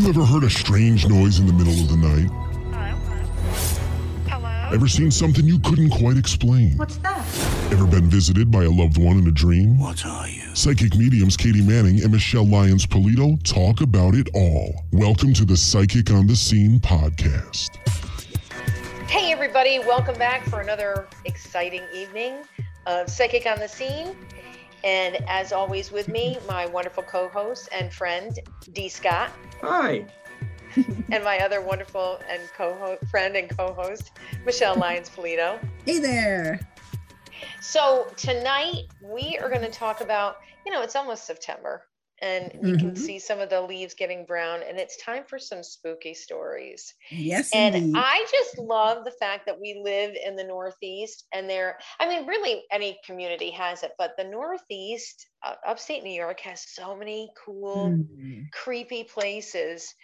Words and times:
You 0.00 0.08
ever 0.08 0.24
heard 0.24 0.44
a 0.44 0.50
strange 0.50 1.06
noise 1.06 1.40
in 1.40 1.46
the 1.46 1.52
middle 1.52 1.74
of 1.74 1.88
the 1.90 1.96
night? 1.98 2.30
Hello? 2.72 4.40
Hello? 4.40 4.70
Ever 4.72 4.88
seen 4.88 5.10
something 5.10 5.44
you 5.44 5.58
couldn't 5.58 5.90
quite 5.90 6.16
explain? 6.16 6.78
What's 6.78 6.96
that? 6.96 7.22
Ever 7.70 7.86
been 7.86 8.08
visited 8.08 8.50
by 8.50 8.64
a 8.64 8.70
loved 8.70 8.96
one 8.96 9.18
in 9.18 9.26
a 9.26 9.30
dream? 9.30 9.78
What 9.78 10.06
are 10.06 10.26
you? 10.26 10.54
Psychic 10.54 10.96
mediums 10.96 11.36
Katie 11.36 11.60
Manning 11.60 12.00
and 12.00 12.12
Michele 12.12 12.46
Lyons 12.46 12.86
Polito 12.86 13.42
talk 13.44 13.82
about 13.82 14.14
it 14.14 14.30
all. 14.32 14.86
Welcome 14.90 15.34
to 15.34 15.44
the 15.44 15.54
Psychic 15.54 16.10
on 16.10 16.26
the 16.26 16.34
Scene 16.34 16.80
podcast. 16.80 17.76
Hey, 19.06 19.32
everybody, 19.32 19.80
welcome 19.80 20.16
back 20.16 20.46
for 20.46 20.62
another 20.62 21.08
exciting 21.26 21.82
evening 21.92 22.36
of 22.86 23.10
Psychic 23.10 23.44
on 23.44 23.58
the 23.58 23.68
Scene. 23.68 24.16
And 24.82 25.18
as 25.28 25.52
always, 25.52 25.92
with 25.92 26.08
me, 26.08 26.38
my 26.48 26.66
wonderful 26.66 27.02
co 27.02 27.28
host 27.28 27.68
and 27.72 27.92
friend, 27.92 28.38
D. 28.72 28.88
Scott, 28.88 29.30
Hi. 29.60 30.06
and 31.10 31.22
my 31.24 31.38
other 31.40 31.60
wonderful 31.60 32.20
and 32.28 32.42
co 32.56 32.98
friend 33.10 33.36
and 33.36 33.54
co 33.56 33.72
host, 33.74 34.12
Michele 34.44 34.76
Lyons 34.76 35.10
Polito. 35.10 35.58
Hey 35.84 35.98
there. 35.98 36.60
So, 37.60 38.06
tonight 38.16 38.84
we 39.02 39.38
are 39.38 39.48
going 39.48 39.62
to 39.62 39.70
talk 39.70 40.00
about, 40.00 40.38
you 40.64 40.72
know, 40.72 40.82
it's 40.82 40.96
almost 40.96 41.26
September 41.26 41.82
and 42.20 42.52
you 42.62 42.74
can 42.74 42.94
Mhm. 42.94 42.96
see 42.96 43.18
some 43.18 43.40
of 43.40 43.50
the 43.50 43.60
leaves 43.62 43.94
getting 43.94 44.26
brown, 44.26 44.62
and 44.62 44.78
it's 44.78 44.96
time 45.02 45.24
for 45.28 45.38
some 45.38 45.62
spooky 45.62 46.14
stories. 46.14 46.94
Yes, 47.10 47.52
And 47.52 47.76
indeed. 47.76 47.94
I 47.94 48.26
just 48.30 48.58
love 48.58 49.04
the 49.04 49.10
fact 49.12 49.46
that 49.46 49.60
we 49.60 49.80
live 49.82 50.14
in 50.14 50.36
the 50.36 50.44
Northeast 50.44 51.26
and 51.32 51.50
there, 51.50 51.78
I 51.98 52.08
mean, 52.08 52.26
really 52.26 52.64
any 52.70 53.00
community 53.04 53.50
has 53.52 53.82
it, 53.82 53.92
but 53.98 54.12
the 54.16 54.24
Northeast, 54.24 55.28
uh, 55.42 55.56
upstate 55.66 56.04
New 56.04 56.12
York 56.12 56.40
has 56.40 56.64
so 56.72 56.96
many 56.96 57.32
cool, 57.44 58.00
Mm. 58.00 58.52
creepy 58.52 59.04
places, 59.04 59.94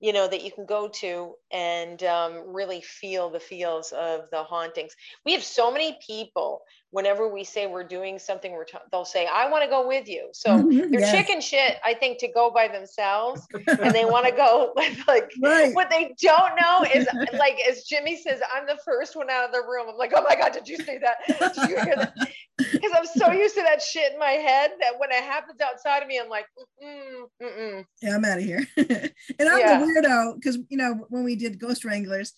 you 0.00 0.12
know, 0.12 0.28
that 0.28 0.42
you 0.44 0.52
can 0.52 0.66
go 0.66 0.88
to 0.88 1.34
and 1.50 2.02
um, 2.04 2.54
really 2.54 2.80
feel 2.80 3.30
the 3.30 3.40
feels 3.40 3.92
of 3.92 4.30
the 4.30 4.44
hauntings. 4.44 4.94
We 5.24 5.32
have 5.32 5.42
so 5.44 5.72
many 5.72 5.98
people, 6.06 6.62
whenever 6.90 7.28
we 7.28 7.44
say 7.44 7.66
we're 7.66 7.84
doing 7.84 8.18
something, 8.18 8.52
we're 8.52 8.64
t- 8.64 8.78
they'll 8.90 9.04
say, 9.04 9.26
I 9.26 9.50
want 9.50 9.64
to 9.64 9.70
go 9.70 9.86
with 9.86 10.08
you. 10.08 10.28
So 10.32 10.68
they're 10.70 11.00
yes. 11.00 11.12
chicken 11.12 11.40
shit, 11.40 11.76
I 11.84 11.94
think, 11.94 12.18
to 12.20 12.28
go 12.28 12.50
by 12.50 12.68
themselves 12.68 13.42
and 13.52 13.94
they 13.94 14.04
want 14.04 14.26
to 14.26 14.32
go 14.32 14.72
with 14.76 14.98
like 15.08 15.30
Right. 15.42 15.74
what 15.74 15.90
they 15.90 16.14
don't 16.22 16.52
know 16.60 16.84
is 16.94 17.06
like 17.38 17.58
as 17.68 17.84
Jimmy 17.84 18.16
says, 18.16 18.40
I'm 18.54 18.66
the 18.66 18.78
first 18.84 19.16
one 19.16 19.28
out 19.30 19.44
of 19.44 19.52
the 19.52 19.62
room. 19.68 19.86
I'm 19.88 19.96
like, 19.96 20.12
oh 20.14 20.22
my 20.28 20.36
god, 20.36 20.52
did 20.52 20.68
you 20.68 20.76
see 20.76 20.98
that? 20.98 21.16
Did 21.54 21.68
you 21.68 21.80
hear 21.82 21.96
that? 21.96 22.12
Because 22.58 22.92
I'm 22.94 23.06
so 23.06 23.32
used 23.32 23.54
to 23.56 23.62
that 23.62 23.82
shit 23.82 24.12
in 24.12 24.18
my 24.18 24.32
head 24.32 24.70
that 24.80 24.98
when 24.98 25.10
it 25.10 25.22
happens 25.22 25.60
outside 25.60 26.02
of 26.02 26.08
me, 26.08 26.18
I'm 26.22 26.28
like, 26.28 26.46
mm 26.82 27.24
mm 27.42 27.84
Yeah, 28.02 28.14
I'm 28.14 28.24
out 28.24 28.38
of 28.38 28.44
here. 28.44 28.66
and 28.76 29.48
I'm 29.48 29.58
Yeah. 29.58 29.78
the 29.78 29.84
weirdo 29.84 30.34
because 30.36 30.58
you 30.68 30.76
know 30.76 31.04
when 31.08 31.24
we 31.24 31.36
did 31.36 31.58
Ghost 31.58 31.84
Wranglers, 31.84 32.32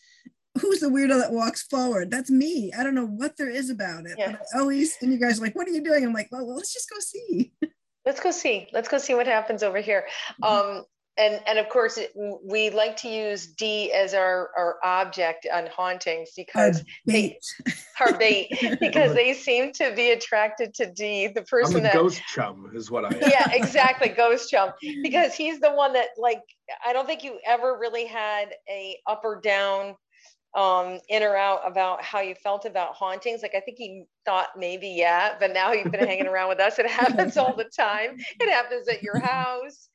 who's 0.58 0.80
the 0.80 0.88
weirdo 0.88 1.18
that 1.20 1.32
walks 1.32 1.62
forward? 1.62 2.10
That's 2.10 2.30
me. 2.30 2.72
I 2.78 2.82
don't 2.82 2.94
know 2.94 3.06
what 3.06 3.36
there 3.36 3.50
is 3.50 3.70
about 3.70 4.06
it. 4.06 4.16
Yeah. 4.18 4.32
But 4.32 4.46
I 4.54 4.60
always 4.60 4.96
and 5.00 5.12
you 5.12 5.18
guys 5.18 5.38
are 5.38 5.42
like, 5.42 5.56
what 5.56 5.66
are 5.68 5.72
you 5.72 5.82
doing? 5.82 6.04
I'm 6.04 6.12
like, 6.12 6.28
well, 6.30 6.46
well, 6.46 6.56
let's 6.56 6.72
just 6.72 6.90
go 6.90 6.96
see. 7.00 7.52
Let's 8.04 8.20
go 8.20 8.30
see. 8.30 8.68
Let's 8.72 8.88
go 8.88 8.98
see 8.98 9.14
what 9.14 9.26
happens 9.26 9.62
over 9.62 9.78
here. 9.78 10.06
Um, 10.42 10.84
and 11.18 11.40
and 11.46 11.58
of 11.58 11.68
course, 11.68 11.98
it, 11.98 12.12
we 12.14 12.70
like 12.70 12.96
to 12.98 13.08
use 13.08 13.48
D 13.48 13.92
as 13.92 14.14
our 14.14 14.50
our 14.56 14.76
object 14.84 15.46
on 15.52 15.66
hauntings 15.66 16.30
Our 16.38 16.44
because 16.44 16.84
they 17.04 17.36
bait. 17.66 17.74
our 18.00 18.16
bait 18.16 18.76
because 18.80 19.14
they 19.14 19.34
seem 19.34 19.72
to 19.74 19.92
be 19.94 20.12
attracted 20.12 20.74
to 20.74 20.90
D, 20.92 21.26
the 21.26 21.40
I'm 21.40 21.46
person 21.46 21.80
a 21.80 21.82
that 21.82 21.94
ghost 21.94 22.22
chum, 22.28 22.70
is 22.72 22.90
what 22.90 23.04
I 23.04 23.08
am. 23.08 23.30
yeah, 23.30 23.50
exactly. 23.50 24.08
Ghost 24.16 24.50
chum. 24.50 24.70
Because 25.02 25.34
he's 25.34 25.60
the 25.60 25.72
one 25.72 25.92
that 25.94 26.08
like 26.16 26.40
I 26.86 26.92
don't 26.92 27.06
think 27.06 27.24
you 27.24 27.38
ever 27.44 27.76
really 27.78 28.06
had 28.06 28.54
a 28.70 28.96
up 29.06 29.22
or 29.24 29.40
down 29.40 29.96
um 30.54 30.98
in 31.08 31.22
or 31.22 31.36
out 31.36 31.60
about 31.66 32.02
how 32.02 32.20
you 32.20 32.34
felt 32.34 32.64
about 32.64 32.94
hauntings. 32.94 33.42
Like 33.42 33.54
I 33.54 33.60
think 33.60 33.78
he 33.78 34.04
thought 34.24 34.48
maybe 34.56 34.88
yeah, 34.88 35.34
but 35.38 35.52
now 35.52 35.72
you've 35.72 35.92
been 35.92 36.06
hanging 36.06 36.26
around 36.26 36.48
with 36.48 36.60
us. 36.60 36.78
It 36.78 36.86
happens 36.86 37.36
all 37.36 37.54
the 37.54 37.64
time. 37.64 38.16
It 38.40 38.50
happens 38.50 38.88
at 38.88 39.02
your 39.02 39.18
house. 39.20 39.88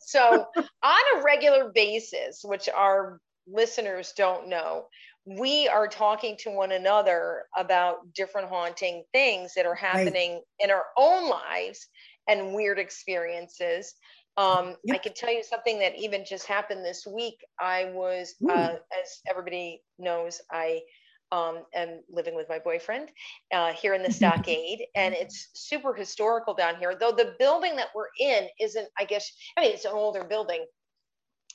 So 0.00 0.46
on 0.82 1.00
a 1.16 1.22
regular 1.22 1.70
basis, 1.72 2.42
which 2.44 2.68
our 2.68 3.20
listeners 3.46 4.12
don't 4.16 4.48
know, 4.48 4.86
we 5.24 5.68
are 5.68 5.86
talking 5.86 6.36
to 6.38 6.50
one 6.50 6.72
another 6.72 7.44
about 7.56 8.12
different 8.12 8.48
haunting 8.48 9.04
things 9.12 9.52
that 9.54 9.66
are 9.66 9.74
happening 9.74 10.42
in 10.58 10.70
our 10.70 10.84
own 10.98 11.30
lives 11.30 11.88
and 12.28 12.54
weird 12.54 12.78
experiences. 12.78 13.94
Um, 14.36 14.76
I 14.90 14.98
can 14.98 15.12
tell 15.12 15.32
you 15.32 15.42
something 15.42 15.78
that 15.80 15.98
even 15.98 16.24
just 16.24 16.46
happened 16.46 16.84
this 16.84 17.06
week. 17.06 17.44
I 17.60 17.90
was, 17.92 18.34
uh, 18.48 18.76
as 18.98 19.20
everybody 19.28 19.82
knows, 19.98 20.40
I 20.50 20.80
um, 21.32 21.64
am 21.74 22.00
living 22.10 22.34
with 22.34 22.48
my 22.48 22.58
boyfriend 22.58 23.10
uh, 23.52 23.72
here 23.72 23.94
in 23.94 24.02
the 24.02 24.12
stockade, 24.12 24.84
and 24.94 25.14
it's 25.14 25.48
super 25.54 25.92
historical 25.92 26.54
down 26.54 26.76
here. 26.76 26.94
Though 26.98 27.12
the 27.12 27.34
building 27.38 27.76
that 27.76 27.88
we're 27.94 28.08
in 28.20 28.48
isn't, 28.60 28.88
I 28.98 29.04
guess, 29.04 29.30
I 29.56 29.62
mean, 29.62 29.72
it's 29.72 29.84
an 29.84 29.92
older 29.92 30.24
building, 30.24 30.64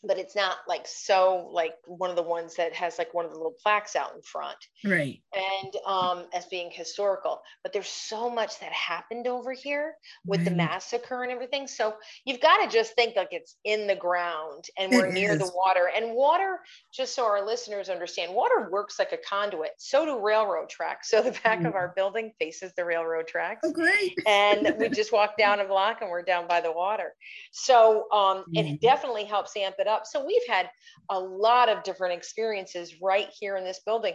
but 0.04 0.18
it's 0.18 0.36
not 0.36 0.58
like 0.68 0.86
so 0.88 1.50
like 1.52 1.74
one 1.86 2.10
of 2.10 2.16
the 2.16 2.24
ones 2.24 2.56
that 2.56 2.74
has 2.74 2.98
like 2.98 3.14
one 3.14 3.26
of 3.26 3.32
the 3.32 3.38
little 3.38 3.56
plaques 3.64 3.96
out 3.96 4.14
in 4.16 4.22
front 4.22 4.58
Right. 4.86 5.22
and 5.34 5.74
um, 5.86 6.26
as 6.34 6.46
being 6.46 6.70
historical. 6.72 7.42
But 7.64 7.74
there's 7.74 7.88
so 7.90 8.30
much 8.30 8.60
that 8.60 8.72
happened 8.72 9.28
over 9.28 9.54
here 9.54 9.96
with 10.26 10.44
the 10.46 10.52
massacre 10.52 11.24
and 11.24 11.32
everything. 11.32 11.68
So 11.68 11.96
you've 12.26 12.42
got 12.42 12.64
to 12.64 12.70
just 12.70 12.94
think 12.94 13.16
like 13.16 13.30
it's 13.32 13.56
in 13.64 13.88
the 13.88 13.96
ground 13.96 14.66
and 14.78 14.92
we're 14.92 15.08
It 15.08 15.14
near 15.14 15.38
the 15.38 15.52
water. 15.56 15.90
And 15.96 16.14
water, 16.14 16.60
just 16.94 17.16
so 17.16 17.26
our 17.26 17.46
listeners 17.46 17.90
understand, 17.90 18.34
water 18.34 18.70
works 18.72 19.00
like 19.00 19.12
a 19.12 19.18
conduit. 19.18 19.72
So 19.78 20.06
do 20.06 20.20
railroad 20.20 20.70
tracks. 20.70 21.10
So 21.10 21.22
the 21.22 21.38
back 21.44 21.64
of 21.66 21.74
Mm. 21.74 21.76
our 21.76 21.94
building 21.96 22.34
faces 22.40 22.74
the 22.76 22.86
railroad 22.86 23.28
tracks 23.28 23.62
Oh, 23.64 23.72
great. 23.72 24.18
and 24.28 24.74
we 24.78 24.90
just 24.90 25.12
walk 25.12 25.38
down 25.38 25.60
a 25.60 25.66
block 25.66 26.02
and 26.02 26.10
we're 26.10 26.22
down 26.24 26.48
by 26.48 26.62
the 26.62 26.72
water. 26.72 27.14
So 27.52 28.10
um, 28.12 28.46
it 28.54 28.82
definitely 28.82 29.26
helps 29.26 29.56
amp 29.58 29.76
it 29.80 29.87
up. 29.88 30.06
So 30.06 30.26
we've 30.26 30.46
had 30.48 30.70
a 31.10 31.20
lot 31.20 31.70
of 31.70 31.84
different 31.84 32.14
experiences 32.16 32.96
right 33.02 33.30
here 33.40 33.58
in 33.58 33.64
this 33.64 33.82
building. 33.86 34.14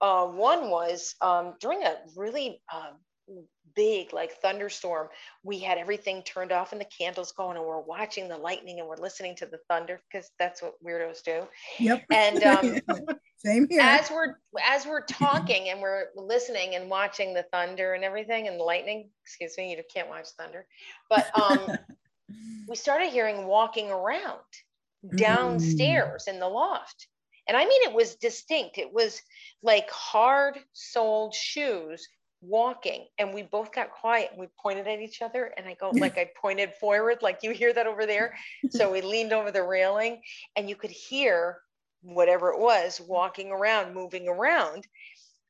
Uh, 0.00 0.26
one 0.26 0.68
was 0.70 1.14
um, 1.20 1.54
during 1.60 1.82
a 1.84 1.94
really 2.16 2.60
uh, 2.72 2.90
big 3.74 4.12
like 4.12 4.32
thunderstorm 4.42 5.08
we 5.42 5.58
had 5.58 5.78
everything 5.78 6.22
turned 6.24 6.52
off 6.52 6.72
and 6.72 6.80
the 6.80 6.86
candles 6.98 7.32
going 7.32 7.56
and 7.56 7.64
we're 7.64 7.80
watching 7.80 8.28
the 8.28 8.36
lightning 8.36 8.80
and 8.80 8.88
we're 8.88 8.96
listening 8.96 9.34
to 9.34 9.46
the 9.46 9.58
thunder 9.68 9.98
because 10.10 10.30
that's 10.38 10.60
what 10.60 10.74
weirdos 10.84 11.22
do 11.22 11.46
Yep. 11.78 12.04
and 12.10 12.42
um, 12.42 12.76
same 13.38 13.66
here. 13.70 13.80
as 13.80 14.10
we're 14.10 14.34
as 14.68 14.86
we're 14.86 15.04
talking 15.06 15.70
and 15.70 15.80
we're 15.80 16.06
listening 16.16 16.74
and 16.74 16.90
watching 16.90 17.32
the 17.32 17.44
thunder 17.52 17.94
and 17.94 18.04
everything 18.04 18.48
and 18.48 18.58
the 18.60 18.64
lightning 18.64 19.08
excuse 19.24 19.54
me 19.56 19.70
you 19.70 19.82
can't 19.94 20.08
watch 20.08 20.26
thunder 20.38 20.66
but 21.08 21.30
um 21.38 21.60
we 22.68 22.76
started 22.76 23.08
hearing 23.08 23.46
walking 23.46 23.90
around 23.90 24.40
Mm-hmm. 25.04 25.16
downstairs 25.16 26.28
in 26.28 26.38
the 26.38 26.48
loft. 26.48 27.08
And 27.48 27.56
i 27.56 27.64
mean 27.64 27.82
it 27.82 27.92
was 27.92 28.14
distinct. 28.16 28.78
It 28.78 28.92
was 28.92 29.20
like 29.62 29.90
hard 29.90 30.58
soled 30.72 31.34
shoes 31.34 32.06
walking 32.40 33.06
and 33.18 33.32
we 33.32 33.42
both 33.42 33.72
got 33.72 33.90
quiet 33.90 34.30
and 34.30 34.40
we 34.40 34.48
pointed 34.60 34.88
at 34.88 35.00
each 35.00 35.22
other 35.22 35.52
and 35.56 35.66
i 35.68 35.74
go 35.74 35.90
like 36.00 36.18
i 36.18 36.28
pointed 36.40 36.74
forward 36.74 37.18
like 37.22 37.38
you 37.42 37.50
hear 37.52 37.72
that 37.72 37.86
over 37.86 38.06
there? 38.06 38.34
So 38.70 38.92
we 38.92 39.00
leaned 39.00 39.32
over 39.32 39.50
the 39.50 39.62
railing 39.62 40.22
and 40.56 40.68
you 40.68 40.76
could 40.76 40.90
hear 40.90 41.58
whatever 42.02 42.50
it 42.50 42.60
was 42.60 43.00
walking 43.00 43.50
around 43.50 43.94
moving 43.94 44.28
around. 44.28 44.86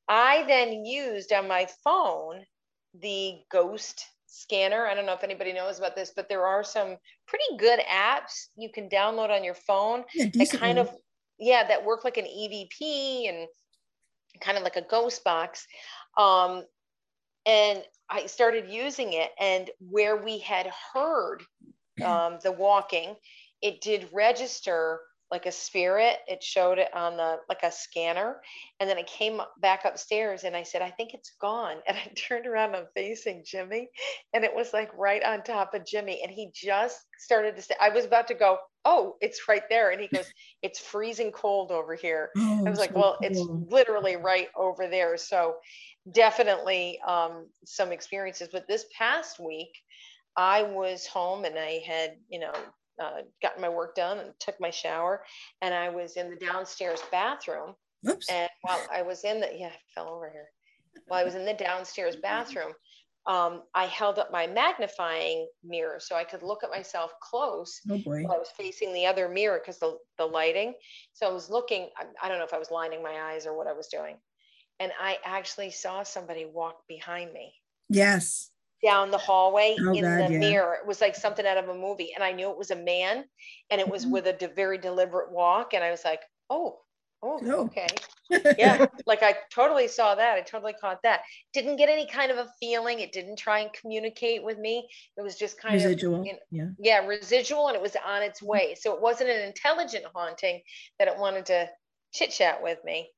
I 0.09 0.45
then 0.47 0.85
used 0.85 1.33
on 1.33 1.49
my 1.49 1.67
phone 1.85 2.45
the 3.01 3.39
ghost 3.51 4.07
scanner. 4.32 4.87
I 4.87 4.94
don't 4.94 5.04
know 5.04 5.12
if 5.12 5.22
anybody 5.22 5.53
knows 5.53 5.78
about 5.78 5.94
this 5.94 6.12
but 6.15 6.28
there 6.28 6.47
are 6.47 6.65
some 6.65 6.97
pretty 7.26 7.44
good 7.59 7.81
apps 7.81 8.48
you 8.56 8.70
can 8.72 8.88
download 8.88 9.31
on 9.31 9.44
your 9.44 9.54
phone 9.54 10.05
yeah, 10.14 10.26
that 10.34 10.50
kind 10.50 10.79
of 10.79 10.90
yeah 11.38 11.67
that 11.69 11.84
work 11.84 12.05
like 12.05 12.17
an 12.17 12.25
evp 12.25 13.29
and 13.29 13.46
kind 14.40 14.56
of 14.56 14.64
like 14.64 14.76
a 14.76 14.82
ghost 14.82 15.23
box. 15.23 15.67
Um, 16.17 16.64
and 17.44 17.82
i 18.08 18.26
started 18.26 18.70
using 18.70 19.14
it 19.14 19.31
and 19.40 19.70
where 19.90 20.17
we 20.17 20.38
had 20.38 20.70
heard 20.94 21.43
um, 22.05 22.38
the 22.43 22.52
walking 22.52 23.17
it 23.61 23.81
did 23.81 24.08
register 24.12 25.00
like 25.32 25.46
a 25.46 25.52
spirit 25.52 26.19
it 26.29 26.43
showed 26.43 26.79
it 26.79 26.94
on 26.94 27.17
the 27.17 27.38
like 27.49 27.62
a 27.64 27.73
scanner 27.73 28.37
and 28.79 28.88
then 28.88 28.99
i 28.99 29.02
came 29.02 29.40
back 29.61 29.84
upstairs 29.84 30.44
and 30.44 30.55
i 30.55 30.62
said 30.62 30.82
i 30.82 30.90
think 30.90 31.14
it's 31.14 31.32
gone 31.40 31.76
and 31.88 31.96
i 31.96 32.12
turned 32.14 32.46
around 32.46 32.69
and 32.69 32.76
i'm 32.76 32.87
facing 32.94 33.43
jimmy 33.44 33.88
and 34.34 34.44
it 34.44 34.55
was 34.55 34.73
like 34.73 34.90
right 34.96 35.25
on 35.25 35.43
top 35.43 35.75
of 35.75 35.84
jimmy 35.84 36.20
and 36.23 36.31
he 36.31 36.50
just 36.55 37.00
started 37.19 37.56
to 37.56 37.62
say 37.62 37.75
i 37.81 37.88
was 37.88 38.05
about 38.05 38.29
to 38.29 38.34
go 38.34 38.58
oh 38.84 39.17
it's 39.20 39.49
right 39.49 39.62
there 39.70 39.90
and 39.90 40.00
he 40.00 40.08
goes 40.08 40.31
it's 40.62 40.79
freezing 40.79 41.32
cold 41.32 41.73
over 41.73 41.94
here 41.94 42.31
Oh, 42.37 42.67
I 42.67 42.70
was 42.70 42.78
like, 42.78 42.93
so 42.93 42.99
well, 42.99 43.19
it's 43.23 43.40
literally 43.70 44.17
right 44.17 44.49
over 44.56 44.88
there. 44.88 45.17
So 45.17 45.56
definitely 46.11 47.00
um, 47.06 47.46
some 47.64 47.93
experiences. 47.93 48.49
But 48.52 48.67
this 48.69 48.87
past 48.96 49.38
week, 49.38 49.73
I 50.37 50.62
was 50.62 51.06
home 51.06 51.44
and 51.44 51.58
I 51.58 51.82
had, 51.87 52.17
you 52.28 52.40
know, 52.40 52.52
uh, 53.02 53.22
gotten 53.43 53.60
my 53.60 53.69
work 53.69 53.94
done 53.94 54.19
and 54.19 54.32
took 54.38 54.60
my 54.60 54.70
shower, 54.70 55.22
and 55.60 55.75
I 55.75 55.88
was 55.88 56.16
in 56.16 56.31
the 56.31 56.37
downstairs 56.37 57.00
bathroom. 57.10 57.75
Oops. 58.08 58.28
And 58.31 58.49
while 58.62 58.87
I 58.93 59.02
was 59.02 59.25
in 59.25 59.40
the 59.40 59.49
yeah, 59.54 59.69
I 59.69 59.78
fell 59.94 60.08
over 60.08 60.31
here. 60.31 60.46
While 61.06 61.20
I 61.20 61.25
was 61.25 61.34
in 61.34 61.44
the 61.44 61.54
downstairs 61.54 62.16
bathroom, 62.22 62.72
um, 63.26 63.62
I 63.75 63.87
held 63.87 64.19
up 64.19 64.32
my 64.32 64.46
magnifying 64.46 65.49
mirror 65.64 65.99
so 66.00 66.16
I 66.16 66.25
could 66.25 66.43
look 66.43 66.64
at 66.64 66.70
myself 66.70 67.12
close. 67.20 67.81
Oh 67.90 67.99
boy. 67.99 68.22
While 68.22 68.34
I 68.34 68.38
was 68.38 68.50
facing 68.56 68.93
the 68.93 69.06
other 69.06 69.28
mirror 69.28 69.60
because 69.62 69.78
the 69.78 69.99
the 70.19 70.26
lighting. 70.26 70.75
So 71.12 71.28
I 71.28 71.32
was 71.32 71.50
looking. 71.50 71.88
I, 71.96 72.04
I 72.22 72.28
don't 72.28 72.38
know 72.38 72.44
if 72.44 72.54
I 72.54 72.58
was 72.58 72.70
lining 72.70 73.02
my 73.02 73.32
eyes 73.32 73.46
or 73.46 73.56
what 73.56 73.66
I 73.66 73.72
was 73.72 73.88
doing, 73.88 74.16
and 74.81 74.93
I 75.00 75.19
actually 75.25 75.70
saw 75.70 76.02
somebody 76.02 76.46
walk 76.46 76.87
behind 76.88 77.32
me 77.32 77.54
Yes. 77.93 78.51
Down 78.82 79.11
the 79.11 79.19
hallway 79.19 79.76
Oh, 79.81 79.93
in 79.93 80.02
God, 80.02 80.26
the 80.26 80.32
yeah. 80.32 80.38
mirror. 80.38 80.75
It 80.75 80.87
was 80.87 81.00
like 81.00 81.14
something 81.14 81.46
out 81.46 81.56
of 81.56 81.69
a 81.69 81.75
movie, 81.75 82.12
and 82.14 82.25
I 82.25 82.32
knew 82.32 82.50
it 82.50 82.58
was 82.58 82.70
a 82.70 82.76
man, 82.76 83.25
and 83.70 83.81
it 83.81 83.88
was 83.88 84.05
Mhm. 84.05 84.11
with 84.11 84.26
a 84.26 84.32
de- 84.32 84.49
very 84.49 84.79
deliberate 84.79 85.31
walk, 85.31 85.73
and 85.75 85.84
I 85.84 85.90
was 85.90 86.05
like, 86.05 86.20
oh, 86.50 86.81
oh, 87.23 87.40
Oh. 87.44 87.64
okay, 87.67 87.87
yeah, 88.58 88.87
like 89.06 89.23
I 89.23 89.37
totally 89.52 89.87
saw 89.87 90.14
that. 90.17 90.34
I 90.37 90.40
totally 90.40 90.73
caught 90.73 91.00
that. 91.05 91.20
Didn't 91.52 91.76
get 91.76 91.88
any 91.88 92.06
kind 92.06 92.32
of 92.32 92.38
a 92.38 92.50
feeling. 92.58 92.99
It 92.99 93.12
didn't 93.12 93.37
try 93.37 93.61
and 93.61 93.73
communicate 93.73 94.43
with 94.43 94.58
me. 94.58 94.88
It 95.17 95.23
was 95.23 95.37
just 95.37 95.61
kind 95.61 95.75
Residual. 95.75 96.20
of, 96.23 96.26
you 96.26 96.32
know, 96.32 96.38
Yeah. 96.50 96.69
yeah, 96.78 97.06
residual, 97.06 97.69
and 97.69 97.76
it 97.76 97.82
was 97.82 97.94
on 98.05 98.23
its 98.23 98.43
way. 98.43 98.75
So 98.75 98.93
it 98.94 99.00
wasn't 99.00 99.31
an 99.31 99.43
intelligent 99.43 100.05
haunting 100.12 100.62
that 100.99 101.06
it 101.08 101.17
wanted 101.17 101.46
to 101.46 101.70
chit 102.12 102.31
chat 102.31 102.61
with 102.62 102.82
me. 102.85 103.12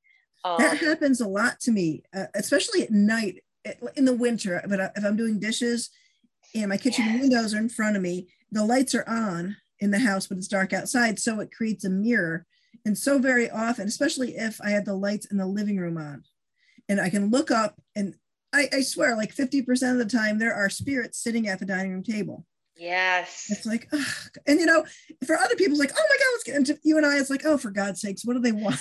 Um, 0.44 0.58
that 0.58 0.76
happens 0.76 1.22
a 1.22 1.28
lot 1.28 1.58
to 1.60 1.72
me, 1.72 2.02
uh, 2.12 2.26
especially 2.34 2.82
at 2.82 2.90
night 2.90 3.42
in 3.96 4.04
the 4.04 4.14
winter. 4.14 4.62
But 4.68 4.92
if 4.96 5.04
I'm 5.04 5.16
doing 5.16 5.38
dishes 5.38 5.90
and 6.54 6.68
my 6.68 6.76
kitchen 6.76 7.20
windows 7.20 7.54
are 7.54 7.58
in 7.58 7.68
front 7.68 7.96
of 7.96 8.02
me, 8.02 8.28
the 8.50 8.64
lights 8.64 8.94
are 8.94 9.08
on 9.08 9.56
in 9.80 9.90
the 9.90 9.98
house, 9.98 10.26
but 10.26 10.38
it's 10.38 10.48
dark 10.48 10.72
outside. 10.72 11.18
So 11.18 11.40
it 11.40 11.52
creates 11.52 11.84
a 11.84 11.90
mirror. 11.90 12.46
And 12.84 12.96
so 12.96 13.18
very 13.18 13.50
often, 13.50 13.88
especially 13.88 14.36
if 14.36 14.60
I 14.60 14.70
had 14.70 14.84
the 14.84 14.94
lights 14.94 15.26
in 15.26 15.38
the 15.38 15.46
living 15.46 15.78
room 15.78 15.96
on 15.96 16.24
and 16.88 17.00
I 17.00 17.10
can 17.10 17.30
look 17.30 17.50
up 17.50 17.80
and 17.96 18.14
I, 18.52 18.68
I 18.72 18.80
swear, 18.82 19.16
like 19.16 19.34
50% 19.34 19.92
of 19.92 19.98
the 19.98 20.04
time, 20.04 20.38
there 20.38 20.54
are 20.54 20.70
spirits 20.70 21.20
sitting 21.20 21.48
at 21.48 21.58
the 21.58 21.66
dining 21.66 21.92
room 21.92 22.04
table. 22.04 22.46
Yes. 22.76 23.46
It's 23.50 23.66
like, 23.66 23.88
ugh. 23.92 24.38
and 24.46 24.60
you 24.60 24.66
know, 24.66 24.84
for 25.26 25.36
other 25.36 25.54
people, 25.56 25.72
it's 25.72 25.80
like, 25.80 25.92
oh 25.92 26.06
my 26.08 26.16
God, 26.16 26.30
let's 26.32 26.44
get 26.44 26.56
into 26.56 26.78
you 26.82 26.96
and 26.96 27.06
I. 27.06 27.18
It's 27.18 27.30
like, 27.30 27.44
oh, 27.44 27.56
for 27.56 27.70
God's 27.70 28.00
sakes, 28.00 28.24
what 28.24 28.34
do 28.34 28.40
they 28.40 28.52
want? 28.52 28.78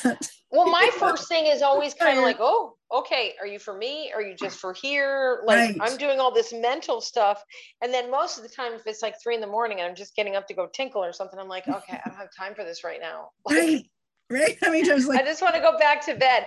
Well, 0.51 0.69
my 0.69 0.89
first 0.99 1.27
thing 1.27 1.47
is 1.47 1.61
always 1.61 1.93
kind 1.93 2.17
of 2.17 2.23
like, 2.23 2.37
oh, 2.39 2.75
okay, 2.93 3.33
are 3.41 3.47
you 3.47 3.59
for 3.59 3.75
me? 3.75 4.11
Are 4.13 4.21
you 4.21 4.35
just 4.35 4.59
for 4.59 4.73
here? 4.73 5.41
Like 5.45 5.57
Right. 5.57 5.77
I'm 5.81 5.97
doing 5.97 6.19
all 6.19 6.31
this 6.31 6.53
mental 6.53 7.01
stuff. 7.01 7.43
And 7.81 7.93
then 7.93 8.11
most 8.11 8.37
of 8.37 8.43
the 8.43 8.49
time, 8.49 8.73
if 8.73 8.85
it's 8.85 9.01
like 9.01 9.15
three 9.21 9.35
in 9.35 9.41
the 9.41 9.47
morning 9.47 9.79
and 9.79 9.87
I'm 9.87 9.95
just 9.95 10.15
getting 10.15 10.35
up 10.35 10.47
to 10.47 10.53
go 10.53 10.67
tinkle 10.67 11.03
or 11.03 11.11
something, 11.11 11.39
I'm 11.39 11.47
like, 11.47 11.67
okay, 11.67 11.99
I 12.05 12.09
don't 12.09 12.17
have 12.17 12.29
time 12.37 12.53
for 12.55 12.63
this 12.63 12.83
right 12.83 12.99
now. 13.01 13.29
Like, 13.45 13.57
right, 13.57 13.85
right. 14.29 14.57
I 14.63 14.69
mean, 14.69 14.89
I 14.89 14.93
was 14.93 15.09
I 15.09 15.23
just 15.23 15.41
want 15.41 15.55
to 15.55 15.61
go 15.61 15.77
back 15.77 16.05
to 16.05 16.15
bed. 16.15 16.45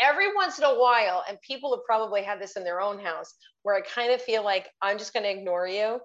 Every 0.00 0.32
once 0.34 0.58
in 0.58 0.64
a 0.64 0.78
while, 0.78 1.24
and 1.28 1.40
people 1.40 1.74
have 1.74 1.84
probably 1.84 2.22
had 2.22 2.40
this 2.40 2.56
in 2.56 2.62
their 2.62 2.80
own 2.80 3.00
house, 3.00 3.34
where 3.62 3.74
I 3.74 3.80
kind 3.80 4.12
of 4.12 4.22
feel 4.22 4.44
like 4.44 4.68
I'm 4.80 4.96
just 4.96 5.12
going 5.12 5.24
to 5.24 5.30
ignore 5.30 5.66
you, 5.66 5.98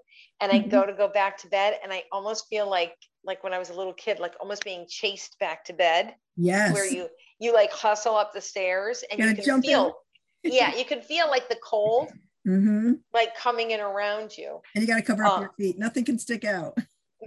and 0.43 0.51
I 0.51 0.59
go 0.59 0.85
to 0.85 0.93
go 0.93 1.07
back 1.07 1.37
to 1.39 1.47
bed, 1.47 1.79
and 1.81 1.91
I 1.91 2.03
almost 2.11 2.47
feel 2.49 2.69
like 2.69 2.93
like 3.23 3.43
when 3.43 3.53
I 3.53 3.59
was 3.59 3.69
a 3.69 3.73
little 3.73 3.93
kid, 3.93 4.19
like 4.19 4.33
almost 4.41 4.65
being 4.65 4.85
chased 4.89 5.39
back 5.39 5.63
to 5.65 5.73
bed 5.73 6.15
yes, 6.35 6.73
where 6.73 6.85
you 6.85 7.07
you 7.39 7.53
like 7.53 7.71
hustle 7.71 8.15
up 8.15 8.33
the 8.33 8.41
stairs 8.41 9.03
and 9.09 9.19
you 9.19 9.25
Gotta 9.25 9.35
can 9.37 9.45
jump 9.45 9.65
feel 9.65 9.95
yeah 10.43 10.75
you 10.75 10.83
can 10.83 11.01
feel 11.01 11.29
like 11.29 11.47
the 11.47 11.57
cold 11.63 12.11
hmm 12.43 12.93
like 13.13 13.35
coming 13.37 13.71
in 13.71 13.79
around 13.79 14.37
you. 14.37 14.59
And 14.75 14.81
you 14.81 14.87
got 14.87 14.97
to 14.97 15.03
cover 15.03 15.23
up 15.23 15.37
Uh, 15.37 15.41
your 15.41 15.51
feet. 15.57 15.77
Nothing 15.79 16.03
can 16.03 16.19
stick 16.19 16.43
out. 16.43 16.77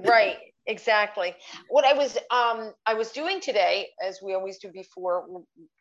right 0.05 0.37
exactly 0.67 1.35
what 1.69 1.85
i 1.85 1.93
was 1.93 2.17
um 2.31 2.73
i 2.87 2.95
was 2.95 3.13
doing 3.13 3.41
today 3.41 3.89
as 4.05 4.21
we 4.23 4.35
always 4.35 4.59
do 4.59 4.71
before 4.73 5.27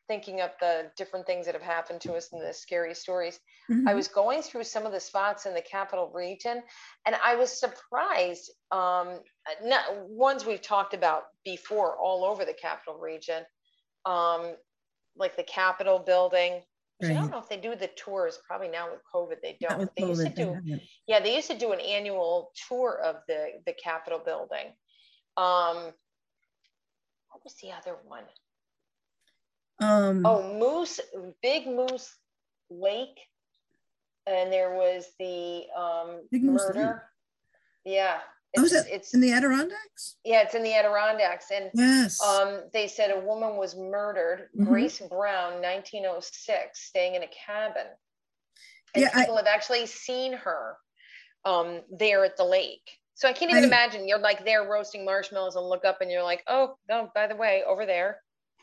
thinking 0.07 0.41
of 0.41 0.51
the 0.59 0.91
different 0.97 1.25
things 1.25 1.45
that 1.45 1.55
have 1.55 1.63
happened 1.63 1.99
to 2.01 2.13
us 2.13 2.29
and 2.31 2.41
the 2.41 2.53
scary 2.53 2.93
stories 2.93 3.39
i 3.87 3.93
Mhm. 3.93 3.95
was 3.95 4.07
going 4.07 4.41
through 4.41 4.63
some 4.63 4.85
of 4.85 4.91
the 4.91 4.99
spots 4.99 5.45
in 5.45 5.53
the 5.53 5.61
capital 5.61 6.11
region 6.13 6.61
and 7.05 7.15
i 7.23 7.35
was 7.35 7.59
surprised 7.59 8.51
um 8.71 9.19
not 9.63 9.83
ones 10.07 10.45
we've 10.45 10.61
talked 10.61 10.93
about 10.93 11.23
before 11.43 11.97
all 11.97 12.23
over 12.23 12.45
the 12.45 12.53
capital 12.53 12.99
region 12.99 13.43
um 14.05 14.55
like 15.17 15.35
the 15.35 15.43
capitol 15.43 15.99
building 15.99 16.61
which 16.97 17.09
i 17.09 17.13
don't 17.13 17.29
know 17.31 17.39
if 17.39 17.49
they 17.49 17.57
do 17.57 17.75
the 17.75 17.89
tours 17.95 18.39
probably 18.47 18.67
now 18.67 18.89
with 18.89 19.01
covid 19.13 19.41
they 19.41 19.57
don't 19.59 19.89
they 19.97 20.07
used 20.07 20.25
to 20.25 20.29
do 20.29 20.79
yeah 21.07 21.19
they 21.19 21.35
used 21.35 21.49
to 21.49 21.57
do 21.57 21.71
an 21.71 21.79
annual 21.79 22.51
tour 22.67 22.99
of 23.03 23.17
the 23.27 23.47
the 23.65 23.73
capitol 23.73 24.21
building 24.23 24.67
um 25.37 25.91
what 27.35 27.43
was 27.43 27.55
the 27.61 27.73
other 27.73 27.97
one? 28.05 28.23
Um, 29.81 30.25
Oh, 30.25 30.57
Moose, 30.57 31.01
Big 31.41 31.67
Moose 31.67 32.15
Lake. 32.69 33.19
And 34.25 34.53
there 34.53 34.73
was 34.73 35.07
the 35.19 35.65
um, 35.77 36.21
Moose 36.31 36.65
Lake. 36.69 36.75
murder. 36.75 37.03
Oh, 38.57 38.63
It's, 38.63 38.73
is 38.73 38.85
it 38.85 38.91
it's 38.91 39.13
in 39.13 39.21
the 39.21 39.31
Adirondacks? 39.31 40.17
yeah, 40.23 40.41
it's 40.41 40.55
in 40.55 40.63
the 40.63 40.73
Adirondacks. 40.73 41.47
And 41.51 41.69
Yes. 41.73 42.21
um, 42.21 42.61
they 42.73 42.87
said 42.87 43.11
a 43.11 43.19
woman 43.19 43.57
was 43.57 43.75
murdered, 43.75 44.49
Mhm. 44.57 44.65
Grace 44.65 44.99
Brown, 45.09 45.61
1906, 45.61 46.79
staying 46.81 47.15
in 47.15 47.23
a 47.23 47.27
cabin. 47.27 47.87
And 48.93 49.01
Yeah, 49.03 49.09
I- 49.13 49.21
people 49.21 49.37
have 49.37 49.47
actually 49.47 49.85
seen 49.87 50.33
her 50.33 50.77
um, 51.43 51.81
there 51.91 52.25
at 52.25 52.37
the 52.37 52.43
lake. 52.43 52.89
So 53.13 53.27
I 53.29 53.33
can't 53.33 53.51
even 53.51 53.65
I- 53.65 53.67
imagine 53.67 54.07
you're 54.07 54.17
like 54.17 54.43
there 54.45 54.63
roasting 54.63 55.05
marshmallows 55.05 55.55
and 55.55 55.63
look 55.67 55.85
up 55.85 56.01
and 56.01 56.09
you're 56.09 56.23
like, 56.23 56.43
oh, 56.47 56.75
no, 56.89 57.11
by 57.13 57.27
the 57.27 57.35
way, 57.35 57.63
over 57.67 57.85
there. 57.85 58.21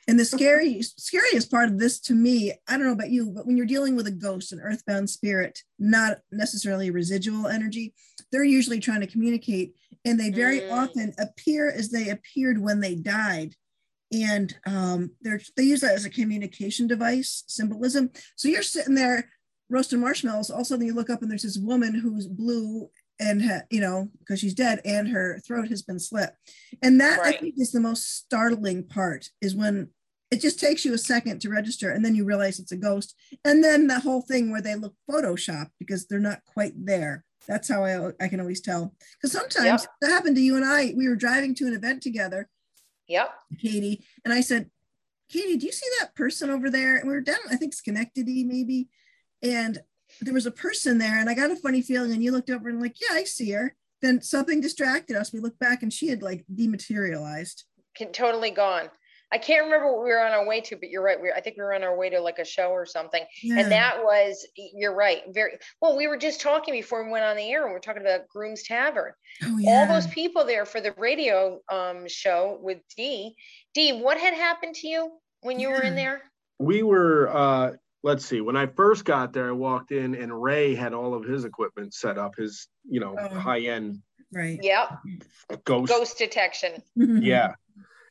and 0.08 0.18
the 0.18 0.24
scary, 0.24 0.82
scariest 0.82 1.48
part 1.48 1.68
of 1.68 1.78
this 1.78 2.00
to 2.00 2.12
me, 2.12 2.52
I 2.66 2.76
don't 2.76 2.86
know 2.86 2.92
about 2.92 3.10
you, 3.10 3.30
but 3.30 3.46
when 3.46 3.56
you're 3.56 3.66
dealing 3.66 3.94
with 3.94 4.08
a 4.08 4.10
ghost, 4.10 4.50
an 4.52 4.58
earthbound 4.58 5.08
spirit, 5.10 5.60
not 5.78 6.18
necessarily 6.32 6.90
residual 6.90 7.46
energy, 7.46 7.94
they're 8.32 8.42
usually 8.42 8.80
trying 8.80 9.00
to 9.02 9.06
communicate, 9.06 9.76
and 10.04 10.18
they 10.18 10.30
very 10.30 10.60
Mm. 10.60 10.72
often 10.72 11.14
appear 11.18 11.70
as 11.70 11.90
they 11.90 12.08
appeared 12.08 12.58
when 12.58 12.80
they 12.80 12.94
died. 12.94 13.54
And 14.12 14.54
um, 14.66 15.10
they're 15.22 15.40
they 15.56 15.62
use 15.64 15.80
that 15.80 15.94
as 15.94 16.04
a 16.04 16.10
communication 16.10 16.86
device, 16.86 17.44
symbolism. 17.46 18.10
So 18.36 18.48
you're 18.48 18.62
sitting 18.62 18.94
there 18.94 19.30
roasting 19.70 20.00
marshmallows. 20.00 20.50
All 20.50 20.58
of 20.58 20.62
a 20.62 20.64
sudden, 20.66 20.86
you 20.86 20.92
look 20.94 21.08
up 21.08 21.22
and 21.22 21.30
there's 21.30 21.44
this 21.44 21.56
woman 21.58 21.94
who's 21.94 22.26
blue 22.26 22.90
and 23.18 23.42
ha- 23.42 23.62
you 23.70 23.80
know 23.80 24.08
because 24.18 24.40
she's 24.40 24.54
dead 24.54 24.80
and 24.84 25.08
her 25.08 25.40
throat 25.46 25.68
has 25.68 25.82
been 25.82 25.98
slit. 25.98 26.30
And 26.82 27.00
that 27.00 27.20
I 27.20 27.32
think 27.32 27.54
is 27.56 27.72
the 27.72 27.80
most 27.80 28.16
startling 28.16 28.84
part 28.86 29.30
is 29.40 29.54
when 29.54 29.88
it 30.30 30.40
just 30.40 30.58
takes 30.60 30.84
you 30.84 30.92
a 30.94 30.98
second 30.98 31.40
to 31.40 31.50
register 31.50 31.90
and 31.90 32.04
then 32.04 32.14
you 32.14 32.24
realize 32.24 32.58
it's 32.58 32.72
a 32.72 32.76
ghost. 32.76 33.14
And 33.44 33.62
then 33.64 33.86
the 33.86 34.00
whole 34.00 34.22
thing 34.22 34.50
where 34.50 34.62
they 34.62 34.74
look 34.74 34.94
photoshopped 35.10 35.70
because 35.78 36.06
they're 36.06 36.18
not 36.20 36.40
quite 36.46 36.72
there. 36.76 37.24
That's 37.46 37.68
how 37.68 37.84
I, 37.84 38.12
I 38.20 38.28
can 38.28 38.40
always 38.40 38.60
tell. 38.60 38.94
Because 39.14 39.32
sometimes 39.32 39.86
that 40.00 40.10
happened 40.10 40.36
to 40.36 40.42
you 40.42 40.56
and 40.56 40.64
I. 40.64 40.94
We 40.96 41.08
were 41.08 41.16
driving 41.16 41.54
to 41.56 41.66
an 41.66 41.74
event 41.74 42.02
together 42.02 42.48
Yep. 43.08 43.34
Katie, 43.60 44.04
and 44.24 44.32
I 44.32 44.40
said, 44.40 44.70
Katie, 45.28 45.56
do 45.56 45.66
you 45.66 45.72
see 45.72 45.88
that 46.00 46.14
person 46.14 46.50
over 46.50 46.70
there? 46.70 46.96
And 46.96 47.08
we 47.08 47.14
were 47.14 47.20
down, 47.20 47.38
I 47.50 47.56
think 47.56 47.74
Schenectady 47.74 48.44
maybe. 48.44 48.88
And 49.42 49.78
there 50.20 50.34
was 50.34 50.46
a 50.46 50.50
person 50.50 50.98
there, 50.98 51.18
and 51.18 51.28
I 51.28 51.34
got 51.34 51.50
a 51.50 51.56
funny 51.56 51.82
feeling. 51.82 52.12
And 52.12 52.22
you 52.22 52.32
looked 52.32 52.50
over 52.50 52.68
and 52.68 52.80
like, 52.80 52.96
yeah, 53.00 53.16
I 53.16 53.24
see 53.24 53.50
her. 53.52 53.74
Then 54.00 54.20
something 54.20 54.60
distracted 54.60 55.16
us. 55.16 55.32
We 55.32 55.40
looked 55.40 55.58
back 55.58 55.82
and 55.82 55.92
she 55.92 56.08
had 56.08 56.22
like 56.22 56.44
dematerialized. 56.52 57.64
can 57.94 58.12
totally 58.12 58.50
gone. 58.50 58.88
I 59.32 59.38
can't 59.38 59.64
remember 59.64 59.90
what 59.92 60.04
we 60.04 60.10
were 60.10 60.20
on 60.20 60.32
our 60.32 60.46
way 60.46 60.60
to, 60.60 60.76
but 60.76 60.90
you're 60.90 61.02
right. 61.02 61.20
We 61.20 61.28
were, 61.28 61.34
I 61.34 61.40
think 61.40 61.56
we 61.56 61.62
were 61.62 61.74
on 61.74 61.82
our 61.82 61.96
way 61.96 62.10
to 62.10 62.20
like 62.20 62.38
a 62.38 62.44
show 62.44 62.68
or 62.70 62.84
something. 62.84 63.24
Yeah. 63.42 63.60
And 63.60 63.72
that 63.72 64.02
was, 64.04 64.46
you're 64.56 64.94
right. 64.94 65.22
Very 65.30 65.52
well. 65.80 65.96
We 65.96 66.06
were 66.06 66.18
just 66.18 66.40
talking 66.40 66.74
before 66.74 67.04
we 67.04 67.10
went 67.10 67.24
on 67.24 67.36
the 67.36 67.50
air 67.50 67.62
and 67.64 67.72
we 67.72 67.76
are 67.76 67.80
talking 67.80 68.02
about 68.02 68.28
Groom's 68.28 68.62
Tavern. 68.62 69.12
oh, 69.44 69.58
yeah. 69.58 69.70
All 69.88 69.94
those 69.94 70.06
people 70.08 70.44
there 70.44 70.66
for 70.66 70.80
the 70.80 70.92
radio 70.98 71.60
um, 71.70 72.06
show 72.08 72.58
with 72.60 72.78
Dee. 72.96 73.34
Dee, 73.74 73.92
what 74.02 74.18
had 74.18 74.34
happened 74.34 74.74
to 74.76 74.88
you 74.88 75.10
when 75.40 75.58
you 75.58 75.70
were 75.70 75.82
in 75.82 75.94
there? 75.96 76.22
we 76.58 76.82
were 76.84 77.28
uh 77.34 77.72
let's 78.04 78.24
see 78.24 78.40
when 78.40 78.56
i 78.56 78.66
first 78.66 79.04
got 79.04 79.32
there 79.32 79.48
i 79.48 79.52
walked 79.52 79.90
in 79.90 80.14
and 80.14 80.40
ray 80.40 80.76
had 80.76 80.92
all 80.92 81.12
of 81.14 81.24
his 81.24 81.44
equipment 81.44 81.92
set 81.92 82.18
up 82.18 82.36
his 82.36 82.68
you 82.88 83.00
know 83.00 83.16
Oh. 83.18 83.28
high-end 83.36 83.98
right. 84.32 84.60
Yep. 84.62 84.98
ghost, 85.64 85.88
Ghost 85.90 86.18
detection. 86.18 86.80
yeah 86.94 87.54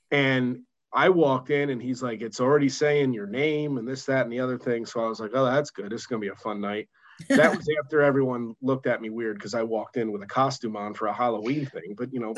and 0.10 0.64
i 0.94 1.08
walked 1.10 1.50
in 1.50 1.70
and 1.70 1.82
he's 1.82 2.02
like 2.04 2.22
it's 2.22 2.40
already 2.40 2.70
saying 2.70 3.14
your 3.14 3.28
name 3.28 3.78
and 3.78 3.88
this 3.88 4.06
that 4.06 4.24
and 4.24 4.32
the 4.32 4.40
other 4.40 4.58
thing 4.58 4.86
so 4.86 5.04
i 5.04 5.08
was 5.08 5.20
like 5.20 5.32
oh 5.34 5.46
that's 5.46 5.72
good 5.72 5.90
this 5.92 6.02
is 6.02 6.08
gonna 6.08 6.20
be 6.20 6.28
a 6.30 6.36
fun 6.36 6.60
night 6.62 6.88
that 7.30 7.56
was 7.56 7.68
after 7.84 8.02
everyone 8.02 8.56
looked 8.62 8.88
at 8.88 9.02
me 9.02 9.10
weird 9.10 9.38
because 9.38 9.54
i 9.54 9.62
walked 9.64 9.98
in 9.98 10.12
with 10.12 10.22
a 10.24 10.28
costume 10.28 10.76
on 10.76 10.94
for 10.94 11.08
a 11.08 11.14
halloween 11.14 11.66
thing 11.68 11.94
but 11.98 12.12
you 12.14 12.20
know 12.20 12.34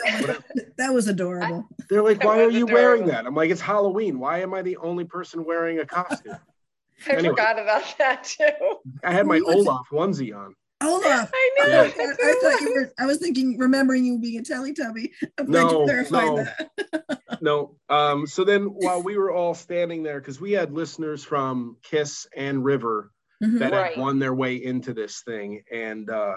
that 0.77 0.93
was 0.93 1.07
adorable. 1.07 1.67
they're 1.89 2.03
like 2.03 2.23
why 2.23 2.41
are 2.41 2.47
was 2.47 2.55
you 2.55 2.65
wearing 2.65 3.05
that 3.05 3.25
i'm 3.25 3.35
like 3.35 3.49
it's 3.51 3.61
halloween 3.61 4.19
why 4.19 4.39
am 4.39 4.53
i 4.53 4.61
the 4.61 4.77
only 4.77 5.05
person 5.05 5.43
wearing 5.45 5.79
a 5.79 5.85
costume 5.85 6.35
I 7.07 7.13
Anyway. 7.13 7.29
forgot 7.29 7.59
about 7.59 7.95
that 7.97 8.23
too. 8.23 8.77
i 9.03 9.11
had 9.11 9.25
my 9.27 9.37
Who 9.39 9.45
was 9.45 9.65
it? 9.65 9.69
olaf 9.69 9.87
onesie 9.91 10.35
on 10.37 10.55
Olaf. 10.83 11.31
I 11.33 11.49
know. 11.57 11.67
Yeah. 11.67 11.91
I, 11.97 12.13
I 12.13 12.35
thought 12.41 12.61
you 12.61 12.73
were. 12.73 12.93
I 12.99 13.05
was 13.05 13.17
thinking, 13.17 13.57
remembering 13.57 14.05
you 14.05 14.19
being 14.19 14.39
a 14.39 14.43
Teletubby. 14.43 15.09
I'm 15.37 15.45
glad 15.45 15.63
No, 15.63 15.79
you 15.79 15.85
clarified 15.85 16.25
no. 16.25 16.35
that. 16.43 17.19
No. 17.41 17.75
Um, 17.89 18.25
so 18.25 18.45
then 18.45 18.67
while 18.67 19.03
we 19.03 19.17
were 19.17 19.31
all 19.31 19.53
standing 19.53 20.01
there, 20.03 20.19
because 20.21 20.39
we 20.39 20.53
had 20.53 20.71
listeners 20.71 21.23
from 21.25 21.75
Kiss 21.83 22.25
and 22.37 22.63
River 22.63 23.11
Mhm. 23.43 23.59
that 23.59 23.73
Right. 23.73 23.93
had 23.95 24.01
won 24.01 24.19
their 24.19 24.33
way 24.33 24.55
into 24.63 24.93
this 24.93 25.23
thing. 25.23 25.61
And 25.69 26.09
uh, 26.09 26.35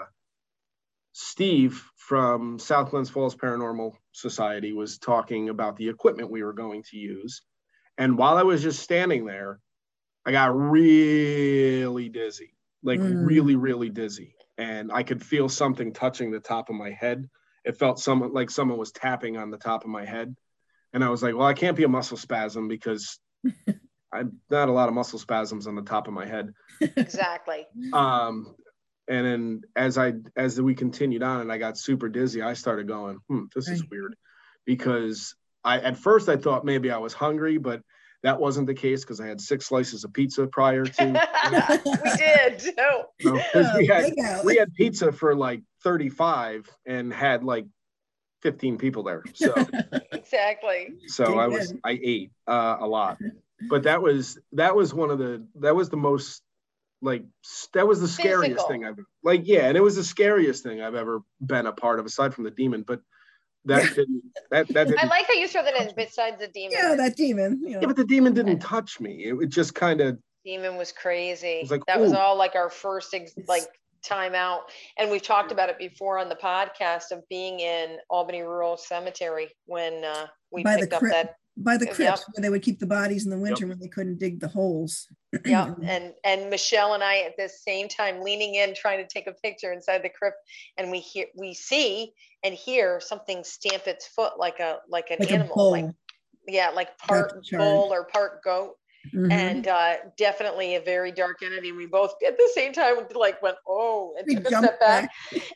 Steve 1.13 1.81
from 1.95 2.59
South 2.59 2.91
Glens 2.91 3.09
Falls 3.09 3.35
Paranormal 3.35 3.93
Society 4.11 4.73
was 4.73 4.97
talking 4.97 5.47
about 5.49 5.77
the 5.77 5.87
equipment 5.87 6.29
we 6.29 6.43
were 6.43 6.51
going 6.53 6.83
to 6.91 6.97
use. 6.97 7.41
And 7.97 8.17
while 8.17 8.35
I 8.37 8.43
was 8.43 8.61
just 8.61 8.81
standing 8.81 9.25
there, 9.25 9.59
I 10.25 10.31
got 10.31 10.53
really 10.57 12.09
dizzy, 12.09 12.53
like 12.83 12.99
Mm. 12.99 13.25
really, 13.25 13.55
really 13.55 13.89
dizzy. 13.89 14.35
And 14.57 14.91
I 14.91 15.03
could 15.03 15.23
feel 15.23 15.49
something 15.49 15.93
touching 15.93 16.31
the 16.31 16.39
top 16.39 16.69
of 16.69 16.75
my 16.75 16.91
head. 16.91 17.29
It 17.63 17.77
felt 17.77 17.99
some 17.99 18.33
like 18.33 18.49
someone 18.49 18.77
was 18.77 18.91
tapping 18.91 19.37
on 19.37 19.51
the 19.51 19.57
top 19.57 19.83
of 19.83 19.89
my 19.89 20.05
head. 20.05 20.35
And 20.93 21.03
I 21.03 21.09
was 21.09 21.21
like, 21.21 21.35
well, 21.35 21.47
I 21.47 21.53
can't 21.53 21.77
be 21.77 21.83
a 21.83 21.89
muscle 21.89 22.17
spasm 22.17 22.67
because 22.67 23.19
I've 24.11 24.31
not 24.49 24.69
a 24.69 24.71
lot 24.71 24.87
of 24.87 24.95
muscle 24.95 25.19
spasms 25.19 25.67
on 25.67 25.75
the 25.75 25.81
top 25.81 26.07
of 26.07 26.13
my 26.13 26.25
head. 26.25 26.53
Exactly. 26.81 27.67
Um, 27.93 28.55
and 29.07 29.25
then 29.25 29.61
as 29.75 29.97
I 29.97 30.13
as 30.35 30.59
we 30.59 30.75
continued 30.75 31.23
on 31.23 31.41
and 31.41 31.51
I 31.51 31.57
got 31.57 31.77
super 31.77 32.09
dizzy, 32.09 32.41
I 32.41 32.53
started 32.53 32.87
going, 32.87 33.19
hmm, 33.27 33.45
this 33.55 33.69
is 33.69 33.83
weird. 33.89 34.15
Because 34.65 35.35
I 35.63 35.79
at 35.79 35.97
first 35.97 36.29
I 36.29 36.37
thought 36.37 36.65
maybe 36.65 36.91
I 36.91 36.97
was 36.97 37.13
hungry, 37.13 37.57
but 37.57 37.81
that 38.23 38.39
wasn't 38.39 38.67
the 38.67 38.73
case 38.73 39.01
because 39.03 39.19
I 39.21 39.27
had 39.27 39.39
six 39.39 39.65
slices 39.67 40.03
of 40.03 40.11
pizza 40.13 40.47
prior 40.47 40.83
to 40.85 41.05
we 42.03 42.17
did. 42.17 42.59
too. 42.59 42.71
you 43.19 43.31
know, 43.33 43.41
'cause 43.53 43.67
we 43.77 43.85
had 43.87 44.05
we 44.43 44.55
had 44.57 44.73
pizza 44.73 45.11
for 45.11 45.35
like 45.35 45.61
35 45.83 46.69
and 46.85 47.13
had 47.13 47.43
like 47.43 47.65
15 48.41 48.77
people 48.77 49.03
there. 49.03 49.23
So 49.33 49.53
Exactly. 50.11 50.95
so 51.07 51.25
Did 51.25 51.37
I 51.37 51.47
was 51.47 51.71
good. 51.71 51.81
I 51.83 51.99
ate 52.03 52.31
uh, 52.47 52.77
a 52.79 52.87
lot. 52.87 53.17
But 53.69 53.83
that 53.83 54.01
was 54.01 54.37
that 54.53 54.75
was 54.75 54.93
one 54.93 55.09
of 55.09 55.19
the 55.19 55.45
that 55.61 55.75
was 55.75 55.89
the 55.89 55.97
most 55.97 56.41
like 57.01 57.23
that 57.73 57.87
was 57.87 58.01
the 58.01 58.07
scariest 58.07 58.41
Physical. 58.43 58.67
thing 58.67 58.85
I've 58.85 58.97
like 59.23 59.41
yeah, 59.45 59.67
and 59.67 59.77
it 59.77 59.81
was 59.81 59.95
the 59.95 60.03
scariest 60.03 60.63
thing 60.63 60.81
I've 60.81 60.95
ever 60.95 61.21
been 61.39 61.65
a 61.67 61.71
part 61.71 61.99
of 61.99 62.05
aside 62.05 62.33
from 62.33 62.43
the 62.43 62.51
demon. 62.51 62.83
But 62.85 63.01
that 63.67 63.95
didn't 63.95 64.23
that 64.51 64.67
that 64.69 64.87
didn't 64.87 64.99
I 64.99 65.07
like 65.07 65.27
how 65.27 65.33
you 65.33 65.47
throw 65.47 65.63
that 65.63 65.75
in 65.75 65.91
besides 65.95 66.39
the 66.39 66.47
demon. 66.47 66.71
yeah, 66.79 66.95
that 66.95 67.15
demon. 67.15 67.61
You 67.63 67.79
yeah, 67.79 67.85
but 67.85 67.95
the 67.95 68.05
demon 68.05 68.33
didn't 68.33 68.59
touch 68.59 68.99
me. 68.99 69.25
It, 69.25 69.35
it 69.41 69.49
just 69.49 69.75
kind 69.75 70.01
of 70.01 70.17
demon 70.45 70.77
was 70.77 70.91
crazy. 70.91 71.59
was 71.61 71.71
like, 71.71 71.85
that 71.87 71.99
was 71.99 72.13
all 72.13 72.37
like 72.37 72.55
our 72.55 72.69
first 72.69 73.13
ex- 73.13 73.33
like 73.47 73.63
time 74.03 74.33
out. 74.35 74.61
And 74.97 75.11
we've 75.11 75.21
talked 75.21 75.51
about 75.51 75.69
it 75.69 75.77
before 75.77 76.19
on 76.19 76.29
the 76.29 76.35
podcast 76.35 77.11
of 77.11 77.27
being 77.29 77.59
in 77.59 77.97
Albany 78.09 78.41
Rural 78.41 78.77
Cemetery 78.77 79.49
when 79.65 80.03
uh, 80.03 80.27
we 80.51 80.63
By 80.63 80.75
the 80.75 80.81
picked 80.81 80.93
up 80.93 80.99
crypt. 80.99 81.13
that 81.15 81.35
By 81.59 81.77
the 81.77 81.85
Yep. 81.85 81.95
crypt 81.95 82.25
where 82.31 82.41
they 82.41 82.49
would 82.49 82.61
keep 82.61 82.79
the 82.79 82.85
bodies 82.85 83.25
in 83.25 83.31
the 83.31 83.37
winter 83.37 83.65
when 83.65 83.79
they 83.79 83.87
couldn't 83.87 84.19
dig 84.19 84.39
the 84.39 84.47
holes. 84.47 85.07
yeah 85.45 85.73
and 85.83 86.13
and 86.23 86.49
michelle 86.49 86.93
and 86.93 87.03
i 87.03 87.17
at 87.17 87.35
the 87.37 87.49
same 87.49 87.89
time 87.89 88.21
leaning 88.21 88.55
in 88.55 88.73
trying 88.73 88.97
to 88.97 89.07
take 89.07 89.27
a 89.27 89.33
picture 89.33 89.73
inside 89.73 90.01
the 90.01 90.09
crypt 90.09 90.37
and 90.77 90.89
we 90.89 90.99
hear 90.99 91.25
we 91.35 91.53
see 91.53 92.13
and 92.43 92.53
hear 92.55 93.01
something 93.01 93.43
stamp 93.43 93.87
its 93.87 94.07
foot 94.07 94.39
like 94.39 94.59
a 94.59 94.77
like 94.87 95.11
an 95.11 95.17
like 95.19 95.31
animal 95.31 95.71
like 95.71 95.85
yeah 96.47 96.69
like 96.69 96.97
part 96.97 97.45
bull 97.51 97.89
or 97.91 98.05
part 98.05 98.41
goat 98.41 98.75
Mhm. 99.13 99.31
and 99.31 99.67
uh 99.67 99.95
definitely 100.17 100.75
a 100.75 100.81
very 100.81 101.11
dark 101.11 101.41
entity 101.43 101.71
we 101.71 101.85
both 101.85 102.13
at 102.25 102.37
the 102.37 102.49
same 102.53 102.73
time 102.73 102.95
like 103.15 103.41
went 103.41 103.57
oh 103.67 104.13
and 104.17 104.25
We 104.27 104.35
took 104.35 104.45
a 104.45 104.57
step 104.57 104.79
back 104.79 105.09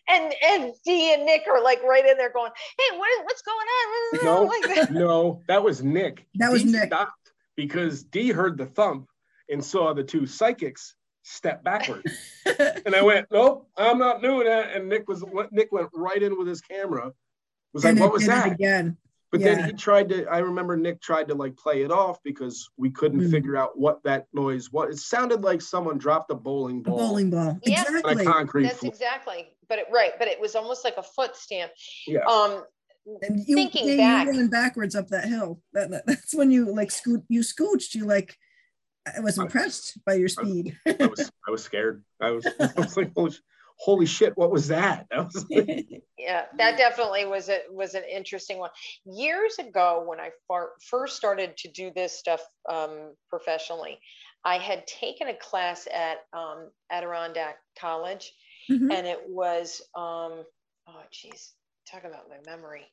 and 0.07 0.33
and 0.47 0.73
dee 0.85 1.13
and 1.13 1.25
nick 1.25 1.43
are 1.49 1.61
like 1.63 1.81
right 1.83 2.05
in 2.05 2.17
there 2.17 2.31
going 2.31 2.51
hey 2.77 2.97
what 2.97 3.09
is 3.11 3.19
what's 3.23 3.41
going 3.41 3.57
on 3.57 4.23
No. 4.23 4.43
like 4.43 4.75
that. 4.75 4.91
no, 4.93 5.41
that 5.47 5.63
was 5.63 5.83
Nick. 5.83 6.27
That 6.35 6.51
was 6.51 6.63
Dee 6.63 6.71
Nick. 6.71 6.87
stopped 6.87 7.31
because 7.55 8.03
D 8.03 8.29
heard 8.29 8.57
the 8.57 8.65
thump 8.65 9.07
and 9.49 9.63
saw 9.63 9.93
the 9.93 10.03
two 10.03 10.25
psychics 10.25 10.95
step 11.23 11.63
backward. 11.63 12.03
And 12.85 12.95
I 12.95 13.01
went, 13.01 13.27
nope, 13.31 13.69
I'm 13.77 13.97
not 13.99 14.21
doing 14.21 14.45
that. 14.47 14.75
And 14.75 14.89
Nick 14.89 15.07
was 15.07 15.23
Nick 15.51 15.71
went 15.71 15.89
right 15.93 16.21
in 16.21 16.37
with 16.37 16.47
his 16.47 16.61
camera. 16.61 17.11
Was 17.73 17.83
like, 17.83 17.91
and 17.91 17.99
what 17.99 18.11
was 18.11 18.25
that? 18.27 18.51
again. 18.51 18.97
But 19.31 19.39
Yeah. 19.39 19.55
then 19.55 19.65
he 19.65 19.73
tried 19.73 20.09
to. 20.09 20.25
I 20.25 20.39
remember 20.39 20.75
Nick 20.75 21.01
tried 21.01 21.29
to 21.29 21.35
like 21.35 21.55
play 21.55 21.83
it 21.83 21.91
off 21.91 22.21
because 22.23 22.69
we 22.77 22.91
couldn't 22.91 23.21
Mm. 23.21 23.31
figure 23.31 23.55
out 23.55 23.77
what 23.79 24.03
that 24.03 24.27
noise 24.33 24.71
was. 24.71 24.95
It 24.95 24.99
sounded 24.99 25.41
like 25.41 25.61
someone 25.61 25.97
dropped 25.97 26.31
a 26.31 26.35
bowling 26.35 26.79
A 26.79 26.81
ball 26.81 26.97
bowling 26.97 27.29
ball. 27.29 27.57
Yeah. 27.63 27.83
on 27.87 27.95
a 27.95 27.99
Exactly. 27.99 28.25
concrete 28.25 28.63
that's 28.63 28.79
floor. 28.79 28.91
exactly 28.91 29.47
but 29.69 29.79
it 29.79 29.85
right 29.89 30.11
but 30.19 30.27
it 30.27 30.39
was 30.41 30.53
almost 30.55 30.83
like 30.83 30.97
a 30.97 31.03
foot 31.03 31.35
stamp 31.37 31.71
Yeah. 32.07 32.25
um 32.25 32.65
And 33.23 33.39
you, 33.47 33.55
Thinking 33.55 33.87
yeah, 33.87 33.97
back- 33.97 34.25
you 34.25 34.31
running 34.33 34.49
backwards 34.49 34.95
up 34.95 35.07
that 35.07 35.25
hill. 35.25 35.61
That, 35.73 35.89
that- 35.91 36.03
that's 36.07 36.35
when 36.35 36.51
you 36.51 36.71
like 36.73 36.91
scoot. 36.91 37.23
You 37.29 37.39
scooched. 37.41 37.95
You 37.95 38.05
like. 38.05 38.37
I 39.17 39.19
was 39.21 39.39
impressed 39.39 39.97
by 40.05 40.13
your 40.13 40.27
speed. 40.27 40.77
I 40.85 41.07
was 41.07 41.31
I 41.47 41.51
was 41.51 41.63
scared. 41.63 42.03
I 42.21 42.29
was, 42.31 42.45
I 42.59 42.69
was 42.77 42.95
like, 42.97 43.11
holy, 43.81 44.05
shit, 44.05 44.37
what 44.37 44.51
was 44.51 44.67
that? 44.67 45.07
I 45.13 45.21
was 45.21 45.45
like, 45.49 45.87
yeah 46.21 46.45
that 46.57 46.77
definitely 46.77 47.25
was 47.25 47.49
a 47.49 47.61
was 47.71 47.95
an 47.95 48.03
interesting 48.03 48.59
one 48.59 48.69
years 49.05 49.57
ago 49.57 50.03
when 50.05 50.19
i 50.19 50.29
far, 50.47 50.69
first 50.87 51.15
started 51.17 51.57
to 51.57 51.67
do 51.69 51.91
this 51.95 52.17
stuff 52.17 52.41
um, 52.69 53.13
professionally 53.29 53.97
i 54.45 54.57
had 54.57 54.85
taken 54.85 55.29
a 55.29 55.33
class 55.35 55.87
at 55.93 56.17
um, 56.33 56.69
adirondack 56.91 57.57
college 57.79 58.31
Mhm. 58.69 58.93
and 58.93 59.07
it 59.07 59.19
was 59.27 59.81
um, 59.95 60.43
oh 60.87 61.03
geez 61.11 61.53
talk 61.89 62.03
about 62.03 62.29
my 62.29 62.37
memory 62.45 62.85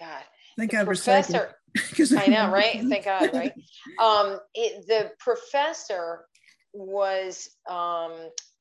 god 0.00 0.24
Thank 0.56 0.70
the 0.70 0.78
God 0.78 0.86
for 0.86 0.94
psychic. 0.94 1.50
I 2.18 2.28
know, 2.28 2.50
right? 2.50 2.82
Thank 2.88 3.04
God, 3.04 3.30
right? 3.34 3.52
Um, 4.00 4.38
it, 4.54 4.86
the 4.86 5.10
professor 5.18 6.24
was 6.76 7.48
um, 7.68 8.12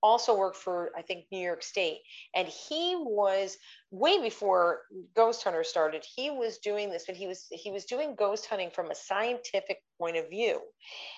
also 0.05 0.37
worked 0.37 0.57
for 0.57 0.91
I 0.95 1.01
think 1.01 1.25
New 1.31 1.39
York 1.39 1.63
State, 1.63 2.01
and 2.35 2.47
he 2.47 2.95
was 2.95 3.57
way 3.91 4.21
before 4.21 4.81
ghost 5.15 5.43
hunter 5.43 5.63
started. 5.63 6.05
He 6.15 6.29
was 6.29 6.59
doing 6.59 6.91
this, 6.91 7.05
but 7.07 7.15
he 7.15 7.27
was 7.27 7.47
he 7.49 7.71
was 7.71 7.85
doing 7.85 8.15
ghost 8.15 8.45
hunting 8.45 8.69
from 8.69 8.91
a 8.91 8.95
scientific 8.95 9.79
point 9.97 10.17
of 10.17 10.29
view. 10.29 10.61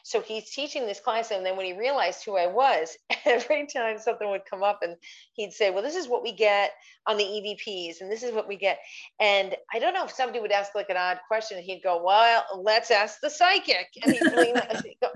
So 0.04 0.22
he's 0.22 0.52
teaching 0.52 0.86
this 0.86 1.02
class, 1.02 1.32
and 1.32 1.46
then 1.46 1.58
when 1.58 1.66
he 1.66 1.74
realized 1.74 2.24
who 2.24 2.38
I 2.38 2.48
was, 2.48 2.96
every 3.26 3.68
time 3.68 3.98
something 4.00 4.30
would 4.30 4.46
come 4.50 4.64
up, 4.64 4.80
and 4.84 4.96
he'd 5.34 5.52
say, 5.52 5.70
"Well, 5.70 5.84
this 5.84 5.96
is 5.96 6.08
what 6.08 6.24
we 6.24 6.32
get 6.32 6.72
on 7.08 7.18
the 7.18 7.24
EVPs, 7.24 8.00
and 8.00 8.10
this 8.10 8.24
is 8.24 8.34
what 8.34 8.48
we 8.48 8.56
get." 8.56 8.80
And 9.20 9.56
I 9.74 9.80
don't 9.80 9.94
know 9.94 10.06
if 10.06 10.12
somebody 10.12 10.40
would 10.40 10.52
ask 10.52 10.76
like 10.76 10.90
an 10.90 10.98
odd 10.98 11.20
question, 11.28 11.58
and 11.58 11.66
he'd 11.66 11.84
go, 11.84 12.02
"Well, 12.02 12.46
let's 12.58 12.90
ask 12.90 13.20
the 13.22 13.30
psychic." 13.30 13.88
And 14.02 14.14
he'd 14.14 14.22
lean, 14.38 14.56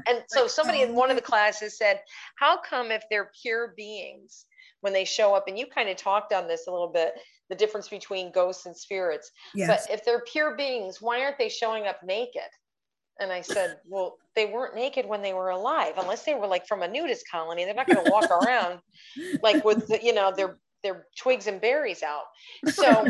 and 0.08 0.11
so 0.42 0.48
somebody 0.48 0.82
in 0.82 0.96
one 0.96 1.10
of 1.10 1.16
the 1.16 1.22
classes 1.22 1.78
said, 1.78 2.02
"How 2.36 2.60
come 2.62 2.92
if 2.92 3.04
they're 3.10 3.32
pure 3.42 3.74
beings, 3.76 4.46
when 4.82 4.94
they 4.94 5.06
show 5.06 5.34
up?" 5.36 5.48
And 5.48 5.58
you 5.58 5.66
kind 5.68 5.90
of 5.90 5.98
talked 5.98 6.34
on 6.34 6.48
this 6.48 6.68
a 6.68 6.72
little 6.72 6.88
bit, 6.92 7.14
the 7.50 7.56
difference 7.56 7.88
between 7.88 8.32
ghosts 8.32 8.66
and 8.66 8.76
spirits. 8.76 9.32
Yes. 9.54 9.88
But 9.88 9.94
if 9.94 10.06
they're 10.06 10.24
pure 10.24 10.56
beings, 10.56 11.02
why 11.02 11.22
aren't 11.22 11.38
they 11.38 11.50
showing 11.50 11.86
up 11.88 12.02
naked? 12.04 12.50
And 13.20 13.32
I 13.32 13.42
said, 13.42 13.78
well, 13.88 14.18
they 14.36 14.48
weren't 14.48 14.76
naked 14.76 15.06
when 15.06 15.22
they 15.22 15.34
were 15.34 15.50
alive, 15.50 15.94
unless 15.98 16.24
they 16.24 16.34
were 16.34 16.48
like 16.48 16.66
from 16.66 16.82
a 16.82 16.88
nudist 16.88 17.30
colony. 17.30 17.66
They're 17.66 17.76
not 17.76 17.88
going 17.88 18.04
to 18.04 18.12
walk 18.12 18.32
around 18.46 18.80
like 19.44 19.64
with 19.64 19.88
the, 19.88 20.00
you 20.02 20.14
know 20.14 20.34
their 20.36 20.58
their 20.84 21.06
twigs 21.18 21.48
and 21.48 21.62
berries 21.62 22.04
out. 22.04 22.24
So 22.74 23.06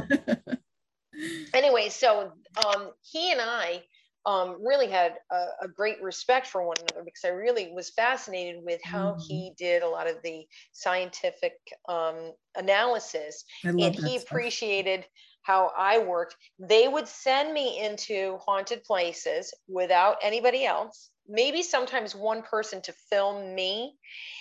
anyway, 1.54 1.90
so 1.90 2.32
um, 2.66 2.92
he 3.02 3.32
and 3.32 3.42
I 3.42 3.84
um, 4.26 4.64
really 4.66 4.88
had 4.88 5.16
a, 5.32 5.48
a 5.64 5.68
great 5.68 6.02
respect 6.02 6.48
for 6.48 6.66
one 6.66 6.78
another 6.80 7.04
because 7.04 7.24
I 7.26 7.30
really 7.30 7.72
was 7.74 7.90
fascinated 7.92 8.64
with 8.64 8.82
how 8.84 9.18
Mhm. 9.18 9.22
he 9.28 9.54
did 9.58 9.84
a 9.84 9.88
lot 9.90 10.08
of 10.08 10.22
the 10.24 10.48
scientific 10.74 11.54
um, 11.90 12.34
analysis 12.56 13.44
and 13.80 13.96
he 13.96 14.16
stuff. 14.16 14.18
appreciated 14.18 15.06
how 15.44 15.72
I 15.76 15.98
worked. 16.00 16.36
They 16.60 16.88
would 16.88 17.08
send 17.08 17.54
me 17.54 17.80
into 17.84 18.38
haunted 18.46 18.84
places 18.84 19.54
without 19.68 20.18
anybody 20.22 20.66
else. 20.66 21.12
Maybe 21.28 21.64
sometimes 21.64 22.14
one 22.16 22.44
person 22.44 22.82
to 22.84 22.94
film 23.10 23.56
me, 23.56 23.98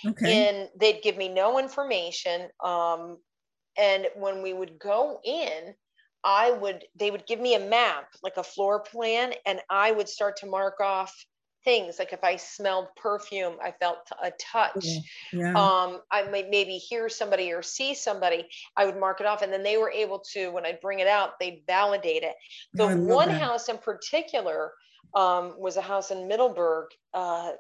Okay. 0.07 0.35
and 0.35 0.69
they'd 0.79 1.03
give 1.03 1.17
me 1.17 1.29
no 1.29 1.59
information. 1.59 2.51
Um, 2.65 3.19
and 3.79 4.09
when 4.17 4.43
we 4.43 4.53
would 4.53 4.79
go 4.79 5.21
in, 5.25 5.75
I 6.25 6.51
would 6.51 6.85
they 6.95 7.11
would 7.11 7.27
give 7.27 7.41
me 7.41 7.55
a 7.55 7.61
map, 7.61 8.15
like 8.23 8.37
a 8.37 8.43
floor 8.43 8.81
plan, 8.83 9.35
and 9.47 9.61
I 9.71 9.93
would 9.93 10.09
start 10.09 10.37
to 10.39 10.47
mark 10.47 10.81
off 10.81 11.27
things. 11.65 11.99
Like 11.99 12.13
if 12.13 12.25
I 12.25 12.37
smelled 12.37 12.89
perfume, 12.97 13.59
I 13.63 13.73
felt 13.73 13.99
a 14.23 14.33
touch 14.41 15.01
Yeah. 15.33 15.55
um 15.55 16.01
i 16.13 16.23
might 16.31 16.49
maybe 16.49 16.77
hear 16.79 17.09
somebody 17.09 17.53
or 17.53 17.61
see 17.61 17.93
somebody 17.93 18.49
i 18.77 18.87
would 18.87 18.97
mark 18.97 19.21
it 19.21 19.27
off 19.27 19.43
and 19.43 19.53
then 19.53 19.65
they 19.65 19.77
were 19.77 19.91
able 19.91 20.21
to 20.21 20.49
when 20.51 20.65
i 20.65 20.79
bring 20.81 21.01
it 21.01 21.09
out 21.09 21.41
they'd 21.41 21.65
validate 21.67 22.23
it 22.23 22.37
the 22.75 22.87
Oh, 22.87 22.89
one 22.89 23.29
that. 23.29 23.31
house 23.31 23.69
in 23.69 23.77
particular 23.79 24.73
um, 25.15 25.59
was 25.59 25.77
a 25.77 25.81
house 25.83 26.13
in 26.13 26.29
middleburg 26.29 26.87
uh, 27.15 27.53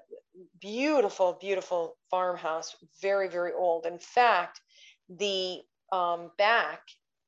beautiful 0.61 1.37
beautiful 1.40 1.97
farmhouse 2.11 2.76
very 3.00 3.29
very 3.29 3.52
old 3.52 3.87
in 3.87 3.99
fact 3.99 4.61
the 5.09 5.61
um, 5.93 6.31
back 6.38 6.83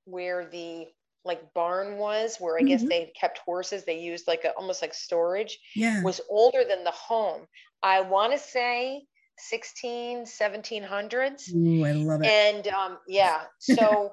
where 0.05 0.49
the 0.49 0.87
like 1.25 1.53
barn 1.55 1.99
was, 1.99 2.39
where 2.39 2.59
I 2.59 2.63
guess 2.63 2.83
Mhm. 2.83 2.89
they 2.89 3.13
kept 3.19 3.39
horses, 3.39 3.85
they 3.85 3.99
used 3.99 4.27
like 4.27 4.45
a, 4.45 4.53
almost 4.53 4.83
like 4.83 4.95
storage, 4.95 5.59
Yeah. 5.75 6.03
was 6.03 6.21
older 6.29 6.65
than 6.65 6.85
the 6.85 6.91
home. 6.91 7.47
I 7.83 8.01
want 8.01 8.33
to 8.33 8.39
say 8.39 9.07
16, 9.39 10.27
1700s. 10.27 11.53
Ooh, 11.55 11.85
I 11.85 11.93
love 11.93 12.23
it. 12.23 12.27
And 12.29 12.69
um, 12.69 12.99
yeah, 13.09 13.45
so 13.59 14.13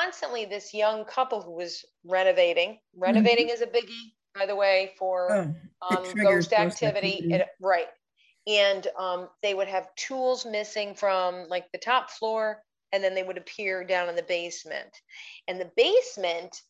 constantly 0.00 0.44
this 0.44 0.74
young 0.74 1.04
couple 1.04 1.42
who 1.42 1.52
was 1.52 1.84
renovating, 2.04 2.78
renovating 2.96 3.48
is 3.48 3.60
a 3.62 3.66
biggie, 3.66 4.12
by 4.34 4.46
the 4.46 4.56
way, 4.56 4.94
for 4.98 5.30
oh, 5.82 5.96
um, 5.96 6.14
ghost 6.22 6.52
activity. 6.52 7.18
activity. 7.18 7.34
It, 7.34 7.46
right. 7.60 7.86
And 8.46 8.86
um, 8.98 9.28
they 9.42 9.54
would 9.54 9.68
have 9.68 9.94
tools 9.96 10.46
missing 10.46 10.94
from 10.94 11.48
like 11.48 11.70
the 11.72 11.78
top 11.78 12.10
floor, 12.10 12.62
and 12.92 13.02
then 13.02 13.14
they 13.14 13.22
would 13.22 13.38
appear 13.38 13.84
down 13.84 14.08
in 14.08 14.16
the 14.16 14.22
basement. 14.22 14.90
And 15.46 15.60
the 15.60 15.70
basement, 15.76 16.62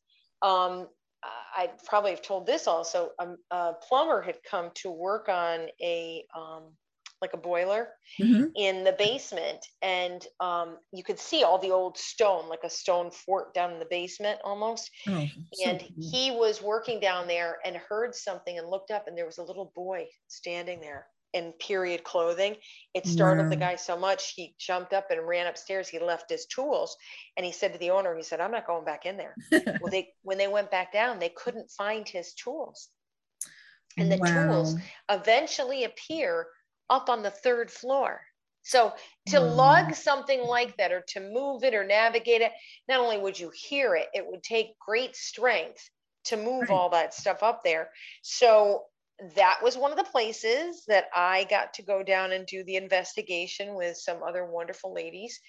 um, 0.42 0.88
I 1.22 1.72
probably 1.84 2.10
have 2.12 2.22
told 2.22 2.46
this 2.46 2.66
also. 2.66 3.12
Um, 3.18 3.38
a 3.50 3.74
plumber 3.74 4.22
had 4.22 4.42
come 4.44 4.70
to 4.76 4.90
work 4.90 5.28
on 5.28 5.68
a 5.82 6.24
um, 6.34 6.76
like 7.20 7.32
a 7.34 7.38
boiler 7.38 7.94
Mhm. 8.18 8.54
in 8.56 8.84
the 8.84 8.92
basement, 8.92 9.66
and 9.82 10.26
um, 10.40 10.78
you 10.92 11.04
could 11.04 11.18
see 11.18 11.44
all 11.44 11.58
the 11.58 11.70
old 11.72 11.98
stone, 11.98 12.48
like 12.48 12.64
a 12.64 12.70
stone 12.70 13.10
fort 13.10 13.54
down 13.54 13.72
in 13.72 13.78
the 13.78 13.86
basement 13.90 14.40
almost 14.44 14.90
Oh, 15.08 15.28
so 15.52 15.70
and 15.70 15.82
cool. 15.96 16.12
he 16.12 16.30
was 16.30 16.62
working 16.62 17.00
down 17.00 17.26
there 17.26 17.58
and 17.64 17.76
heard 17.76 18.14
something 18.14 18.58
and 18.58 18.68
looked 18.68 18.90
up 18.90 19.06
and 19.06 19.16
there 19.16 19.26
was 19.26 19.38
a 19.38 19.42
little 19.44 19.72
boy 19.74 20.06
standing 20.28 20.80
there 20.80 21.06
in 21.34 21.52
period 21.60 22.02
clothing 22.04 22.56
it 22.94 23.06
startled 23.06 23.50
the 23.50 23.56
guy 23.56 23.76
so 23.76 23.96
much 23.98 24.32
he 24.34 24.54
jumped 24.58 24.92
up 24.92 25.10
and 25.10 25.26
ran 25.26 25.46
upstairs 25.46 25.88
he 25.88 25.98
left 25.98 26.30
his 26.30 26.46
tools 26.46 26.96
and 27.36 27.44
he 27.44 27.52
said 27.52 27.72
to 27.72 27.78
the 27.78 27.90
owner 27.90 28.16
he 28.16 28.22
said 28.22 28.40
i'm 28.40 28.50
not 28.50 28.66
going 28.66 28.84
back 28.84 29.04
in 29.06 29.16
there 29.16 29.38
well 29.78 29.90
they 29.90 30.08
when 30.22 30.38
they 30.38 30.48
went 30.48 30.70
back 30.70 30.92
down 30.92 31.18
they 31.18 31.28
couldn't 31.28 31.70
find 31.70 32.08
his 32.08 32.34
tools 32.34 32.88
and 33.98 34.10
the 34.10 34.18
tools 34.18 34.76
eventually 35.10 35.84
appear 35.84 36.48
up 36.90 37.08
on 37.08 37.22
the 37.22 37.30
third 37.30 37.70
floor. 37.70 38.22
So 38.62 38.94
to 39.26 39.40
Wow. 39.40 39.54
lug 39.56 39.94
something 39.94 40.42
like 40.42 40.76
that 40.76 40.92
or 40.92 41.02
to 41.08 41.20
move 41.20 41.64
it 41.64 41.74
or 41.74 41.84
navigate 41.84 42.42
it, 42.42 42.52
not 42.88 43.00
only 43.00 43.18
would 43.18 43.38
you 43.38 43.50
hear 43.54 43.94
it, 43.94 44.08
it 44.14 44.26
would 44.26 44.42
take 44.42 44.78
great 44.78 45.16
strength 45.16 45.88
to 46.24 46.36
move 46.36 46.70
Right. 46.70 46.70
all 46.70 46.90
that 46.90 47.14
stuff 47.14 47.42
up 47.42 47.62
there. 47.64 47.90
So 48.22 48.84
that 49.36 49.58
was 49.62 49.76
one 49.76 49.90
of 49.90 49.98
the 49.98 50.04
places 50.04 50.84
that 50.88 51.06
I 51.14 51.44
got 51.50 51.74
to 51.74 51.82
go 51.82 52.02
down 52.02 52.32
and 52.32 52.46
do 52.46 52.62
the 52.64 52.76
investigation 52.76 53.74
with 53.74 53.96
some 53.96 54.22
other 54.22 54.44
wonderful 54.46 54.92
ladies. 54.94 55.40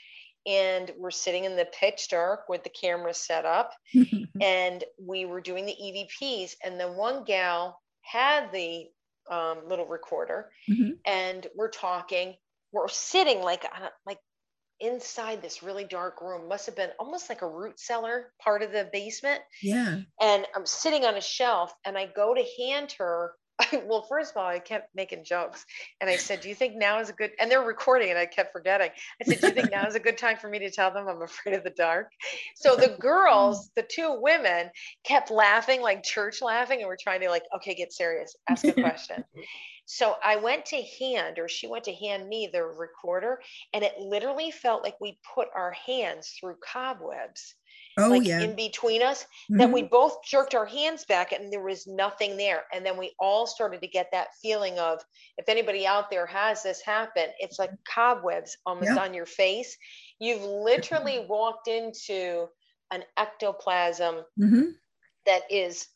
And 0.48 0.92
we're 0.98 1.12
sitting 1.12 1.44
in 1.44 1.56
the 1.56 1.68
pitch 1.80 2.08
dark 2.10 2.48
with 2.50 2.64
the 2.64 2.70
camera 2.70 3.14
set 3.14 3.46
up 3.46 3.72
and 4.42 4.84
we 4.98 5.26
were 5.26 5.42
doing 5.42 5.66
the 5.66 5.76
EVPs, 5.76 6.54
and 6.64 6.80
the 6.80 6.92
one 6.92 7.24
gal 7.26 7.80
had 8.02 8.52
the 8.52 8.86
um, 9.30 9.68
little 9.68 9.86
recorder, 9.86 10.50
Mhm. 10.68 10.98
and 11.06 11.46
we're 11.56 11.70
talking. 11.70 12.36
We're 12.72 12.88
sitting 12.88 13.42
like 13.42 13.64
on 13.76 13.84
a- 13.84 13.92
like 14.06 14.18
inside 14.80 15.42
this 15.42 15.62
really 15.62 15.84
dark 15.84 16.22
room. 16.22 16.48
Must 16.48 16.66
have 16.66 16.76
been 16.76 16.92
almost 17.00 17.30
like 17.30 17.42
a 17.42 17.48
root 17.50 17.80
cellar 17.80 18.32
part 18.42 18.64
of 18.64 18.72
the 18.72 18.90
basement. 18.92 19.42
yeah. 19.62 20.00
And 20.22 20.48
I'm 20.56 20.66
sitting 20.66 21.06
on 21.06 21.16
a 21.16 21.22
shelf, 21.22 21.72
and 21.86 21.98
I 21.98 22.06
go 22.08 22.34
to 22.34 22.46
hand 22.58 22.94
her. 22.98 23.34
well, 23.86 24.04
first 24.04 24.32
of 24.32 24.38
all, 24.38 24.48
I 24.48 24.60
kept 24.60 24.96
making 24.96 25.24
jokes, 25.24 25.66
and 26.00 26.10
I 26.10 26.16
said, 26.16 26.42
"Do 26.42 26.50
you 26.50 26.56
think 26.56 26.76
now 26.76 27.00
is 27.00 27.10
a 27.10 27.14
good?" 27.14 27.32
And 27.40 27.52
they're 27.52 27.62
recording, 27.62 28.10
and 28.10 28.18
I 28.18 28.26
kept 28.26 28.52
forgetting. 28.54 28.90
I 29.22 29.26
said, 29.26 29.42
"Do 29.42 29.48
you 29.48 29.54
think 29.54 29.72
now 29.72 29.86
is 29.88 29.96
a 29.96 30.00
good 30.00 30.18
time 30.18 30.38
for 30.38 30.50
me 30.50 30.60
to 30.60 30.72
tell 30.72 30.92
them 30.92 31.08
I'm 31.08 31.22
afraid 31.22 31.56
of 31.56 31.64
the 31.64 31.72
dark?" 31.72 32.12
So 32.56 32.76
the 32.76 32.90
girls, 33.00 33.70
the 33.76 33.84
two 33.84 34.18
women, 34.22 34.70
kept 35.04 35.32
laughing 35.32 35.82
like 35.82 36.04
church 36.04 36.42
laughing, 36.42 36.80
and 36.80 36.88
we're 36.88 36.98
trying 37.02 37.22
to 37.22 37.30
like, 37.30 37.44
okay, 37.58 37.76
get 37.76 37.92
serious, 37.92 38.36
ask 38.50 38.66
a 38.66 38.74
question. 38.74 39.24
So 39.92 40.16
I 40.24 40.36
went 40.36 40.66
to 40.68 40.84
hand, 41.00 41.40
or 41.40 41.50
she 41.50 41.66
went 41.66 41.86
to 41.86 41.94
hand 41.94 42.30
me 42.30 42.48
the 42.52 42.64
recorder, 42.64 43.42
and 43.74 43.84
it 43.84 43.98
literally 43.98 44.52
felt 44.52 44.84
like 44.84 44.96
we 45.02 45.18
put 45.34 45.48
our 45.56 45.72
hands 45.72 46.36
through 46.40 46.58
cobwebs, 46.64 47.56
Oh 48.00 48.10
like 48.10 48.24
yeah. 48.24 48.40
in 48.40 48.56
between 48.56 49.02
us 49.04 49.26
that 49.58 49.72
Mhm. 49.72 49.74
we 49.74 49.84
both 49.84 50.24
jerked 50.24 50.56
our 50.56 50.66
hands 50.66 51.06
back 51.06 51.32
and 51.32 51.52
there 51.52 51.62
was 51.64 51.88
nothing 51.88 52.38
there. 52.38 52.66
And 52.74 52.86
then 52.86 52.98
we 52.98 53.14
all 53.20 53.48
started 53.48 53.82
to 53.82 53.88
get 53.88 54.10
that 54.12 54.30
feeling 54.42 54.80
of 54.80 55.02
if 55.38 55.50
anybody 55.50 55.86
out 55.88 56.10
there 56.10 56.26
has 56.28 56.64
this 56.64 56.82
happen, 56.82 57.30
it's 57.40 57.60
like 57.60 57.72
cobwebs 57.88 58.58
almost 58.66 58.96
Yeah. 58.96 58.98
on 58.98 59.14
your 59.14 59.26
face. 59.26 59.78
You've 60.20 60.44
literally 60.44 61.26
walked 61.28 61.68
into 61.68 62.48
an 62.92 63.04
ectoplasm 63.18 64.26
Mhm. 64.38 64.80
that 65.26 65.44
is 65.52 65.88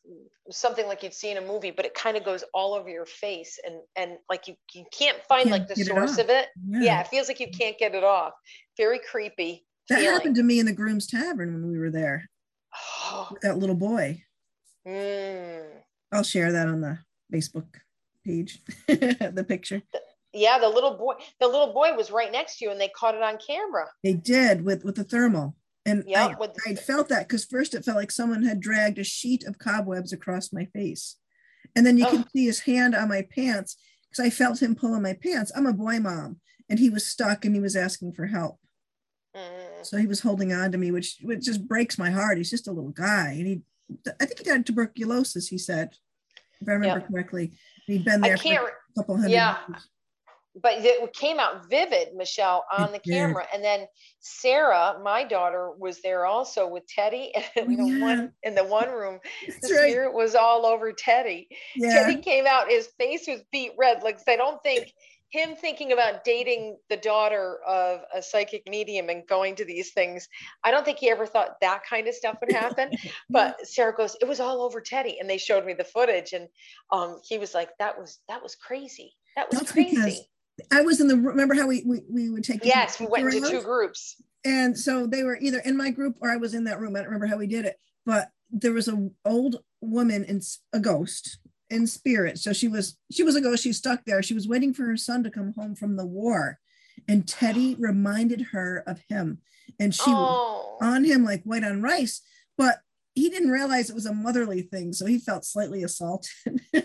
something 0.51 0.85
like 0.87 1.01
you'd 1.03 1.13
see 1.13 1.31
in 1.31 1.37
a 1.37 1.41
movie, 1.41 1.71
but 1.71 1.85
it 1.85 1.93
kind 1.93 2.17
of 2.17 2.23
goes 2.25 2.43
all 2.53 2.73
over 2.73 2.89
your 2.89 3.05
face 3.05 3.59
and 3.65 3.81
and 3.95 4.17
like 4.29 4.47
you, 4.47 4.55
you 4.73 4.85
can't 4.91 5.23
find 5.25 5.49
Can't 5.49 5.51
like 5.51 5.67
the 5.67 5.75
get 5.75 5.87
it 5.87 5.93
source 5.95 6.17
of 6.17 6.29
it. 6.29 6.49
Yeah. 6.55 6.79
Yeah, 6.79 7.01
it 7.01 7.07
feels 7.07 7.27
like 7.29 7.39
you 7.39 7.49
can't 7.49 7.77
get 7.77 7.95
it 7.95 8.03
off. 8.03 8.33
Very 8.77 8.99
creepy. 8.99 9.65
That 9.89 9.99
feeling. 9.99 10.13
happened 10.13 10.35
to 10.35 10.43
me 10.43 10.59
in 10.59 10.65
the 10.65 10.73
Groom's 10.73 11.07
Tavern 11.07 11.53
when 11.53 11.67
we 11.71 11.77
were 11.77 11.91
there 11.91 12.29
Oh, 13.05 13.27
with 13.31 13.41
that 13.41 13.57
little 13.57 13.75
boy. 13.75 14.23
mm. 14.87 15.63
I'll 16.11 16.23
share 16.23 16.51
that 16.51 16.67
on 16.67 16.81
the 16.81 16.99
Facebook 17.33 17.65
page, 18.25 18.59
the 18.87 19.45
picture. 19.47 19.81
Yeah, 20.31 20.57
the 20.59 20.69
little 20.69 20.97
boy, 20.97 21.13
the 21.39 21.47
little 21.47 21.73
boy 21.73 21.93
was 21.95 22.11
right 22.11 22.31
next 22.31 22.57
to 22.57 22.65
you, 22.65 22.71
and 22.71 22.79
they 22.81 22.87
caught 22.89 23.15
it 23.15 23.21
on 23.21 23.37
camera. 23.45 23.85
They 24.03 24.13
did 24.13 24.63
with 24.63 24.83
with 24.83 24.95
the 24.95 25.03
thermal. 25.03 25.55
And 25.85 26.03
Yeah, 26.07 26.27
I, 26.27 26.33
the- 26.35 26.59
I 26.67 26.75
felt 26.75 27.09
that 27.09 27.27
because 27.27 27.43
first 27.45 27.75
it 27.75 27.83
felt 27.83 27.97
like 27.97 28.09
someone 28.11 28.43
had 28.43 28.61
dragged 28.61 28.97
a 28.99 29.03
sheet 29.03 29.43
of 29.43 29.59
cobwebs 29.59 30.13
across 30.13 30.53
my 30.53 30.65
face. 30.65 31.17
And 31.75 31.85
then 31.85 31.97
you 31.97 32.05
Oh. 32.07 32.09
can 32.11 32.29
see 32.29 32.45
his 32.45 32.61
hand 32.61 32.95
on 32.95 33.09
my 33.09 33.23
pants 33.35 33.75
because 34.09 34.25
I 34.25 34.29
felt 34.29 34.61
him 34.61 34.75
pulling 34.75 35.01
my 35.01 35.13
pants. 35.13 35.51
I'm 35.55 35.65
a 35.65 35.73
boy 35.73 35.99
mom 35.99 36.39
and 36.69 36.79
he 36.79 36.89
was 36.89 37.05
stuck 37.05 37.43
and 37.45 37.53
he 37.53 37.59
was 37.61 37.75
asking 37.75 38.13
for 38.13 38.27
help. 38.27 38.59
Mm. 39.35 39.85
So 39.85 39.97
he 39.97 40.07
was 40.07 40.19
holding 40.21 40.53
on 40.53 40.71
to 40.71 40.77
me, 40.77 40.91
which 40.91 41.17
which 41.23 41.41
just 41.41 41.67
breaks 41.67 41.97
my 41.97 42.09
heart. 42.11 42.37
He's 42.37 42.49
just 42.51 42.67
a 42.67 42.71
little 42.71 42.91
guy. 42.91 43.35
And 43.37 43.47
he 43.47 43.61
I 44.19 44.25
think 44.25 44.39
he 44.39 44.45
died 44.45 44.59
of 44.59 44.65
tuberculosis, 44.65 45.47
he 45.47 45.57
said, 45.57 45.95
if 46.61 46.67
I 46.67 46.71
remember 46.73 47.05
correctly. 47.05 47.53
He'd 47.87 48.05
been 48.05 48.21
there 48.21 48.37
for 48.37 48.47
a 48.49 48.69
couple 48.97 49.17
hundred 49.17 49.31
yeah. 49.31 49.57
years. 49.67 49.87
but 50.55 50.73
it 50.77 51.13
came 51.13 51.37
out 51.37 51.69
vivid, 51.69 52.15
Michele, 52.15 52.63
on 52.71 52.93
the 52.93 52.99
did. 52.99 53.11
camera. 53.13 53.45
And 53.53 53.61
then 53.61 53.87
Sarah, 54.21 54.99
my 55.03 55.25
daughter, 55.25 55.71
was 55.77 56.01
there 56.01 56.25
also 56.25 56.65
with 56.67 56.87
Teddy. 56.87 57.33
And 57.57 57.73
in 57.73 57.81
Oh, 57.81 57.85
the 57.87 57.97
yeah. 57.97 58.01
one 58.05 58.33
in 58.43 58.55
the 58.55 58.63
one 58.63 58.89
room, 58.89 59.19
the 59.45 59.73
right. 59.75 59.89
spirit 59.91 60.13
was 60.13 60.33
all 60.33 60.65
over 60.65 60.93
Teddy. 60.93 61.49
Yeah. 61.75 61.89
Teddy 62.05 62.21
came 62.21 62.45
out, 62.47 62.69
his 62.69 62.87
face 62.97 63.27
was 63.27 63.41
beat 63.51 63.71
red. 63.77 64.01
Like 64.01 64.19
I 64.27 64.37
don't 64.37 64.63
think 64.63 64.93
him 65.33 65.55
thinking 65.55 65.93
about 65.93 66.23
dating 66.23 66.77
the 66.91 66.97
daughter 66.97 67.57
of 67.67 68.01
a 68.13 68.21
psychic 68.21 68.61
medium 68.69 69.09
and 69.09 69.25
going 69.27 69.55
to 69.55 69.65
these 69.65 69.91
things, 69.91 70.29
I 70.63 70.69
don't 70.69 70.85
think 70.85 70.99
he 70.99 71.09
ever 71.09 71.25
thought 71.25 71.59
that 71.59 71.81
kind 71.89 72.07
of 72.07 72.13
stuff 72.13 72.37
would 72.39 72.51
happen. 72.51 72.91
but 73.31 73.65
Sarah 73.65 73.95
goes, 73.95 74.15
it 74.21 74.27
was 74.27 74.39
all 74.39 74.61
over 74.61 74.79
Teddy, 74.79 75.17
and 75.19 75.27
they 75.27 75.39
showed 75.39 75.65
me 75.65 75.73
the 75.73 75.85
footage, 75.85 76.33
and 76.33 76.47
um, 76.91 77.19
he 77.27 77.39
was 77.39 77.55
like, 77.55 77.69
that 77.79 77.97
was 77.97 78.19
that 78.29 78.43
was 78.43 78.55
crazy. 78.55 79.13
That 79.35 79.49
was 79.49 79.57
That's 79.57 79.71
crazy. 79.71 80.29
I 80.71 80.81
was 80.81 81.01
in 81.01 81.07
the 81.07 81.15
room. 81.15 81.25
remember 81.25 81.55
how 81.55 81.65
we 81.65 81.83
we, 81.83 82.01
we 82.07 82.29
would 82.29 82.43
take 82.43 82.63
Yes, 82.63 82.99
we 82.99 83.07
went 83.07 83.33
into 83.33 83.49
two 83.49 83.61
groups. 83.63 84.21
and 84.45 84.77
so 84.77 85.07
they 85.07 85.23
were 85.23 85.39
either 85.41 85.59
in 85.65 85.75
my 85.75 85.89
group 85.89 86.15
or 86.21 86.29
I 86.29 86.37
was 86.37 86.53
in 86.53 86.65
that 86.65 86.79
room. 86.79 86.95
I 86.95 86.99
don't 86.99 87.07
remember 87.07 87.25
how 87.25 87.37
we 87.37 87.47
did 87.47 87.65
it, 87.65 87.77
but 88.05 88.29
there 88.51 88.73
was 88.73 88.87
a 88.87 89.09
old 89.25 89.63
woman 89.81 90.23
and 90.27 90.43
a 90.73 90.79
ghost 90.79 91.39
in 91.73 91.87
spirit. 91.87 92.37
So 92.39 92.53
she 92.53 92.67
was 92.67 92.97
she 93.11 93.23
was 93.23 93.35
a 93.35 93.41
ghost. 93.41 93.63
She 93.63 93.73
stuck 93.73 94.05
there. 94.05 94.23
She 94.23 94.33
was 94.33 94.47
waiting 94.47 94.73
for 94.73 94.85
her 94.85 94.97
son 94.97 95.23
to 95.23 95.31
come 95.31 95.53
home 95.53 95.75
from 95.75 95.95
the 95.97 96.05
war, 96.05 96.59
and 97.07 97.27
Teddy 97.27 97.75
reminded 97.79 98.41
her 98.51 98.83
of 98.87 99.01
him, 99.09 99.39
and 99.79 99.93
she 99.93 100.09
was 100.09 100.37
Oh, 100.39 100.77
on 100.81 101.03
him 101.03 101.23
like 101.23 101.43
white 101.43 101.63
on 101.63 101.81
rice. 101.81 102.21
But 102.57 102.79
he 103.15 103.29
didn't 103.29 103.51
realize 103.51 103.89
it 103.89 103.95
was 103.95 104.05
a 104.05 104.13
motherly 104.13 104.63
thing, 104.63 104.91
so 104.91 105.05
he 105.05 105.19
felt 105.19 105.45
slightly 105.45 105.83
assaulted. 105.83 106.31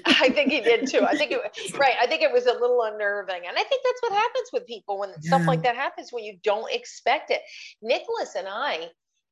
I 0.04 0.28
think 0.30 0.50
he 0.52 0.60
did 0.60 0.86
too. 0.86 1.02
I 1.02 1.16
think 1.16 1.30
it 1.32 1.40
right. 1.78 1.94
I 2.00 2.06
think 2.06 2.22
it 2.22 2.32
was 2.32 2.46
a 2.46 2.52
little 2.52 2.82
unnerving, 2.82 3.42
and 3.46 3.56
I 3.56 3.62
think 3.62 3.82
that's 3.84 4.02
what 4.02 4.12
happens 4.12 4.48
with 4.52 4.66
people 4.66 4.98
when 4.98 5.22
stuff 5.22 5.46
like 5.46 5.62
that 5.62 5.76
happens 5.76 6.12
when 6.12 6.24
you 6.24 6.38
don't 6.42 6.70
expect 6.72 7.30
it. 7.30 7.40
Nicholas 7.80 8.34
and 8.36 8.46
I, 8.48 8.88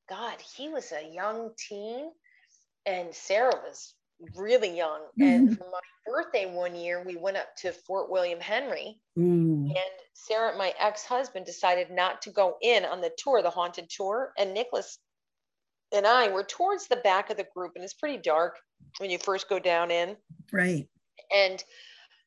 God, 0.09 0.37
he 0.57 0.69
was 0.69 0.93
a 0.93 1.13
young 1.13 1.51
teen, 1.59 2.11
and 2.87 3.15
Sarah 3.15 3.61
was 3.67 3.95
really 4.35 4.77
young. 4.77 5.01
And 5.21 5.49
mm-hmm. 5.49 5.55
for 5.55 5.71
my 5.71 5.81
birthday 6.07 6.53
one 6.53 6.75
year, 6.75 7.03
we 7.05 7.17
went 7.17 7.37
up 7.37 7.49
to 7.59 7.73
Fort 7.73 8.11
William 8.11 8.41
Henry, 8.41 8.99
Ooh. 9.19 9.67
and 9.67 9.77
Sarah, 10.15 10.57
my 10.57 10.73
ex-husband, 10.79 11.47
decided 11.47 11.91
not 11.91 12.23
to 12.23 12.31
go 12.31 12.57
in 12.63 12.85
on 12.85 13.01
the 13.01 13.13
tour, 13.19 13.43
the 13.43 13.51
haunted 13.51 13.89
tour, 13.91 14.33
and 14.39 14.55
Nicholas 14.55 14.99
and 15.93 16.07
I 16.07 16.29
were 16.29 16.45
towards 16.45 16.89
the 16.89 16.97
back 16.97 17.31
of 17.31 17.37
the 17.37 17.47
group, 17.55 17.73
and 17.75 17.85
it's 17.85 17.95
pretty 17.95 18.19
dark 18.19 18.59
when 18.99 19.11
you 19.11 19.19
first 19.19 19.49
go 19.49 19.59
down 19.59 19.91
in 19.91 20.17
Right. 20.53 20.89
and 21.35 21.63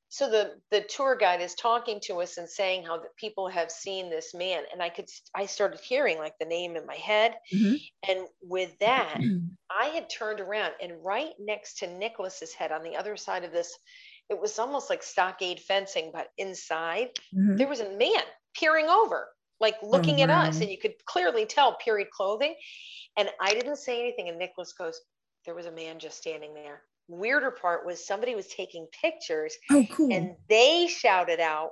so 0.10 0.30
the 0.30 0.60
the 0.72 0.82
tour 0.82 1.16
guide 1.16 1.42
is 1.42 1.56
talking 1.56 2.00
to 2.02 2.20
us 2.22 2.38
and 2.38 2.50
saying 2.50 2.84
how 2.84 2.98
that 2.98 3.16
people 3.16 3.48
have 3.48 3.72
seen 3.72 4.10
this 4.10 4.34
man 4.34 4.64
and 4.72 4.82
i 4.82 4.90
could 4.90 5.08
i 5.36 5.46
started 5.46 5.80
hearing 5.80 6.18
like 6.18 6.34
the 6.40 6.46
name 6.46 6.76
in 6.76 6.86
my 6.86 6.96
head 6.96 7.36
Mhm. 7.54 7.78
and 8.08 8.28
with 8.42 8.78
that 8.80 9.22
i 9.70 9.86
had 9.88 10.10
turned 10.10 10.40
around 10.40 10.74
and 10.82 11.04
right 11.04 11.34
next 11.40 11.78
to 11.80 11.88
nicholas's 11.88 12.54
head 12.54 12.72
on 12.72 12.84
the 12.84 12.96
other 12.96 13.16
side 13.18 13.44
of 13.44 13.52
this 13.52 13.78
it 14.30 14.40
was 14.40 14.60
almost 14.60 14.90
like 14.90 15.04
stockade 15.04 15.60
fencing 15.60 16.12
but 16.12 16.30
inside 16.38 17.10
Mhm. 17.36 17.58
there 17.58 17.68
was 17.68 17.80
a 17.80 17.90
man 17.98 18.24
peering 18.56 18.88
over 18.90 19.30
like 19.60 19.76
looking 19.84 20.22
at 20.22 20.30
us 20.30 20.62
and 20.62 20.72
you 20.72 20.78
could 20.80 20.94
clearly 21.06 21.46
tell 21.46 21.76
period 21.78 22.10
clothing 22.12 22.56
and 23.18 23.30
i 23.42 23.54
didn't 23.54 23.78
say 23.78 24.00
anything 24.00 24.30
and 24.30 24.38
nicholas 24.40 24.74
goes 24.74 25.00
there 25.46 25.56
was 25.56 25.66
a 25.66 25.72
man 25.72 26.00
just 26.00 26.18
standing 26.18 26.54
there 26.54 26.84
weirder 27.10 27.52
part 27.52 27.86
was 27.86 28.06
somebody 28.06 28.36
was 28.36 28.48
taking 28.48 28.88
pictures 29.02 29.54
Oh, 29.72 29.86
cool. 29.92 30.12
and 30.14 30.36
they 30.48 30.88
shouted 30.88 31.40
out 31.40 31.72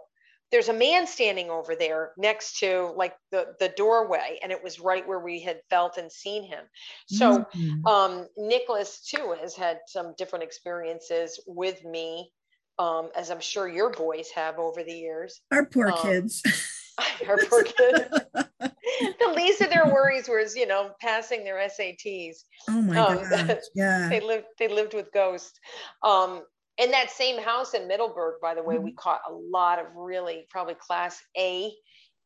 there's 0.52 0.70
a 0.70 0.74
man 0.74 1.06
standing 1.06 1.50
over 1.50 1.76
there 1.76 2.12
next 2.18 2.60
to 2.60 2.94
like 2.96 3.14
the 3.32 3.48
the 3.60 3.70
doorway 3.78 4.40
and 4.42 4.52
it 4.52 4.64
was 4.64 4.80
right 4.80 5.08
where 5.08 5.20
we 5.20 5.42
had 5.42 5.60
felt 5.70 5.98
and 5.98 6.12
seen 6.12 6.44
him 6.44 6.64
so 7.08 7.46
Mhm. 7.56 7.86
um 7.88 8.28
nicholas 8.38 9.02
too 9.02 9.36
has 9.42 9.56
had 9.56 9.80
some 9.88 10.14
different 10.18 10.44
experiences 10.44 11.40
with 11.48 11.84
me 11.86 12.32
um 12.80 13.10
as 13.16 13.30
i'm 13.30 13.42
sure 13.42 13.68
your 13.68 13.92
boys 13.92 14.30
have 14.32 14.58
over 14.58 14.84
the 14.84 14.94
years 14.94 15.42
our 15.52 15.66
poor 15.66 15.90
um, 15.92 15.98
kids. 16.02 16.42
our 17.28 17.38
poor 17.38 17.64
kids 17.64 18.04
the 19.20 19.34
least 19.36 19.62
of 19.62 19.70
their 19.70 19.86
worries 19.86 20.28
was 20.28 20.56
you 20.56 20.66
know 20.66 20.92
passing 21.02 21.44
their 21.44 21.58
sats 21.70 22.36
oh 22.70 22.82
my 22.82 22.98
um, 23.00 23.18
gosh. 23.30 23.58
Yeah. 23.76 24.10
they 24.10 24.20
lived 24.20 24.46
they 24.60 24.68
lived 24.68 24.94
with 24.94 25.12
ghosts 25.14 25.60
um 26.04 26.44
in 26.78 26.92
that 26.92 27.10
same 27.12 27.42
house 27.42 27.74
in 27.74 27.88
middleburg 27.88 28.36
by 28.42 28.56
the 28.56 28.64
way 28.64 28.76
Mm-hmm. 28.76 28.86
we 28.86 28.92
caught 28.94 29.22
a 29.30 29.34
lot 29.34 29.80
of 29.80 29.88
really 29.96 30.46
probably 30.50 30.76
class 30.76 31.20
a 31.38 31.72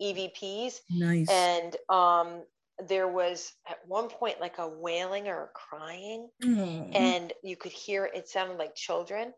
evps 0.02 0.76
Nice. 0.90 1.30
and 1.30 1.76
um 1.90 2.44
there 2.88 3.08
was 3.08 3.54
at 3.70 3.78
one 3.86 4.10
point 4.10 4.40
like 4.42 4.58
a 4.58 4.68
wailing 4.68 5.28
or 5.28 5.44
a 5.46 5.50
crying 5.54 6.30
Aw. 6.44 6.92
and 6.94 7.34
you 7.44 7.56
could 7.56 7.72
hear 7.72 8.06
it 8.06 8.28
sounded 8.28 8.58
like 8.58 8.74
children 8.76 9.34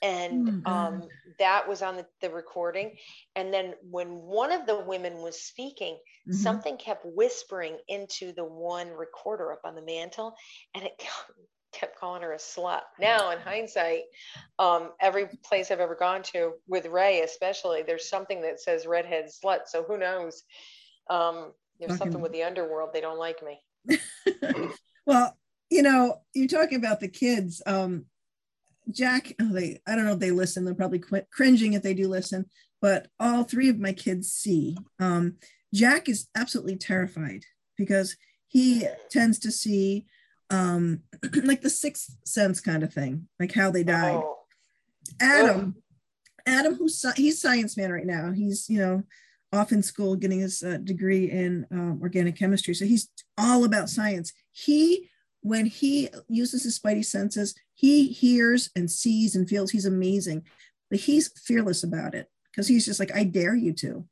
and 0.00 0.48
Oh, 0.66 0.70
um, 0.70 1.08
that 1.38 1.68
was 1.68 1.82
on 1.82 1.96
the, 1.96 2.06
the 2.20 2.30
recording. 2.30 2.96
And 3.36 3.52
then 3.52 3.74
when 3.90 4.08
one 4.08 4.52
of 4.52 4.66
the 4.66 4.80
women 4.80 5.22
was 5.22 5.40
speaking 5.40 5.98
Mhm. 6.26 6.42
something 6.42 6.76
kept 6.76 7.04
whispering 7.04 7.78
into 7.88 8.32
the 8.32 8.44
one 8.44 8.88
recorder 8.90 9.52
up 9.52 9.60
on 9.64 9.74
the 9.74 9.82
mantle 9.82 10.34
and 10.74 10.84
it 10.84 11.02
kept 11.72 11.98
calling 11.98 12.22
her 12.22 12.32
a 12.32 12.38
slut. 12.38 12.82
Now 13.00 13.30
in 13.30 13.38
hindsight 13.38 14.02
um, 14.58 14.90
every 15.00 15.26
place 15.44 15.70
i've 15.70 15.80
ever 15.80 15.94
gone 15.94 16.22
to 16.22 16.52
with 16.68 16.86
ray 16.86 17.22
especially 17.22 17.82
there's 17.82 18.08
something 18.08 18.42
that 18.42 18.60
says 18.60 18.86
redhead 18.86 19.26
slut. 19.26 19.60
So 19.66 19.82
who 19.82 19.98
knows? 19.98 20.42
Um, 21.10 21.52
there's 21.80 21.96
something 21.96 22.20
with 22.20 22.32
the 22.32 22.44
underworld 22.44 22.90
they 22.92 23.00
don't 23.00 23.18
like 23.18 23.42
me. 23.42 23.60
Well, 25.06 25.36
you 25.70 25.82
know, 25.82 26.20
you're 26.34 26.48
talking 26.48 26.78
about 26.78 27.00
the 27.00 27.08
kids. 27.08 27.62
Um, 27.66 28.06
Jack, 28.90 29.34
oh, 29.40 29.52
they, 29.52 29.80
I 29.86 29.94
don't 29.94 30.04
know 30.04 30.12
if 30.12 30.18
they 30.18 30.30
listen. 30.30 30.64
They're 30.64 30.74
probably 30.74 30.98
quit 30.98 31.28
cringing 31.30 31.74
if 31.74 31.82
they 31.82 31.94
do 31.94 32.08
listen. 32.08 32.46
But 32.80 33.08
all 33.20 33.44
three 33.44 33.68
of 33.68 33.78
my 33.78 33.92
kids 33.92 34.32
see. 34.32 34.76
Um, 34.98 35.36
Jack 35.72 36.08
is 36.08 36.28
absolutely 36.36 36.76
terrified 36.76 37.44
because 37.76 38.16
he 38.48 38.86
tends 39.10 39.38
to 39.40 39.50
see 39.50 40.06
um, 40.50 41.00
like 41.44 41.62
the 41.62 41.70
sixth 41.70 42.16
sense 42.24 42.60
kind 42.60 42.82
of 42.82 42.92
thing, 42.92 43.28
like 43.40 43.52
how 43.52 43.70
they 43.70 43.84
died. 43.84 44.20
oh, 44.22 44.38
Adam, 45.20 45.76
Adam, 46.46 46.74
who's 46.74 47.04
he's 47.16 47.40
science 47.40 47.76
man 47.76 47.92
right 47.92 48.06
now. 48.06 48.32
He's 48.32 48.68
you 48.68 48.78
know 48.78 49.02
off 49.52 49.72
in 49.72 49.82
school 49.82 50.16
getting 50.16 50.40
his 50.40 50.62
uh, 50.62 50.78
degree 50.78 51.30
in 51.30 51.66
um, 51.70 51.98
organic 52.02 52.36
chemistry, 52.36 52.74
so 52.74 52.84
he's 52.84 53.08
all 53.38 53.64
about 53.64 53.88
science. 53.88 54.32
He 54.52 55.08
when 55.40 55.66
he 55.66 56.08
uses 56.28 56.62
his 56.62 56.78
spidey 56.78 57.04
senses, 57.04 57.54
he 57.82 58.06
hears 58.06 58.70
and 58.76 58.88
sees 58.88 59.34
and 59.34 59.48
feels. 59.48 59.72
He's 59.72 59.86
amazing, 59.86 60.44
but 60.88 61.00
he's 61.00 61.32
fearless 61.44 61.82
about 61.82 62.14
it 62.14 62.28
because 62.50 62.68
he's 62.68 62.86
just 62.86 63.00
like 63.00 63.14
I 63.14 63.24
dare 63.24 63.56
you 63.56 63.72
to. 63.72 64.06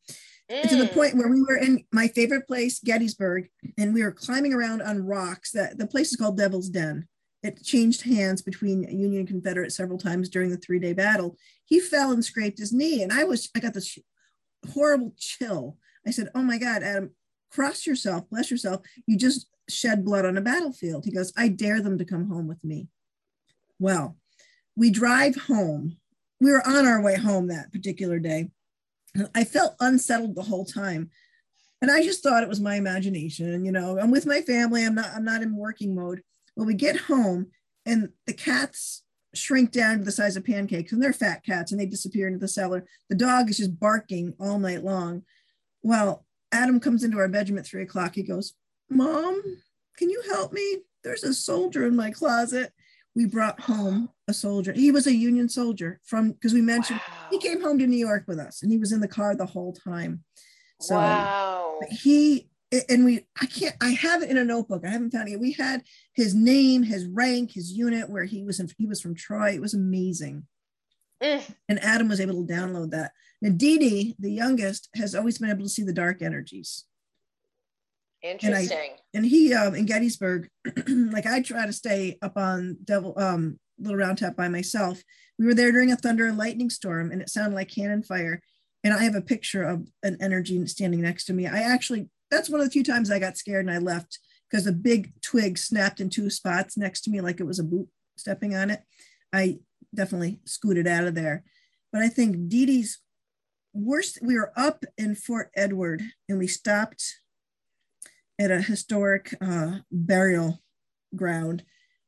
And 0.49 0.69
to 0.69 0.75
the 0.75 0.87
mm, 0.87 0.93
point 0.93 1.15
where 1.15 1.29
we 1.29 1.41
were 1.41 1.57
in 1.57 1.85
my 1.93 2.09
favorite 2.09 2.49
place, 2.49 2.81
Gettysburg, 2.81 3.49
and 3.79 3.95
we 3.95 4.03
were 4.03 4.11
climbing 4.11 4.53
around 4.53 4.83
on 4.83 5.07
rocks. 5.07 5.53
That 5.53 5.79
the 5.79 5.87
place 5.87 6.11
is 6.11 6.17
called 6.17 6.37
Devil's 6.37 6.69
Den. 6.69 7.07
It 7.45 7.63
changed 7.63 8.03
hands 8.03 8.43
between 8.43 8.83
Union 8.83 9.21
and 9.21 9.29
Confederate 9.29 9.73
several 9.73 9.99
times 9.99 10.29
during 10.29 10.51
the 10.51 10.57
three-day 10.57 10.93
battle. 10.93 11.37
He 11.65 11.79
fell 11.79 12.11
and 12.11 12.25
scraped 12.25 12.59
his 12.59 12.73
knee, 12.73 13.05
and 13.05 13.13
I 13.13 13.23
was 13.23 13.49
I 13.55 13.61
got 13.61 13.75
this 13.75 13.97
horrible 14.75 15.15
chill. 15.17 15.79
I 16.05 16.11
said, 16.11 16.29
"Oh 16.35 16.43
my 16.43 16.59
God, 16.59 16.83
Adam, 16.83 17.11
cross 17.53 17.87
yourself, 17.87 18.29
bless 18.29 18.51
yourself. 18.51 18.85
You 19.07 19.17
just 19.17 19.47
shed 19.69 20.05
blood 20.05 20.25
on 20.25 20.37
a 20.37 20.41
battlefield." 20.41 21.05
He 21.05 21.13
goes, 21.13 21.33
"I 21.37 21.47
dare 21.47 21.81
them 21.81 21.99
to 21.99 22.05
come 22.05 22.29
home 22.29 22.49
with 22.49 22.65
me." 22.65 22.89
Well, 23.81 24.17
we 24.77 24.91
drive 24.91 25.35
home. 25.35 25.97
We 26.41 26.53
were 26.53 26.67
on 26.67 26.87
our 26.87 27.03
way 27.03 27.17
home 27.17 27.49
that 27.49 27.73
particular 27.73 28.21
day. 28.21 28.51
I 29.35 29.43
felt 29.43 29.75
unsettled 29.81 30.37
the 30.37 30.43
whole 30.43 30.65
time. 30.65 31.11
And 31.83 31.91
I 31.91 32.03
just 32.03 32.23
thought 32.23 32.43
it 32.43 32.49
was 32.49 32.61
my 32.61 32.77
imagination. 32.77 33.65
You 33.65 33.73
know, 33.73 33.99
I'm 33.99 34.11
with 34.11 34.27
my 34.27 34.43
family. 34.43 34.85
I'm 34.85 34.95
not, 34.95 35.11
I'm 35.15 35.25
not 35.25 35.43
in 35.43 35.57
working 35.57 35.95
mode. 35.95 36.23
Well, 36.55 36.67
we 36.67 36.75
get 36.75 36.97
home 36.97 37.49
and 37.87 38.11
the 38.27 38.35
cats 38.35 39.03
shrink 39.35 39.73
down 39.73 39.99
to 39.99 40.05
the 40.05 40.13
size 40.13 40.37
of 40.37 40.45
pancakes 40.45 40.93
and 40.93 41.03
they're 41.03 41.13
fat 41.13 41.43
cats 41.45 41.73
and 41.73 41.81
they 41.81 41.87
disappear 41.87 42.27
into 42.27 42.39
the 42.39 42.49
cellar. 42.49 42.85
The 43.09 43.17
dog 43.17 43.49
is 43.49 43.57
just 43.57 43.81
barking 43.81 44.35
all 44.39 44.59
night 44.59 44.85
long. 44.85 45.23
Well, 45.83 46.27
Adam 46.53 46.81
comes 46.81 47.03
into 47.03 47.19
our 47.19 47.29
bedroom 47.29 47.59
at 47.59 47.67
three 47.67 47.83
o'clock. 47.83 48.15
He 48.15 48.23
goes, 48.23 48.55
Mom, 48.91 49.41
can 49.97 50.11
you 50.11 50.23
help 50.29 50.53
me? 50.53 50.79
There's 51.03 51.25
a 51.25 51.33
soldier 51.33 51.87
in 51.87 51.97
my 51.97 52.11
closet. 52.11 52.73
We 53.17 53.27
brought 53.27 53.61
home 53.61 54.11
a 54.29 54.33
soldier. 54.33 54.73
He 54.73 54.93
was 54.93 55.07
a 55.07 55.15
Union 55.15 55.49
soldier 55.49 56.01
from, 56.05 56.33
because 56.33 56.55
we 56.55 56.61
mentioned 56.61 57.01
he 57.31 57.39
came 57.39 57.61
home 57.61 57.79
to 57.79 57.87
New 57.87 57.97
York 57.97 58.25
with 58.29 58.39
us 58.39 58.63
and 58.63 58.71
he 58.71 58.79
was 58.79 58.93
in 58.93 59.01
the 59.01 59.09
car 59.09 59.35
the 59.35 59.47
whole 59.47 59.73
time. 59.73 60.25
So 60.81 60.95
wow. 60.95 61.79
he 61.91 62.49
and 62.89 63.05
we 63.05 63.27
I 63.41 63.47
can't 63.47 63.75
I 63.81 63.91
have 63.91 64.23
it 64.23 64.31
in 64.31 64.39
a 64.39 64.45
notebook. 64.45 64.85
I 64.85 64.91
haven't 64.91 65.11
found 65.11 65.29
it. 65.29 65.41
We 65.41 65.53
had 65.53 65.83
his 66.15 66.35
name, 66.35 66.83
his 66.83 67.07
rank, 67.07 67.53
his 67.53 67.73
unit, 67.73 68.09
where 68.09 68.25
he 68.25 68.45
was 68.45 68.61
in, 68.61 68.69
he 68.79 68.87
was 68.87 69.01
from 69.01 69.15
Troy. 69.15 69.51
It 69.51 69.61
was 69.61 69.75
amazing. 69.75 70.47
Mm. 71.23 71.43
And 71.69 71.81
Adam 71.81 72.09
was 72.09 72.21
able 72.21 72.47
to 72.47 72.53
download 72.53 72.91
that. 72.93 73.13
Now 73.43 73.51
Dee 73.51 73.79
Dee, 73.79 74.17
the 74.19 74.31
youngest, 74.31 74.89
has 74.95 75.15
always 75.15 75.39
been 75.39 75.51
able 75.51 75.65
to 75.65 75.69
see 75.69 75.83
the 75.83 75.93
dark 75.93 76.23
energies. 76.23 76.85
Interesting. 78.23 78.93
And 79.15 79.25
he 79.25 79.55
um 79.55 79.75
in 79.75 79.87
Gettysburg, 79.87 80.49
like 80.89 81.27
I 81.27 81.43
try 81.43 81.67
to 81.67 81.73
stay 81.73 82.19
up 82.23 82.37
on 82.37 82.79
Devil 82.85 83.15
um 83.19 83.59
Little 83.79 83.97
Round 83.97 84.19
Top 84.19 84.37
by 84.37 84.49
myself. 84.49 85.03
We 85.39 85.47
were 85.47 85.55
there 85.55 85.73
during 85.73 85.91
a 85.91 85.97
thunder 85.97 86.27
and 86.27 86.37
lightning 86.37 86.71
storm, 86.71 87.11
and 87.11 87.23
it 87.23 87.31
sounded 87.31 87.57
like 87.57 87.71
cannon 87.71 88.03
fire. 88.03 88.43
And 88.85 88.95
I 88.95 89.03
have 89.05 89.15
a 89.15 89.23
picture 89.23 89.63
of 89.63 89.87
an 90.03 90.17
energy 90.21 90.65
standing 90.67 91.03
next 91.03 91.27
to 91.27 91.33
me. 91.33 91.47
I 91.47 91.61
actually, 91.61 92.09
that's 92.31 92.49
one 92.49 92.61
of 92.61 92.67
the 92.67 92.73
few 92.73 92.85
times 92.85 93.11
I 93.11 93.19
got 93.19 93.37
scared 93.37 93.67
and 93.67 93.75
I 93.75 93.79
left 93.79 94.19
because 94.51 94.67
a 94.67 94.73
big 94.73 95.13
twig 95.23 95.59
snapped 95.59 96.01
in 96.01 96.09
two 96.09 96.31
spots 96.31 96.77
next 96.77 97.03
to 97.03 97.11
me 97.11 97.21
like 97.21 97.41
it 97.41 97.47
was 97.47 97.59
a 97.59 97.65
boot 97.65 97.89
stepping 98.17 98.55
on 98.55 98.71
it. 98.71 98.81
I 99.33 99.59
definitely 99.95 100.41
scooted 100.45 100.87
out 100.87 101.05
of 101.05 101.15
there. 101.15 101.45
But 101.93 102.03
I 102.03 102.09
think 102.09 102.49
Dee 102.49 102.67
Dee's 102.67 103.01
worst, 103.73 104.19
we 104.23 104.35
were 104.35 104.53
up 104.57 104.85
in 104.97 105.15
Fort 105.15 105.51
Edward 105.55 106.03
and 106.29 106.39
we 106.39 106.47
stopped 106.47 107.21
at 108.41 108.51
a 108.51 108.61
historic 108.61 109.35
uh, 109.43 109.79
burial 109.93 110.63
ground. 111.15 111.63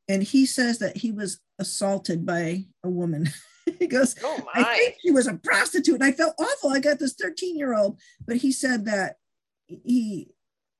And 0.08 0.22
he 0.22 0.46
says 0.46 0.78
that 0.78 0.96
he 0.96 1.12
was 1.12 1.38
assaulted 1.58 2.24
by 2.24 2.64
a 2.82 2.88
woman. 2.88 3.28
he 3.78 3.86
goes, 3.86 4.16
Oh 4.24 4.48
I 4.54 4.64
think 4.64 4.96
she 5.02 5.10
was 5.10 5.26
a 5.26 5.34
prostitute. 5.34 5.96
And 5.96 6.04
I 6.04 6.12
felt 6.12 6.34
awful. 6.40 6.70
I 6.70 6.80
got 6.80 6.98
this 6.98 7.14
13 7.14 7.56
year 7.56 7.74
old, 7.74 8.00
but 8.26 8.36
he 8.36 8.50
said 8.50 8.86
that 8.86 9.16
he 9.66 10.30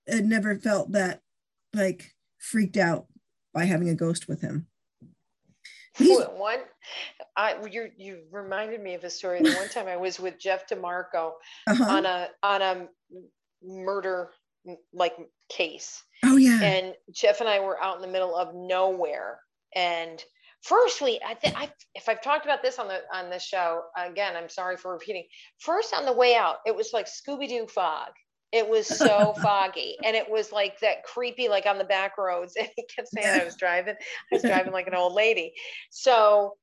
had 0.08 0.24
never 0.24 0.58
felt 0.58 0.92
that 0.92 1.20
like 1.74 2.12
freaked 2.38 2.78
out 2.78 3.06
by 3.52 3.64
having 3.64 3.90
a 3.90 3.94
ghost 3.94 4.28
with 4.28 4.40
him. 4.40 4.66
One, 5.98 6.60
I 7.36 7.56
you 7.70 7.90
you 7.98 8.22
reminded 8.30 8.82
me 8.82 8.94
of 8.94 9.04
a 9.04 9.10
story. 9.10 9.42
The 9.42 9.52
one 9.52 9.68
time 9.70 9.86
I 9.86 9.98
was 9.98 10.18
with 10.18 10.38
Jeff 10.38 10.66
DeMarco 10.66 11.32
uh-huh. 11.66 11.84
on 11.84 12.06
a 12.06 12.28
on 12.42 12.62
a 12.62 12.88
murder 13.62 14.30
like 14.92 15.14
case, 15.48 16.03
oh, 16.25 16.37
yeah. 16.37 16.61
and 16.62 16.94
Jeff 17.12 17.40
and 17.40 17.48
I 17.48 17.61
were 17.61 17.83
out 17.83 17.96
in 17.96 18.03
the 18.03 18.09
middle 18.09 18.37
of 18.37 18.55
nowhere. 18.55 19.40
And 19.75 20.22
firstly, 20.62 21.20
I 21.27 21.35
think 21.35 21.59
I 21.59 21.70
if 21.94 22.09
I've 22.09 22.22
talked 22.22 22.44
about 22.44 22.62
this 22.62 22.79
on 22.79 22.88
the 22.88 23.01
on 23.12 23.31
this 23.31 23.42
show 23.44 23.83
again, 23.96 24.37
I'm 24.37 24.48
sorry 24.48 24.77
for 24.77 24.92
repeating. 24.92 25.27
First, 25.59 25.94
on 25.94 26.05
the 26.05 26.12
way 26.12 26.35
out, 26.35 26.57
it 26.66 26.75
was 26.75 26.90
like 26.92 27.07
Scooby 27.07 27.48
Doo 27.48 27.66
fog. 27.66 28.11
It 28.53 28.68
was 28.68 28.87
so 28.87 29.33
foggy, 29.42 29.96
and 30.05 30.14
it 30.14 30.31
was 30.31 30.53
like 30.53 30.79
that 30.81 31.05
creepy, 31.05 31.48
like 31.48 31.66
on 31.66 31.79
the 31.79 31.85
back 31.85 32.18
roads. 32.18 32.55
And 32.61 32.68
he 32.77 32.85
kept 32.94 33.09
saying 33.09 33.40
I 33.40 33.44
was 33.44 33.57
driving. 33.57 33.94
I 33.94 34.35
was 34.35 34.42
driving 34.42 34.72
like 34.72 34.87
an 34.87 34.94
old 34.94 35.14
lady. 35.14 35.55
So 35.90 36.57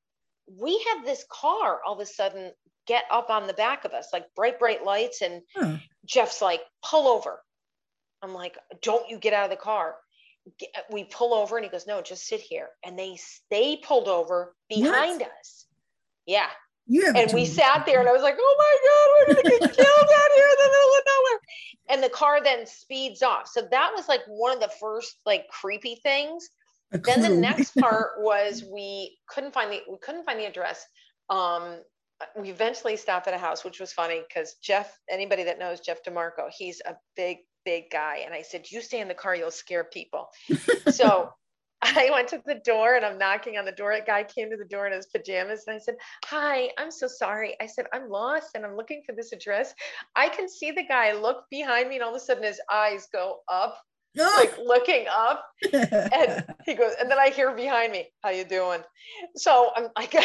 we 0.59 0.83
had 0.87 1.05
this 1.05 1.25
car 1.31 1.79
all 1.85 1.93
of 1.93 1.99
a 1.99 2.05
sudden 2.05 2.51
get 2.87 3.03
up 3.11 3.29
on 3.29 3.45
the 3.47 3.53
back 3.53 3.85
of 3.85 3.91
us, 3.93 4.09
like 4.13 4.25
bright, 4.35 4.59
bright 4.59 4.83
lights. 4.83 5.21
And 5.21 5.41
Huh. 5.55 5.77
Jeff's 6.05 6.41
like, 6.41 6.61
pull 6.83 7.07
over. 7.07 7.39
I'm 8.21 8.33
like, 8.33 8.57
don't 8.81 9.09
you 9.09 9.17
get 9.17 9.33
out 9.33 9.45
of 9.45 9.49
the 9.51 9.55
car. 9.63 9.95
Get- 10.59 10.69
We 10.91 11.03
pull 11.05 11.33
over 11.33 11.57
and 11.57 11.65
he 11.65 11.69
goes, 11.71 11.87
no, 11.87 12.01
just 12.01 12.25
sit 12.27 12.39
here. 12.41 12.69
And 12.83 12.97
they 12.97 13.17
they 13.49 13.77
pulled 13.77 14.07
over 14.07 14.55
behind 14.69 15.21
us. 15.21 15.65
Yeah. 16.25 16.47
Have 17.05 17.15
And 17.15 17.33
we 17.33 17.45
sat 17.45 17.85
there 17.85 17.99
and 17.99 18.09
I 18.09 18.11
was 18.11 18.23
like, 18.23 18.35
oh 18.39 18.55
my 18.57 18.77
God, 18.89 19.09
we're 19.37 19.43
gonna 19.43 19.59
get 19.59 19.75
killed 19.77 20.09
out 20.17 20.31
here 20.35 20.47
in 20.47 20.57
the 20.57 20.71
middle 20.71 20.95
of 20.97 21.03
nowhere. 21.07 21.39
And 21.89 22.03
the 22.03 22.09
car 22.09 22.43
then 22.43 22.65
speeds 22.65 23.21
off. 23.21 23.47
So 23.47 23.67
that 23.69 23.91
was 23.95 24.07
like 24.07 24.21
one 24.27 24.51
of 24.53 24.59
the 24.59 24.71
first 24.79 25.19
like 25.25 25.47
creepy 25.49 25.99
things. 26.01 26.49
Then 26.91 27.21
the 27.21 27.29
next 27.29 27.75
part 27.79 28.13
was 28.19 28.63
we 28.63 29.17
couldn't 29.27 29.53
find 29.53 29.71
the 29.71 29.81
we 29.89 29.97
couldn't 30.01 30.25
find 30.25 30.39
the 30.39 30.45
address. 30.47 30.83
Um 31.29 31.81
we 32.37 32.49
eventually 32.49 32.97
stopped 32.97 33.27
at 33.27 33.33
a 33.33 33.37
house, 33.37 33.63
which 33.63 33.79
was 33.79 33.93
funny 33.93 34.21
because 34.27 34.55
Jeff, 34.55 34.99
anybody 35.09 35.43
that 35.45 35.59
knows 35.59 35.79
Jeff 35.79 36.03
DeMarco, 36.03 36.49
he's 36.55 36.81
a 36.85 36.95
big, 37.15 37.37
big 37.65 37.89
guy. 37.91 38.23
And 38.25 38.33
I 38.33 38.41
said, 38.41 38.65
You 38.69 38.81
stay 38.81 38.99
in 38.99 39.07
the 39.07 39.13
car, 39.13 39.35
you'll 39.35 39.51
scare 39.51 39.83
people. 39.83 40.29
so 40.91 41.33
I 41.81 42.09
went 42.11 42.27
to 42.29 42.41
the 42.45 42.61
door 42.65 42.95
and 42.95 43.05
I'm 43.05 43.17
knocking 43.17 43.57
on 43.57 43.65
the 43.65 43.71
door. 43.71 43.93
A 43.93 44.03
guy 44.03 44.23
came 44.23 44.49
to 44.49 44.57
the 44.57 44.65
door 44.65 44.87
in 44.87 44.93
his 44.93 45.05
pajamas 45.07 45.63
and 45.67 45.75
I 45.75 45.79
said, 45.79 45.95
Hi, 46.25 46.69
I'm 46.77 46.91
so 46.91 47.07
sorry. 47.07 47.55
I 47.61 47.67
said, 47.67 47.85
I'm 47.93 48.09
lost 48.09 48.51
and 48.55 48.65
I'm 48.65 48.75
looking 48.75 49.01
for 49.05 49.15
this 49.15 49.31
address. 49.31 49.73
I 50.15 50.29
can 50.29 50.49
see 50.49 50.71
the 50.71 50.83
guy 50.83 51.13
look 51.13 51.45
behind 51.49 51.89
me 51.89 51.95
and 51.95 52.03
all 52.03 52.09
of 52.09 52.17
a 52.17 52.19
sudden 52.19 52.43
his 52.43 52.59
eyes 52.71 53.07
go 53.13 53.39
up, 53.47 53.77
like 54.15 54.57
looking 54.57 55.05
up. 55.09 55.45
And 55.71 56.45
he 56.65 56.73
goes, 56.73 56.93
and 56.99 57.09
then 57.09 57.17
I 57.17 57.29
hear 57.29 57.53
behind 57.55 57.93
me, 57.93 58.09
how 58.23 58.31
you 58.31 58.43
doing? 58.43 58.81
So 59.37 59.71
I'm 59.75 59.87
like, 59.97 60.15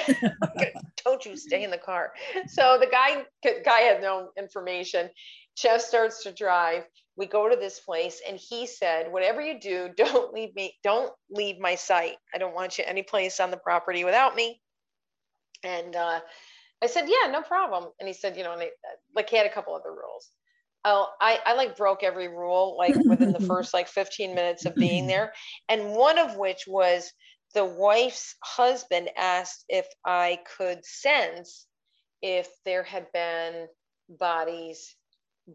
don't 1.04 1.24
you 1.24 1.36
stay 1.36 1.62
in 1.62 1.70
the 1.70 1.78
car. 1.78 2.12
So 2.48 2.78
the 2.80 2.88
guy, 2.88 3.24
guy 3.64 3.80
had 3.80 4.02
no 4.02 4.30
information. 4.36 5.08
Jeff 5.56 5.80
starts 5.80 6.22
to 6.24 6.32
drive. 6.32 6.84
We 7.16 7.26
go 7.26 7.48
to 7.48 7.56
this 7.56 7.78
place 7.78 8.20
and 8.26 8.38
he 8.38 8.66
said, 8.66 9.12
whatever 9.12 9.40
you 9.40 9.60
do, 9.60 9.90
don't 9.96 10.32
leave 10.32 10.54
me, 10.54 10.74
don't 10.82 11.12
leave 11.30 11.58
my 11.58 11.74
site. 11.74 12.16
I 12.34 12.38
don't 12.38 12.54
want 12.54 12.78
you 12.78 12.84
any 12.86 13.02
place 13.02 13.40
on 13.40 13.50
the 13.50 13.56
property 13.56 14.04
without 14.04 14.34
me. 14.34 14.60
And 15.62 15.96
uh, 15.96 16.20
I 16.82 16.86
said, 16.86 17.08
yeah, 17.08 17.30
no 17.30 17.42
problem. 17.42 17.90
And 17.98 18.08
he 18.08 18.14
said, 18.14 18.36
you 18.36 18.42
know, 18.42 18.52
and 18.52 18.62
I, 18.62 18.70
like 19.14 19.30
he 19.30 19.36
had 19.36 19.46
a 19.46 19.52
couple 19.52 19.74
other 19.74 19.90
rules. 19.90 20.30
Oh, 20.84 21.08
I, 21.18 21.38
I 21.46 21.54
like 21.54 21.78
broke 21.78 22.02
every 22.02 22.28
rule 22.28 22.76
like 22.76 22.94
within 22.94 23.32
the 23.32 23.40
first 23.46 23.72
like 23.72 23.88
15 23.88 24.34
minutes 24.34 24.66
of 24.66 24.74
being 24.74 25.06
there. 25.06 25.32
And 25.70 25.92
one 25.92 26.18
of 26.18 26.36
which 26.36 26.64
was 26.66 27.10
the 27.54 27.64
wife's 27.64 28.34
husband 28.42 29.08
asked 29.16 29.64
if 29.68 29.86
I 30.04 30.40
could 30.58 30.84
sense 30.84 31.66
if 32.20 32.48
there 32.66 32.82
had 32.82 33.06
been 33.12 33.66
bodies 34.08 34.94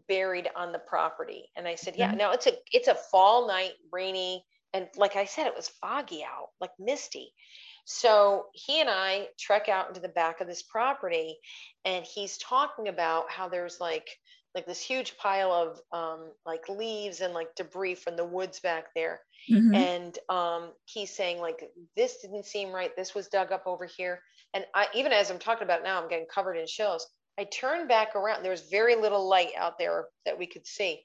buried 0.08 0.48
on 0.56 0.72
the 0.72 0.78
property. 0.78 1.50
And 1.56 1.66
I 1.68 1.74
said, 1.76 1.96
yeah, 1.96 2.12
Mhm. 2.12 2.16
no, 2.16 2.30
it's 2.32 2.46
a 2.46 2.52
it's 2.72 2.88
a 2.88 2.94
fall 2.94 3.46
night, 3.48 3.72
rainy, 3.92 4.44
and 4.72 4.88
like 4.96 5.16
I 5.16 5.24
said, 5.26 5.46
it 5.46 5.56
was 5.56 5.68
foggy 5.68 6.24
out, 6.24 6.48
like 6.60 6.72
misty. 6.78 7.34
So 7.84 8.48
he 8.54 8.80
and 8.80 8.88
I 8.90 9.28
trek 9.38 9.68
out 9.68 9.88
into 9.88 10.00
the 10.00 10.08
back 10.08 10.40
of 10.40 10.46
this 10.46 10.62
property, 10.62 11.38
and 11.84 12.04
he's 12.04 12.38
talking 12.38 12.88
about 12.88 13.30
how 13.30 13.48
there's 13.48 13.80
like 13.80 14.08
like 14.54 14.66
this 14.66 14.82
huge 14.82 15.16
pile 15.16 15.52
of 15.52 15.80
um, 15.92 16.32
like 16.44 16.68
leaves 16.68 17.20
and 17.20 17.34
like 17.34 17.54
debris 17.54 17.94
from 17.94 18.16
the 18.16 18.24
woods 18.24 18.60
back 18.60 18.86
there. 18.94 19.20
Mhm. 19.48 19.72
And 19.72 20.18
um, 20.28 20.72
he's 20.86 21.14
saying 21.14 21.38
like 21.40 21.62
this 21.96 22.20
didn't 22.22 22.46
seem 22.46 22.72
right. 22.72 22.94
This 22.96 23.14
was 23.14 23.28
dug 23.28 23.52
up 23.52 23.64
over 23.66 23.86
here. 23.86 24.22
And 24.54 24.66
I 24.74 24.88
even 24.94 25.12
as 25.12 25.30
I'm 25.30 25.38
talking 25.38 25.64
about 25.64 25.82
now, 25.84 26.02
I'm 26.02 26.08
getting 26.08 26.26
covered 26.26 26.56
in 26.56 26.66
chills. 26.66 27.06
I 27.38 27.44
turned 27.44 27.88
back 27.88 28.16
around. 28.16 28.42
There 28.42 28.50
was 28.50 28.68
very 28.68 28.96
little 28.96 29.28
light 29.28 29.52
out 29.56 29.78
there 29.78 30.06
that 30.24 30.38
we 30.38 30.46
could 30.46 30.66
see. 30.66 31.02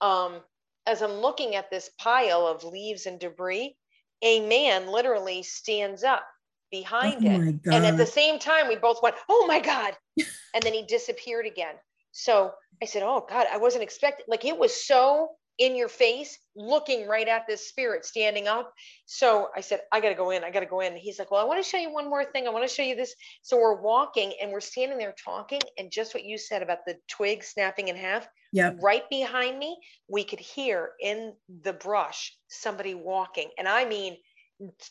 Um, 0.00 0.40
as 0.86 1.02
I'm 1.02 1.12
looking 1.12 1.54
at 1.54 1.70
this 1.70 1.90
pile 1.98 2.46
of 2.46 2.64
leaves 2.64 3.06
and 3.06 3.20
debris, 3.20 3.76
a 4.22 4.40
man 4.46 4.88
literally 4.88 5.42
stands 5.42 6.04
up 6.04 6.26
behind 6.70 7.26
oh 7.26 7.30
it. 7.30 7.60
And 7.66 7.84
at 7.86 7.96
the 7.96 8.06
same 8.06 8.38
time, 8.38 8.68
we 8.68 8.76
both 8.76 9.02
went, 9.02 9.16
"Oh 9.28 9.46
my 9.46 9.60
god!" 9.60 9.96
and 10.54 10.62
then 10.62 10.72
he 10.72 10.82
disappeared 10.82 11.46
again. 11.46 11.74
So 12.12 12.52
I 12.82 12.86
said, 12.86 13.02
"Oh 13.02 13.24
God, 13.28 13.46
I 13.50 13.58
wasn't 13.58 13.84
expecting." 13.84 14.24
Like 14.28 14.44
it 14.44 14.58
was 14.58 14.74
so 14.74 15.30
in 15.58 15.76
your 15.76 15.88
face, 15.88 16.38
looking 16.56 17.06
right 17.06 17.28
at 17.28 17.46
this 17.46 17.68
spirit 17.68 18.04
standing 18.04 18.48
up. 18.48 18.72
So 19.06 19.48
I 19.54 19.60
said, 19.60 19.80
"I 19.92 20.00
got 20.00 20.10
to 20.10 20.14
go 20.14 20.30
in. 20.30 20.44
I 20.44 20.50
got 20.50 20.60
to 20.60 20.66
go 20.66 20.80
in." 20.80 20.96
He's 20.96 21.18
like, 21.18 21.30
"Well, 21.30 21.40
I 21.40 21.44
want 21.44 21.62
to 21.62 21.68
show 21.68 21.78
you 21.78 21.92
one 21.92 22.08
more 22.08 22.24
thing. 22.24 22.46
I 22.46 22.50
want 22.50 22.68
to 22.68 22.74
show 22.74 22.82
you 22.82 22.96
this." 22.96 23.14
So 23.42 23.56
we're 23.58 23.80
walking 23.80 24.32
and 24.40 24.52
we're 24.52 24.60
standing 24.60 24.98
there 24.98 25.14
talking, 25.24 25.60
and 25.78 25.90
just 25.90 26.14
what 26.14 26.24
you 26.24 26.38
said 26.38 26.62
about 26.62 26.84
the 26.86 26.96
twig 27.08 27.44
snapping 27.44 27.88
in 27.88 27.96
half. 27.96 28.26
Yep. 28.52 28.78
Right 28.82 29.08
behind 29.08 29.58
me, 29.58 29.78
we 30.08 30.24
could 30.24 30.40
hear 30.40 30.90
in 31.00 31.34
the 31.62 31.72
brush 31.72 32.36
somebody 32.48 32.94
walking, 32.94 33.50
and 33.58 33.68
I 33.68 33.84
mean 33.84 34.16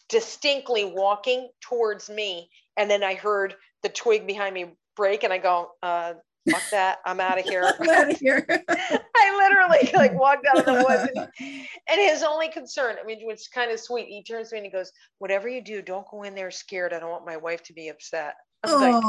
distinctly 0.09 0.85
walking 0.85 1.49
towards 1.61 2.09
me. 2.09 2.49
And 2.77 2.89
then 2.89 3.03
I 3.03 3.15
heard 3.15 3.55
the 3.83 3.89
twig 3.89 4.27
behind 4.27 4.53
me 4.53 4.75
break, 4.95 5.23
and 5.23 5.33
I 5.33 5.37
go, 5.37 5.71
uh, 5.81 6.13
"Fuck 6.49 6.63
that! 6.71 6.99
I'm 7.05 7.19
out 7.19 7.39
of 7.39 7.45
here." 7.51 7.71
I'm 7.79 7.89
out 7.89 8.11
of 8.11 8.17
here. 8.17 8.45
I 8.69 9.37
literally 9.37 9.91
like 9.93 10.13
walked 10.17 10.45
out 10.47 10.59
of 10.59 10.65
the 10.65 10.85
woods, 10.87 11.09
and, 11.15 11.27
and 11.89 11.99
his 11.99 12.23
only 12.23 12.49
concern, 12.49 12.95
I 13.01 13.05
mean, 13.05 13.19
it's 13.29 13.47
kind 13.47 13.71
of 13.71 13.79
sweet. 13.79 14.07
He 14.07 14.23
turns 14.23 14.49
to 14.49 14.55
me 14.55 14.59
and 14.59 14.65
he 14.65 14.71
goes, 14.71 14.91
"Whatever 15.19 15.47
you 15.49 15.63
do, 15.63 15.81
don't 15.81 16.07
go 16.09 16.23
in 16.23 16.35
there 16.35 16.51
scared. 16.51 16.93
I 16.93 16.99
don't 16.99 17.11
want 17.11 17.25
my 17.25 17.37
wife 17.37 17.63
to 17.63 17.73
be 17.73 17.89
upset." 17.89 18.33
Like, 18.63 19.01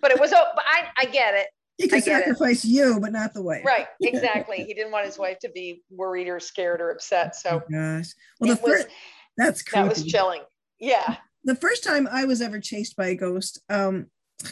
but 0.00 0.12
it 0.12 0.20
was, 0.20 0.32
oh, 0.32 0.44
but 0.54 0.64
I, 0.66 0.86
I 0.98 1.04
get 1.06 1.34
it. 1.34 1.48
He 1.78 1.88
could 1.88 2.04
get 2.04 2.20
it. 2.20 2.24
sacrifice 2.24 2.64
you, 2.64 3.00
but 3.00 3.10
not 3.10 3.34
the 3.34 3.42
wife. 3.42 3.64
Right, 3.64 3.88
exactly. 4.00 4.58
He 4.64 4.72
didn't 4.72 4.92
want 4.92 5.04
his 5.06 5.18
wife 5.18 5.40
to 5.40 5.50
be 5.50 5.82
worried 5.90 6.28
or 6.28 6.38
scared 6.38 6.80
or 6.80 6.90
upset. 6.92 7.34
Oh 7.44 7.58
So 7.58 7.62
gosh. 7.72 8.06
Well, 8.38 8.54
the 8.54 8.60
it 8.60 8.62
was, 8.62 8.72
first 8.82 8.88
that's 9.36 9.62
creepy. 9.62 9.82
that 9.82 9.88
was 9.88 10.04
chilling. 10.04 10.42
Yeah. 10.78 11.16
the 11.42 11.56
first 11.56 11.82
time 11.82 12.06
I 12.08 12.24
was 12.24 12.40
ever 12.40 12.60
chased 12.60 12.94
by 12.96 13.08
a 13.08 13.14
ghost, 13.16 13.60
um, 13.68 14.06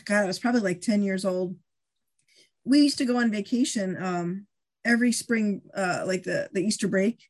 God, 0.05 0.25
I 0.25 0.27
was 0.27 0.41
probably 0.41 0.63
like 0.63 0.81
10 0.81 1.03
years 1.05 1.25
old. 1.25 1.55
We 2.65 2.81
used 2.81 2.99
to 2.99 3.05
go 3.05 3.17
on 3.19 3.31
vacation 3.31 4.03
um 4.03 4.47
every 4.85 5.13
spring, 5.13 5.63
uh, 5.77 6.03
like 6.07 6.25
the, 6.25 6.49
the 6.53 6.61
Easter 6.61 6.89
break. 6.89 7.29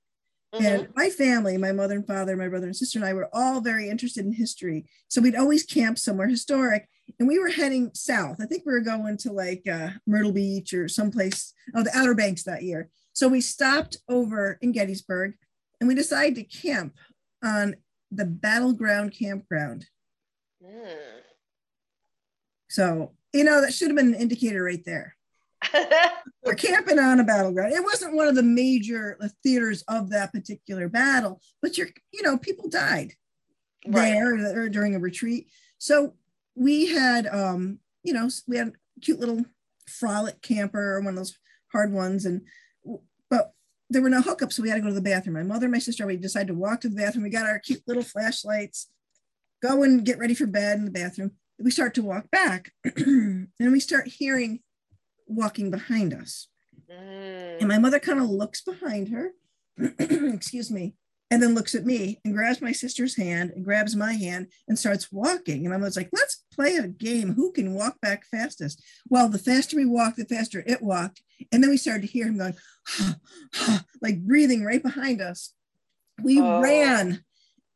Mhm. 0.54 0.64
And 0.64 0.88
my 0.94 1.08
family, 1.10 1.56
my 1.56 1.72
mother 1.72 1.96
and 1.96 2.06
father, 2.06 2.36
my 2.36 2.48
brother 2.48 2.66
and 2.66 2.76
sister, 2.76 2.98
and 2.98 3.06
I 3.06 3.12
were 3.12 3.28
all 3.32 3.60
very 3.60 3.88
interested 3.88 4.24
in 4.24 4.32
history. 4.32 4.86
So 5.08 5.20
we'd 5.20 5.36
always 5.36 5.64
camp 5.64 5.98
somewhere 5.98 6.28
historic. 6.28 6.88
And 7.18 7.28
we 7.28 7.38
were 7.38 7.48
heading 7.48 7.90
south. 7.94 8.38
I 8.40 8.46
think 8.46 8.64
we 8.64 8.72
were 8.72 8.80
going 8.80 9.16
to 9.18 9.32
like 9.32 9.66
uh, 9.68 9.90
Myrtle 10.06 10.32
Beach 10.32 10.72
or 10.72 10.88
someplace, 10.88 11.52
oh, 11.74 11.82
the 11.82 11.94
Outer 11.94 12.14
Banks 12.14 12.42
that 12.44 12.62
year. 12.62 12.88
So 13.12 13.28
we 13.28 13.40
stopped 13.40 13.98
over 14.08 14.58
in 14.62 14.72
Gettysburg 14.72 15.34
and 15.80 15.88
we 15.88 15.94
decided 15.94 16.36
to 16.36 16.44
camp 16.44 16.94
on 17.42 17.76
the 18.10 18.24
Battleground 18.24 19.14
Campground. 19.18 19.86
Mm. 20.64 20.96
So, 22.68 23.12
you 23.34 23.44
know, 23.44 23.60
that 23.60 23.74
should 23.74 23.88
have 23.88 23.96
been 23.96 24.14
an 24.14 24.20
indicator 24.20 24.62
right 24.62 24.84
there. 24.84 25.16
We're 26.44 26.54
camping 26.54 26.98
on 26.98 27.20
a 27.20 27.24
battleground. 27.24 27.72
It 27.72 27.84
wasn't 27.84 28.14
one 28.14 28.28
of 28.28 28.34
the 28.34 28.42
major 28.42 29.16
uh, 29.20 29.28
theaters 29.42 29.82
of 29.88 30.10
that 30.10 30.32
particular 30.32 30.88
battle, 30.88 31.40
but 31.60 31.78
you're, 31.78 31.88
you 32.12 32.22
know, 32.22 32.36
people 32.36 32.68
died 32.68 33.12
right. 33.86 34.12
there 34.12 34.62
or 34.62 34.68
during 34.68 34.94
a 34.94 34.98
retreat. 34.98 35.48
So 35.78 36.14
we 36.54 36.86
had, 36.86 37.26
um, 37.26 37.78
you 38.02 38.12
know, 38.12 38.28
we 38.46 38.56
had 38.56 38.68
a 38.68 39.00
cute 39.00 39.20
little 39.20 39.44
frolic 39.88 40.42
camper, 40.42 41.00
one 41.00 41.14
of 41.14 41.16
those 41.16 41.38
hard 41.72 41.92
ones, 41.92 42.24
and 42.24 42.42
but 43.30 43.52
there 43.88 44.02
were 44.02 44.10
no 44.10 44.20
hookups, 44.20 44.54
so 44.54 44.62
we 44.62 44.68
had 44.68 44.76
to 44.76 44.80
go 44.80 44.88
to 44.88 44.94
the 44.94 45.00
bathroom. 45.00 45.34
My 45.34 45.42
mother 45.42 45.66
and 45.66 45.72
my 45.72 45.78
sister, 45.78 46.06
we 46.06 46.16
decided 46.16 46.48
to 46.48 46.54
walk 46.54 46.80
to 46.82 46.88
the 46.88 46.96
bathroom. 46.96 47.24
We 47.24 47.30
got 47.30 47.46
our 47.46 47.58
cute 47.58 47.82
little 47.86 48.02
flashlights, 48.02 48.88
go 49.62 49.82
and 49.82 50.04
get 50.04 50.18
ready 50.18 50.34
for 50.34 50.46
bed 50.46 50.78
in 50.78 50.84
the 50.84 50.90
bathroom. 50.90 51.32
We 51.58 51.70
start 51.70 51.94
to 51.94 52.02
walk 52.02 52.30
back, 52.30 52.72
and 52.96 53.48
we 53.58 53.80
start 53.80 54.08
hearing 54.08 54.60
walking 55.32 55.70
behind 55.70 56.14
us. 56.14 56.48
Mm. 56.90 57.58
And 57.60 57.68
my 57.68 57.78
mother 57.78 57.98
kind 57.98 58.20
of 58.20 58.28
looks 58.28 58.60
behind 58.62 59.08
her, 59.08 59.32
excuse 59.98 60.70
me, 60.70 60.94
and 61.30 61.42
then 61.42 61.54
looks 61.54 61.74
at 61.74 61.86
me 61.86 62.20
and 62.24 62.34
grabs 62.34 62.60
my 62.60 62.72
sister's 62.72 63.16
hand 63.16 63.52
and 63.54 63.64
grabs 63.64 63.96
my 63.96 64.12
hand 64.12 64.48
and 64.68 64.78
starts 64.78 65.10
walking. 65.10 65.64
And 65.64 65.74
I 65.74 65.78
was 65.78 65.96
like, 65.96 66.10
let's 66.12 66.44
play 66.52 66.76
a 66.76 66.86
game. 66.88 67.32
Who 67.34 67.52
can 67.52 67.74
walk 67.74 68.00
back 68.02 68.24
fastest? 68.26 68.82
Well, 69.08 69.28
the 69.30 69.38
faster 69.38 69.76
we 69.76 69.86
walked, 69.86 70.18
the 70.18 70.26
faster 70.26 70.62
it 70.66 70.82
walked. 70.82 71.22
And 71.50 71.62
then 71.62 71.70
we 71.70 71.78
started 71.78 72.02
to 72.02 72.12
hear 72.12 72.26
him 72.26 72.38
going, 72.38 72.54
like 74.02 74.20
breathing 74.20 74.64
right 74.64 74.82
behind 74.82 75.20
us. 75.22 75.54
We 76.22 76.38
Oh. 76.40 76.60
ran 76.60 77.24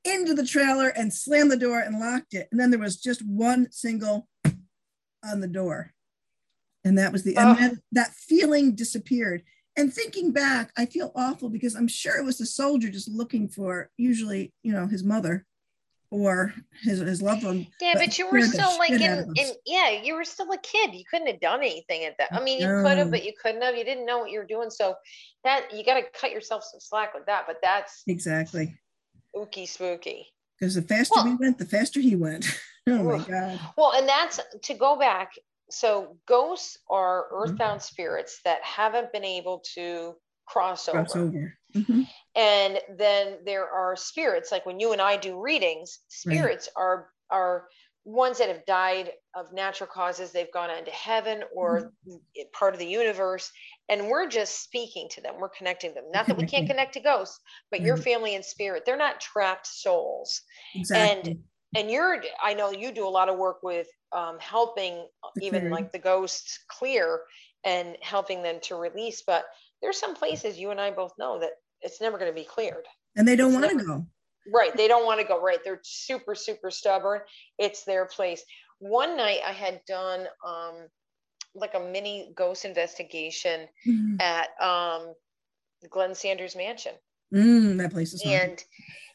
into 0.05 0.35
the 0.35 0.47
trailer 0.47 0.89
and 0.89 1.13
slammed 1.13 1.51
the 1.51 1.57
door 1.57 1.81
and 1.81 1.99
locked 1.99 2.35
it. 2.35 2.49
And 2.51 2.61
then 2.61 2.71
there 2.71 2.79
was 2.79 3.01
just 3.01 3.27
one 3.27 3.73
single 3.73 4.29
on 5.25 5.41
the 5.41 5.49
door. 5.49 5.95
And 6.87 6.97
that 6.99 7.13
was 7.13 7.25
the, 7.25 7.37
and 7.37 7.49
Oh. 7.51 7.55
then 7.61 7.83
that 7.93 8.13
feeling 8.15 8.75
disappeared. 8.77 9.43
And 9.77 9.93
thinking 9.93 10.33
back, 10.33 10.71
I 10.77 10.87
feel 10.87 11.11
awful 11.15 11.49
because 11.51 11.75
I'm 11.75 11.89
sure 11.89 12.17
it 12.17 12.25
was 12.25 12.39
the 12.39 12.47
soldier 12.47 12.89
just 12.89 13.09
looking 13.09 13.49
for 13.49 13.91
usually, 13.99 14.53
you 14.63 14.73
know, 14.73 14.87
his 14.87 15.03
mother. 15.05 15.45
or 16.13 16.55
his, 16.83 17.01
his 17.01 17.21
loved 17.21 17.43
one. 17.43 17.67
Yeah, 17.81 17.95
but, 17.95 18.05
but 18.07 18.19
you 18.19 18.31
were 18.31 18.41
still 18.41 18.79
like 18.79 18.91
in, 18.93 19.03
in, 19.35 19.53
yeah, 19.67 19.91
you 19.91 20.15
were 20.15 20.25
still 20.25 20.51
a 20.53 20.59
kid. 20.59 20.95
You 20.95 21.03
couldn't 21.11 21.27
have 21.27 21.41
done 21.41 21.61
anything 21.61 22.05
at 22.05 22.17
that. 22.19 22.29
I 22.33 22.41
mean, 22.41 22.61
you 22.61 22.67
no. 22.69 22.85
could 22.85 22.99
have, 22.99 23.11
but 23.11 23.25
you 23.25 23.33
couldn't 23.43 23.61
have. 23.63 23.77
You 23.77 23.85
didn't 23.85 24.07
know 24.07 24.19
what 24.19 24.31
you 24.31 24.39
were 24.39 24.47
doing. 24.47 24.71
So 24.71 24.95
that 25.43 25.75
you 25.75 25.85
got 25.85 25.95
to 25.95 26.05
cut 26.19 26.31
yourself 26.31 26.63
some 26.63 26.79
slack 26.79 27.13
with 27.13 27.27
that. 27.27 27.45
But 27.49 27.57
that's 27.61 28.05
exactly 28.07 28.77
spooky, 29.35 29.67
spooky. 29.67 30.27
Because 30.59 30.77
the 30.77 30.83
faster 30.83 31.13
well, 31.17 31.25
we 31.27 31.35
went, 31.35 31.59
the 31.59 31.67
faster 31.67 32.01
he 32.01 32.15
went. 32.15 32.47
oh 32.89 33.03
my 33.03 33.19
god. 33.19 33.61
Well, 33.77 33.93
and 33.95 34.09
that's 34.09 34.39
to 34.63 34.75
go 34.75 34.97
back. 34.97 35.33
So 35.71 36.17
ghosts 36.27 36.79
are 36.89 37.25
mm-hmm. 37.25 37.43
earthbound 37.43 37.81
mm-hmm. 37.81 37.95
spirits 37.95 38.41
that 38.45 38.63
haven't 38.63 39.13
been 39.13 39.25
able 39.25 39.63
to 39.75 40.15
cross 40.47 40.89
over. 40.89 40.99
Cross 40.99 41.17
over. 41.17 41.55
Mm-hmm. 41.75 42.03
And 42.37 42.79
then 42.97 43.39
there 43.45 43.69
are 43.69 43.97
spirits, 43.97 44.53
like 44.53 44.65
when 44.65 44.81
you 44.81 44.93
and 44.93 45.01
I 45.01 45.17
do 45.17 45.41
readings, 45.41 46.01
spirits 46.09 46.69
right. 46.77 46.83
are 46.83 47.09
are 47.31 47.69
ones 48.05 48.39
that 48.39 48.49
have 48.49 48.65
died 48.67 49.11
of 49.35 49.53
natural 49.53 49.91
causes. 49.93 50.31
They've 50.31 50.53
gone 50.53 50.71
into 50.71 50.93
heaven 50.93 51.43
or 51.53 51.93
mm-hmm. 52.09 52.43
part 52.53 52.73
of 52.73 52.79
the 52.79 52.87
universe, 52.87 53.51
and 53.89 54.09
we're 54.09 54.29
just 54.29 54.63
speaking 54.63 55.09
to 55.11 55.21
them. 55.21 55.35
We're 55.39 55.49
connecting 55.49 55.93
them. 55.93 56.05
Not 56.13 56.27
that 56.29 56.37
we 56.37 56.47
can't 56.47 56.69
connect 56.69 56.95
to 56.95 57.01
ghosts, 57.01 57.41
but 57.71 57.81
your 57.81 57.97
family 57.97 58.37
and 58.37 58.45
spirit, 58.45 58.85
they're 58.87 58.97
not 58.97 59.21
trapped 59.21 59.67
souls. 59.67 60.41
Exactly. 60.75 61.33
And 61.33 61.39
and 61.77 61.91
you're 61.91 62.23
i 62.43 62.55
know 62.55 62.71
you 62.71 62.93
do 62.93 63.07
a 63.07 63.09
lot 63.09 63.29
of 63.29 63.39
work 63.39 63.63
with 63.63 63.87
um, 64.13 64.39
helping 64.39 65.07
even 65.43 65.71
like 65.71 65.93
the 65.93 65.99
ghosts 65.99 66.61
clear 66.69 67.21
and 67.65 67.97
helping 68.01 68.43
them 68.43 68.59
to 68.63 68.77
release 68.77 69.23
but 69.27 69.47
there's 69.83 69.99
some 69.99 70.15
places 70.15 70.59
you 70.59 70.71
and 70.71 70.81
I 70.81 70.91
both 70.91 71.13
know 71.19 71.39
that 71.41 71.51
it's 71.81 72.01
never 72.01 72.19
going 72.19 72.31
to 72.31 72.35
be 72.35 72.45
cleared. 72.45 72.87
And 73.17 73.27
they 73.27 73.37
don't 73.37 73.53
want 73.53 73.69
to 73.71 73.85
go. 73.85 74.07
Right. 74.53 74.77
They 74.77 74.89
don't 74.89 75.05
want 75.05 75.21
to 75.21 75.27
go. 75.27 75.41
Right. 75.41 75.59
They're 75.65 75.81
super, 75.83 76.35
super 76.35 76.71
stubborn. 76.71 77.21
It's 77.59 77.85
their 77.85 78.07
place. 78.07 78.43
One 78.79 79.17
night 79.17 79.41
I 79.47 79.53
had 79.53 79.81
done 79.87 80.27
um, 80.47 80.89
like 81.55 81.75
a 81.75 81.81
mini 81.81 82.33
ghost 82.37 82.65
investigation 82.65 83.69
mm-hmm. 83.87 84.17
at 84.21 84.49
um, 84.61 85.15
Glen 85.91 86.15
Sanders 86.15 86.57
Mansion. 86.57 86.93
Mm, 87.35 87.79
that 87.79 87.91
place 87.91 88.15
is 88.15 88.23
and 88.25 88.63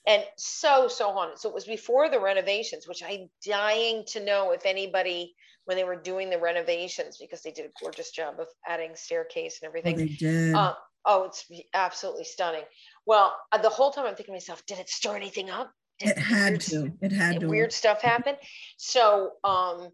and 0.08 0.24
so 0.38 0.88
so 0.88 1.12
haunted. 1.12 1.40
So 1.40 1.50
it 1.50 1.56
was 1.56 1.66
before 1.66 2.10
the 2.10 2.20
renovations, 2.20 2.88
which 2.88 3.04
I'm 3.04 3.30
dying 3.46 4.04
to 4.08 4.24
know 4.24 4.52
if 4.52 4.66
anybody 4.66 5.36
when 5.66 5.78
they 5.78 5.84
were 5.84 5.96
doing 5.96 6.30
the 6.30 6.40
renovations 6.40 7.18
because 7.18 7.42
they 7.42 7.52
did 7.52 7.66
a 7.66 7.70
gorgeous 7.82 8.12
job 8.12 8.40
of 8.40 8.48
adding 8.68 8.96
staircase 8.96 9.60
and 9.62 9.68
everything. 9.68 9.96
Oh, 9.96 9.98
they 9.98 10.08
did. 10.08 10.56
Uh, 10.56 10.74
oh, 11.06 11.24
it's 11.26 11.50
absolutely 11.74 12.24
stunning. 12.24 12.64
Well, 13.06 13.36
uh, 13.52 13.60
the 13.60 13.70
whole 13.70 13.92
time 13.92 14.06
I'm 14.06 14.16
thinking 14.16 14.34
to 14.34 14.38
myself, 14.38 14.66
did 14.66 14.80
it 14.80 14.90
stir 14.90 15.16
anything 15.16 15.50
up? 15.50 15.72
Did 16.00 16.10
it 16.10 16.18
had 16.18 16.52
weird, 16.52 16.62
to. 16.62 16.92
It 17.02 17.12
had 17.12 17.40
to. 17.42 17.48
Weird 17.48 17.72
stuff 17.72 18.02
happen. 18.02 18.36
So 18.78 19.34
um, 19.44 19.90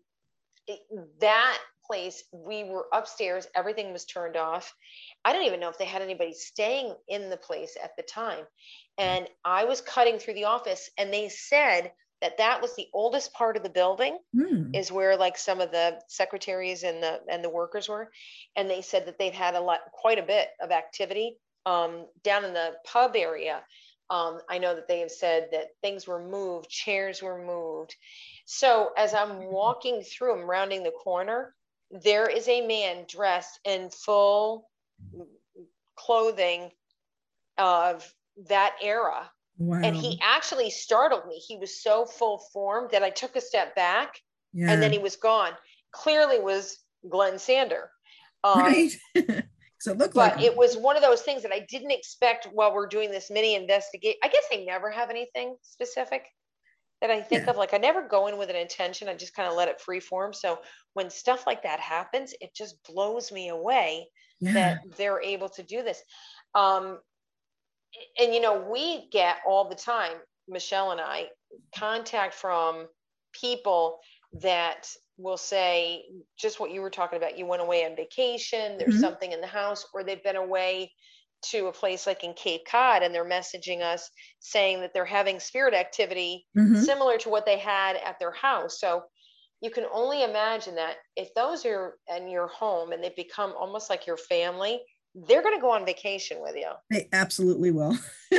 it, 0.68 0.80
that 1.20 1.58
place, 1.86 2.24
we 2.32 2.64
were 2.64 2.86
upstairs. 2.94 3.48
Everything 3.56 3.92
was 3.92 4.06
turned 4.06 4.38
off. 4.38 4.74
I 5.26 5.34
don't 5.34 5.46
even 5.46 5.60
know 5.60 5.70
if 5.70 5.78
they 5.78 5.86
had 5.86 6.02
anybody 6.02 6.34
staying 6.34 6.96
in 7.08 7.30
the 7.30 7.38
place 7.38 7.76
at 7.82 7.96
the 7.98 8.04
time. 8.04 8.46
And 8.98 9.28
I 9.44 9.66
was 9.66 9.82
cutting 9.82 10.20
through 10.20 10.36
the 10.36 10.46
office, 10.46 10.90
and 10.98 11.14
they 11.14 11.30
said 11.30 11.92
that 12.22 12.38
that 12.38 12.62
was 12.62 12.76
the 12.76 12.88
oldest 12.94 13.34
part 13.34 13.58
of 13.58 13.64
the 13.64 13.70
building 13.70 14.18
mm. 14.36 14.76
is 14.76 14.92
where 14.92 15.16
like 15.18 15.38
some 15.38 15.62
of 15.62 15.72
the 15.72 16.00
secretaries 16.08 16.84
and 16.84 17.02
the 17.04 17.20
and 17.30 17.44
the 17.44 17.50
workers 17.50 17.88
were. 17.88 18.12
And 18.56 18.70
they 18.70 18.82
said 18.82 19.06
that 19.06 19.20
they've 19.20 19.34
had 19.34 19.56
a 19.56 19.62
lot 19.62 19.82
quite 19.94 20.18
a 20.18 20.24
bit 20.24 20.48
of 20.62 20.72
activity 20.72 21.38
um, 21.66 22.08
down 22.24 22.44
in 22.44 22.54
the 22.54 22.74
pub 22.86 23.16
area. 23.16 23.64
Um, 24.10 24.40
i 24.50 24.58
know 24.58 24.74
that 24.74 24.88
they 24.88 25.02
have 25.02 25.12
said 25.12 25.50
that 25.52 25.68
things 25.82 26.08
were 26.08 26.26
moved 26.26 26.70
chairs 26.70 27.22
were 27.22 27.44
moved. 27.46 27.94
So 28.46 28.92
as 28.98 29.14
i'm 29.14 29.52
walking 29.52 30.02
through 30.02 30.40
i'm 30.40 30.50
rounding 30.50 30.84
the 30.84 30.92
corner 30.92 31.54
there 31.92 32.28
is 32.28 32.48
a 32.48 32.66
man 32.66 33.06
dressed 33.08 33.60
in 33.66 33.90
full 33.90 34.70
clothing 35.96 36.72
of 37.58 38.14
that 38.48 38.76
era 38.82 39.30
Wow. 39.58 39.82
And 39.84 39.96
he 39.96 40.20
actually 40.22 40.70
startled 40.70 41.26
me. 41.28 41.36
He 41.36 41.58
was 41.58 41.82
so 41.82 42.06
full 42.06 42.40
formed 42.54 42.92
that 42.92 43.04
I 43.04 43.10
took 43.10 43.36
a 43.36 43.42
step 43.42 43.76
back 43.76 44.20
yeah. 44.54 44.72
and 44.72 44.82
then 44.82 44.92
he 44.92 45.00
was 45.00 45.16
gone. 45.16 45.52
Clearly 45.92 46.40
was 46.40 46.78
Glen 47.10 47.40
Sander. 47.40 47.90
Um, 48.44 48.60
right. 48.60 48.92
so 49.80 49.92
it 49.92 49.98
looked 49.98 50.14
but 50.14 50.38
like 50.38 50.46
it 50.46 50.56
was 50.56 50.78
one 50.78 50.96
of 50.96 51.02
those 51.02 51.24
things 51.24 51.42
that 51.42 51.52
I 51.52 51.66
didn't 51.70 51.92
expect 51.92 52.48
while 52.54 52.74
we're 52.74 52.88
doing 52.88 53.10
this 53.10 53.32
mini 53.32 53.56
investigate. 53.56 54.18
I 54.24 54.28
guess 54.28 54.44
I 54.52 54.58
never 54.58 54.92
have 54.92 55.10
anything 55.10 55.56
specific 55.64 56.28
that 57.02 57.10
I 57.10 57.22
think 57.22 57.46
yeah. 57.46 57.50
of. 57.50 57.58
Like 57.58 57.74
I 57.74 57.78
never 57.78 58.08
go 58.08 58.28
in 58.28 58.38
with 58.38 58.52
an 58.52 58.56
intention. 58.56 59.10
I 59.10 59.16
just 59.16 59.36
kind 59.36 59.50
of 59.50 59.56
let 59.56 59.70
it 59.70 59.82
free 59.82 60.00
form. 60.00 60.34
So 60.34 60.60
when 60.94 61.10
stuff 61.10 61.48
like 61.48 61.64
that 61.64 61.80
happens, 61.80 62.36
it 62.42 62.54
just 62.54 62.78
blows 62.84 63.32
me 63.32 63.50
away 63.50 64.08
yeah. 64.40 64.54
that 64.54 64.98
they're 64.98 65.22
able 65.22 65.50
to 65.50 65.64
do 65.64 65.84
this. 65.84 66.02
Um, 66.56 67.00
and 68.20 68.34
you 68.34 68.42
know, 68.42 68.68
we 68.72 69.10
get 69.12 69.38
all 69.48 69.70
the 69.70 69.76
time, 69.76 70.18
Michele 70.48 70.92
and 70.92 71.02
I, 71.02 71.28
contact 71.78 72.34
from 72.34 72.88
people 73.34 74.00
that 74.42 74.90
will 75.18 75.38
say 75.38 76.04
just 76.38 76.60
what 76.60 76.72
you 76.72 76.82
were 76.82 76.90
talking 76.90 77.18
about. 77.18 77.38
You 77.38 77.46
went 77.46 77.62
away 77.62 77.86
on 77.86 77.96
vacation, 77.96 78.78
there's 78.78 78.96
mm-hmm. 78.96 79.02
something 79.02 79.32
in 79.32 79.42
the 79.42 79.48
house, 79.48 79.86
or 79.94 80.04
they've 80.04 80.24
been 80.24 80.36
away 80.36 80.92
to 81.52 81.68
a 81.68 81.72
place 81.72 82.08
like 82.08 82.24
in 82.24 82.34
Cape 82.34 82.62
Cod 82.70 83.04
and 83.04 83.14
they're 83.14 83.28
messaging 83.28 83.82
us 83.82 84.10
saying 84.40 84.82
that 84.82 84.94
they're 84.94 85.06
having 85.06 85.40
spirit 85.40 85.74
activity 85.74 86.46
mm-hmm. 86.58 86.82
similar 86.82 87.18
to 87.20 87.30
what 87.30 87.46
they 87.46 87.60
had 87.60 87.96
at 87.96 88.18
their 88.20 88.32
house. 88.32 88.80
So 88.80 89.04
you 89.62 89.72
can 89.72 89.86
only 89.92 90.24
imagine 90.24 90.76
that 90.76 90.98
if 91.16 91.34
those 91.34 91.66
are 91.66 91.96
in 92.16 92.30
your 92.30 92.48
home 92.48 92.92
and 92.92 93.04
they 93.04 93.14
become 93.16 93.54
almost 93.58 93.90
like 93.90 94.06
your 94.06 94.18
family, 94.18 94.80
they're 95.16 95.42
going 95.42 95.56
to 95.56 95.62
go 95.62 95.72
on 95.72 95.86
vacation 95.86 96.38
with 96.42 96.56
you. 96.56 96.70
They 96.92 97.08
absolutely 97.12 97.72
will. 97.72 97.98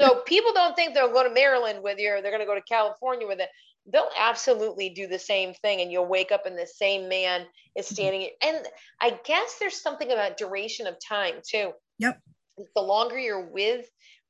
so 0.00 0.22
people 0.26 0.52
don't 0.54 0.74
think 0.74 0.94
they'll 0.94 1.12
go 1.12 1.22
to 1.22 1.34
Maryland 1.34 1.82
with 1.82 1.98
you 1.98 2.14
or 2.14 2.22
they're 2.22 2.30
going 2.30 2.40
to 2.42 2.46
go 2.46 2.54
to 2.54 2.62
California 2.62 3.26
with 3.26 3.40
it. 3.40 3.50
They'll 3.92 4.08
absolutely 4.18 4.90
do 4.90 5.08
the 5.08 5.18
same 5.18 5.54
thing, 5.54 5.80
and 5.80 5.90
you'll 5.90 6.06
wake 6.06 6.30
up 6.30 6.46
and 6.46 6.56
the 6.56 6.68
same 6.68 7.08
man 7.08 7.44
is 7.76 7.86
mm-hmm. 7.86 7.94
standing. 7.94 8.28
And 8.40 8.64
I 9.00 9.18
guess 9.24 9.56
there's 9.58 9.82
something 9.82 10.12
about 10.12 10.36
duration 10.36 10.86
of 10.86 10.96
time 11.06 11.34
too. 11.46 11.72
Yep. 11.98 12.20
The 12.76 12.80
longer 12.80 13.18
you're 13.18 13.50
with 13.50 13.86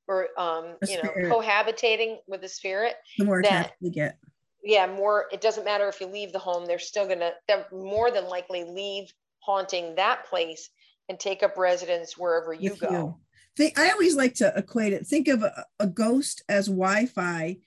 or 0.09 0.29
um, 0.39 0.77
you 0.89 0.97
know 1.03 1.11
cohabitating 1.31 2.17
with 2.27 2.41
the 2.41 2.49
spirit, 2.49 2.95
the 3.19 3.25
more 3.25 3.41
attached 3.41 3.75
you 3.81 3.91
get. 3.91 4.17
Yeah, 4.63 4.87
more. 4.87 5.27
It 5.33 5.41
doesn't 5.41 5.65
matter 5.65 5.89
if 5.89 6.01
you 6.01 6.07
leave 6.07 6.33
the 6.33 6.39
home; 6.39 6.67
they're 6.67 6.79
still 6.79 7.07
gonna. 7.07 7.33
They're 7.49 7.67
more 7.73 8.11
than 8.11 8.29
likely 8.29 8.65
leave 8.65 9.13
haunting 9.41 9.97
that 9.97 10.27
place 10.27 10.71
and 11.09 11.19
take 11.19 11.43
up 11.43 11.57
residence 11.57 12.17
wherever 12.17 12.53
you 12.53 12.71
With 12.71 12.81
go. 12.81 12.91
You. 12.91 13.17
Think, 13.57 13.79
I 13.79 13.91
always 13.91 14.17
like 14.17 14.35
to 14.37 14.53
equate 14.57 14.95
it. 14.95 15.07
Think 15.07 15.29
of 15.29 15.43
a, 15.43 15.67
a 15.79 15.87
ghost 15.87 16.43
as 16.49 16.67
Wi-Fi, 16.69 17.59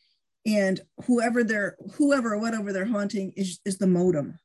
and 0.46 0.80
whoever 1.06 1.44
they're 1.44 1.78
whoever 1.96 2.38
whatever 2.38 2.74
they're 2.74 2.86
haunting 2.86 3.34
is 3.36 3.60
is 3.66 3.78
the 3.78 3.88
modem. 3.88 4.40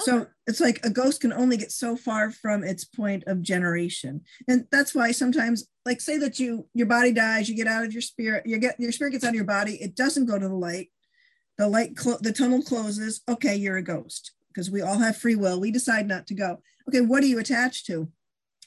So 0.00 0.26
it's 0.46 0.60
like 0.60 0.84
a 0.84 0.90
ghost 0.90 1.22
can 1.22 1.32
only 1.32 1.56
get 1.56 1.72
so 1.72 1.96
far 1.96 2.30
from 2.30 2.62
its 2.62 2.84
point 2.84 3.24
of 3.26 3.40
generation. 3.40 4.22
And 4.46 4.66
that's 4.70 4.94
why 4.94 5.12
sometimes, 5.12 5.68
like 5.86 6.00
say 6.00 6.18
that 6.18 6.38
you 6.38 6.68
your 6.74 6.86
body 6.86 7.12
dies, 7.12 7.48
you 7.48 7.56
get 7.56 7.66
out 7.66 7.84
of 7.84 7.92
your 7.92 8.02
spirit, 8.02 8.44
you 8.46 8.58
get 8.58 8.78
your 8.78 8.92
spirit 8.92 9.12
gets 9.12 9.24
out 9.24 9.30
of 9.30 9.34
your 9.34 9.44
body, 9.44 9.80
it 9.80 9.96
doesn't 9.96 10.26
go 10.26 10.38
to 10.38 10.48
the 10.48 10.54
light. 10.54 10.90
The 11.58 11.68
light 11.68 11.96
clo- 11.96 12.18
the 12.20 12.32
tunnel 12.32 12.62
closes. 12.62 13.22
Okay, 13.28 13.56
you're 13.56 13.78
a 13.78 13.82
ghost 13.82 14.32
because 14.48 14.70
we 14.70 14.82
all 14.82 14.98
have 14.98 15.16
free 15.16 15.36
will. 15.36 15.60
We 15.60 15.70
decide 15.70 16.06
not 16.06 16.26
to 16.28 16.34
go 16.34 16.58
okay, 16.88 17.00
what 17.00 17.20
do 17.20 17.28
you 17.28 17.38
attach 17.38 17.84
to? 17.86 18.08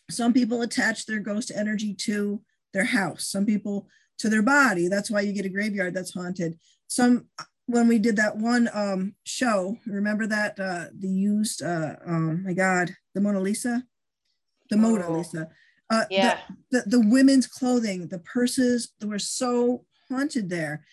Some 0.09 0.33
people 0.33 0.61
attach 0.61 1.05
their 1.05 1.19
ghost 1.19 1.51
energy 1.53 1.93
to 1.93 2.41
their 2.73 2.85
house, 2.85 3.27
some 3.27 3.45
people 3.45 3.87
to 4.19 4.29
their 4.29 4.41
body. 4.41 4.87
That's 4.87 5.09
why 5.09 5.21
you 5.21 5.33
get 5.33 5.45
a 5.45 5.49
graveyard 5.49 5.93
that's 5.93 6.13
haunted. 6.13 6.59
Some, 6.87 7.27
when 7.67 7.87
we 7.87 7.99
did 7.99 8.15
that 8.17 8.37
one 8.37 8.69
um, 8.73 9.15
show, 9.23 9.77
remember 9.85 10.25
that 10.27 10.59
uh, 10.59 10.85
the 10.97 11.07
used, 11.07 11.61
uh, 11.61 11.95
oh 12.07 12.37
my 12.43 12.53
God, 12.53 12.95
the 13.13 13.21
Mona 13.21 13.39
Lisa? 13.39 13.83
The 14.69 14.75
oh. 14.75 14.79
Mona 14.79 15.11
Lisa. 15.11 15.49
Uh, 15.89 16.05
yeah. 16.09 16.39
The, 16.71 16.81
the, 16.81 16.97
the 16.97 17.07
women's 17.07 17.47
clothing, 17.47 18.07
the 18.07 18.19
purses 18.19 18.91
were 19.03 19.19
so 19.19 19.85
haunted 20.09 20.49
there. 20.49 20.83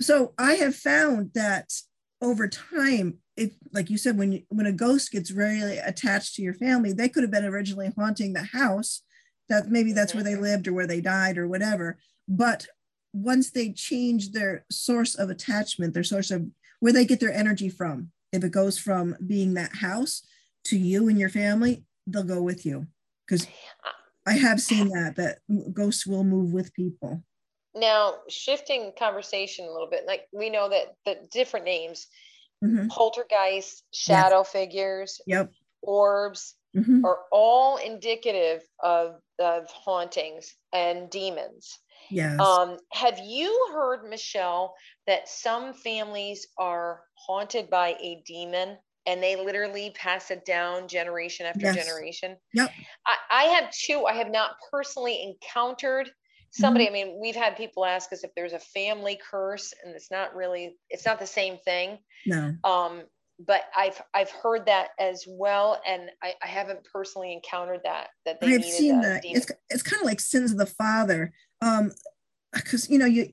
So 0.00 0.34
I 0.38 0.54
have 0.54 0.74
found 0.74 1.30
that 1.34 1.72
over 2.20 2.48
time, 2.48 3.18
if 3.36 3.52
like 3.72 3.90
you 3.90 3.98
said, 3.98 4.18
when 4.18 4.32
you, 4.32 4.42
when 4.48 4.66
a 4.66 4.72
ghost 4.72 5.12
gets 5.12 5.30
really 5.30 5.78
attached 5.78 6.34
to 6.34 6.42
your 6.42 6.54
family, 6.54 6.92
they 6.92 7.08
could 7.08 7.22
have 7.22 7.30
been 7.30 7.44
originally 7.44 7.92
haunting 7.96 8.32
the 8.32 8.42
house. 8.42 9.02
That 9.48 9.68
maybe 9.68 9.92
that's 9.92 10.14
where 10.14 10.24
they 10.24 10.32
mm-hmm. 10.32 10.42
lived 10.42 10.68
or 10.68 10.72
where 10.72 10.86
they 10.86 11.00
died 11.00 11.38
or 11.38 11.46
whatever. 11.46 11.98
But 12.26 12.66
once 13.12 13.50
they 13.50 13.72
change 13.72 14.32
their 14.32 14.64
source 14.70 15.14
of 15.14 15.30
attachment, 15.30 15.94
their 15.94 16.02
source 16.02 16.30
of 16.30 16.46
where 16.80 16.92
they 16.92 17.04
get 17.04 17.20
their 17.20 17.32
energy 17.32 17.68
from, 17.68 18.10
if 18.32 18.42
it 18.42 18.50
goes 18.50 18.78
from 18.78 19.16
being 19.24 19.54
that 19.54 19.76
house 19.76 20.26
to 20.64 20.76
you 20.76 21.08
and 21.08 21.18
your 21.18 21.28
family, 21.28 21.84
they'll 22.06 22.24
go 22.24 22.42
with 22.42 22.66
you. 22.66 22.86
Because 23.26 23.46
I 24.26 24.32
have 24.32 24.60
seen 24.60 24.88
that 24.88 25.16
that 25.16 25.38
ghosts 25.72 26.06
will 26.06 26.24
move 26.24 26.52
with 26.52 26.74
people. 26.74 27.22
Now 27.76 28.14
shifting 28.28 28.92
conversation 28.98 29.66
a 29.66 29.70
little 29.70 29.88
bit, 29.88 30.06
like 30.06 30.26
we 30.32 30.48
know 30.50 30.68
that 30.70 30.94
the 31.04 31.28
different 31.30 31.66
names, 31.66 32.08
Mhm. 32.64 32.88
poltergeist, 32.88 33.84
shadow 33.92 34.42
figures, 34.42 35.20
Yep. 35.26 35.50
orbs, 35.82 36.54
Mhm. 36.74 37.04
are 37.04 37.26
all 37.30 37.76
indicative 37.76 38.66
of, 38.80 39.20
of 39.38 39.70
hauntings 39.70 40.56
and 40.72 41.10
demons. 41.10 41.78
Yes. 42.10 42.40
Um, 42.40 42.78
have 42.92 43.18
you 43.18 43.68
heard, 43.72 44.08
Michele, 44.08 44.74
that 45.06 45.28
some 45.28 45.74
families 45.74 46.48
are 46.56 47.04
haunted 47.14 47.68
by 47.68 47.96
a 48.00 48.22
demon 48.24 48.78
and 49.04 49.22
they 49.22 49.36
literally 49.36 49.90
pass 49.90 50.30
it 50.30 50.44
down 50.44 50.88
generation 50.88 51.46
after 51.46 51.66
Yes. 51.66 51.74
generation? 51.74 52.36
Yep. 52.54 52.72
I, 53.06 53.16
I 53.30 53.42
have 53.44 53.70
two. 53.70 54.06
I 54.06 54.14
have 54.14 54.30
not 54.30 54.56
personally 54.70 55.22
encountered 55.22 56.10
somebody. 56.50 56.88
I 56.88 56.92
mean, 56.92 57.18
we've 57.20 57.36
had 57.36 57.56
people 57.56 57.84
ask 57.84 58.12
us 58.12 58.24
if 58.24 58.34
there's 58.34 58.52
a 58.52 58.58
family 58.58 59.18
curse, 59.30 59.72
and 59.84 59.94
it's 59.94 60.10
not 60.10 60.34
really, 60.34 60.76
it's 60.90 61.06
not 61.06 61.18
the 61.18 61.26
same 61.26 61.58
thing. 61.58 61.98
no. 62.26 62.54
Um, 62.64 63.02
but 63.38 63.64
I've 63.76 64.00
I've 64.14 64.30
heard 64.30 64.64
that 64.66 64.88
as 64.98 65.24
well, 65.28 65.80
and 65.86 66.10
I, 66.22 66.34
I 66.42 66.46
haven't 66.46 66.80
personally 66.90 67.34
encountered 67.34 67.80
that 67.84 68.08
that 68.24 68.40
they 68.40 68.54
I've 68.54 68.64
seen 68.64 69.02
that. 69.02 69.22
demon. 69.22 69.36
It's 69.36 69.52
it's 69.68 69.82
kind 69.82 70.00
of 70.00 70.06
like 70.06 70.20
sins 70.20 70.52
of 70.52 70.58
the 70.58 70.66
father. 70.66 71.34
Um, 71.60 71.92
because 72.54 72.88
you 72.88 72.98
know 72.98 73.06
you 73.06 73.28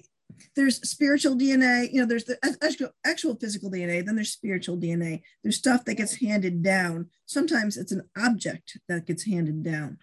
there's 0.56 0.88
spiritual 0.90 1.36
DNA. 1.36 1.92
You 1.92 2.02
know 2.02 2.06
there's 2.06 2.26
the 2.26 2.38
actual 2.62 2.90
actual 3.06 3.36
physical 3.36 3.72
DNA. 3.72 4.06
Then 4.06 4.16
there's 4.16 4.32
spiritual 4.32 4.78
DNA. 4.78 5.22
There's 5.44 5.58
stuff 5.58 5.86
that 5.86 5.96
gets 5.96 6.16
handed 6.16 6.64
down. 6.64 7.10
Sometimes 7.26 7.78
it's 7.78 7.92
an 7.92 8.10
object 8.18 8.78
that 8.90 9.06
gets 9.06 9.26
handed 9.26 9.64
down. 9.64 10.00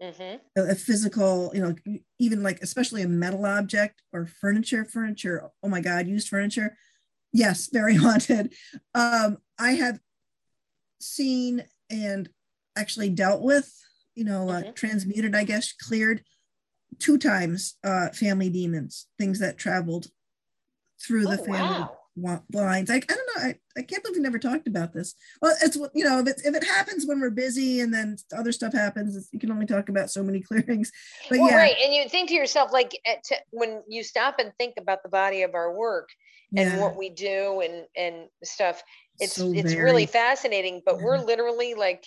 Hmm 0.00 0.36
A, 0.56 0.62
a 0.70 0.74
physical, 0.74 1.50
you 1.54 1.60
know, 1.60 1.74
even 2.18 2.42
like 2.42 2.60
especially 2.62 3.02
a 3.02 3.08
metal 3.08 3.44
object 3.46 4.02
or 4.12 4.26
furniture. 4.26 4.84
Furniture. 4.84 5.50
Oh 5.62 5.68
my 5.68 5.80
God, 5.80 6.06
used 6.06 6.28
furniture. 6.28 6.76
Yes, 7.32 7.68
very 7.72 7.94
haunted. 8.04 8.54
Um, 8.94 9.38
I 9.58 9.72
have 9.72 10.00
seen 11.00 11.64
and 11.90 12.28
actually 12.76 13.10
dealt 13.10 13.42
with, 13.42 13.72
you 14.14 14.24
know, 14.24 14.48
uh, 14.48 14.62
Mhm. 14.62 14.74
transmuted, 14.74 15.34
I 15.34 15.44
guess, 15.44 15.72
cleared 15.72 16.24
two 16.98 17.18
times 17.18 17.76
uh, 17.84 18.08
family 18.10 18.48
demons, 18.50 19.08
things 19.18 19.38
that 19.40 19.58
traveled 19.58 20.08
through 21.00 21.26
the 21.26 21.38
Oh, 21.38 21.44
family 21.44 21.80
wow. 21.80 21.98
Wa- 22.16 22.40
lines. 22.52 22.90
I, 22.90 22.96
I 22.96 22.98
don't 22.98 23.10
know. 23.36 23.42
I, 23.42 23.54
I 23.76 23.82
can't 23.82 24.02
believe 24.02 24.16
we 24.16 24.22
never 24.22 24.38
talked 24.38 24.66
about 24.66 24.92
this. 24.92 25.14
Well, 25.42 25.54
it's 25.62 25.76
what, 25.76 25.90
you 25.94 26.04
know, 26.04 26.20
if 26.20 26.28
it, 26.28 26.42
if 26.44 26.54
it 26.54 26.64
happens 26.64 27.06
when 27.06 27.20
we're 27.20 27.30
busy 27.30 27.80
and 27.80 27.92
then 27.92 28.16
other 28.36 28.52
stuff 28.52 28.72
happens, 28.72 29.16
it's, 29.16 29.28
you 29.32 29.38
can 29.38 29.50
only 29.50 29.66
talk 29.66 29.88
about 29.88 30.10
so 30.10 30.22
many 30.22 30.40
clearings. 30.48 30.90
But 31.28 31.40
well, 31.40 31.50
yeah, 31.50 31.56
right, 31.56 31.76
and 31.82 31.92
you 31.92 32.08
think 32.08 32.28
to 32.28 32.34
yourself, 32.34 32.72
like, 32.72 32.98
when 33.50 33.82
you 33.88 34.02
stop 34.02 34.38
and 34.38 34.52
think 34.58 34.74
about 34.78 35.02
the 35.02 35.08
body 35.08 35.42
of 35.42 35.54
our 35.54 35.72
work 35.72 36.08
and 36.56 36.70
yeah, 36.70 36.80
what 36.80 36.96
we 36.96 37.10
do 37.10 37.60
and 37.60 37.84
and 37.96 38.28
stuff, 38.44 38.82
it's 39.18 39.34
so 39.34 39.52
it's 39.52 39.74
really 39.74 40.06
fascinating. 40.06 40.82
But 40.84 41.00
we're 41.00 41.18
literally 41.18 41.74
like, 41.74 42.04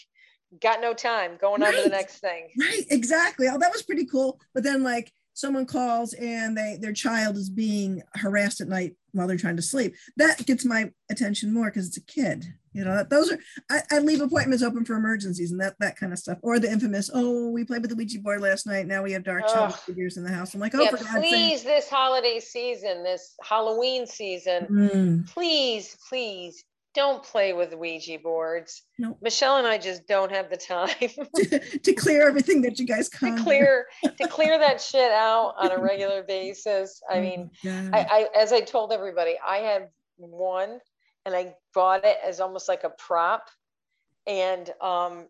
got 0.61 0.81
no 0.81 0.93
time, 0.93 1.37
going 1.39 1.63
on 1.63 1.73
to 1.73 1.81
the 1.81 1.89
next 1.89 2.19
thing. 2.19 2.47
Right, 2.59 2.85
exactly. 2.89 3.47
Oh, 3.47 3.57
that 3.57 3.71
was 3.71 3.83
pretty 3.83 4.05
cool. 4.05 4.39
But 4.53 4.63
then 4.63 4.83
like 4.83 5.11
someone 5.37 5.67
calls 5.67 6.13
and 6.13 6.57
they 6.57 6.77
their 6.81 6.93
child 6.93 7.37
is 7.37 7.49
being 7.49 8.01
harassed 8.15 8.59
at 8.59 8.67
night 8.67 8.95
while 9.11 9.27
they're 9.27 9.37
trying 9.37 9.55
to 9.55 9.61
sleep. 9.61 9.95
That 10.17 10.43
gets 10.45 10.65
my 10.65 10.91
attention 11.11 11.53
more 11.53 11.65
because 11.65 11.87
it's 11.87 11.97
a 11.97 12.01
kid. 12.01 12.45
You 12.73 12.83
know, 12.83 13.03
those 13.03 13.31
are 13.31 13.39
I, 13.69 13.81
I 13.91 13.99
leave 13.99 14.21
appointments 14.21 14.63
open 14.63 14.83
for 14.83 14.95
emergencies 14.95 15.51
and 15.51 15.61
that 15.61 15.75
that 15.79 15.95
kind 15.95 16.11
of 16.11 16.19
stuff. 16.19 16.39
Or 16.41 16.59
the 16.59 16.71
infamous, 16.71 17.09
oh, 17.13 17.49
we 17.49 17.63
played 17.63 17.81
with 17.81 17.91
the 17.91 17.95
Ouija 17.95 18.19
board 18.19 18.41
last 18.41 18.65
night. 18.65 18.87
Now 18.87 19.03
we 19.03 19.11
have 19.13 19.23
dark 19.23 19.47
shadow 19.47 19.69
figures 19.69 20.17
in 20.17 20.23
the 20.23 20.31
house. 20.31 20.53
I'm 20.53 20.59
like, 20.59 20.73
oh, 20.75 20.81
yeah, 20.81 20.89
for 20.89 20.97
God's 20.97 21.11
sake. 21.11 21.29
please, 21.29 21.63
this 21.63 21.89
holiday 21.89 22.39
season, 22.39 23.03
this 23.03 23.35
Halloween 23.43 24.05
season, 24.07 24.67
Mm, 24.69 25.27
please, 25.31 25.97
please 26.09 26.63
don't 26.97 27.21
play 27.21 27.53
with 27.53 27.75
Ouija 27.75 28.17
boards. 28.17 28.81
Michele 29.21 29.57
and 29.57 29.67
I 29.67 29.77
just 29.77 30.07
don't 30.07 30.31
have 30.31 30.49
the 30.49 30.57
time 30.57 30.89
to, 31.35 31.59
to 31.79 31.93
clear 31.93 32.27
everything 32.27 32.63
that 32.63 32.79
you 32.79 32.87
guys 32.87 33.07
to 33.09 33.35
clear 33.43 33.85
to 34.03 34.27
clear 34.27 34.57
that 34.57 34.81
shit 34.81 35.11
out 35.11 35.53
on 35.59 35.71
a 35.71 35.79
regular 35.79 36.23
basis. 36.23 36.99
I 37.07 37.17
Oh 37.17 37.21
mean, 37.21 37.51
I, 37.63 37.99
I 38.09 38.27
as 38.35 38.51
I 38.51 38.61
told 38.61 38.91
everybody, 38.91 39.35
I 39.47 39.57
had 39.57 39.89
one 40.17 40.79
and 41.27 41.35
I 41.35 41.53
bought 41.75 42.03
it 42.03 42.17
as 42.25 42.39
almost 42.39 42.67
like 42.67 42.83
a 42.83 42.89
prop. 42.89 43.47
And 44.25 44.67
um 44.81 45.27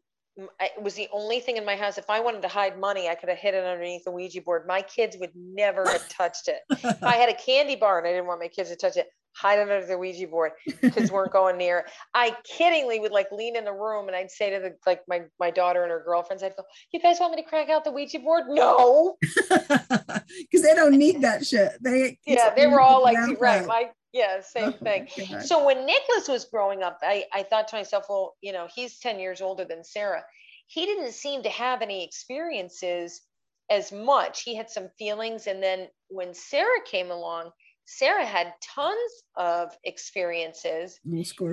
it 0.61 0.81
was 0.81 0.93
the 0.93 1.09
only 1.11 1.41
thing 1.41 1.57
in 1.57 1.65
my 1.65 1.75
house. 1.75 1.97
If 1.97 2.09
I 2.09 2.21
wanted 2.21 2.43
to 2.43 2.47
hide 2.47 2.79
money, 2.79 3.09
I 3.09 3.15
could 3.15 3.27
have 3.27 3.39
hid 3.39 3.55
it 3.55 3.65
underneath 3.65 4.05
the 4.05 4.11
Ouija 4.11 4.41
board. 4.41 4.67
My 4.67 4.83
kids 4.83 5.17
would 5.19 5.31
never 5.35 5.89
have 5.89 6.07
touched 6.09 6.47
it. 6.47 6.59
If 6.69 7.03
I 7.03 7.15
had 7.15 7.27
a 7.27 7.33
candy 7.33 7.75
bar 7.75 7.97
and 7.97 8.07
I 8.07 8.11
didn't 8.11 8.27
want 8.27 8.39
my 8.39 8.47
kids 8.47 8.69
to 8.69 8.75
touch 8.75 8.97
it, 8.97 9.07
hide 9.39 9.59
under 9.59 9.85
the 9.85 9.97
Ouija 9.97 10.27
board. 10.27 10.53
Kids 10.81 11.11
weren't 11.11 11.31
going 11.31 11.57
near. 11.57 11.85
I 12.13 12.35
kiddingly 12.57 12.99
would 12.99 13.11
like 13.11 13.31
lean 13.31 13.55
in 13.55 13.65
the 13.65 13.73
room 13.73 14.07
and 14.07 14.15
I'd 14.15 14.31
say 14.31 14.49
to 14.49 14.59
the 14.59 14.75
like 14.85 15.01
my 15.07 15.23
my 15.39 15.51
daughter 15.51 15.83
and 15.83 15.91
her 15.91 16.03
girlfriends, 16.05 16.43
I'd 16.43 16.55
go, 16.55 16.63
"You 16.91 16.99
guys 16.99 17.19
want 17.19 17.35
me 17.35 17.41
to 17.43 17.47
crack 17.47 17.69
out 17.69 17.83
the 17.83 17.91
Ouija 17.91 18.19
board?" 18.19 18.45
No. 18.47 19.17
because 19.49 20.61
they 20.63 20.73
don't 20.75 20.97
need 20.97 21.21
that 21.21 21.45
shit. 21.45 21.71
They 21.81 22.17
Yeah, 22.25 22.53
they 22.55 22.67
were 22.67 22.81
all 22.81 23.01
like, 23.03 23.17
right, 23.39 23.61
out. 23.61 23.67
my 23.67 23.89
yeah, 24.13 24.41
same 24.41 24.69
Oh 24.69 24.83
thing. 24.83 25.07
God. 25.29 25.43
So 25.43 25.65
when 25.65 25.85
Nicholas 25.85 26.27
was 26.27 26.45
growing 26.45 26.81
up, 26.81 26.99
I, 27.03 27.25
I 27.33 27.43
thought 27.43 27.67
to 27.69 27.75
myself, 27.75 28.05
well, 28.09 28.35
you 28.41 28.51
know, 28.53 28.67
he's 28.73 28.99
10 28.99 29.19
years 29.19 29.41
older 29.41 29.65
than 29.65 29.83
Sarah. 29.83 30.23
He 30.67 30.85
didn't 30.85 31.11
seem 31.13 31.43
to 31.43 31.49
have 31.49 31.81
any 31.81 32.03
experiences 32.03 33.21
as 33.69 33.91
much. 33.91 34.41
He 34.43 34.55
had 34.55 34.69
some 34.69 34.89
feelings. 34.97 35.45
And 35.47 35.61
then 35.61 35.87
when 36.09 36.33
Sarah 36.33 36.81
came 36.89 37.11
along, 37.11 37.51
Sarah 37.87 38.25
had 38.25 38.53
tons 38.61 39.23
of 39.37 39.75
experiences 39.85 40.99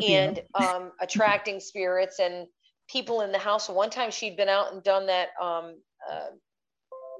and 0.04 0.40
um, 0.54 0.90
attracting 1.00 1.60
spirits 1.60 2.18
and 2.18 2.48
people 2.88 3.20
in 3.20 3.30
the 3.30 3.38
house. 3.38 3.68
One 3.68 3.88
time 3.88 4.10
she'd 4.10 4.36
been 4.36 4.48
out 4.48 4.72
and 4.72 4.82
done 4.82 5.06
that 5.06 5.28
um, 5.40 5.76
uh, 6.10 6.26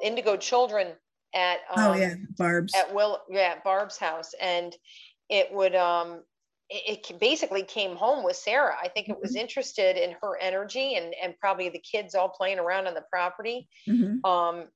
Indigo 0.03 0.37
Children 0.37 0.89
at 1.33 1.59
um, 1.71 1.93
oh 1.93 1.95
yeah, 1.95 2.15
Barb's. 2.37 2.75
at 2.75 2.93
Will, 2.93 3.21
yeah, 3.31 3.55
at 3.57 3.65
Barb's 3.65 3.97
house, 3.99 4.35
and 4.41 4.75
it 5.29 5.53
would 5.53 5.77
um, 5.77 6.25
it, 6.69 7.07
it 7.09 7.21
basically 7.21 7.63
came 7.63 7.95
home 7.95 8.25
with 8.25 8.35
Sarah. 8.35 8.77
I 8.83 8.89
think 8.89 9.09
it 9.09 9.17
was 9.23 9.37
interested 9.37 9.97
in 9.97 10.17
her 10.23 10.37
energy 10.41 10.97
and 10.97 11.15
and 11.23 11.39
probably 11.39 11.69
the 11.69 11.79
kids 11.79 12.17
all 12.17 12.29
playing 12.29 12.59
around 12.59 12.89
on 12.89 12.95
the 12.95 13.05
property 13.13 13.69
Mhm. 13.89 14.25
um, 14.29 14.69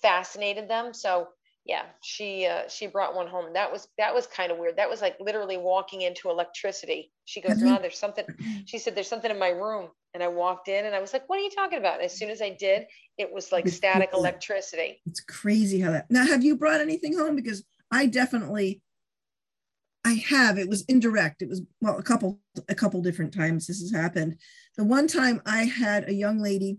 fascinated 0.00 0.68
them. 0.68 0.94
So 0.94 1.28
yeah, 1.64 1.84
she 2.02 2.46
uh, 2.46 2.68
she 2.68 2.86
brought 2.88 3.14
one 3.14 3.28
home. 3.28 3.52
That 3.52 3.70
was 3.70 3.86
that 3.98 4.14
was 4.14 4.26
kind 4.26 4.50
of 4.50 4.58
weird. 4.58 4.76
That 4.76 4.90
was 4.90 5.00
like 5.00 5.16
literally 5.20 5.56
walking 5.56 6.02
into 6.02 6.28
electricity. 6.30 7.12
She 7.24 7.40
goes, 7.40 7.58
you- 7.58 7.66
"Mom, 7.66 7.82
there's 7.82 7.98
something." 7.98 8.24
She 8.66 8.78
said, 8.78 8.94
"There's 8.94 9.08
something 9.08 9.30
in 9.30 9.38
my 9.38 9.48
room," 9.50 9.90
and 10.14 10.22
I 10.22 10.28
walked 10.28 10.68
in 10.68 10.84
and 10.86 10.94
I 10.94 11.00
was 11.00 11.12
like, 11.12 11.28
"What 11.28 11.38
are 11.38 11.42
you 11.42 11.50
talking 11.50 11.78
about?" 11.78 11.94
and 11.94 12.04
As 12.04 12.16
soon 12.16 12.30
as 12.30 12.42
I 12.42 12.50
did, 12.50 12.86
it 13.18 13.32
was 13.32 13.52
like 13.52 13.66
It's 13.66 13.76
static 13.76 14.10
cool. 14.10 14.20
electricity. 14.20 15.00
It's 15.06 15.20
crazy 15.20 15.80
how 15.80 15.92
that. 15.92 16.10
Now, 16.10 16.26
have 16.26 16.42
you 16.44 16.56
brought 16.56 16.80
anything 16.80 17.16
home? 17.16 17.36
Because 17.36 17.64
I 17.90 18.06
definitely, 18.06 18.82
I 20.04 20.14
have. 20.14 20.58
It 20.58 20.68
was 20.68 20.82
indirect. 20.82 21.42
It 21.42 21.48
was 21.48 21.62
well, 21.80 21.98
a 21.98 22.02
couple, 22.02 22.40
a 22.68 22.74
couple 22.74 23.00
different 23.02 23.32
times 23.32 23.66
this 23.66 23.80
has 23.80 23.92
happened. 23.92 24.36
The 24.76 24.84
one 24.84 25.06
time 25.06 25.40
I 25.46 25.64
had 25.64 26.08
a 26.08 26.14
young 26.14 26.38
lady 26.38 26.78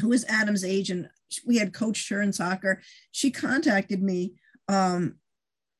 who 0.00 0.08
was 0.08 0.24
Adam's 0.26 0.64
age, 0.64 0.90
and 0.90 1.08
we 1.44 1.58
had 1.58 1.72
coached 1.72 2.08
her 2.10 2.22
in 2.22 2.32
soccer. 2.32 2.82
She 3.10 3.30
contacted 3.30 4.02
me 4.02 4.34
um, 4.68 5.16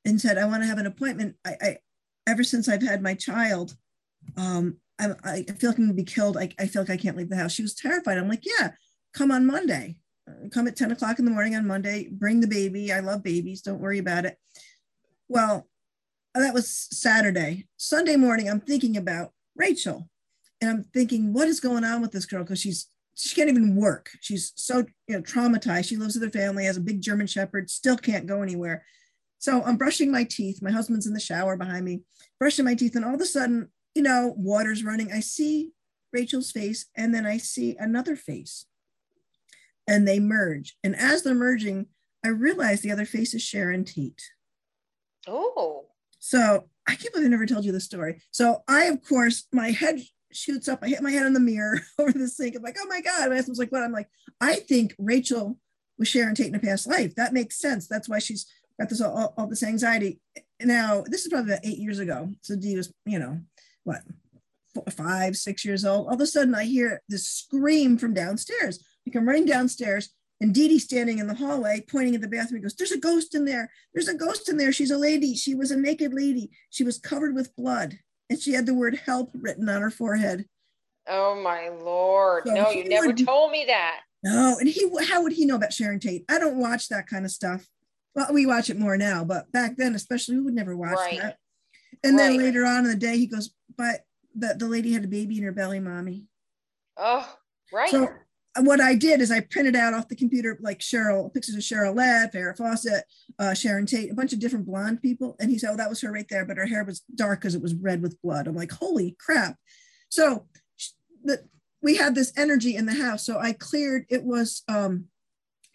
and 0.04 0.20
said, 0.20 0.38
"I 0.38 0.46
want 0.46 0.62
to 0.62 0.68
have 0.68 0.78
an 0.78 0.86
appointment. 0.86 1.36
I, 1.44 1.56
I 1.60 1.76
ever 2.26 2.44
since 2.44 2.68
I've 2.68 2.82
had 2.82 3.02
my 3.02 3.14
child, 3.14 3.76
um, 4.36 4.78
I, 4.98 5.14
I 5.24 5.42
feel 5.42 5.70
like 5.70 5.78
I'm 5.78 5.84
gonna 5.84 5.94
be 5.94 6.04
killed. 6.04 6.36
I, 6.36 6.50
I 6.58 6.66
feel 6.66 6.82
like 6.82 6.90
I 6.90 6.96
can't 6.96 7.16
leave 7.16 7.30
the 7.30 7.36
house." 7.36 7.52
She 7.52 7.62
was 7.62 7.74
terrified. 7.74 8.18
I'm 8.18 8.28
like, 8.28 8.44
"Yeah, 8.44 8.72
come 9.12 9.30
on 9.30 9.46
Monday." 9.46 9.96
Uh, 10.28 10.48
come 10.52 10.66
at 10.66 10.74
10 10.74 10.90
o'clock 10.90 11.20
in 11.20 11.24
the 11.24 11.30
morning 11.30 11.54
on 11.54 11.66
Monday, 11.66 12.08
bring 12.10 12.40
the 12.40 12.48
baby. 12.48 12.92
I 12.92 12.98
love 12.98 13.22
babies. 13.22 13.62
Don't 13.62 13.80
worry 13.80 13.98
about 13.98 14.24
it. 14.24 14.36
Well, 15.28 15.68
that 16.34 16.54
was 16.54 16.68
Saturday. 16.68 17.68
Sunday 17.76 18.16
morning, 18.16 18.48
I'm 18.48 18.60
thinking 18.60 18.96
about 18.96 19.32
Rachel 19.54 20.08
and 20.60 20.70
I'm 20.70 20.84
thinking, 20.84 21.32
what 21.32 21.48
is 21.48 21.60
going 21.60 21.84
on 21.84 22.00
with 22.00 22.12
this 22.12 22.26
girl? 22.26 22.42
Because 22.42 22.60
she's, 22.60 22.88
she 23.16 23.34
can't 23.34 23.48
even 23.48 23.76
work. 23.76 24.10
She's 24.20 24.52
so, 24.56 24.84
you 25.08 25.16
know, 25.16 25.22
traumatized. 25.22 25.88
She 25.88 25.96
lives 25.96 26.14
with 26.14 26.24
her 26.24 26.38
family, 26.38 26.66
has 26.66 26.76
a 26.76 26.82
big 26.82 27.00
German 27.00 27.26
Shepherd, 27.26 27.70
still 27.70 27.96
can't 27.96 28.26
go 28.26 28.42
anywhere. 28.42 28.84
So 29.38 29.62
I'm 29.62 29.76
brushing 29.76 30.12
my 30.12 30.24
teeth. 30.24 30.62
My 30.62 30.70
husband's 30.70 31.06
in 31.06 31.14
the 31.14 31.20
shower 31.20 31.56
behind 31.56 31.84
me, 31.84 32.02
brushing 32.38 32.64
my 32.64 32.74
teeth. 32.74 32.94
And 32.94 33.04
all 33.04 33.14
of 33.14 33.20
a 33.20 33.26
sudden, 33.26 33.70
you 33.94 34.02
know, 34.02 34.34
water's 34.36 34.84
running. 34.84 35.12
I 35.12 35.20
see 35.20 35.70
Rachel's 36.12 36.50
face 36.50 36.86
and 36.96 37.14
then 37.14 37.26
I 37.26 37.38
see 37.38 37.76
another 37.78 38.16
face 38.16 38.66
and 39.86 40.06
they 40.06 40.20
merge. 40.20 40.76
And 40.84 40.94
as 40.94 41.22
they're 41.22 41.34
merging, 41.34 41.86
I 42.24 42.28
realize 42.28 42.80
the 42.80 42.92
other 42.92 43.06
face 43.06 43.34
is 43.34 43.42
Sharon 43.42 43.84
Tate. 43.84 44.22
Oh, 45.26 45.86
So 46.18 46.68
I 46.88 46.96
can't 46.96 47.12
believe 47.12 47.26
I 47.26 47.30
never 47.30 47.46
told 47.46 47.64
you 47.64 47.72
this 47.72 47.84
story. 47.84 48.20
So 48.30 48.62
I, 48.68 48.84
of 48.84 49.02
course, 49.06 49.46
my 49.52 49.70
head 49.70 50.00
shoots 50.36 50.68
up. 50.68 50.80
I 50.82 50.88
hit 50.88 51.02
my 51.02 51.10
head 51.10 51.26
on 51.26 51.32
the 51.32 51.40
mirror 51.40 51.80
over 51.98 52.12
the 52.12 52.28
sink. 52.28 52.56
I'm 52.56 52.62
like, 52.62 52.76
oh 52.80 52.86
my 52.88 53.00
God. 53.00 53.30
My 53.30 53.36
husband's 53.36 53.58
like, 53.58 53.72
what? 53.72 53.82
I'm 53.82 53.92
like, 53.92 54.08
I 54.40 54.56
think 54.56 54.94
Rachel 54.98 55.58
was 55.98 56.08
Sharon 56.08 56.34
Tate 56.34 56.48
in 56.48 56.54
a 56.54 56.60
past 56.60 56.86
life. 56.86 57.14
That 57.14 57.32
makes 57.32 57.58
sense. 57.58 57.88
That's 57.88 58.08
why 58.08 58.18
she's 58.18 58.46
got 58.78 58.88
this 58.88 59.00
all, 59.00 59.34
all 59.36 59.46
this 59.46 59.62
anxiety. 59.62 60.20
Now, 60.60 61.04
this 61.06 61.22
is 61.24 61.28
probably 61.28 61.52
about 61.52 61.66
eight 61.66 61.78
years 61.78 61.98
ago. 61.98 62.30
So 62.42 62.56
Dee 62.56 62.76
was, 62.76 62.92
you 63.04 63.18
know, 63.18 63.40
what, 63.84 64.02
four, 64.74 64.84
five, 64.90 65.36
six 65.36 65.64
years 65.64 65.84
old. 65.84 66.06
All 66.06 66.14
of 66.14 66.20
a 66.20 66.26
sudden, 66.26 66.54
I 66.54 66.64
hear 66.64 67.02
this 67.08 67.26
scream 67.26 67.98
from 67.98 68.14
downstairs. 68.14 68.84
I 69.06 69.10
come 69.10 69.26
running 69.26 69.46
downstairs, 69.46 70.10
and 70.40 70.54
Dee 70.54 70.68
Dee 70.68 70.78
standing 70.78 71.18
in 71.18 71.28
the 71.28 71.34
hallway, 71.34 71.84
pointing 71.88 72.14
at 72.14 72.20
the 72.20 72.28
bathroom, 72.28 72.58
he 72.58 72.62
goes, 72.62 72.74
There's 72.74 72.92
a 72.92 72.98
ghost 72.98 73.34
in 73.34 73.44
there. 73.44 73.70
There's 73.94 74.08
a 74.08 74.14
ghost 74.14 74.48
in 74.48 74.56
there. 74.56 74.72
She's 74.72 74.90
a 74.90 74.98
lady. 74.98 75.34
She 75.34 75.54
was 75.54 75.70
a 75.70 75.76
naked 75.76 76.12
lady. 76.12 76.50
She 76.70 76.84
was 76.84 76.98
covered 76.98 77.34
with 77.34 77.56
blood, 77.56 77.98
and 78.30 78.40
she 78.40 78.52
had 78.52 78.66
the 78.66 78.74
word 78.74 78.96
help 79.06 79.30
written 79.34 79.68
on 79.68 79.82
her 79.82 79.90
forehead. 79.90 80.46
Oh 81.08 81.40
my 81.40 81.68
lord! 81.68 82.44
So 82.46 82.54
no, 82.54 82.70
you 82.70 82.88
never 82.88 83.08
would- 83.08 83.24
told 83.24 83.52
me 83.52 83.64
that. 83.66 84.00
No, 84.24 84.56
and 84.58 84.68
he 84.68 84.90
how 85.08 85.22
would 85.22 85.32
he 85.32 85.44
know 85.46 85.54
about 85.54 85.72
Sharon 85.72 86.00
Tate? 86.00 86.24
I 86.28 86.38
don't 86.38 86.56
watch 86.58 86.88
that 86.88 87.06
kind 87.06 87.24
of 87.24 87.30
stuff. 87.30 87.66
Well, 88.14 88.32
we 88.32 88.46
watch 88.46 88.70
it 88.70 88.78
more 88.78 88.96
now, 88.96 89.24
but 89.24 89.52
back 89.52 89.76
then, 89.76 89.94
especially, 89.94 90.36
we 90.36 90.42
would 90.42 90.54
never 90.54 90.76
watch 90.76 90.96
Right. 90.96 91.20
that. 91.20 91.36
And 92.02 92.18
then 92.18 92.36
later 92.38 92.64
on 92.64 92.84
in 92.84 92.90
the 92.90 92.96
day, 92.96 93.18
he 93.18 93.26
goes, 93.26 93.50
"But 93.76 94.00
the, 94.34 94.54
the 94.58 94.66
lady 94.66 94.92
had 94.92 95.04
a 95.04 95.08
baby 95.08 95.38
in 95.38 95.44
her 95.44 95.52
belly, 95.52 95.78
mommy." 95.80 96.24
Oh, 96.96 97.28
right. 97.72 97.90
So 97.90 98.08
what 98.60 98.80
I 98.80 98.94
did 98.94 99.20
is 99.20 99.30
I 99.30 99.40
printed 99.40 99.76
out 99.76 99.94
off 99.94 100.08
the 100.08 100.16
computer 100.16 100.58
like 100.60 100.78
Cheryl 100.78 101.32
pictures 101.32 101.54
of 101.54 101.60
Cheryl 101.62 101.96
Ladd, 101.96 102.32
Farrah 102.32 102.56
Fawcett, 102.56 103.04
uh, 103.38 103.54
Sharon 103.54 103.86
Tate, 103.86 104.10
a 104.10 104.14
bunch 104.14 104.32
of 104.32 104.38
different 104.38 104.66
blonde 104.66 105.02
people, 105.02 105.36
and 105.40 105.50
he 105.50 105.58
said, 105.58 105.70
"Oh, 105.72 105.76
that 105.76 105.88
was 105.88 106.00
her 106.00 106.12
right 106.12 106.26
there," 106.28 106.44
but 106.44 106.56
her 106.56 106.66
hair 106.66 106.84
was 106.84 107.00
dark 107.14 107.40
because 107.40 107.54
it 107.54 107.62
was 107.62 107.74
red 107.74 108.02
with 108.02 108.20
blood. 108.22 108.46
I'm 108.46 108.56
like, 108.56 108.72
"Holy 108.72 109.16
crap!" 109.18 109.56
So 110.08 110.46
the, 111.24 111.44
we 111.82 111.96
had 111.96 112.14
this 112.14 112.32
energy 112.36 112.76
in 112.76 112.86
the 112.86 112.94
house, 112.94 113.24
so 113.24 113.38
I 113.38 113.52
cleared. 113.52 114.06
It 114.08 114.24
was 114.24 114.62
um, 114.68 115.06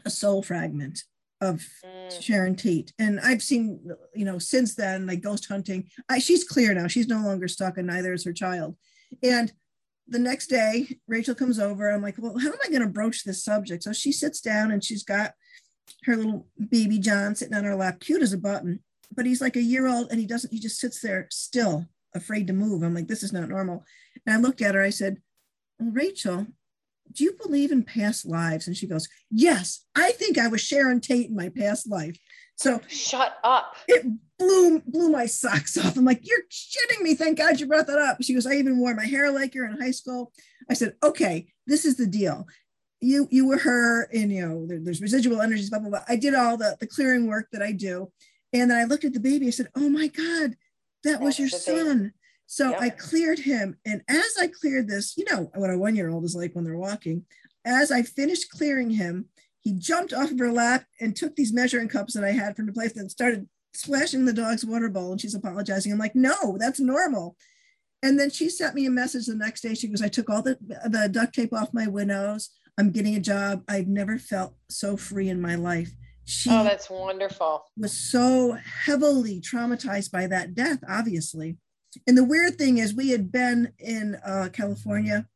a 0.06 0.10
soul 0.10 0.42
fragment 0.44 1.04
of 1.42 1.66
Mm. 2.12 2.22
Sharon 2.22 2.56
Tate. 2.56 2.94
And 3.00 3.20
I've 3.20 3.42
seen, 3.42 3.80
you 4.14 4.26
know, 4.26 4.40
since 4.40 4.76
then, 4.76 5.08
like 5.08 5.22
ghost 5.22 5.48
hunting. 5.48 5.90
I, 6.10 6.20
she's 6.20 6.44
clear 6.44 6.74
now. 6.74 6.88
She's 6.88 7.08
no 7.08 7.24
longer 7.24 7.48
stuck, 7.48 7.78
and 7.78 7.88
neither 7.88 8.14
is 8.14 8.26
her 8.26 8.34
child. 8.34 8.76
And 9.24 9.52
the 10.12 10.20
next 10.20 10.48
day, 10.48 11.00
Rachel 11.08 11.34
comes 11.34 11.58
over. 11.58 11.90
I'm 11.90 12.02
like, 12.02 12.16
well, 12.18 12.38
how 12.38 12.50
am 12.50 12.60
I 12.64 12.70
going 12.70 12.82
to 12.82 12.88
broach 12.88 13.24
this 13.24 13.44
subject? 13.44 13.84
So 13.84 13.94
she 13.94 14.12
sits 14.12 14.42
down 14.42 14.72
and 14.72 14.84
she's 14.84 15.04
got 15.04 15.34
her 16.04 16.16
little 16.16 16.48
baby 16.70 17.00
John 17.00 17.34
sitting 17.34 17.56
on 17.56 17.64
her 17.64 17.76
lap, 17.76 18.00
cute 18.02 18.22
as 18.22 18.34
a 18.34 18.38
button. 18.38 18.80
But 19.14 19.26
he's 19.26 19.42
like 19.42 19.56
a 19.56 19.62
year 19.62 19.88
old 19.88 20.12
and 20.12 20.20
he 20.20 20.26
doesn't, 20.26 20.54
he 20.54 20.60
just 20.60 20.80
sits 20.80 21.02
there 21.02 21.28
still, 21.32 21.86
afraid 22.14 22.48
to 22.48 22.54
move. 22.54 22.84
I'm 22.84 22.94
like, 22.94 23.08
this 23.08 23.24
is 23.24 23.34
not 23.34 23.50
normal. 23.50 23.86
And 24.26 24.36
I 24.36 24.40
looked 24.40 24.62
at 24.62 24.76
her, 24.76 24.84
I 24.84 24.90
said, 24.90 25.18
well, 25.80 25.92
Rachel, 25.92 26.48
do 27.14 27.24
you 27.24 27.34
believe 27.42 27.72
in 27.72 27.84
past 27.84 28.26
lives? 28.26 28.68
And 28.68 28.76
she 28.76 28.88
goes, 28.88 29.10
Yes, 29.30 29.86
I 29.96 30.12
think 30.12 30.38
I 30.38 30.48
was 30.48 30.62
Sharon 30.62 31.02
Tate 31.02 31.30
in 31.30 31.36
my 31.36 31.50
past 31.50 31.90
life. 31.90 32.18
So 32.62 32.80
Shut 32.88 33.38
up. 33.44 33.76
it 33.88 34.06
blew 34.38 34.80
blew 34.82 35.10
my 35.10 35.26
socks 35.26 35.78
off. 35.78 35.98
I'm 35.98 36.06
like, 36.06 36.28
You're 36.28 36.44
shitting 36.52 37.02
me. 37.02 37.16
Thank 37.16 37.40
God 37.40 37.60
you 37.60 37.66
brought 37.66 37.88
that 37.88 37.98
up. 37.98 38.18
She 38.22 38.34
goes, 38.36 38.46
I 38.46 38.54
even 38.54 38.78
wore 38.78 38.94
my 38.94 39.06
hair 39.06 39.32
like 39.32 39.54
her 39.56 39.66
in 39.66 39.82
high 39.82 39.92
school. 39.92 40.32
I 40.70 40.76
said, 40.76 40.94
Okay, 41.04 41.48
this 41.66 41.86
is 41.86 41.98
the 41.98 42.06
deal. 42.06 42.48
You 43.00 43.28
you 43.32 43.48
were 43.48 43.58
her, 43.58 44.04
and 44.14 44.32
you 44.32 44.48
know, 44.48 44.68
there- 44.68 44.80
there's 44.80 45.02
residual 45.02 45.42
energies, 45.42 45.72
blah, 45.72 45.80
blah, 45.80 45.90
blah. 45.90 46.04
I 46.08 46.16
did 46.18 46.36
all 46.36 46.56
the, 46.56 46.78
the 46.80 46.86
clearing 46.86 47.26
work 47.28 47.48
that 47.52 47.64
I 47.64 47.72
do. 47.72 48.12
And 48.54 48.70
then 48.70 48.78
I 48.78 48.84
looked 48.84 49.06
at 49.06 49.14
the 49.14 49.20
baby, 49.20 49.48
I 49.48 49.52
said, 49.52 49.70
Oh 49.76 49.90
my 49.90 50.08
God, 50.08 50.56
that 51.04 51.20
was 51.20 51.40
your 51.40 51.50
baby. 51.50 51.60
son. 51.62 52.14
So 52.46 52.70
Yep. 52.72 52.82
I 52.82 52.90
cleared 52.92 53.40
him. 53.40 53.78
And 53.86 54.04
as 54.08 54.36
I 54.40 54.48
cleared 54.48 54.88
this, 54.88 55.18
you 55.18 55.26
know 55.32 55.50
what 55.56 55.72
a 55.72 55.78
one 55.78 55.96
year 55.96 56.10
old 56.10 56.26
is 56.26 56.36
like 56.36 56.54
when 56.54 56.64
they're 56.66 56.78
walking. 56.78 57.26
As 57.66 57.92
I 57.92 58.04
finished 58.04 58.52
clearing 58.52 58.90
him, 58.92 59.26
he 59.62 59.74
jumped 59.74 60.14
off 60.14 60.32
of 60.32 60.40
her 60.40 60.52
lap 60.52 60.86
and 61.00 61.16
took 61.16 61.36
these 61.36 61.54
measuring 61.54 61.88
cups 61.88 62.14
that 62.14 62.24
I 62.24 62.32
had 62.32 62.56
from 62.56 62.66
the 62.66 62.74
place 62.74 62.96
and 62.98 63.10
started 63.10 63.48
splashing 63.74 64.26
the 64.26 64.34
dog's 64.34 64.66
water 64.66 64.90
bowl. 64.90 65.12
And 65.12 65.22
she's 65.22 65.36
apologizing. 65.36 65.92
I'm 65.92 66.00
like, 66.00 66.16
no, 66.16 66.58
that's 66.58 66.80
normal. 66.80 67.36
And 68.04 68.20
then 68.20 68.32
she 68.32 68.50
sent 68.50 68.74
me 68.74 68.86
a 68.88 68.92
message 68.92 69.28
the 69.28 69.36
next 69.36 69.62
day. 69.62 69.76
She 69.76 69.88
goes, 69.88 70.02
I 70.02 70.08
took 70.08 70.30
all 70.30 70.42
the, 70.42 70.58
the 70.90 71.08
duct 71.12 71.36
tape 71.36 71.54
off 71.54 71.74
my 71.74 71.88
windows. 71.88 72.50
I'm 72.78 72.92
getting 72.92 73.16
a 73.16 73.20
job. 73.20 73.64
I've 73.68 73.88
never 73.88 74.18
felt 74.18 74.56
so 74.70 74.98
free 74.98 75.30
in 75.30 75.40
my 75.40 75.56
life. 75.56 75.92
She 76.26 76.50
Oh, 76.50 76.64
that's 76.64 76.90
wonderful. 76.90 77.64
was 77.78 77.94
so 77.94 78.58
heavily 78.86 79.40
traumatized 79.42 80.12
by 80.12 80.26
that 80.28 80.56
death, 80.56 80.80
obviously. 80.90 81.58
And 82.08 82.18
the 82.18 82.24
weird 82.24 82.58
thing 82.58 82.78
is, 82.78 82.96
we 82.96 83.10
had 83.10 83.32
been 83.32 83.74
in 83.78 84.16
uh, 84.26 84.50
California 84.54 85.28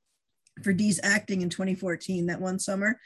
for 0.64 0.74
Dee's 0.74 1.00
acting 1.04 1.42
in 1.42 1.50
2014, 1.50 2.28
that 2.28 2.40
one 2.42 2.60
summer. 2.60 3.00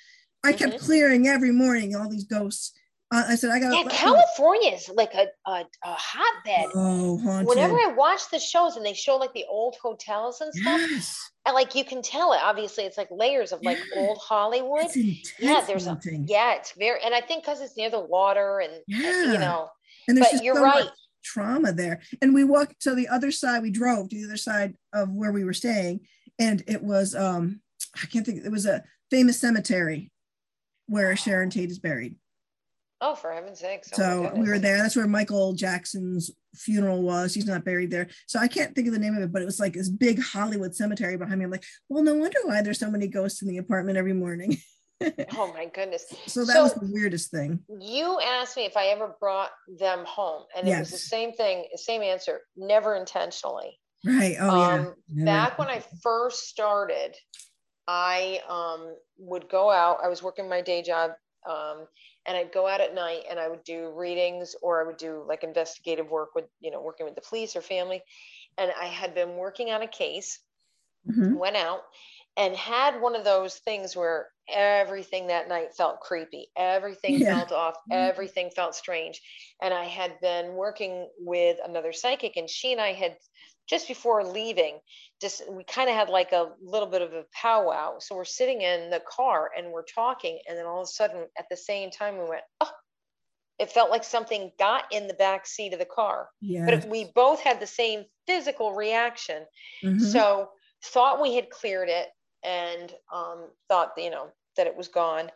I 0.43 0.53
kept 0.53 0.73
Mhm. 0.75 0.79
clearing 0.79 1.27
every 1.27 1.51
morning 1.51 1.95
all 1.95 2.09
these 2.09 2.23
ghosts. 2.23 2.73
Uh, 3.11 3.25
I 3.29 3.35
said, 3.35 3.49
I 3.49 3.59
got 3.59 3.73
Yeah, 3.73 3.89
California 3.89 4.71
is 4.73 4.87
like 4.89 5.13
a, 5.15 5.27
a, 5.47 5.65
a 5.83 5.93
hotbed. 5.97 6.67
Oh, 6.75 7.17
haunted. 7.17 7.47
Whenever 7.47 7.73
I 7.73 7.93
watch 7.97 8.29
the 8.29 8.37
shows 8.39 8.75
and 8.77 8.85
they 8.85 8.93
show 8.93 9.17
like 9.17 9.33
the 9.33 9.45
old 9.49 9.75
hotels 9.81 10.41
and 10.41 10.53
stuff, 10.53 10.79
yes, 10.91 11.17
and 11.45 11.55
like 11.55 11.73
you 11.73 11.83
can 11.83 12.03
tell 12.03 12.33
it, 12.33 12.39
obviously 12.43 12.83
it's 12.83 12.97
like 12.99 13.07
layers 13.09 13.51
of 13.51 13.63
like 13.63 13.79
Yeah. 13.79 14.01
old 14.01 14.19
Hollywood. 14.19 14.95
Yeah, 14.95 15.61
there's 15.65 15.87
a, 15.87 15.99
yeah, 16.27 16.53
it's 16.55 16.73
very, 16.73 17.01
and 17.03 17.15
I 17.15 17.21
think 17.21 17.43
because 17.43 17.61
it's 17.61 17.75
near 17.75 17.89
the 17.89 17.99
water 17.99 18.59
and, 18.59 18.73
Yeah. 18.87 19.33
you 19.33 19.39
know, 19.39 19.69
and 20.07 20.15
there's 20.15 20.27
but 20.27 20.31
just 20.33 20.43
you're 20.43 20.55
so 20.55 20.65
much 20.65 20.85
right. 20.85 20.91
trauma 21.23 21.73
there. 21.73 22.01
And 22.21 22.35
we 22.35 22.43
walked 22.43 22.79
to 22.83 22.93
the 22.93 23.07
other 23.07 23.31
side. 23.31 23.63
We 23.63 23.71
drove 23.71 24.09
to 24.09 24.15
the 24.15 24.25
other 24.25 24.37
side 24.37 24.75
of 24.93 25.09
where 25.09 25.31
we 25.31 25.43
were 25.43 25.53
staying, 25.53 26.07
and 26.37 26.63
it 26.67 26.83
was 26.83 27.15
um 27.15 27.61
I 28.01 28.05
can't 28.05 28.23
think. 28.23 28.45
It 28.45 28.51
was 28.51 28.67
a 28.67 28.83
famous 29.09 29.39
cemetery 29.39 30.11
where 30.89 31.15
Sharon 31.15 31.49
Tate 31.49 31.69
is 31.71 31.79
buried. 31.79 32.15
Oh, 33.01 33.15
for 33.15 33.31
heaven's 33.31 33.59
sakes. 33.59 33.89
Oh 33.93 33.97
So 33.97 34.33
we 34.35 34.49
were 34.49 34.59
there. 34.59 34.77
That's 34.77 34.95
where 34.95 35.07
Michael 35.07 35.53
Jackson's 35.53 36.31
funeral 36.53 37.01
was. 37.01 37.33
He's 37.33 37.45
not 37.45 37.63
buried 37.63 37.91
there. 37.91 38.07
So 38.27 38.39
I 38.39 38.49
can't 38.49 38.75
think 38.75 38.87
of 38.87 38.93
the 38.93 38.99
name 38.99 39.15
of 39.15 39.23
it, 39.23 39.31
but 39.31 39.41
it 39.41 39.45
was 39.45 39.59
like 39.59 39.73
this 39.73 39.87
big 39.87 40.21
Hollywood 40.21 40.75
cemetery 40.75 41.15
behind 41.15 41.39
me. 41.39 41.45
I'm 41.45 41.51
like, 41.51 41.63
well, 41.87 42.03
no 42.03 42.15
wonder 42.15 42.39
why 42.43 42.61
there's 42.61 42.79
so 42.79 42.91
many 42.91 43.07
ghosts 43.07 43.41
in 43.41 43.47
the 43.47 43.57
apartment 43.57 43.97
every 43.97 44.13
morning. 44.13 44.57
Oh 45.37 45.53
my 45.53 45.63
goodness. 45.63 46.03
so 46.27 46.43
that 46.43 46.61
was 46.61 46.73
the 46.73 46.85
weirdest 46.91 47.31
thing. 47.31 47.59
You 47.79 48.19
asked 48.19 48.57
me 48.57 48.65
if 48.65 48.75
I 48.75 48.87
ever 48.87 49.15
brought 49.21 49.51
them 49.79 50.03
home, 50.05 50.43
and 50.57 50.67
it 50.67 50.77
was 50.77 50.91
the 50.91 50.97
same 50.97 51.31
thing, 51.31 51.67
same 51.75 52.01
answer, 52.01 52.41
never 52.57 52.97
intentionally. 52.97 53.79
Right. 54.05 54.35
Oh 54.37 54.57
yeah. 54.57 54.73
um, 54.73 54.95
Never- 55.07 55.25
back 55.25 55.57
when 55.57 55.69
I 55.69 55.81
first 56.03 56.49
started, 56.49 57.15
I 57.91 58.41
um, 58.47 58.95
would 59.17 59.49
go 59.49 59.71
out. 59.71 59.99
I 60.03 60.09
was 60.09 60.21
working 60.23 60.47
my 60.47 60.61
day 60.61 60.83
job, 60.83 61.11
um, 61.49 61.87
and 62.27 62.37
I'd 62.37 62.51
go 62.51 62.67
out 62.67 62.81
at 62.81 62.93
night 62.93 63.23
and 63.29 63.39
I 63.39 63.47
would 63.47 63.63
do 63.63 63.91
readings 63.91 64.55
or 64.61 64.81
I 64.81 64.85
would 64.87 64.97
do 64.97 65.25
like 65.27 65.43
investigative 65.43 66.09
work 66.11 66.35
with, 66.35 66.45
you 66.59 66.71
know, 66.71 66.81
working 66.81 67.05
with 67.07 67.15
the 67.15 67.21
police 67.21 67.55
or 67.55 67.61
family. 67.61 68.03
And 68.57 68.71
I 68.79 68.87
had 68.87 69.15
been 69.15 69.37
working 69.37 69.71
on 69.71 69.81
a 69.83 69.87
case, 69.87 70.39
Mhm. 71.05 71.39
went 71.39 71.55
out 71.55 71.83
and 72.37 72.55
had 72.55 73.01
one 73.01 73.15
of 73.15 73.23
those 73.23 73.57
things 73.59 73.95
where 73.95 74.29
everything 74.53 75.27
that 75.27 75.47
night 75.47 75.75
felt 75.75 75.99
creepy, 76.01 76.47
everything 76.55 77.19
Yeah. 77.19 77.33
felt 77.35 77.51
off, 77.51 77.75
everything 77.91 78.49
felt 78.51 78.75
strange. 78.75 79.21
And 79.61 79.73
I 79.73 79.85
had 79.85 80.19
been 80.21 80.53
working 80.55 81.09
with 81.19 81.57
another 81.63 81.93
psychic, 81.93 82.37
and 82.37 82.49
she 82.49 82.71
and 82.71 82.81
I 82.81 82.93
had 82.93 83.17
just 83.67 83.87
before 83.87 84.23
leaving, 84.23 84.79
just 85.21 85.47
we 85.51 85.63
kind 85.63 85.89
of 85.89 85.95
had 85.95 86.09
like 86.09 86.31
a 86.31 86.53
little 86.61 86.89
bit 86.89 87.01
of 87.03 87.13
a 87.13 87.25
powwow. 87.33 87.99
So 87.99 88.15
we're 88.15 88.25
sitting 88.25 88.61
in 88.61 88.89
the 88.89 89.01
car 89.01 89.51
and 89.55 89.71
we're 89.71 89.83
talking, 89.83 90.39
and 90.47 90.57
then 90.57 90.65
all 90.65 90.79
of 90.81 90.85
a 90.85 90.87
sudden, 90.87 91.27
at 91.37 91.45
the 91.49 91.57
same 91.57 91.91
time, 91.91 92.17
we 92.17 92.25
went, 92.25 92.43
oh, 92.61 92.71
it 93.59 93.71
felt 93.71 93.89
like 93.89 94.03
something 94.03 94.51
got 94.57 94.85
in 94.91 95.07
the 95.07 95.13
back 95.15 95.45
seat 95.45 95.73
of 95.73 95.79
the 95.79 95.85
car. 95.85 96.29
Yeah. 96.41 96.65
But 96.65 96.73
if 96.75 96.85
we 96.85 97.11
both 97.13 97.41
had 97.41 97.59
the 97.59 97.67
same 97.67 98.05
physical 98.25 98.73
reaction. 98.73 99.45
Mhm. 99.83 99.99
So 100.01 100.51
thought 100.83 101.21
we 101.21 101.35
had 101.35 101.49
cleared 101.49 101.89
it 101.89 102.09
and 102.43 102.95
um, 103.13 103.51
thought 103.67 103.91
you 103.97 104.09
know 104.09 104.31
that 104.59 104.67
it 104.67 104.75
was 104.75 104.89
gone. 104.89 105.31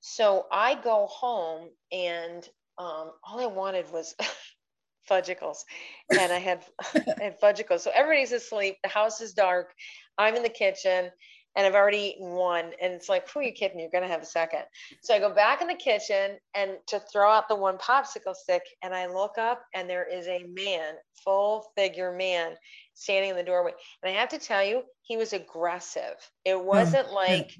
So 0.00 0.44
I 0.52 0.74
go 0.74 1.06
home 1.06 1.70
and 1.90 2.46
um, 2.76 3.12
all 3.24 3.40
I 3.40 3.46
wanted 3.46 3.90
was 3.90 4.14
Fudgsicles, 5.10 5.64
and 6.10 6.30
I 6.30 6.38
had 6.38 6.64
I 6.94 7.22
had 7.22 7.40
Fudgsicles. 7.40 7.80
So 7.80 7.90
everybody's 7.94 8.32
asleep. 8.32 8.76
The 8.82 8.90
house 8.90 9.22
is 9.22 9.32
dark. 9.32 9.72
I'm 10.18 10.36
in 10.36 10.42
the 10.42 10.48
kitchen. 10.48 11.10
And 11.56 11.66
I've 11.66 11.74
already 11.74 12.14
eaten 12.14 12.30
one, 12.30 12.66
and 12.80 12.92
it's 12.92 13.08
like, 13.08 13.28
who 13.28 13.40
are 13.40 13.42
you 13.42 13.50
kidding? 13.50 13.80
You're 13.80 13.90
gonna 13.90 14.06
have 14.06 14.22
a 14.22 14.26
second. 14.26 14.62
So 15.02 15.12
I 15.12 15.18
go 15.18 15.34
back 15.34 15.60
in 15.60 15.66
the 15.66 15.74
kitchen 15.74 16.36
and 16.54 16.72
to 16.86 17.00
throw 17.12 17.28
out 17.28 17.48
the 17.48 17.56
one 17.56 17.78
popsicle 17.78 18.34
stick, 18.34 18.62
and 18.84 18.94
I 18.94 19.06
look 19.06 19.38
up, 19.38 19.64
and 19.74 19.90
there 19.90 20.06
is 20.06 20.28
a 20.28 20.44
man, 20.44 20.94
full 21.24 21.66
figure 21.74 22.12
man, 22.12 22.54
standing 22.94 23.30
in 23.30 23.36
the 23.36 23.42
doorway. 23.42 23.72
And 24.02 24.14
I 24.14 24.20
have 24.20 24.28
to 24.28 24.38
tell 24.38 24.62
you, 24.62 24.82
he 25.02 25.16
was 25.16 25.32
aggressive. 25.32 26.14
It 26.44 26.62
wasn't 26.62 27.10
like 27.12 27.50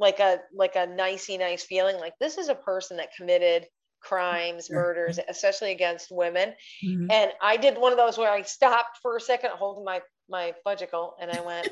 like 0.00 0.18
a 0.18 0.40
like 0.52 0.74
a 0.76 0.86
nicey 0.86 1.36
nice 1.38 1.62
feeling. 1.62 1.96
Like 1.98 2.14
this 2.18 2.38
is 2.38 2.48
a 2.48 2.54
person 2.54 2.96
that 2.96 3.14
committed 3.14 3.66
crimes, 4.00 4.66
Sure. 4.66 4.76
murders, 4.76 5.20
especially 5.28 5.72
against 5.72 6.10
women. 6.10 6.54
Mhm. 6.82 7.12
And 7.12 7.32
I 7.42 7.58
did 7.58 7.76
one 7.76 7.92
of 7.92 7.98
those 7.98 8.16
where 8.16 8.30
I 8.30 8.40
stopped 8.42 8.98
for 9.02 9.16
a 9.16 9.20
second, 9.20 9.50
holding 9.50 9.84
my 9.84 10.00
my 10.28 10.54
Fudgsicle, 10.64 11.14
and 11.20 11.30
I 11.30 11.40
went, 11.40 11.68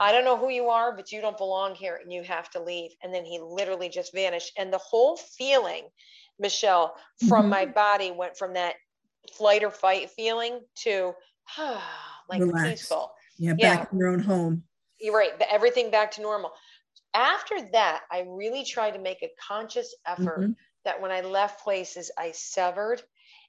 I 0.00 0.12
don't 0.12 0.24
know 0.24 0.36
who 0.36 0.50
you 0.50 0.68
are, 0.68 0.94
but 0.94 1.10
you 1.12 1.20
don't 1.20 1.38
belong 1.38 1.74
here, 1.74 1.96
and 2.02 2.12
you 2.12 2.22
have 2.24 2.50
to 2.50 2.60
leave. 2.60 2.90
And 3.02 3.14
then 3.14 3.24
he 3.24 3.38
literally 3.40 3.88
just 3.88 4.12
vanished. 4.12 4.52
And 4.58 4.72
the 4.72 4.78
whole 4.78 5.16
feeling 5.16 5.88
Michele, 6.38 6.94
from 7.28 7.46
Mhm. 7.46 7.50
my 7.50 7.66
body 7.66 8.10
went 8.10 8.36
from 8.36 8.54
that 8.54 8.74
flight 9.32 9.62
or 9.62 9.70
fight 9.70 10.10
feeling 10.10 10.60
to 10.84 11.14
like 12.28 12.40
Relax. 12.40 12.68
peaceful. 12.68 13.14
Yeah, 13.38 13.54
Yeah. 13.58 13.76
back 13.76 13.92
in 13.92 13.98
your 13.98 14.08
own 14.08 14.20
home. 14.20 14.64
You're 14.98 15.16
right. 15.16 15.32
Everything 15.42 15.90
back 15.90 16.10
to 16.12 16.20
normal. 16.20 16.52
After 17.14 17.70
that, 17.72 18.04
I 18.10 18.20
really 18.20 18.64
tried 18.64 18.92
to 18.92 18.98
make 19.00 19.22
a 19.22 19.34
conscious 19.46 19.94
effort 20.06 20.38
Mhm. 20.40 20.56
that 20.84 21.00
when 21.00 21.10
I 21.10 21.20
left 21.22 21.62
places, 21.62 22.10
I 22.16 22.32
severed. 22.32 23.02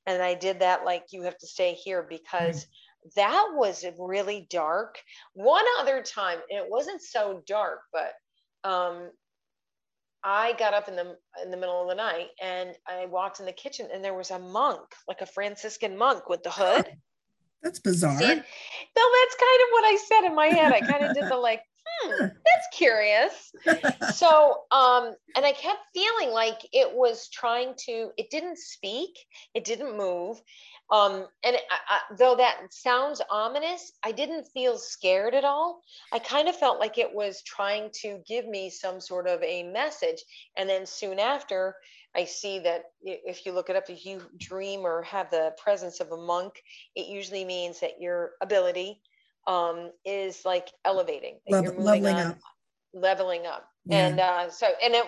And 0.06 0.22
I 0.22 0.34
did 0.34 0.60
that 0.60 0.84
like 0.84 1.12
you 1.12 1.24
have 1.24 1.38
to 1.38 1.48
stay 1.48 1.74
here 1.74 2.02
because 2.04 2.66
that 3.16 3.54
was 3.54 3.86
really 4.00 4.48
dark. 4.50 5.02
One 5.34 5.66
other 5.80 6.02
time, 6.02 6.40
and 6.50 6.60
it 6.60 6.70
wasn't 6.70 7.02
so 7.02 7.44
dark, 7.46 7.82
but 7.94 8.14
um, 8.64 9.12
I 10.24 10.54
got 10.54 10.74
up 10.74 10.88
in 10.88 10.96
the 10.96 11.18
in 11.42 11.50
the 11.52 11.58
middle 11.58 11.82
of 11.82 11.88
the 11.88 11.96
night 11.96 12.30
and 12.40 12.76
I 12.88 13.06
walked 13.06 13.40
in 13.40 13.46
the 13.46 13.54
kitchen 13.54 13.90
and 13.92 14.04
there 14.04 14.14
was 14.14 14.30
a 14.32 14.40
monk, 14.40 14.94
like 15.08 15.22
a 15.22 15.26
Franciscan 15.26 15.98
monk 15.98 16.30
with 16.30 16.44
the 16.44 16.52
hood. 16.52 16.88
That's 17.64 17.80
bizarre. 17.80 18.20
See? 18.20 18.28
No, 18.28 18.34
that's 18.34 19.36
kind 19.36 19.62
of 19.62 19.68
what 19.72 19.86
I 19.86 19.96
said 20.08 20.26
in 20.26 20.36
my 20.36 20.48
head. 20.48 20.72
I 20.72 20.82
kind 20.82 21.04
of 21.04 21.14
did 21.14 21.30
the 21.30 21.38
like, 21.38 21.62
hmm, 22.02 22.22
that's 22.22 22.68
curious. 22.74 23.52
So, 24.14 24.64
um, 24.72 25.16
and 25.36 25.46
I 25.46 25.52
kept 25.54 25.80
feeling 25.94 26.32
like 26.34 26.68
it 26.74 26.94
was 26.94 27.30
trying 27.30 27.74
to, 27.86 28.10
it 28.18 28.30
didn't 28.30 28.58
speak, 28.58 29.18
it 29.54 29.64
didn't 29.64 29.98
move. 29.98 30.42
Um, 30.92 31.28
and 31.44 31.56
I, 31.56 31.78
I, 31.88 32.00
though 32.18 32.36
that 32.36 32.62
sounds 32.70 33.22
ominous, 33.30 33.94
I 34.04 34.12
didn't 34.12 34.50
feel 34.54 34.78
scared 34.78 35.34
at 35.34 35.46
all. 35.46 35.82
I 36.12 36.20
kind 36.20 36.50
of 36.50 36.56
felt 36.56 36.80
like 36.80 36.98
it 36.98 37.14
was 37.14 37.42
trying 37.44 37.90
to 38.02 38.20
give 38.28 38.48
me 38.48 38.70
some 38.70 39.00
sort 39.00 39.28
of 39.28 39.42
a 39.42 39.64
message. 39.64 40.24
And 40.58 40.70
then 40.70 40.86
soon 40.86 41.18
after, 41.18 41.76
I 42.16 42.26
see 42.26 42.60
that 42.60 42.92
if 43.02 43.46
you 43.46 43.54
look 43.54 43.70
it 43.70 43.78
up, 43.78 43.90
if 43.90 44.06
you 44.06 44.22
dream 44.38 44.82
or 44.82 45.02
have 45.04 45.32
the 45.32 45.54
presence 45.58 46.02
of 46.02 46.12
a 46.12 46.18
monk, 46.18 46.62
it 46.96 47.08
usually 47.08 47.46
means 47.46 47.80
that 47.80 48.02
your 48.02 48.32
ability 48.42 49.00
um, 49.48 49.92
is 50.06 50.46
like 50.46 50.70
elevating, 50.86 51.40
that 51.48 51.64
you're 51.64 51.74
moving 51.74 52.04
leveling 52.04 52.16
on, 52.16 52.28
up. 52.28 52.38
leveling 52.94 53.46
up. 53.46 53.68
Yeah. 53.86 54.08
And 54.08 54.20
uh, 54.20 54.50
so, 54.52 54.68
and 54.84 54.94
it, 54.94 55.06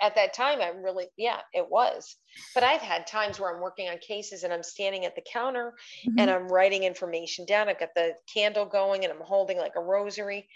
at 0.00 0.14
that 0.14 0.32
time, 0.32 0.62
I 0.62 0.68
really, 0.68 1.08
yeah, 1.18 1.40
it 1.52 1.68
was. 1.68 2.16
But 2.54 2.64
I've 2.64 2.80
had 2.80 3.06
times 3.06 3.38
where 3.38 3.54
I'm 3.54 3.60
working 3.60 3.88
on 3.88 3.98
cases 3.98 4.44
and 4.44 4.52
I'm 4.52 4.62
standing 4.62 5.04
at 5.04 5.14
the 5.14 5.22
counter 5.30 5.74
and 6.18 6.30
Mhm. 6.30 6.34
I'm 6.34 6.48
writing 6.48 6.84
information 6.84 7.44
down. 7.44 7.68
I've 7.68 7.78
got 7.78 7.94
the 7.94 8.16
candle 8.32 8.64
going 8.64 9.04
and 9.04 9.12
I'm 9.12 9.20
holding 9.20 9.58
like 9.58 9.76
a 9.76 9.80
rosary. 9.80 10.48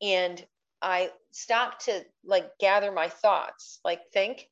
And 0.00 0.42
I 0.80 1.10
stop 1.30 1.78
to 1.80 2.06
like 2.24 2.56
gather 2.58 2.90
my 2.90 3.10
thoughts, 3.10 3.80
like 3.84 4.00
think 4.14 4.48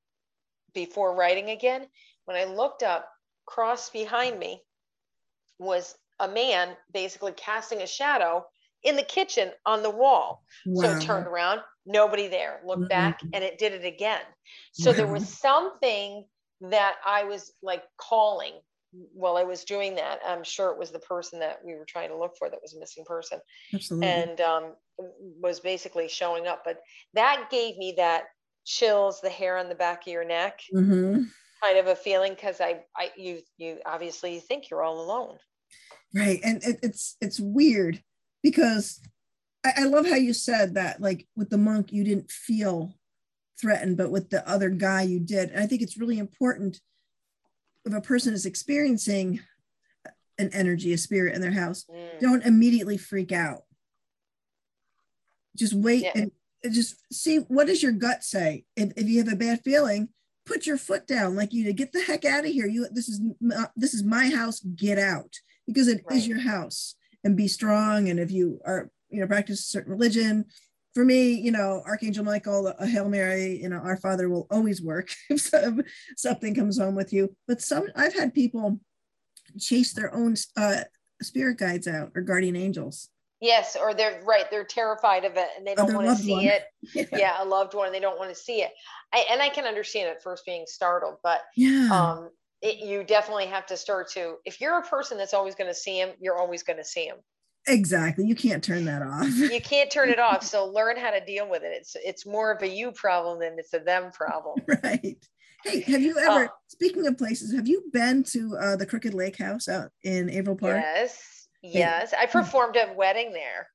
before 0.74 1.14
writing 1.14 1.48
again. 1.48 1.88
When 2.26 2.36
I 2.36 2.44
looked 2.44 2.82
up, 2.82 3.10
cross 3.46 3.88
behind 3.88 4.38
me 4.38 4.62
was 5.58 5.96
a 6.20 6.28
man 6.28 6.76
basically 6.92 7.32
casting 7.32 7.82
a 7.82 7.86
shadow 7.86 8.46
in 8.82 8.96
the 8.96 9.02
kitchen 9.02 9.52
on 9.66 9.82
the 9.82 9.90
wall. 9.90 10.44
So 10.72 10.90
Wow. 10.90 10.92
it 10.92 11.00
turned 11.00 11.26
around, 11.26 11.62
nobody 11.86 12.28
there. 12.28 12.60
Looked 12.64 12.88
Mhm. 12.88 12.88
back, 12.88 13.20
and 13.32 13.42
it 13.44 13.58
did 13.58 13.72
it 13.72 13.84
again. 13.84 14.22
So 14.72 14.92
there 14.92 15.06
was 15.08 15.24
something 15.24 16.28
that 16.60 16.96
I 17.04 17.24
was 17.24 17.52
like 17.62 17.84
calling 17.98 18.60
while 18.92 19.36
I 19.36 19.44
was 19.44 19.64
doing 19.64 19.96
that. 19.96 20.20
I'm 20.24 20.44
sure 20.44 20.70
it 20.70 20.78
was 20.78 20.90
the 20.90 20.98
person 21.00 21.40
that 21.40 21.64
we 21.64 21.74
were 21.74 21.84
trying 21.84 22.08
to 22.10 22.18
look 22.18 22.36
for 22.38 22.48
that 22.50 22.62
was 22.62 22.74
a 22.74 22.78
missing 22.80 23.04
person, 23.04 23.40
Absolutely. 23.72 24.28
and 24.28 24.40
um, 24.40 24.76
was 24.98 25.60
basically 25.60 26.08
showing 26.08 26.46
up. 26.46 26.62
But 26.64 26.80
that 27.14 27.48
gave 27.50 27.76
me 27.78 27.94
that 27.98 28.24
chills, 28.64 29.20
the 29.20 29.30
hair 29.30 29.56
on 29.58 29.68
the 29.68 29.74
back 29.74 30.02
of 30.06 30.12
your 30.12 30.24
neck, 30.24 30.60
hmm 30.72 31.30
kind 31.62 31.78
of 31.78 31.86
a 31.86 31.96
feeling 31.96 32.34
because 32.34 32.60
I, 32.60 32.84
I, 32.96 33.12
you, 33.16 33.42
you 33.56 33.80
obviously 33.86 34.40
think 34.40 34.70
you're 34.70 34.82
all 34.82 35.00
alone. 35.00 35.38
Right. 36.14 36.40
And 36.42 36.62
it, 36.64 36.78
it's 36.82 37.16
it's 37.20 37.38
weird 37.38 38.02
because 38.42 39.00
I, 39.64 39.72
I 39.78 39.84
love 39.84 40.06
how 40.06 40.14
you 40.16 40.32
said 40.32 40.74
that, 40.74 41.00
like 41.00 41.26
with 41.36 41.50
the 41.50 41.58
monk, 41.58 41.92
you 41.92 42.04
didn't 42.04 42.30
feel 42.30 42.94
threatened, 43.60 43.96
but 43.96 44.10
with 44.10 44.30
the 44.30 44.48
other 44.48 44.70
guy, 44.70 45.02
you 45.02 45.20
did. 45.20 45.50
And 45.50 45.60
I 45.62 45.66
think 45.66 45.82
it's 45.82 45.98
really 45.98 46.18
important 46.18 46.80
if 47.84 47.92
a 47.92 48.00
person 48.00 48.32
is 48.34 48.46
experiencing 48.46 49.40
an 50.38 50.50
energy, 50.52 50.92
a 50.92 50.98
spirit 50.98 51.34
in 51.34 51.40
their 51.40 51.50
house, 51.52 51.84
Mm. 51.90 52.20
don't 52.20 52.44
immediately 52.44 52.96
freak 52.96 53.32
out. 53.32 53.64
Just 55.56 55.74
wait 55.74 56.04
Yeah. 56.04 56.12
and 56.14 56.32
just 56.72 56.96
see 57.12 57.38
what 57.38 57.66
does 57.66 57.82
your 57.82 57.92
gut 57.92 58.22
say. 58.24 58.64
If, 58.76 58.92
if 58.96 59.08
you 59.08 59.18
have 59.18 59.32
a 59.32 59.36
bad 59.36 59.62
feeling, 59.64 60.08
put 60.46 60.66
your 60.66 60.76
foot 60.78 61.06
down 61.06 61.34
like 61.34 61.52
you 61.52 61.64
did. 61.64 61.76
Get 61.76 61.92
the 61.92 62.02
heck 62.02 62.24
out 62.24 62.44
of 62.44 62.50
here. 62.52 62.66
You 62.66 62.88
this 62.90 63.08
is 63.08 63.20
this 63.76 63.94
is 63.94 64.04
my 64.04 64.30
house. 64.30 64.60
Get 64.60 64.98
out 64.98 65.34
because 65.68 65.86
it 65.86 65.98
is 66.10 66.22
Right. 66.22 66.26
your 66.26 66.40
house. 66.40 66.96
And 67.24 67.36
be 67.36 67.46
strong. 67.48 68.08
And 68.08 68.18
if 68.18 68.30
you 68.32 68.60
are 68.64 68.90
you 69.10 69.20
know 69.20 69.26
practice 69.26 69.60
a 69.60 69.62
certain 69.64 69.92
religion, 69.92 70.44
for 70.94 71.04
me, 71.04 71.32
you 71.34 71.52
know, 71.52 71.82
Archangel 71.86 72.24
Michael, 72.24 72.66
a 72.68 72.86
Hail 72.86 73.08
Mary, 73.08 73.60
you 73.62 73.68
know, 73.68 73.76
Our 73.78 73.96
Father 73.96 74.28
will 74.28 74.46
always 74.50 74.80
work 74.82 75.10
if 75.30 75.40
some- 75.40 75.82
something 76.16 76.54
comes 76.54 76.78
home 76.78 76.94
with 76.96 77.12
you. 77.12 77.36
But 77.46 77.60
some 77.60 77.86
I've 77.94 78.14
had 78.14 78.34
people 78.34 78.80
chase 79.58 79.92
their 79.92 80.14
own 80.14 80.34
uh, 80.56 80.82
spirit 81.22 81.58
guides 81.58 81.86
out 81.86 82.12
or 82.14 82.22
guardian 82.22 82.56
angels. 82.56 83.08
Yes, 83.40 83.76
or 83.80 83.94
they're 83.94 84.20
right. 84.24 84.50
They're 84.50 84.64
terrified 84.64 85.24
of 85.24 85.36
it 85.36 85.48
and 85.56 85.64
they 85.66 85.74
don't 85.76 85.94
want 85.94 86.08
to 86.08 86.16
see 86.22 86.32
one. 86.32 86.44
it. 86.46 87.08
yeah 87.12 87.42
a 87.42 87.44
loved 87.44 87.74
one 87.74 87.92
they 87.92 88.00
don't 88.00 88.18
want 88.18 88.30
to 88.30 88.34
see 88.36 88.62
it 88.62 88.70
I, 89.12 89.26
and 89.32 89.42
i 89.42 89.48
can 89.48 89.64
understand 89.64 90.08
at 90.08 90.22
first 90.22 90.44
being 90.46 90.64
startled 90.66 91.16
but 91.24 91.40
Yeah. 91.56 91.88
um 91.92 92.30
it, 92.62 92.78
you 92.78 93.04
definitely 93.04 93.46
have 93.46 93.66
to 93.66 93.76
start 93.76 94.10
to 94.12 94.36
if 94.44 94.60
you're 94.60 94.78
a 94.78 94.82
person 94.82 95.18
that's 95.18 95.34
always 95.34 95.54
going 95.54 95.70
to 95.70 95.74
see 95.74 95.98
him 95.98 96.10
you're 96.20 96.38
always 96.38 96.62
going 96.62 96.78
to 96.78 96.84
see 96.84 97.06
him 97.06 97.16
exactly. 97.66 98.24
You 98.26 98.34
can't 98.34 98.64
turn 98.64 98.84
that 98.86 99.02
off. 99.02 99.28
you 99.52 99.60
can't 99.60 99.90
turn 99.90 100.08
it 100.08 100.18
off 100.18 100.42
so 100.54 100.66
learn 100.66 100.96
how 100.96 101.10
to 101.10 101.24
deal 101.24 101.48
with 101.48 101.62
it 101.62 101.72
it's 101.74 101.96
it's 102.04 102.26
more 102.26 102.50
of 102.50 102.62
a 102.62 102.68
you 102.68 102.92
problem 102.92 103.38
than 103.40 103.56
it's 103.58 103.74
a 103.74 103.78
them 103.78 104.10
problem 104.12 104.60
right. 104.82 105.16
Hey, 105.64 105.80
have 105.80 106.00
you 106.00 106.16
ever, 106.18 106.44
Uh, 106.44 106.48
speaking 106.68 107.04
of 107.08 107.18
places, 107.18 107.52
have 107.52 107.66
you 107.66 107.90
been 107.92 108.22
to 108.24 108.56
uh, 108.56 108.76
the 108.76 108.86
Crooked 108.86 109.12
Lake 109.12 109.36
House 109.38 109.68
out 109.68 109.90
in 110.04 110.30
Averill 110.30 110.56
Park? 110.56 110.76
yes 110.76 111.48
yes 111.62 112.14
i 112.16 112.24
performed 112.26 112.76
a 112.76 112.92
wedding 112.94 113.32
there 113.32 113.66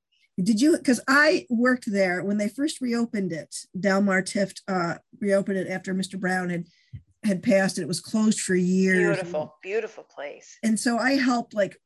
Did 0.42 0.62
you? 0.62 0.78
Because 0.78 1.00
I 1.08 1.46
worked 1.50 1.92
there 1.92 2.24
when 2.24 2.38
they 2.38 2.48
first 2.48 2.82
reopened 2.82 3.32
it. 3.32 3.54
Delmar 3.80 4.24
Tift 4.24 4.62
uh, 4.68 4.96
reopened 5.20 5.58
it 5.60 5.68
after 5.68 5.94
Mr. 5.94 6.20
Brown 6.20 6.50
had 6.50 6.66
had 7.24 7.44
passed. 7.44 7.78
And 7.78 7.84
it 7.84 7.88
was 7.88 8.00
closed 8.00 8.40
for 8.40 8.56
years. 8.56 9.18
beautiful 9.18 9.56
beautiful 9.62 10.04
place 10.04 10.58
And 10.64 10.80
so 10.80 10.98
I 10.98 11.14
helped 11.14 11.54
like 11.54 11.78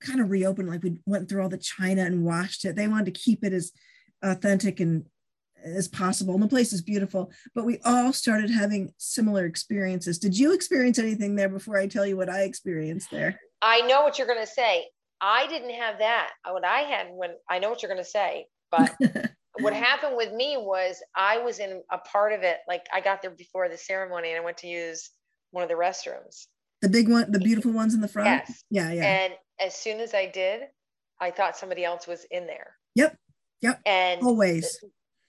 kind 0.00 0.20
of 0.20 0.30
reopen. 0.30 0.66
Like 0.66 0.82
we 0.82 0.98
went 1.06 1.28
through 1.28 1.42
all 1.42 1.48
the 1.48 1.58
china 1.58 2.02
and 2.02 2.24
washed 2.24 2.64
it. 2.64 2.76
They 2.76 2.88
wanted 2.88 3.06
to 3.06 3.20
keep 3.20 3.44
it 3.44 3.52
as 3.52 3.72
authentic 4.22 4.80
and 4.80 5.06
as 5.64 5.88
possible. 5.88 6.34
And 6.34 6.42
the 6.42 6.48
place 6.48 6.72
is 6.72 6.82
beautiful. 6.82 7.32
But 7.54 7.64
we 7.64 7.78
all 7.84 8.12
started 8.12 8.50
having 8.50 8.92
similar 8.96 9.44
experiences. 9.44 10.18
Did 10.18 10.38
you 10.38 10.52
experience 10.52 10.98
anything 10.98 11.34
there 11.34 11.48
before 11.48 11.76
I 11.76 11.88
tell 11.88 12.06
you 12.06 12.16
what 12.16 12.28
I 12.28 12.42
experienced 12.42 13.10
there? 13.10 13.40
i 13.62 13.80
know 13.82 14.02
what 14.02 14.18
you're 14.18 14.26
going 14.26 14.44
to 14.44 14.46
say 14.46 14.86
i 15.20 15.46
didn't 15.48 15.70
have 15.70 15.98
that 15.98 16.30
what 16.46 16.64
i 16.64 16.80
had 16.80 17.08
when 17.10 17.30
i 17.48 17.58
know 17.58 17.68
what 17.70 17.82
you're 17.82 17.92
going 17.92 18.02
to 18.02 18.08
say 18.08 18.46
but 18.70 18.94
what 19.60 19.72
happened 19.72 20.16
with 20.16 20.32
me 20.32 20.56
was 20.56 21.02
I 21.14 21.38
was 21.38 21.58
in 21.58 21.82
a 21.90 21.98
part 21.98 22.32
of 22.32 22.42
it, 22.42 22.58
like 22.68 22.86
I 22.92 23.00
got 23.00 23.22
there 23.22 23.30
before 23.30 23.68
the 23.68 23.76
ceremony 23.76 24.30
and 24.30 24.40
I 24.40 24.44
went 24.44 24.58
to 24.58 24.66
use 24.66 25.10
one 25.50 25.62
of 25.62 25.68
the 25.68 25.74
restrooms. 25.74 26.46
the 26.82 26.88
big 26.88 27.08
one, 27.08 27.30
the 27.30 27.38
beautiful 27.38 27.72
ones 27.72 27.94
in 27.94 28.00
the 28.00 28.08
front. 28.08 28.28
Yes. 28.28 28.64
Yeah, 28.70 28.92
yeah. 28.92 29.04
And 29.04 29.34
as 29.60 29.74
soon 29.74 30.00
as 30.00 30.14
I 30.14 30.26
did, 30.26 30.62
I 31.20 31.30
thought 31.30 31.56
somebody 31.56 31.84
else 31.84 32.06
was 32.06 32.24
in 32.30 32.46
there. 32.46 32.74
Yep, 32.94 33.16
yep. 33.60 33.80
And 33.86 34.22
Always. 34.22 34.78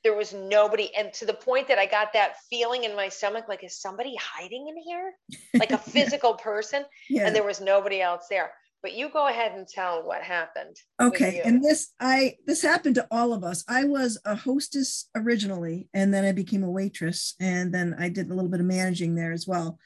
there 0.04 0.16
was 0.16 0.34
nobody. 0.34 0.94
And 0.96 1.12
to 1.14 1.26
the 1.26 1.34
point 1.34 1.68
that 1.68 1.80
I 1.80 1.86
got 1.88 2.14
that 2.14 2.36
feeling 2.50 2.84
in 2.84 2.96
my 2.96 3.10
stomach, 3.10 3.46
like, 3.50 3.64
is 3.64 3.80
somebody 3.80 4.16
hiding 4.22 4.68
in 4.68 4.78
here? 4.78 5.14
Like 5.56 5.72
a 5.72 5.78
physical 5.94 6.36
person? 6.36 6.86
Yeah. 7.10 7.26
And 7.26 7.36
there 7.36 7.44
was 7.44 7.60
nobody 7.60 8.02
else 8.02 8.26
there. 8.30 8.52
But 8.82 8.94
you 8.94 9.10
go 9.10 9.28
ahead 9.28 9.52
and 9.54 9.68
tell 9.68 10.08
what 10.08 10.22
happened. 10.22 10.78
Okay, 11.02 11.42
and 11.44 11.62
this 11.62 11.94
I 12.00 12.36
this 12.46 12.62
happened 12.62 12.96
to 12.96 13.08
all 13.12 13.34
of 13.34 13.44
us. 13.44 13.64
I 13.68 13.84
was 13.84 14.20
a 14.24 14.36
hostess 14.36 15.10
originally, 15.16 15.90
and 15.94 16.14
then 16.14 16.24
I 16.24 16.32
became 16.32 16.64
a 16.64 16.72
waitress, 16.72 17.36
and 17.40 17.74
then 17.74 17.96
I 18.00 18.08
did 18.10 18.30
a 18.30 18.34
little 18.34 18.50
bit 18.50 18.62
of 18.62 18.66
managing 18.66 19.16
there 19.16 19.34
as 19.34 19.46
well. 19.46 19.80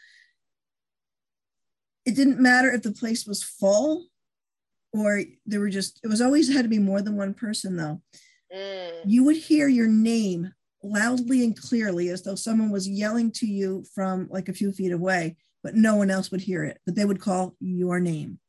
It 2.06 2.16
didn't 2.16 2.39
matter 2.39 2.72
if 2.72 2.84
the 2.84 2.91
place 2.91 3.26
was 3.26 3.41
full 3.41 4.08
or 4.94 5.24
there 5.46 5.60
were 5.60 5.70
just 5.70 6.00
it 6.04 6.08
was 6.08 6.22
always 6.22 6.54
had 6.54 6.64
to 6.64 6.70
be 6.70 6.80
more 6.80 7.02
than 7.02 7.18
one 7.18 7.34
person 7.34 7.76
though. 7.76 8.02
Mm, 8.56 8.91
You 9.06 9.24
would 9.24 9.38
hear 9.38 9.68
your 9.68 9.88
name 9.88 10.52
loudly 10.84 11.44
and 11.44 11.60
clearly 11.60 12.10
as 12.10 12.22
though 12.24 12.36
someone 12.36 12.70
was 12.70 12.88
yelling 12.88 13.32
to 13.32 13.48
you 13.48 13.84
from 13.96 14.28
like 14.30 14.50
a 14.50 14.54
few 14.54 14.72
feet 14.72 14.91
away, 14.91 15.38
but 15.64 15.76
no 15.76 15.96
one 15.96 16.12
else 16.12 16.30
would 16.30 16.41
hear 16.41 16.64
it. 16.64 16.80
But 16.86 16.96
they 16.96 17.06
would 17.06 17.22
call 17.22 17.56
your 17.60 18.00
name. 18.00 18.39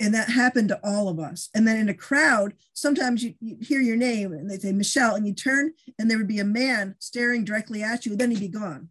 And 0.00 0.14
that 0.14 0.30
happened 0.30 0.68
to 0.68 0.80
all 0.82 1.08
of 1.08 1.18
us. 1.18 1.48
And 1.54 1.66
then 1.66 1.76
in 1.76 1.88
a 1.88 1.94
crowd, 1.94 2.54
sometimes 2.72 3.22
you, 3.22 3.34
you 3.40 3.56
hear 3.60 3.80
your 3.80 3.96
name 3.96 4.32
and 4.32 4.50
they 4.50 4.58
say 4.58 4.72
Michele, 4.72 5.14
and 5.14 5.26
you 5.26 5.34
turn 5.34 5.72
and 5.98 6.10
there 6.10 6.18
would 6.18 6.28
be 6.28 6.38
a 6.38 6.44
man 6.44 6.94
staring 6.98 7.44
directly 7.44 7.82
at 7.82 8.06
you, 8.06 8.16
then 8.16 8.30
he'd 8.30 8.40
be 8.40 8.48
gone. 8.48 8.90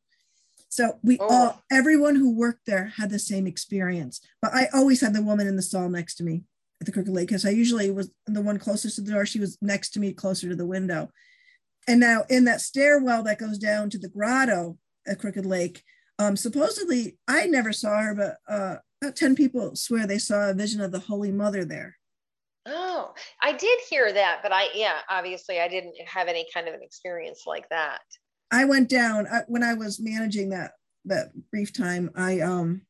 So 0.70 1.00
we 1.04 1.18
Oh. 1.20 1.28
all, 1.28 1.64
everyone 1.72 2.16
who 2.16 2.32
worked 2.36 2.66
there 2.66 2.94
had 2.98 3.10
the 3.10 3.20
same 3.20 3.48
experience. 3.48 4.22
But 4.42 4.54
I 4.54 4.68
always 4.74 5.02
had 5.02 5.14
the 5.14 5.24
woman 5.24 5.48
in 5.48 5.56
the 5.56 5.62
stall 5.62 5.90
next 5.90 6.16
to 6.16 6.24
me 6.24 6.44
at 6.80 6.86
the 6.86 6.92
Crooked 6.92 7.12
Lake 7.12 7.28
because 7.28 7.46
I 7.46 7.50
usually 7.50 7.90
was 7.90 8.12
the 8.28 8.42
one 8.42 8.60
closest 8.60 8.96
to 8.96 9.02
the 9.02 9.12
door. 9.12 9.26
She 9.26 9.40
was 9.40 9.58
next 9.62 9.90
to 9.92 10.00
me, 10.00 10.14
closer 10.14 10.48
to 10.48 10.56
the 10.56 10.68
window. 10.68 11.10
And 11.88 12.00
now 12.00 12.24
in 12.30 12.46
that 12.46 12.62
stairwell 12.62 13.24
that 13.24 13.40
goes 13.40 13.58
down 13.58 13.90
to 13.90 13.98
the 13.98 14.10
grotto 14.10 14.78
at 15.08 15.20
Crooked 15.20 15.46
Lake, 15.46 15.84
um, 16.20 16.36
supposedly 16.36 17.18
I 17.28 17.48
never 17.48 17.74
saw 17.74 17.98
her, 18.02 18.14
but 18.14 18.38
uh, 18.54 18.76
about 19.02 19.16
10 19.16 19.36
people 19.36 19.76
swear 19.76 20.06
they 20.06 20.20
saw 20.20 20.50
a 20.50 20.54
vision 20.54 20.82
of 20.82 20.92
the 20.92 21.00
Holy 21.00 21.32
Mother 21.32 21.66
there. 21.66 21.98
Oh, 22.66 23.14
I 23.42 23.54
did 23.54 23.80
hear 23.90 24.12
that, 24.12 24.42
but 24.44 24.52
I, 24.52 24.68
yeah, 24.76 25.00
obviously 25.10 25.60
I 25.60 25.68
didn't 25.70 25.96
have 26.06 26.28
any 26.28 26.46
kind 26.54 26.68
of 26.68 26.74
an 26.74 26.84
experience 26.84 27.44
like 27.48 27.68
that. 27.70 28.02
I 28.52 28.66
went 28.66 28.90
down 28.90 29.28
I, 29.28 29.42
when 29.48 29.64
I 29.64 29.74
was 29.74 30.00
managing 30.00 30.50
that 30.50 30.72
that 31.06 31.30
brief 31.50 31.72
time. 31.72 32.12
I 32.16 32.42
um 32.42 32.82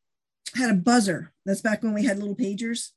had 0.55 0.71
a 0.71 0.73
buzzer. 0.75 1.31
That's 1.45 1.61
back 1.61 1.83
when 1.83 1.93
we 1.93 2.03
had 2.03 2.17
little 2.17 2.35
pagers, 2.35 2.89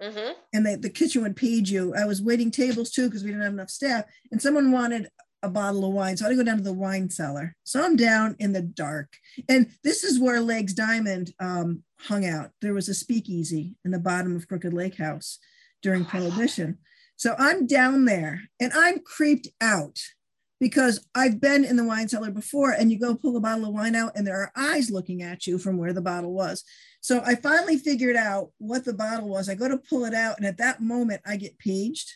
Mm-hmm. 0.00 0.32
and 0.52 0.66
they, 0.66 0.74
the 0.74 0.90
kitchen 0.90 1.22
would 1.22 1.36
page 1.36 1.70
you. 1.70 1.94
I 1.94 2.04
was 2.06 2.22
waiting 2.22 2.50
tables 2.50 2.90
too 2.90 3.06
because 3.06 3.22
we 3.22 3.30
didn't 3.30 3.44
have 3.44 3.52
enough 3.52 3.70
staff, 3.70 4.04
and 4.30 4.40
someone 4.40 4.72
wanted 4.72 5.08
a 5.42 5.48
bottle 5.48 5.84
of 5.84 5.92
wine, 5.92 6.16
so 6.16 6.24
I 6.24 6.28
had 6.28 6.36
to 6.36 6.44
go 6.44 6.50
down 6.50 6.58
to 6.58 6.62
the 6.62 6.72
wine 6.72 7.10
cellar. 7.10 7.56
So 7.64 7.82
I'm 7.82 7.96
down 7.96 8.36
in 8.38 8.52
the 8.52 8.62
dark, 8.62 9.16
and 9.48 9.70
this 9.82 10.04
is 10.04 10.20
where 10.20 10.40
Legs 10.40 10.74
Diamond 10.74 11.32
um, 11.40 11.82
hung 11.98 12.26
out. 12.26 12.50
There 12.60 12.74
was 12.74 12.88
a 12.88 12.94
speakeasy 12.94 13.76
in 13.84 13.90
the 13.90 13.98
bottom 13.98 14.36
of 14.36 14.48
Crooked 14.48 14.72
Lake 14.72 14.96
House 14.96 15.38
during 15.82 16.04
Prohibition. 16.06 16.78
So 17.16 17.34
I'm 17.38 17.66
down 17.66 18.04
there, 18.04 18.42
and 18.60 18.72
I'm 18.74 19.00
creeped 19.00 19.48
out 19.60 19.98
because 20.62 21.04
I've 21.12 21.40
been 21.40 21.64
in 21.64 21.74
the 21.74 21.84
wine 21.84 22.06
cellar 22.06 22.30
before 22.30 22.70
and 22.70 22.92
you 22.92 22.96
go 22.96 23.16
pull 23.16 23.36
a 23.36 23.40
bottle 23.40 23.66
of 23.66 23.74
wine 23.74 23.96
out 23.96 24.12
and 24.14 24.24
there 24.24 24.40
are 24.40 24.52
eyes 24.54 24.92
looking 24.92 25.20
at 25.20 25.44
you 25.44 25.58
from 25.58 25.76
where 25.76 25.92
the 25.92 26.00
bottle 26.00 26.32
was. 26.32 26.62
So 27.00 27.20
I 27.26 27.34
finally 27.34 27.78
figured 27.78 28.14
out 28.14 28.50
what 28.58 28.84
the 28.84 28.92
bottle 28.92 29.28
was. 29.28 29.48
I 29.48 29.56
go 29.56 29.66
to 29.66 29.76
pull 29.76 30.04
it 30.04 30.14
out 30.14 30.36
and 30.36 30.46
at 30.46 30.58
that 30.58 30.80
moment 30.80 31.20
I 31.26 31.34
get 31.34 31.58
paged. 31.58 32.12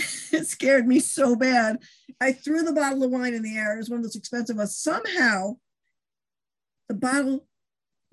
it 0.32 0.46
scared 0.46 0.86
me 0.86 1.00
so 1.00 1.36
bad. 1.36 1.78
I 2.20 2.32
threw 2.32 2.62
the 2.62 2.72
bottle 2.72 3.04
of 3.04 3.10
wine 3.10 3.34
in 3.34 3.42
the 3.42 3.56
air. 3.56 3.74
It 3.74 3.78
was 3.78 3.90
one 3.90 3.98
of 3.98 4.04
those 4.04 4.16
expensive 4.16 4.56
ones. 4.56 4.76
Somehow 4.76 5.56
the 6.88 6.94
bottle 6.94 7.46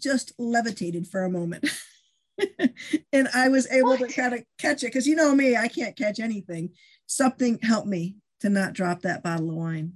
just 0.01 0.33
levitated 0.37 1.07
for 1.07 1.23
a 1.23 1.29
moment. 1.29 1.67
and 3.11 3.27
I 3.33 3.49
was 3.49 3.69
able 3.71 3.89
What? 3.89 3.99
to 4.01 4.07
kind 4.07 4.33
of 4.33 4.43
catch 4.59 4.83
it 4.83 4.87
because 4.87 5.07
you 5.07 5.15
know 5.15 5.33
me, 5.33 5.55
I 5.57 5.67
can't 5.67 5.95
catch 5.97 6.19
anything. 6.19 6.69
Something 7.07 7.59
helped 7.61 7.87
me 7.87 8.15
to 8.41 8.49
not 8.49 8.73
drop 8.73 9.01
that 9.01 9.23
bottle 9.23 9.49
of 9.49 9.55
wine. 9.55 9.93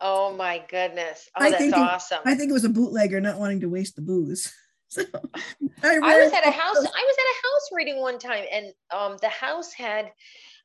Oh 0.00 0.34
my 0.36 0.62
goodness. 0.68 1.28
Oh, 1.36 1.44
I 1.44 1.50
that's 1.50 1.62
think 1.62 1.74
it- 1.74 1.78
awesome. 1.80 2.20
I 2.24 2.34
think 2.34 2.50
it 2.50 2.54
was 2.54 2.64
a 2.64 2.68
bootlegger 2.68 3.20
not 3.20 3.38
wanting 3.38 3.60
to 3.60 3.68
waste 3.68 3.96
the 3.96 4.02
booze. 4.02 4.52
So 4.92 5.00
I, 5.82 5.98
I 6.02 6.22
was 6.22 6.32
at 6.34 6.46
a 6.46 6.50
house. 6.50 6.76
I 6.76 6.80
was 6.80 6.84
at 6.84 6.90
a 6.92 7.38
house 7.42 7.68
reading 7.72 7.98
one 8.02 8.18
time, 8.18 8.44
and 8.52 8.66
um, 8.94 9.16
the 9.22 9.30
house 9.30 9.72
had 9.72 10.12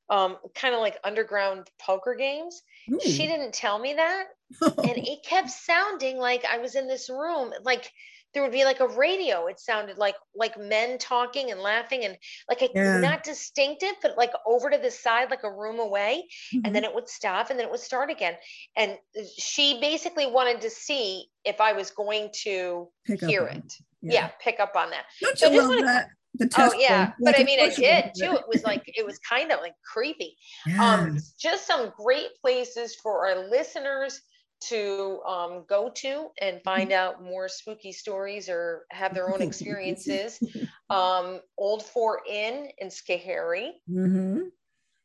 um, 0.10 0.38
kind 0.56 0.74
of 0.74 0.82
like 0.82 0.98
underground 1.04 1.70
poker 1.80 2.16
games. 2.16 2.62
She 3.04 3.28
didn't 3.28 3.54
tell 3.54 3.78
me 3.80 3.94
that, 3.96 4.26
and 4.62 4.98
it 4.98 5.24
kept 5.26 5.50
sounding 5.50 6.18
like 6.18 6.46
I 6.46 6.58
was 6.60 6.76
in 6.76 6.88
this 6.88 7.10
room. 7.10 7.52
Like 7.64 7.92
there 8.34 8.44
would 8.44 8.52
be 8.52 8.64
like 8.66 8.80
a 8.82 8.88
radio. 8.88 9.48
It 9.48 9.60
sounded 9.60 9.98
like 9.98 10.16
like 10.36 10.58
men 10.58 10.98
talking 10.98 11.52
and 11.52 11.60
laughing, 11.60 12.06
and 12.06 12.18
like 12.50 12.62
a, 12.62 12.70
Yeah. 12.74 13.00
not 13.00 13.24
distinctive, 13.24 13.94
but 14.02 14.18
like 14.18 14.32
over 14.46 14.70
to 14.70 14.78
the 14.78 14.92
side, 14.92 15.30
like 15.30 15.44
a 15.44 15.52
room 15.52 15.80
away. 15.80 16.28
Mhm. 16.54 16.62
and 16.66 16.74
then 16.76 16.84
it 16.86 16.94
would 16.94 17.10
stop 17.10 17.50
and 17.50 17.60
then 17.60 17.66
it 17.66 17.72
would 17.72 17.80
start 17.82 18.10
again 18.10 18.36
and 18.78 18.98
she 19.38 19.80
basically 19.82 20.28
wanted 20.28 20.62
to 20.62 20.70
see 20.70 21.26
if 21.44 21.60
i 21.60 21.74
was 21.74 21.92
going 21.92 22.30
to 22.44 22.88
Pick 23.06 23.20
hear 23.22 23.46
it 23.48 23.74
yeah. 24.02 24.30
pick 24.42 24.60
up 24.62 24.74
on 24.76 24.90
that 24.92 25.04
Don't 25.22 25.38
So 25.38 25.48
you 25.48 25.56
just 25.58 25.68
love 25.70 25.76
wanna- 25.80 25.88
that? 25.92 26.10
The 26.40 26.50
oh 26.58 26.74
yeah 26.74 27.08
one. 27.08 27.14
but 27.24 27.36
Like, 27.36 27.42
i 27.42 27.44
mean 27.44 27.60
i 27.60 27.70
did 27.70 28.06
too 28.16 28.34
it 28.36 28.48
was 28.48 28.64
like 28.64 28.84
it 28.88 29.06
was 29.06 29.18
kind 29.20 29.52
of 29.52 29.60
like 29.62 29.76
creepy 29.94 30.38
Yeah. 30.66 30.94
um 30.94 31.18
just 31.40 31.66
some 31.68 31.92
great 31.98 32.30
places 32.42 32.96
for 32.96 33.28
our 33.28 33.48
listeners 33.50 34.22
to 34.60 35.22
um, 35.28 35.66
go 35.70 35.92
to 35.98 36.30
and 36.42 36.64
find 36.64 36.92
out 36.92 37.24
more 37.24 37.48
spooky 37.48 37.92
stories 37.92 38.50
or 38.50 38.86
have 38.90 39.14
their 39.14 39.30
own 39.32 39.42
experiences 39.44 40.40
um, 40.90 41.42
old 41.58 41.84
fort 41.86 42.22
inn 42.28 42.70
in 42.80 42.88
Schoharie 42.90 43.74
hmm 43.88 44.40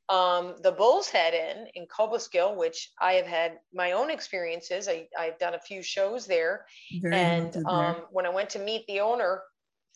um, 0.08 0.56
the 0.62 0.72
Bull's 0.72 1.08
Head 1.08 1.32
Inn 1.32 1.68
in 1.74 1.86
Cobleskill, 1.86 2.56
which 2.56 2.92
I 3.00 3.14
have 3.14 3.26
had 3.26 3.60
my 3.72 3.92
own 3.92 4.10
experiences. 4.10 4.88
I, 4.88 5.08
I've 5.18 5.38
done 5.38 5.54
a 5.54 5.60
few 5.60 5.82
shows 5.82 6.26
there. 6.26 6.66
Very 7.00 7.14
and 7.14 7.52
there. 7.52 7.62
um, 7.66 7.96
when 8.10 8.26
I 8.26 8.30
went 8.30 8.50
to 8.50 8.58
meet 8.58 8.86
the 8.86 9.00
owner 9.00 9.42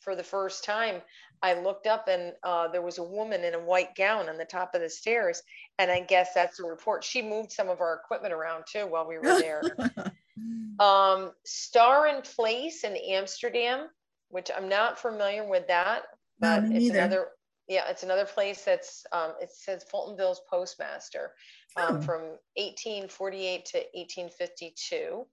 for 0.01 0.14
the 0.16 0.22
first 0.24 0.64
time, 0.64 1.03
I 1.43 1.55
looked 1.61 1.87
up 1.87 2.09
and 2.09 2.32
uh, 2.43 2.68
there 2.68 2.82
was 2.82 2.99
a 2.99 3.03
woman 3.03 3.45
in 3.45 3.55
a 3.55 3.61
white 3.61 3.95
gown 3.95 4.28
on 4.28 4.37
the 4.39 4.45
top 4.45 4.74
of 4.74 4.80
the 4.80 4.89
stairs. 4.91 5.43
And 5.78 5.91
I 5.91 6.01
guess 6.01 6.30
that's 6.34 6.57
the 6.59 6.64
report. 6.64 7.05
She 7.05 7.22
moved 7.22 7.53
some 7.53 7.68
of 7.68 7.80
our 7.80 7.95
equipment 8.03 8.32
around 8.34 8.64
too 8.70 8.87
while 8.87 9.07
we 9.07 9.18
were 9.18 9.24
there. 9.41 9.62
um, 10.78 11.32
Star 11.45 12.07
and 12.07 12.24
Place 12.24 12.84
in 12.84 12.97
Amsterdam, 12.97 13.89
which 14.28 14.51
I'm 14.57 14.68
not 14.68 14.99
familiar 14.99 15.49
with 15.49 15.66
that, 15.68 16.03
but 16.41 16.64
me 16.64 16.87
it's 16.87 16.95
another. 16.95 17.28
Yeah, 17.68 17.89
it's 17.89 18.05
another 18.05 18.24
place 18.26 18.64
that's 18.64 19.05
um, 19.11 19.32
it 19.41 19.51
says 19.51 19.84
Fultonville's 19.91 20.41
postmaster 20.49 21.32
um, 21.76 21.97
Oh. 21.97 22.01
from 22.01 22.20
1848 22.55 23.64
to 23.66 23.78
1852. 23.95 25.26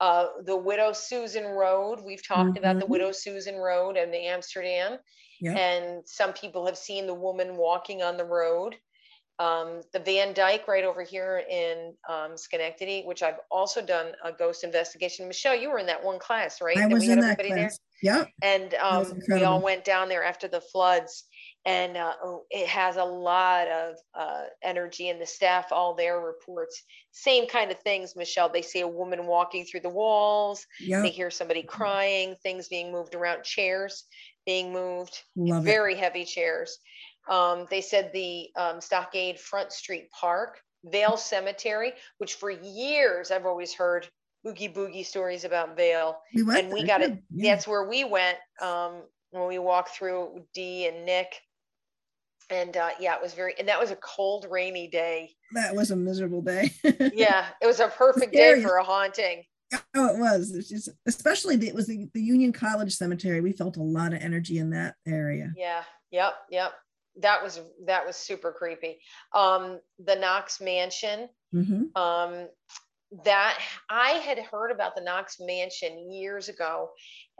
Uh, 0.00 0.26
the 0.44 0.56
Widow 0.56 0.92
Susan 0.92 1.44
Road. 1.46 2.00
We've 2.04 2.24
talked 2.26 2.56
about 2.56 2.78
the 2.78 2.86
Mhm. 2.86 2.90
Widow 2.90 3.12
Susan 3.12 3.56
Road 3.56 3.96
and 3.96 4.14
the 4.14 4.26
Amsterdam, 4.26 4.98
Yeah. 5.40 5.56
and 5.56 6.08
some 6.08 6.32
people 6.32 6.66
have 6.66 6.78
seen 6.78 7.06
the 7.06 7.14
woman 7.14 7.56
walking 7.56 8.02
on 8.02 8.16
the 8.16 8.24
road. 8.24 8.76
Um, 9.40 9.82
the 9.92 10.00
Van 10.00 10.32
Dyck 10.32 10.66
right 10.66 10.84
over 10.84 11.02
here 11.02 11.44
in 11.48 11.96
um, 12.08 12.36
Schenectady, 12.36 13.02
which 13.04 13.22
I've 13.22 13.38
also 13.50 13.80
done 13.80 14.12
a 14.24 14.32
ghost 14.32 14.64
investigation. 14.64 15.26
Michele, 15.28 15.54
you 15.54 15.70
were 15.70 15.78
in 15.78 15.86
that 15.86 16.02
one 16.02 16.18
class, 16.18 16.60
right? 16.60 16.76
I 16.76 16.86
was 16.86 17.08
in 17.08 17.20
that 17.20 17.32
everybody 17.38 17.50
there? 17.50 17.68
class. 17.68 17.78
Yep. 18.00 18.28
and 18.42 18.74
um, 18.74 19.20
we 19.28 19.42
all 19.42 19.60
went 19.60 19.84
down 19.84 20.08
there 20.08 20.22
after 20.22 20.46
the 20.46 20.60
floods 20.60 21.24
and 21.64 21.96
uh, 21.96 22.14
oh, 22.22 22.44
it 22.50 22.66
has 22.68 22.96
a 22.96 23.04
lot 23.04 23.68
of 23.68 23.96
uh, 24.14 24.44
energy 24.62 25.08
and 25.08 25.20
the 25.20 25.26
staff 25.26 25.66
all 25.72 25.94
there 25.94 26.20
reports 26.20 26.82
same 27.12 27.46
kind 27.46 27.70
of 27.70 27.78
things 27.80 28.14
michele 28.16 28.48
they 28.48 28.62
see 28.62 28.80
a 28.80 28.88
woman 28.88 29.26
walking 29.26 29.64
through 29.64 29.80
the 29.80 29.88
walls 29.88 30.66
they 31.02 31.10
hear 31.10 31.30
somebody 31.30 31.62
crying 31.62 32.34
things 32.42 32.68
being 32.68 32.92
moved 32.92 33.14
around 33.14 33.42
chairs 33.44 34.04
being 34.46 34.72
moved 34.72 35.22
Love 35.36 35.62
it. 35.62 35.70
very 35.70 35.94
heavy 35.94 36.24
chairs 36.24 36.78
um, 37.28 37.66
they 37.70 37.80
said 37.82 38.10
the 38.12 38.48
um, 38.56 38.80
stockade 38.80 39.38
front 39.38 39.72
street 39.72 40.08
park 40.10 40.58
vale 40.84 41.16
cemetery 41.16 41.92
which 42.18 42.34
for 42.34 42.50
years 42.50 43.30
i've 43.30 43.46
always 43.46 43.74
heard 43.74 44.08
boogie 44.46 44.72
boogie 44.72 45.04
stories 45.04 45.44
about 45.44 45.76
vale 45.76 46.18
We 46.34 46.42
and 46.56 46.72
we 46.72 46.84
there, 46.84 46.86
got 46.86 47.02
it. 47.02 47.18
Yeah. 47.34 47.54
That's 47.54 47.66
where 47.66 47.88
we 47.88 48.04
went 48.04 48.38
um, 48.62 49.02
when 49.30 49.48
we 49.48 49.58
walked 49.58 49.90
through 49.90 50.44
Dee 50.54 50.86
and 50.86 51.04
Nick. 51.04 51.34
And 52.50 52.76
uh, 52.76 52.90
yeah, 52.98 53.14
it 53.14 53.22
was 53.22 53.34
very, 53.34 53.54
and 53.58 53.68
that 53.68 53.78
was 53.78 53.90
a 53.90 53.96
cold, 53.96 54.46
rainy 54.50 54.88
day. 54.88 55.30
That 55.52 55.74
was 55.74 55.90
a 55.90 55.96
miserable 55.96 56.42
day. 56.42 56.70
Yeah, 57.14 57.46
it 57.60 57.66
was 57.66 57.80
a 57.80 57.88
perfect 57.88 58.32
day 58.32 58.62
for 58.62 58.76
a 58.76 58.84
haunting. 58.84 59.44
oh, 59.94 60.08
it 60.14 60.18
was. 60.18 60.54
It's 60.54 60.68
just, 60.68 60.88
especially 61.06 61.56
the, 61.56 61.68
it 61.68 61.74
was 61.74 61.86
the, 61.86 62.08
the 62.14 62.22
Union 62.22 62.52
College 62.52 62.94
Cemetery. 62.94 63.40
We 63.40 63.52
felt 63.52 63.76
a 63.76 63.82
lot 63.82 64.14
of 64.14 64.22
energy 64.22 64.58
in 64.58 64.70
that 64.70 64.94
area. 65.06 65.52
Yeah, 65.56 65.82
yep, 66.10 66.34
yep. 66.50 66.72
That 67.20 67.42
was 67.42 67.60
that 67.86 68.06
was 68.06 68.16
super 68.16 68.52
creepy. 68.52 69.00
Um, 69.34 69.80
the 69.98 70.14
Knox 70.14 70.60
Mansion. 70.60 71.28
hmm 71.52 71.84
um, 71.96 72.48
that 73.24 73.58
I 73.88 74.10
had 74.10 74.38
heard 74.38 74.70
about 74.70 74.94
the 74.94 75.00
Knox 75.02 75.36
Mansion 75.40 76.12
years 76.12 76.48
ago, 76.48 76.90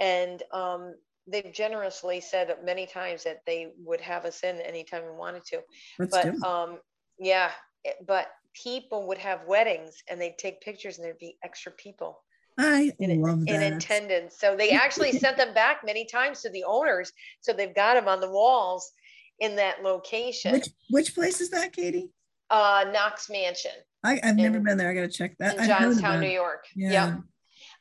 and 0.00 0.42
um, 0.52 0.94
they've 1.30 1.52
generously 1.52 2.20
said 2.20 2.54
many 2.64 2.86
times 2.86 3.24
that 3.24 3.42
they 3.46 3.68
would 3.84 4.00
have 4.00 4.24
us 4.24 4.42
in 4.42 4.60
anytime 4.60 5.02
we 5.04 5.12
wanted 5.12 5.44
to. 5.46 5.60
Let's 5.98 6.10
but 6.12 6.42
um, 6.46 6.78
yeah, 7.18 7.50
it- 7.84 7.96
but 8.06 8.28
people 8.54 9.06
would 9.08 9.18
have 9.18 9.40
weddings 9.46 10.02
and 10.08 10.20
they'd 10.20 10.38
take 10.38 10.60
pictures 10.60 10.96
and 10.98 11.04
there'd 11.04 11.18
be 11.18 11.36
extra 11.44 11.70
people 11.72 12.20
I 12.58 12.92
in, 12.98 13.20
love 13.20 13.44
in 13.46 13.60
that. 13.60 13.72
attendance. 13.74 14.36
So 14.38 14.56
they 14.56 14.70
actually 14.84 15.12
sent 15.12 15.36
them 15.36 15.54
back 15.54 15.82
many 15.84 16.04
times 16.06 16.40
to 16.42 16.50
the 16.50 16.64
owners, 16.64 17.12
so 17.40 17.52
they've 17.52 17.74
got 17.74 17.94
them 17.94 18.08
on 18.08 18.20
the 18.20 18.30
walls 18.30 18.90
in 19.38 19.54
that 19.56 19.82
location. 19.84 20.52
Which 20.52 20.68
which 20.90 21.14
place 21.14 21.40
is 21.40 21.50
that, 21.50 21.72
Katie? 21.72 22.10
uh, 22.50 22.86
Knox 22.92 23.28
Mansion. 23.30 23.70
I, 24.02 24.18
I've 24.24 24.36
never 24.36 24.56
In- 24.56 24.64
been 24.64 24.78
there. 24.78 24.90
I 24.90 24.94
gotta 24.94 25.08
check 25.08 25.36
that. 25.38 25.58
in 25.58 25.66
Johnstown, 25.66 26.20
New. 26.20 26.28
York. 26.30 26.64
Yeah. 26.74 26.90
Yep. 27.08 27.20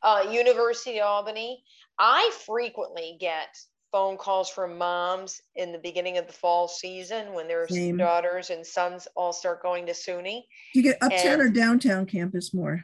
Uh, 0.04 0.26
University 0.32 1.00
of 1.00 1.06
Albany. 1.08 1.64
I 2.00 2.32
frequently 2.46 3.18
get 3.20 3.48
phone 3.92 4.18
calls 4.18 4.50
from 4.50 4.78
moms 4.78 5.42
in 5.56 5.72
the 5.72 5.80
beginning 5.80 6.18
of 6.18 6.28
the 6.28 6.34
fall 6.34 6.68
season 6.68 7.34
when 7.34 7.48
their 7.48 7.68
Same. 7.68 7.98
daughters 7.98 8.50
and 8.50 8.66
sons 8.66 9.08
all 9.16 9.32
start 9.34 9.62
going 9.62 9.86
to 9.88 9.94
SUNY. 9.94 10.46
Do 10.74 10.80
you 10.80 10.84
get 10.84 10.98
uptown 11.02 11.34
And- 11.34 11.42
or 11.42 11.50
downtown 11.50 12.06
campus 12.06 12.54
more? 12.54 12.84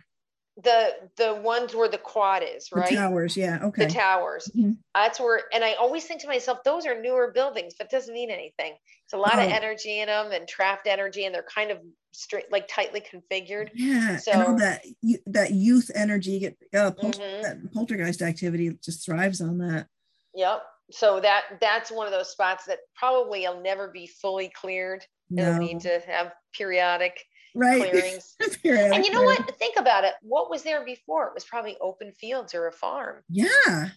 The 0.61 0.91
the 1.17 1.33
ones 1.35 1.73
where 1.73 1.87
the 1.89 1.97
quad 1.97 2.43
is, 2.43 2.69
right? 2.71 2.87
The 2.89 2.95
towers, 2.95 3.35
yeah, 3.35 3.59
okay. 3.63 3.85
The 3.85 3.91
towers. 3.93 4.49
Mhm. 4.55 4.77
That's 4.93 5.19
where, 5.19 5.41
and 5.51 5.63
I 5.63 5.73
always 5.73 6.05
think 6.05 6.21
to 6.21 6.27
myself, 6.27 6.59
those 6.63 6.85
are 6.85 6.99
newer 7.01 7.31
buildings, 7.33 7.73
but 7.77 7.85
it 7.85 7.91
doesn't 7.91 8.13
mean 8.13 8.29
anything. 8.29 8.75
It's 9.05 9.13
a 9.13 9.17
lot 9.17 9.39
of 9.39 9.45
Oh. 9.49 9.53
energy 9.55 9.99
in 9.99 10.07
them 10.07 10.31
and 10.31 10.47
trapped 10.47 10.85
energy, 10.85 11.25
and 11.25 11.33
they're 11.33 11.41
kind 11.43 11.71
of 11.71 11.79
straight, 12.11 12.51
like 12.51 12.67
tightly 12.67 13.01
configured. 13.01 13.69
Yeah, 13.73 14.19
and 14.31 14.41
all 14.43 14.57
So- 14.57 14.63
that 14.63 14.85
you- 15.01 15.23
that 15.25 15.51
youth 15.51 15.89
energy, 15.95 16.37
get 16.39 16.55
uh, 16.75 16.91
pol- 16.91 17.11
Mhm. 17.11 17.41
that 17.41 17.73
poltergeist 17.73 18.21
activity 18.21 18.77
just 18.83 19.03
thrives 19.05 19.41
on 19.41 19.57
that. 19.57 19.87
Yep. 20.35 20.61
So 20.91 21.19
that 21.21 21.43
that's 21.61 21.89
one 21.91 22.05
of 22.05 22.11
those 22.13 22.29
spots 22.29 22.65
that 22.65 22.79
probably 22.95 23.41
will 23.47 23.61
never 23.61 23.87
be 23.87 24.05
fully 24.05 24.49
cleared. 24.49 25.03
It'll 25.35 25.55
need 25.57 25.79
to 25.81 25.99
have 26.05 26.31
periodic 26.55 27.25
right? 27.53 27.81
clearings. 27.81 28.35
And 28.65 29.05
you 29.05 29.11
know 29.11 29.23
what? 29.23 29.57
Think 29.59 29.75
about 29.77 30.03
it. 30.03 30.13
What 30.21 30.49
was 30.49 30.63
there 30.63 30.85
before? 30.85 31.27
It 31.27 31.33
was 31.33 31.45
probably 31.45 31.77
open 31.81 32.11
fields 32.13 32.53
or 32.53 32.67
a 32.67 32.71
farm. 32.71 33.23
Yeah, 33.29 33.89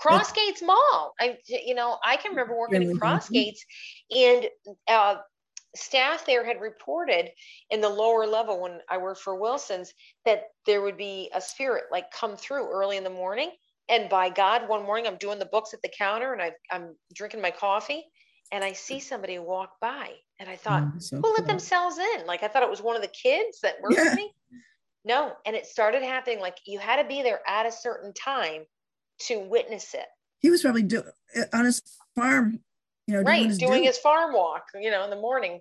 Crossgates 0.00 0.62
Mall. 0.62 1.14
I, 1.20 1.38
you 1.46 1.74
know, 1.74 1.98
I 2.04 2.16
can 2.16 2.32
remember 2.32 2.56
working 2.56 2.82
in 2.82 2.88
Really? 2.88 3.00
Crossgates, 3.00 3.60
and 4.14 4.48
uh, 4.88 5.16
staff 5.74 6.24
there 6.26 6.44
had 6.44 6.60
reported 6.60 7.30
in 7.70 7.80
the 7.80 7.88
lower 7.88 8.26
level 8.26 8.60
when 8.60 8.80
I 8.90 8.98
worked 8.98 9.20
for 9.20 9.38
Wilson's 9.38 9.92
that 10.24 10.44
there 10.66 10.82
would 10.82 10.96
be 10.96 11.30
a 11.34 11.40
spirit 11.40 11.84
like 11.90 12.10
come 12.10 12.36
through 12.36 12.70
early 12.70 12.96
in 12.96 13.04
the 13.04 13.10
morning. 13.10 13.50
And 13.88 14.08
by 14.08 14.30
God, 14.30 14.68
one 14.68 14.84
morning 14.84 15.06
I'm 15.06 15.16
doing 15.18 15.38
the 15.38 15.46
books 15.46 15.74
at 15.74 15.82
the 15.82 15.92
counter 15.96 16.32
and 16.32 16.40
I, 16.40 16.52
I'm 16.70 16.96
drinking 17.14 17.42
my 17.42 17.50
coffee, 17.50 18.04
and 18.52 18.64
I 18.64 18.72
see 18.72 19.00
somebody 19.00 19.38
walk 19.38 19.72
by, 19.80 20.12
and 20.40 20.48
I 20.48 20.56
thought, 20.56 20.82
Oh, 20.86 20.98
so 20.98 21.20
who 21.20 21.32
let 21.34 21.46
themselves 21.46 21.96
in? 21.98 22.26
Like 22.26 22.42
I 22.42 22.48
thought 22.48 22.62
it 22.62 22.70
was 22.70 22.82
one 22.82 22.96
of 22.96 23.02
the 23.02 23.08
kids 23.08 23.60
that 23.62 23.80
worked 23.80 23.96
Yeah. 23.96 24.04
with 24.04 24.14
me. 24.14 24.32
No, 25.04 25.32
and 25.44 25.54
it 25.54 25.66
started 25.66 26.02
happening 26.02 26.40
like 26.40 26.56
you 26.66 26.78
had 26.78 27.00
to 27.02 27.06
be 27.08 27.22
there 27.22 27.40
at 27.46 27.66
a 27.66 27.72
certain 27.72 28.12
time 28.14 28.62
to 29.26 29.38
witness 29.38 29.92
it. 29.94 30.06
He 30.40 30.50
was 30.50 30.62
probably 30.62 30.82
do, 30.82 31.02
uh, 31.36 31.42
on 31.52 31.64
his 31.66 31.82
farm, 32.16 32.60
you 33.06 33.14
know, 33.14 33.20
doing 33.22 33.26
right, 33.26 33.46
his 33.46 33.58
doing 33.58 33.84
his 33.84 33.98
farm 33.98 34.32
walk, 34.34 34.64
you 34.74 34.90
know, 34.90 35.04
in 35.04 35.10
the 35.10 35.16
morning. 35.16 35.60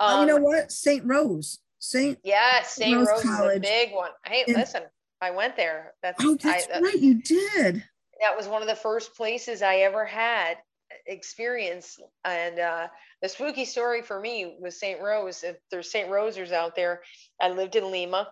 Oh, 0.00 0.20
you 0.22 0.26
know 0.26 0.36
Um, 0.36 0.42
what? 0.42 0.72
St. 0.72 1.04
Rose, 1.04 1.58
Saint. 1.78 2.18
Yeah, 2.24 2.62
St. 2.62 2.96
Rose 2.96 3.08
Rose 3.08 3.24
is 3.24 3.40
a 3.56 3.60
big 3.60 3.92
one. 3.92 4.10
Hey, 4.24 4.44
And- 4.46 4.56
listen, 4.56 4.84
I 5.20 5.30
went 5.32 5.56
there. 5.56 5.92
That's, 6.02 6.22
Oh, 6.24 6.32
I, 6.32 6.36
that's 6.36 6.66
that, 6.68 6.82
right, 6.82 6.98
you 6.98 7.14
did. 7.22 7.84
that 8.22 8.36
was 8.36 8.48
one 8.48 8.62
of 8.62 8.68
the 8.68 8.74
first 8.76 9.14
places 9.14 9.60
I 9.60 9.76
ever 9.80 10.06
had 10.06 10.56
experience. 11.06 11.98
And 12.24 12.58
uh, 12.58 12.88
the 13.22 13.28
spooky 13.28 13.64
story 13.64 14.02
for 14.02 14.20
me 14.20 14.56
was 14.60 14.78
St. 14.78 15.00
Rose. 15.00 15.44
If 15.44 15.56
there's 15.70 15.90
St. 15.90 16.10
Rosers 16.10 16.52
out 16.52 16.74
there, 16.76 17.02
I 17.40 17.48
lived 17.50 17.76
in 17.76 17.90
Lima. 17.90 18.28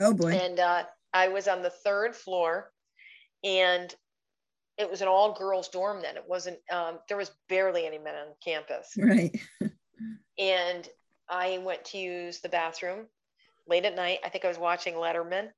Oh 0.00 0.14
boy. 0.14 0.32
and 0.32 0.58
uh, 0.58 0.84
I 1.12 1.28
was 1.28 1.46
on 1.48 1.62
the 1.62 1.70
third 1.70 2.16
floor, 2.16 2.72
and 3.44 3.94
it 4.78 4.90
was 4.90 5.02
an 5.02 5.08
all 5.08 5.34
girls 5.34 5.68
dorm 5.68 6.00
then. 6.00 6.16
It 6.16 6.24
wasn't. 6.26 6.58
Um, 6.72 7.00
there 7.08 7.18
was 7.18 7.30
barely 7.48 7.86
any 7.86 7.98
men 7.98 8.14
on 8.14 8.28
campus, 8.42 8.94
Right. 8.96 9.38
and 10.38 10.88
I 11.28 11.58
went 11.58 11.84
to 11.86 11.98
use 11.98 12.40
the 12.40 12.48
bathroom 12.48 13.06
late 13.68 13.84
at 13.84 13.94
night. 13.94 14.20
I 14.24 14.30
think 14.30 14.44
I 14.44 14.48
was 14.48 14.58
watching 14.58 14.94
Letterman, 14.94 15.48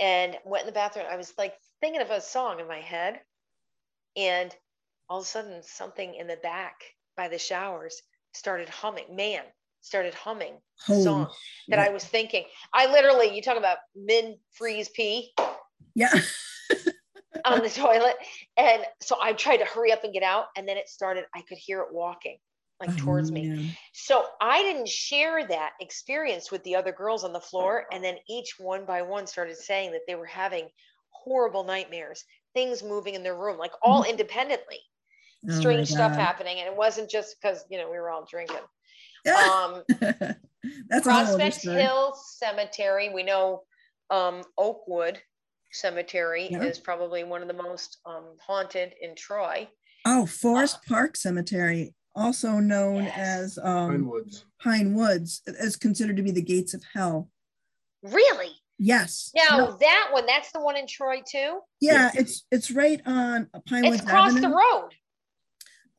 and 0.00 0.36
went 0.44 0.62
in 0.62 0.66
the 0.66 0.72
bathroom. 0.72 1.06
I 1.08 1.16
was 1.16 1.32
like 1.38 1.54
thinking 1.80 2.02
of 2.02 2.10
a 2.10 2.20
song 2.20 2.58
in 2.58 2.66
my 2.66 2.80
head, 2.80 3.20
and 4.16 4.54
all 5.10 5.18
of 5.18 5.24
a 5.24 5.26
sudden, 5.26 5.60
something 5.62 6.14
in 6.14 6.28
the 6.28 6.36
back 6.36 6.76
by 7.16 7.26
the 7.28 7.38
showers 7.38 8.00
started 8.32 8.68
humming. 8.68 9.04
Man 9.14 9.42
started 9.80 10.14
humming 10.14 10.54
song 10.78 11.28
that 11.68 11.80
I 11.80 11.88
was 11.88 12.04
thinking. 12.04 12.44
I 12.72 12.86
literally, 12.86 13.34
you 13.34 13.42
talk 13.42 13.58
about 13.58 13.78
min 13.96 14.38
freeze 14.52 14.88
pee 14.88 15.32
Yeah. 15.96 16.12
on 17.44 17.62
the 17.62 17.68
toilet. 17.70 18.14
And 18.56 18.84
so 19.00 19.16
I 19.20 19.32
tried 19.32 19.56
to 19.58 19.64
hurry 19.64 19.90
up 19.90 20.04
and 20.04 20.12
get 20.12 20.22
out. 20.22 20.46
And 20.56 20.68
then 20.68 20.76
it 20.76 20.88
started, 20.88 21.24
I 21.34 21.42
could 21.42 21.58
hear 21.58 21.80
it 21.80 21.88
walking 21.90 22.38
like 22.78 22.96
towards 22.96 23.30
Oh, 23.30 23.34
me. 23.34 23.76
So 23.92 24.24
I 24.40 24.62
didn't 24.62 24.88
share 24.88 25.46
that 25.48 25.72
experience 25.80 26.52
with 26.52 26.62
the 26.62 26.76
other 26.76 26.92
girls 26.92 27.24
on 27.24 27.32
the 27.32 27.40
floor. 27.40 27.84
And 27.92 28.02
then 28.04 28.16
each 28.28 28.54
one 28.58 28.86
by 28.86 29.02
one 29.02 29.26
started 29.26 29.56
saying 29.56 29.90
that 29.92 30.02
they 30.06 30.14
were 30.14 30.24
having 30.26 30.68
horrible 31.10 31.64
nightmares, 31.64 32.24
things 32.54 32.82
moving 32.82 33.14
in 33.14 33.22
their 33.22 33.36
room, 33.36 33.58
like 33.58 33.72
all 33.82 34.04
independently, 34.04 34.78
Oh, 35.48 35.58
strange 35.60 35.88
stuff 35.90 36.12
happening. 36.14 36.58
And 36.58 36.66
it 36.68 36.76
wasn't 36.76 37.08
just 37.10 37.36
because, 37.40 37.64
you 37.70 37.78
know, 37.78 37.90
we 37.90 37.96
were 37.98 38.10
all 38.10 38.26
drinking. 38.30 38.56
Um, 39.26 39.82
That's 40.88 41.06
a 41.06 41.10
Prospect. 41.10 41.62
Hill 41.62 42.14
Cemetery, 42.36 43.08
we 43.14 43.22
know 43.22 43.62
um, 44.10 44.42
Oakwood 44.58 45.18
Cemetery 45.72 46.48
Yeah. 46.50 46.62
is 46.62 46.78
probably 46.78 47.24
one 47.24 47.42
of 47.42 47.48
the 47.48 47.54
most 47.54 47.98
um, 48.04 48.36
haunted 48.44 48.92
in 49.00 49.14
Troy. 49.14 49.68
Oh, 50.04 50.26
Forest 50.26 50.78
Park 50.88 51.16
Cemetery, 51.16 51.94
also 52.14 52.52
known 52.58 53.04
Yes. 53.04 53.18
as 53.18 53.58
um, 53.58 53.88
Pine 53.90 54.06
Woods. 54.08 54.44
Pine 54.62 54.94
Woods, 54.94 55.42
is 55.46 55.76
considered 55.76 56.16
to 56.16 56.22
be 56.22 56.30
the 56.32 56.42
gates 56.42 56.74
of 56.74 56.82
hell. 56.94 57.30
Really? 58.02 58.50
Yes. 58.78 59.30
Now 59.34 59.56
No, 59.58 59.76
that 59.78 60.08
one, 60.12 60.24
that's 60.26 60.52
the 60.52 60.60
one 60.60 60.76
in 60.76 60.86
Troy 60.86 61.22
too. 61.30 61.60
yeah, 61.80 62.10
it's 62.14 62.44
it's 62.50 62.70
right 62.70 63.00
on 63.04 63.48
Pine 63.68 63.84
It's 63.84 63.90
Woods 63.90 64.02
across 64.02 64.30
Avenue. 64.30 64.48
the 64.48 64.54
road. 64.54 64.88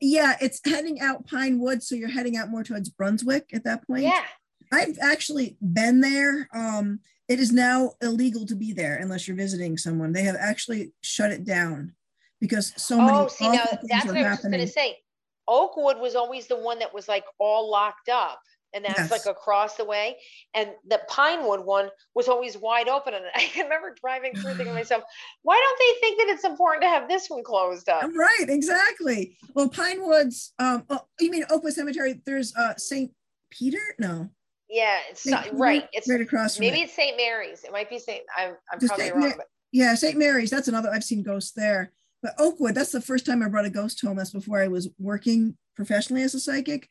Yeah, 0.04 0.36
it's 0.40 0.60
heading 0.64 1.00
out 1.00 1.28
Pine 1.28 1.60
Woods, 1.60 1.88
so 1.88 1.94
you're 1.94 2.08
heading 2.08 2.36
out 2.36 2.50
more 2.50 2.64
towards 2.64 2.88
Brunswick 2.88 3.50
at 3.54 3.62
that 3.62 3.86
point. 3.86 4.02
Yeah. 4.02 4.24
I've 4.72 4.98
actually 5.00 5.56
been 5.60 6.00
there. 6.00 6.48
Um, 6.52 6.98
it 7.28 7.38
is 7.38 7.52
now 7.52 7.92
illegal 8.02 8.44
to 8.46 8.56
be 8.56 8.72
there 8.72 8.96
unless 8.96 9.28
you're 9.28 9.36
visiting 9.36 9.78
someone. 9.78 10.12
They 10.12 10.24
have 10.24 10.34
actually 10.36 10.92
shut 11.02 11.30
it 11.30 11.44
down 11.44 11.94
because 12.40 12.72
so 12.76 12.98
many 12.98 13.16
oh, 13.16 13.28
see 13.28 13.48
now 13.48 13.64
that's 13.84 14.06
what 14.06 14.16
I 14.16 14.30
was 14.30 14.38
just 14.38 14.50
gonna 14.50 14.66
say. 14.66 14.98
Oakwood 15.46 15.98
was 15.98 16.16
always 16.16 16.48
the 16.48 16.58
one 16.58 16.80
that 16.80 16.92
was 16.92 17.06
like 17.06 17.24
all 17.38 17.70
locked 17.70 18.08
up. 18.08 18.40
And 18.74 18.84
that's 18.84 18.98
Yes. 18.98 19.10
like 19.10 19.26
across 19.26 19.76
the 19.76 19.84
way. 19.84 20.16
And 20.54 20.70
the 20.88 21.00
Pinewood 21.08 21.60
one 21.64 21.90
was 22.14 22.28
always 22.28 22.56
wide 22.56 22.88
open. 22.88 23.14
And 23.14 23.24
I 23.34 23.50
remember 23.62 23.94
driving 24.00 24.34
through 24.34 24.54
thinking 24.54 24.66
to 24.68 24.72
myself, 24.74 25.02
why 25.42 25.60
don't 25.62 25.78
they 25.78 26.00
think 26.06 26.20
that 26.20 26.34
it's 26.34 26.44
important 26.44 26.82
to 26.82 26.88
have 26.88 27.08
this 27.08 27.28
one 27.28 27.44
closed 27.44 27.88
up? 27.88 28.10
Right, 28.14 28.46
exactly. 28.48 29.36
Well, 29.54 29.68
Pine 29.68 30.04
Woods. 30.04 30.54
Um, 30.58 30.84
oh, 30.90 31.00
you 31.20 31.30
mean 31.30 31.44
Oakwood 31.50 31.74
Cemetery? 31.74 32.20
There's 32.24 32.54
uh 32.56 32.74
Saint 32.76 33.12
Peter. 33.50 33.80
No, 33.98 34.30
Yeah, 34.68 34.98
it's 35.10 35.26
not, 35.26 35.48
right. 35.58 35.88
It's 35.92 36.08
right 36.08 36.20
across 36.20 36.56
from 36.56 36.64
maybe 36.66 36.80
it. 36.80 36.84
it's 36.84 36.94
St. 36.96 37.16
Mary's. 37.16 37.64
It 37.64 37.72
might 37.72 37.90
be 37.90 37.98
St. 37.98 38.22
I'm, 38.36 38.54
I'm 38.72 38.80
Just 38.80 38.88
probably 38.88 39.04
Saint 39.06 39.16
wrong, 39.16 39.28
Ma- 39.28 39.34
but 39.36 39.46
Yeah, 39.72 39.94
St. 39.94 40.16
Mary's. 40.16 40.50
That's 40.50 40.68
another. 40.68 40.90
I've 40.90 41.04
seen 41.04 41.22
ghosts 41.22 41.52
there. 41.52 41.92
But 42.22 42.34
Oakwood, 42.38 42.74
that's 42.76 42.92
the 42.92 43.00
first 43.00 43.26
time 43.26 43.42
I 43.42 43.48
brought 43.48 43.64
a 43.64 43.70
ghost 43.70 44.00
home. 44.00 44.16
That's 44.16 44.30
before 44.30 44.62
I 44.62 44.68
was 44.68 44.88
working 44.98 45.56
professionally 45.76 46.22
as 46.22 46.34
a 46.34 46.40
psychic. 46.40 46.88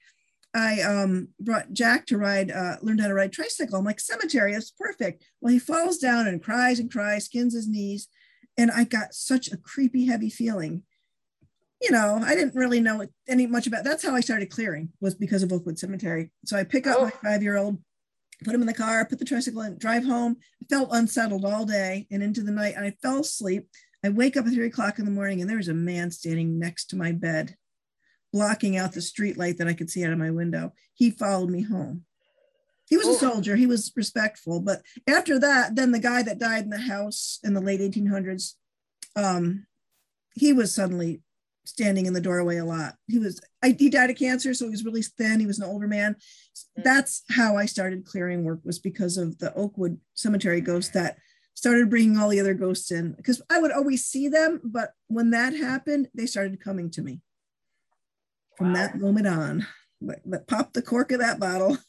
I 0.53 0.81
um, 0.81 1.29
brought 1.39 1.71
Jack 1.71 2.05
to 2.07 2.17
ride, 2.17 2.51
uh, 2.51 2.75
learned 2.81 3.01
how 3.01 3.07
to 3.07 3.13
ride 3.13 3.31
tricycle. 3.31 3.79
I'm 3.79 3.85
like, 3.85 3.99
cemetery, 3.99 4.53
that's 4.53 4.71
perfect. 4.71 5.23
Well, 5.39 5.53
he 5.53 5.59
falls 5.59 5.97
down 5.97 6.27
and 6.27 6.43
cries 6.43 6.79
and 6.79 6.91
cries, 6.91 7.25
skins 7.25 7.53
his 7.53 7.67
knees. 7.67 8.07
And 8.57 8.69
I 8.69 8.83
got 8.83 9.13
such 9.13 9.49
a 9.51 9.57
creepy, 9.57 10.07
heavy 10.07 10.29
feeling. 10.29 10.83
You 11.81 11.91
know, 11.91 12.19
I 12.23 12.35
didn't 12.35 12.53
really 12.53 12.79
know 12.81 13.07
any 13.27 13.47
much 13.47 13.65
about 13.65 13.83
that's 13.83 14.05
how 14.05 14.13
I 14.13 14.19
started 14.19 14.51
clearing 14.51 14.89
was 14.99 15.15
because 15.15 15.41
of 15.41 15.51
Oakwood 15.51 15.79
Cemetery. 15.79 16.31
So 16.45 16.57
I 16.57 16.63
pick 16.63 16.85
up 16.85 16.97
Oh. 16.99 17.05
my 17.05 17.11
five-year-old, 17.11 17.81
put 18.43 18.53
him 18.53 18.61
in 18.61 18.67
the 18.67 18.73
car, 18.73 19.05
put 19.05 19.19
the 19.19 19.25
tricycle 19.25 19.61
in, 19.61 19.77
drive 19.77 20.03
home. 20.05 20.35
I 20.61 20.65
felt 20.69 20.89
unsettled 20.91 21.45
all 21.45 21.65
day 21.65 22.07
and 22.11 22.21
into 22.21 22.43
the 22.43 22.51
night. 22.51 22.75
And 22.75 22.85
I 22.85 22.91
fell 23.01 23.21
asleep. 23.21 23.67
I 24.03 24.09
wake 24.09 24.35
up 24.35 24.45
at 24.45 24.53
three 24.53 24.67
o'clock 24.67 24.99
in 24.99 25.05
the 25.05 25.11
morning 25.11 25.41
and 25.41 25.49
there 25.49 25.57
was 25.57 25.69
a 25.69 25.73
man 25.73 26.11
standing 26.11 26.59
next 26.59 26.87
to 26.87 26.97
my 26.97 27.13
bed, 27.13 27.55
blocking 28.33 28.77
out 28.77 28.93
the 28.93 29.01
street 29.01 29.37
light 29.37 29.57
that 29.57 29.67
I 29.67 29.73
could 29.73 29.89
see 29.89 30.03
out 30.05 30.13
of 30.13 30.19
my 30.19 30.31
window. 30.31 30.73
He 30.93 31.11
followed 31.11 31.49
me 31.49 31.63
home. 31.63 32.05
He 32.87 32.97
was 32.97 33.07
a 33.07 33.11
Oh. 33.11 33.17
soldier. 33.17 33.55
He 33.55 33.65
was 33.65 33.91
respectful. 33.95 34.59
But 34.59 34.81
after 35.07 35.39
that, 35.39 35.75
then 35.75 35.91
the 35.91 35.99
guy 35.99 36.23
that 36.23 36.39
died 36.39 36.63
in 36.65 36.69
the 36.69 36.77
house 36.77 37.39
in 37.43 37.53
the 37.53 37.61
late 37.61 37.79
1800s, 37.81 38.55
um, 39.15 39.65
he 40.35 40.53
was 40.53 40.73
suddenly 40.73 41.21
standing 41.63 42.05
in 42.05 42.13
the 42.13 42.21
doorway 42.21 42.57
a 42.57 42.65
lot. 42.65 42.95
He 43.07 43.19
was, 43.19 43.39
I, 43.61 43.75
he 43.77 43.89
died 43.89 44.09
of 44.09 44.17
cancer, 44.17 44.53
so 44.53 44.65
he 44.65 44.71
was 44.71 44.83
really 44.83 45.03
thin. 45.03 45.39
He 45.39 45.45
was 45.45 45.59
an 45.59 45.65
older 45.69 45.87
man. 45.87 46.15
That's 46.75 47.23
how 47.29 47.55
I 47.55 47.65
started 47.65 48.05
clearing 48.05 48.43
work 48.43 48.59
was 48.63 48.79
because 48.79 49.15
of 49.17 49.37
the 49.39 49.53
Oakwood 49.53 49.99
Cemetery 50.15 50.59
ghost 50.59 50.93
that 50.93 51.17
started 51.53 51.89
bringing 51.89 52.17
all 52.17 52.29
the 52.29 52.39
other 52.39 52.53
ghosts 52.55 52.91
in 52.91 53.13
because 53.13 53.41
I 53.49 53.59
would 53.59 53.71
always 53.71 54.03
see 54.05 54.27
them, 54.27 54.59
but 54.63 54.93
when 55.07 55.29
that 55.31 55.53
happened, 55.53 56.09
they 56.15 56.25
started 56.25 56.59
coming 56.63 56.89
to 56.91 57.01
me. 57.01 57.21
From 58.61 58.73
Wow. 58.73 58.79
that 58.79 58.95
moment 58.99 59.25
on, 59.25 59.65
but, 60.01 60.19
but 60.23 60.45
pop 60.47 60.71
the 60.71 60.83
cork 60.83 61.11
of 61.11 61.19
that 61.19 61.39
bottle. 61.39 61.79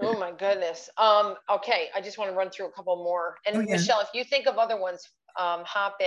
oh 0.00 0.18
my 0.18 0.30
goodness. 0.32 0.88
Um, 0.96 1.34
okay, 1.50 1.90
I 1.94 2.00
just 2.00 2.16
want 2.16 2.30
to 2.30 2.34
run 2.36 2.48
through 2.48 2.68
a 2.68 2.72
couple 2.72 2.96
more. 2.96 3.36
And 3.46 3.54
Oh, 3.56 3.60
yeah. 3.60 3.76
Michele, 3.76 4.00
if 4.00 4.08
you 4.14 4.24
think 4.24 4.46
of 4.46 4.56
other 4.56 4.80
ones, 4.80 5.06
um, 5.38 5.62
hop 5.66 5.96
in. 6.00 6.06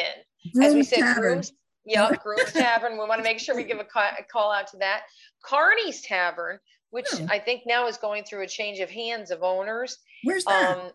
As 0.63 0.69
we 0.73 0.81
Groom's 0.81 0.89
said, 0.89 0.99
Tavern. 1.01 1.21
Grooms. 1.21 1.53
Yep, 1.85 2.23
Grooms 2.23 2.51
Tavern. 2.53 2.93
We 2.93 2.97
want 3.07 3.19
to 3.19 3.23
make 3.23 3.37
sure 3.39 3.55
we 3.55 3.63
give 3.65 3.77
a, 3.77 3.83
ca- 3.83 4.15
a 4.19 4.23
call 4.23 4.51
out 4.51 4.65
to 4.69 4.77
that. 4.77 5.03
Carney's 5.45 6.01
Tavern, 6.01 6.57
which 6.89 7.05
Oh. 7.13 7.27
I 7.29 7.37
think 7.37 7.61
now 7.67 7.85
is 7.87 7.97
going 7.97 8.23
through 8.23 8.41
a 8.41 8.47
change 8.47 8.79
of 8.79 8.89
hands 8.89 9.29
of 9.29 9.43
owners. 9.43 9.99
Where's 10.23 10.43
that? 10.45 10.75
Um, 10.79 10.89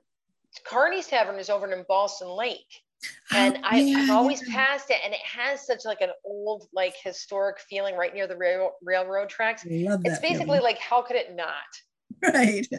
Carney's 0.67 1.07
Tavern 1.07 1.39
is 1.39 1.51
over 1.51 1.73
in 1.73 1.85
Ballston 1.89 2.37
Lake. 2.37 2.83
And 3.33 3.57
Oh, 3.57 3.61
I, 3.65 3.77
I've 3.79 3.87
yeah, 3.87 4.07
always 4.11 4.43
yeah. 4.47 4.55
passed 4.55 4.91
it, 4.91 4.99
and 5.05 5.13
it 5.15 5.21
has 5.21 5.67
such 5.67 5.85
like 5.85 6.01
an 6.01 6.11
old, 6.25 6.69
like 6.73 6.95
historic 7.03 7.61
feeling 7.61 7.97
right 7.97 8.13
near 8.15 8.27
the 8.27 8.37
rail, 8.37 8.73
railroad 8.83 9.29
tracks. 9.29 9.65
Love. 9.69 10.01
It's 10.05 10.19
basically 10.21 10.61
like, 10.61 10.79
how 10.79 11.03
could 11.03 11.17
it 11.17 11.35
not? 11.35 11.53
right. 12.35 12.67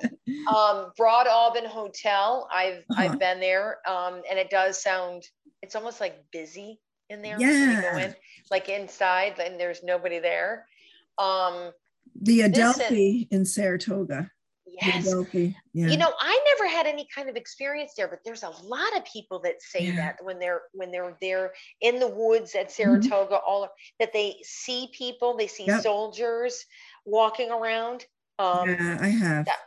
Um, 0.48 0.92
Broadalbin 1.00 1.66
Hotel. 1.68 2.48
I've 2.54 2.80
Uh-huh. 2.90 3.02
I've 3.02 3.20
been 3.20 3.40
there, 3.40 3.78
um, 3.88 4.22
and 4.30 4.40
it 4.40 4.50
does 4.50 4.82
sound. 4.82 5.24
It's 5.62 5.76
almost 5.76 6.00
like 6.02 6.24
busy 6.32 6.80
in 7.10 7.22
there. 7.22 7.38
when 7.38 7.48
you 7.48 7.82
go 7.82 7.98
Yeah. 7.98 8.06
in, 8.06 8.16
like 8.50 8.68
inside, 8.70 9.38
and 9.40 9.60
there's 9.60 9.84
nobody 9.84 10.20
there. 10.20 10.66
Um, 11.18 11.72
The 12.22 12.42
Adelphi 12.42 13.28
in 13.30 13.46
Saratoga. 13.46 14.32
Yes. 14.82 15.06
Yeah. 15.74 15.88
you 15.88 15.98
know 15.98 16.12
i 16.20 16.56
never 16.58 16.70
had 16.70 16.86
any 16.88 17.08
kind 17.14 17.30
of 17.30 17.36
experience 17.36 17.94
there 17.98 18.08
but 18.08 18.20
there's 18.24 18.44
a 18.44 18.50
lot 18.50 18.96
of 18.98 19.04
people 19.06 19.40
that 19.42 19.62
say 19.62 19.86
Yeah. 19.86 19.96
that 19.98 20.16
when 20.24 20.40
they're 20.40 20.62
when 20.74 20.92
they're 20.92 21.18
there 21.22 21.54
in 21.82 22.00
the 22.00 22.08
woods 22.08 22.56
at 22.56 22.68
Mhm. 22.68 22.72
saratoga 22.72 23.38
all 23.38 23.68
that 24.00 24.14
they 24.14 24.38
see 24.44 24.90
people 24.94 25.36
they 25.36 25.48
see 25.48 25.66
Yep. 25.66 25.82
soldiers 25.84 26.66
walking 27.06 27.52
around 27.52 28.06
um 28.40 28.70
yeah, 28.70 28.98
I 29.02 29.08
have. 29.08 29.46
that- 29.46 29.60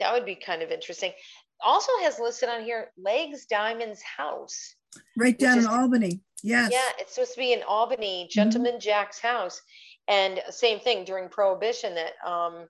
that 0.00 0.12
would 0.12 0.24
be 0.24 0.36
kind 0.36 0.62
of 0.62 0.70
interesting 0.70 1.12
also 1.60 1.90
has 2.02 2.18
listed 2.20 2.48
on 2.48 2.62
here 2.64 2.92
legs 2.96 3.46
diamond's 3.46 4.02
house 4.02 4.76
right 5.16 5.38
down 5.38 5.58
is- 5.58 5.64
in 5.66 5.70
Albany. 5.70 6.20
Yes. 6.42 6.70
yeah 6.72 6.88
it's 7.00 7.14
supposed 7.14 7.32
to 7.34 7.38
be 7.40 7.52
in 7.52 7.62
albany 7.64 8.24
Mm-hmm. 8.24 8.32
gentleman 8.40 8.78
jack's 8.80 9.18
house 9.18 9.60
and 10.06 10.40
same 10.50 10.78
thing 10.80 11.04
during 11.04 11.28
prohibition 11.28 11.94
that 11.96 12.12
um 12.24 12.68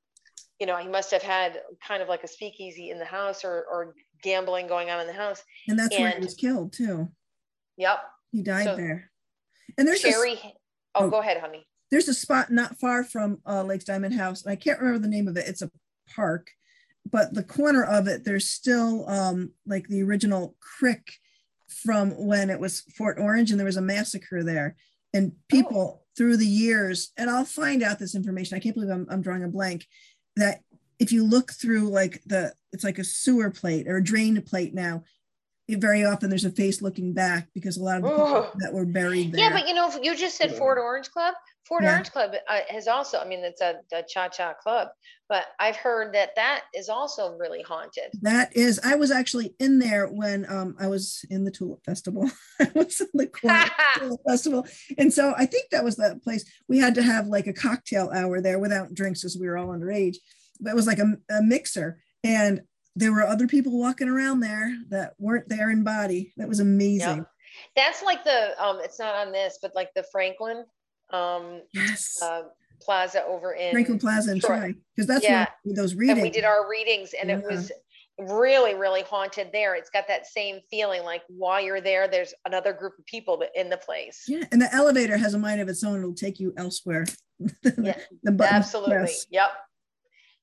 you 0.61 0.67
know 0.67 0.77
he 0.77 0.89
must 0.89 1.11
have 1.13 1.23
had 1.23 1.61
kind 1.87 2.03
of 2.03 2.09
like 2.09 2.25
a 2.25 2.29
speakeasy 2.29 2.91
in 2.91 2.99
the 2.99 3.05
house 3.05 3.45
or 3.45 3.65
or 3.71 3.95
gambling 4.23 4.67
going 4.67 4.91
on 4.91 5.01
in 5.01 5.07
the 5.07 5.13
house 5.13 5.43
And 5.69 5.79
that's 5.79 5.97
where 5.97 6.11
he 6.11 6.19
was 6.21 6.35
killed 6.35 6.73
too. 6.73 7.09
Yep. 7.77 7.99
He 8.33 8.43
died 8.43 8.65
So- 8.65 8.77
there. 8.77 9.11
And 9.77 9.87
there's 9.87 10.05
a, 10.05 10.13
Oh, 10.95 11.05
oh. 11.05 11.11
go 11.11 11.21
ahead, 11.21 11.41
honey. 11.41 11.67
there's 11.93 12.09
a 12.09 12.15
spot 12.15 12.51
not 12.51 12.81
far 12.81 13.05
from 13.05 13.39
uh, 13.47 13.63
Legs 13.63 13.85
Diamond 13.85 14.15
House. 14.15 14.43
and 14.43 14.51
I 14.51 14.57
can't 14.57 14.81
remember 14.81 14.99
the 14.99 15.09
name 15.09 15.29
of 15.29 15.37
it. 15.37 15.47
It's 15.47 15.63
a 15.63 15.71
park, 16.17 16.51
but 17.09 17.33
the 17.35 17.45
corner 17.45 17.85
of 17.85 18.09
it, 18.09 18.25
there's 18.25 18.49
still 18.49 19.09
um, 19.09 19.53
like 19.67 19.87
the 19.87 20.03
original 20.03 20.57
crick 20.61 21.07
from 21.85 22.11
when 22.27 22.51
it 22.51 22.59
was 22.59 22.81
Fort 22.97 23.19
Orange 23.21 23.51
and 23.53 23.61
there 23.61 23.67
was 23.67 23.77
a 23.77 23.83
massacre 23.83 24.43
there. 24.43 24.75
And 25.15 25.33
people 25.49 26.05
through 26.17 26.39
the 26.39 26.47
years, 26.47 27.13
and 27.17 27.31
I'll 27.31 27.45
find 27.45 27.83
out 27.85 27.99
this 28.01 28.17
information. 28.17 28.57
I 28.57 28.61
can't 28.61 28.75
believe 28.75 28.91
I'm, 28.91 29.07
I'm 29.11 29.23
drawing 29.23 29.45
a 29.45 29.49
blank. 29.49 29.87
That 30.39 30.63
if 30.99 31.13
you 31.13 31.25
look 31.25 31.53
through 31.53 31.91
like 31.91 32.23
the, 32.27 32.55
it's 32.73 32.85
like 32.85 32.99
a 32.99 33.05
sewer 33.05 33.51
plate 33.51 33.87
or 33.89 33.97
a 33.99 34.05
drain 34.05 34.41
plate 34.43 34.75
now. 34.75 35.05
It, 35.69 35.81
very 35.81 36.05
often 36.05 36.31
there's 36.31 36.45
a 36.45 36.51
face 36.51 36.81
looking 36.83 37.13
back 37.13 37.49
because 37.55 37.77
a 37.77 37.83
lot 37.83 37.99
of 37.99 38.03
the 38.05 38.09
people 38.11 38.51
that 38.61 38.73
were 38.73 38.87
buried 38.87 39.33
there. 39.33 39.41
Yeah, 39.41 39.53
but 39.53 39.69
you 39.69 39.75
know, 39.75 39.93
you 40.03 40.17
just 40.17 40.37
said 40.37 40.51
Yeah. 40.51 40.59
Fort 40.59 40.79
Orange 40.79 41.11
Club. 41.11 41.35
Fort 41.67 41.83
Yeah. 41.83 41.93
Orange 41.93 42.11
Club 42.11 42.33
uh, 42.49 42.61
has 42.71 42.89
also, 42.89 43.19
I 43.19 43.27
mean, 43.27 43.41
it's 43.45 43.61
a, 43.61 43.77
a 43.93 44.03
cha-cha 44.03 44.55
club, 44.55 44.89
but 45.29 45.45
I've 45.61 45.77
heard 45.77 46.15
that 46.15 46.31
that 46.37 46.63
is 46.75 46.89
also 46.89 47.37
really 47.37 47.61
haunted. 47.61 48.05
That 48.23 48.57
is, 48.57 48.81
I 48.83 48.95
was 48.95 49.11
actually 49.11 49.55
in 49.59 49.79
there 49.79 50.07
when 50.07 50.51
um, 50.51 50.75
I 50.81 50.87
was 50.87 51.25
in 51.29 51.45
the 51.45 51.51
Tulip 51.51 51.85
Festival. 51.85 52.31
I 52.61 52.71
was 52.75 53.01
in 53.01 53.09
the 53.13 53.31
the 53.43 53.71
Tulip 53.99 54.21
Festival. 54.27 54.67
And 54.97 55.13
so 55.13 55.35
I 55.37 55.45
think 55.45 55.69
that 55.71 55.85
was 55.85 55.97
that 55.97 56.23
place. 56.23 56.51
We 56.69 56.79
had 56.79 56.95
to 56.95 57.03
have 57.03 57.27
like 57.27 57.47
a 57.47 57.53
cocktail 57.53 58.11
hour 58.15 58.41
there 58.41 58.59
without 58.59 58.95
drinks 58.95 59.23
as 59.25 59.37
we 59.39 59.47
were 59.47 59.59
all 59.59 59.69
underage. 59.69 60.17
But 60.61 60.71
it 60.71 60.77
was 60.77 60.87
like 60.87 60.99
a, 60.99 61.19
a 61.31 61.43
mixer. 61.43 62.01
And 62.25 62.63
there 62.99 63.13
were 63.13 63.23
other 63.23 63.47
people 63.47 63.79
walking 63.79 64.09
around 64.09 64.41
there 64.41 64.77
that 64.89 65.15
weren't 65.19 65.49
there 65.49 65.71
in 65.71 65.85
body. 65.85 66.33
That 66.37 66.49
was 66.49 66.61
amazing. 66.61 67.25
That's 67.77 68.03
like 68.03 68.25
the, 68.25 68.61
um, 68.63 68.79
it's 68.83 68.99
not 68.99 69.15
on 69.15 69.33
this, 69.33 69.59
but 69.63 69.75
like 69.75 69.91
the 69.95 70.03
Franklin 70.11 70.65
um, 71.11 71.63
Yes. 71.73 72.19
uh, 72.21 72.43
Plaza 72.83 73.25
over 73.25 73.53
in. 73.55 73.73
Franklin 73.73 73.99
Plaza 73.99 74.33
and 74.33 74.41
Troy. 74.41 74.75
Because 74.95 75.07
that's 75.07 75.25
Yeah. 75.25 75.47
where 75.63 75.75
those 75.77 75.93
and 75.93 76.01
readings. 76.01 76.23
we 76.23 76.31
did 76.31 76.45
our 76.45 76.69
readings 76.69 77.15
and 77.19 77.31
it 77.31 77.43
was 77.45 77.73
really 78.19 78.75
really 78.75 79.03
haunted 79.03 79.49
there 79.53 79.77
it's 79.77 79.91
got 79.91 80.09
that 80.09 80.27
same 80.27 80.59
feeling 80.69 81.05
like 81.05 81.23
while 81.29 81.61
you're 81.65 81.81
there 81.81 82.09
there's 82.09 82.35
another 82.47 82.73
group 82.73 82.95
of 82.99 83.07
people 83.07 83.41
in 83.55 83.71
the 83.71 83.77
place 83.77 84.25
yeah. 84.27 84.43
And 84.51 84.61
the 84.61 84.75
elevator 84.75 85.17
has 85.17 85.35
a 85.35 85.39
mind 85.39 85.61
of 85.61 85.69
its 85.69 85.85
own. 85.85 86.01
It'll 86.01 86.13
take 86.15 86.41
you 86.41 86.53
elsewhere. 86.57 87.07
Yeah, 87.81 87.97
The 88.25 88.33
button 88.33 88.55
absolutely 88.57 88.97
press. 88.97 89.27
yep 89.31 89.51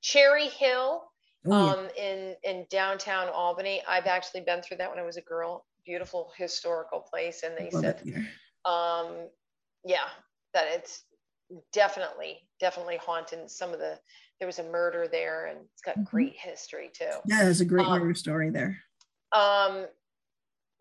cherry 0.01 0.47
hill 0.47 1.03
Oh, 1.48 1.66
yeah. 1.66 1.72
um 1.74 1.88
in 1.98 2.36
in 2.43 2.66
downtown 2.70 3.30
albany 3.30 3.82
i've 3.88 4.08
actually 4.08 4.41
been 4.41 4.62
through 4.62 4.78
that 4.78 4.89
when 4.89 5.00
i 5.00 5.04
was 5.04 5.18
a 5.18 5.22
girl 5.22 5.66
beautiful 5.86 6.32
historical 6.38 7.02
place 7.02 7.43
and 7.43 7.56
they 7.58 7.70
Love 7.72 7.82
said 7.84 8.26
um 8.66 9.28
yeah 9.86 10.08
that 10.54 10.66
it's 10.70 11.04
definitely 11.74 12.39
definitely 12.60 12.98
haunted 12.98 13.50
some 13.52 13.72
of 13.74 13.80
the 13.80 14.00
there 14.39 14.48
was 14.48 14.60
a 14.60 14.64
murder 14.64 15.08
there 15.08 15.46
and 15.46 15.60
it's 15.72 15.82
got 15.82 15.98
Mhm. 15.98 16.06
great 16.06 16.34
history 16.36 16.89
too 16.93 17.12
Yeah, 17.26 17.43
there's 17.43 17.62
a 17.62 17.66
great 17.66 17.86
Um, 17.86 18.00
murder 18.00 18.16
story 18.16 18.50
there. 18.50 18.82
um, 19.32 19.88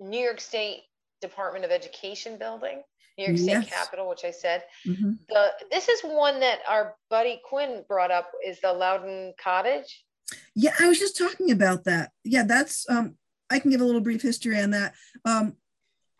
New 0.00 0.18
York 0.20 0.40
State 0.40 0.84
Department 1.20 1.64
of 1.64 1.70
Education 1.70 2.36
building, 2.38 2.82
New 3.18 3.24
York 3.26 3.38
State 3.38 3.66
Capitol, 3.68 4.08
which 4.08 4.24
I 4.24 4.30
said. 4.30 4.64
Mhm. 4.86 5.18
The 5.28 5.52
this 5.70 5.88
is 5.88 6.02
one 6.02 6.40
that 6.40 6.60
our 6.68 6.96
buddy 7.10 7.40
Quinn 7.44 7.84
brought 7.88 8.10
up 8.10 8.30
is 8.44 8.60
the 8.60 8.72
Loudon 8.72 9.34
Cottage. 9.38 10.04
Yeah, 10.54 10.74
I 10.80 10.88
was 10.88 10.98
just 10.98 11.18
talking 11.18 11.50
about 11.50 11.84
that. 11.84 12.10
Yeah, 12.24 12.44
that's 12.44 12.88
um 12.88 13.16
I 13.50 13.58
can 13.58 13.70
give 13.70 13.80
a 13.80 13.84
little 13.84 14.00
brief 14.00 14.22
history 14.22 14.60
on 14.60 14.70
that. 14.70 14.94
Um 15.24 15.56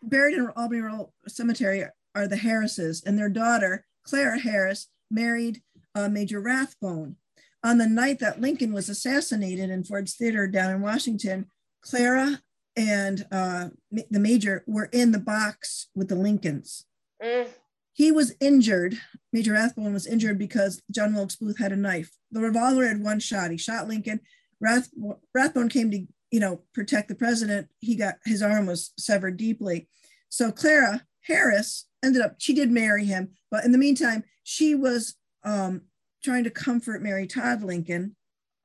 buried 0.01 0.37
in 0.37 0.47
Albany 0.55 0.81
Rural 0.81 1.13
Cemetery 1.27 1.85
are 2.13 2.27
the 2.27 2.37
Harrises 2.37 3.03
and 3.05 3.17
their 3.17 3.29
daughter, 3.29 3.85
Clara 4.03 4.39
Harris, 4.39 4.87
married 5.11 5.61
uh, 5.95 6.07
Major 6.07 6.39
Rathbone. 6.39 7.17
On 7.63 7.77
the 7.77 7.87
night 7.87 8.19
that 8.19 8.39
Lincoln 8.39 8.73
was 8.73 8.89
assassinated 8.89 9.69
in 9.69 9.83
Ford's 9.83 10.15
Theater 10.15 10.47
down 10.47 10.71
in 10.71 10.81
Washington, 10.81 11.47
Clara 11.81 12.41
and 12.75 13.25
uh, 13.31 13.69
the 13.91 14.19
major 14.19 14.63
were 14.67 14.89
in 14.91 15.11
the 15.11 15.19
box 15.19 15.87
with 15.95 16.09
the 16.09 16.15
Lincolns. 16.15 16.85
Mm, 17.23 17.47
He 17.95 18.11
was 18.11 18.35
injured. 18.41 18.97
Major 19.31 19.53
Rathbone 19.53 19.93
was 19.93 20.05
injured 20.05 20.37
because 20.37 20.81
John 20.91 21.13
Wilkes 21.13 21.37
Booth 21.37 21.57
had 21.57 21.71
a 21.71 21.77
knife. 21.77 22.11
The 22.29 22.41
revolver 22.41 22.85
had 22.85 23.01
one 23.01 23.21
shot. 23.21 23.51
He 23.51 23.57
shot 23.57 23.87
Lincoln. 23.87 24.19
Rath, 24.59 24.89
Rathbone 25.33 25.69
came 25.69 25.91
to, 25.91 26.05
you 26.29 26.39
know, 26.41 26.61
protect 26.73 27.07
the 27.07 27.15
president. 27.15 27.69
He 27.79 27.95
got 27.95 28.15
his 28.25 28.41
arm 28.41 28.65
was 28.65 28.91
severed 28.99 29.37
deeply. 29.37 29.87
So 30.27 30.51
Clara 30.51 31.03
Harris 31.21 31.87
ended 32.03 32.21
up. 32.21 32.35
She 32.37 32.53
did 32.53 32.69
marry 32.69 33.05
him, 33.05 33.29
but 33.49 33.63
in 33.63 33.71
the 33.71 33.77
meantime, 33.77 34.25
she 34.43 34.75
was 34.75 35.15
um, 35.45 35.83
trying 36.21 36.43
to 36.43 36.49
comfort 36.49 37.01
Mary 37.01 37.27
Todd 37.27 37.63
Lincoln, 37.63 38.17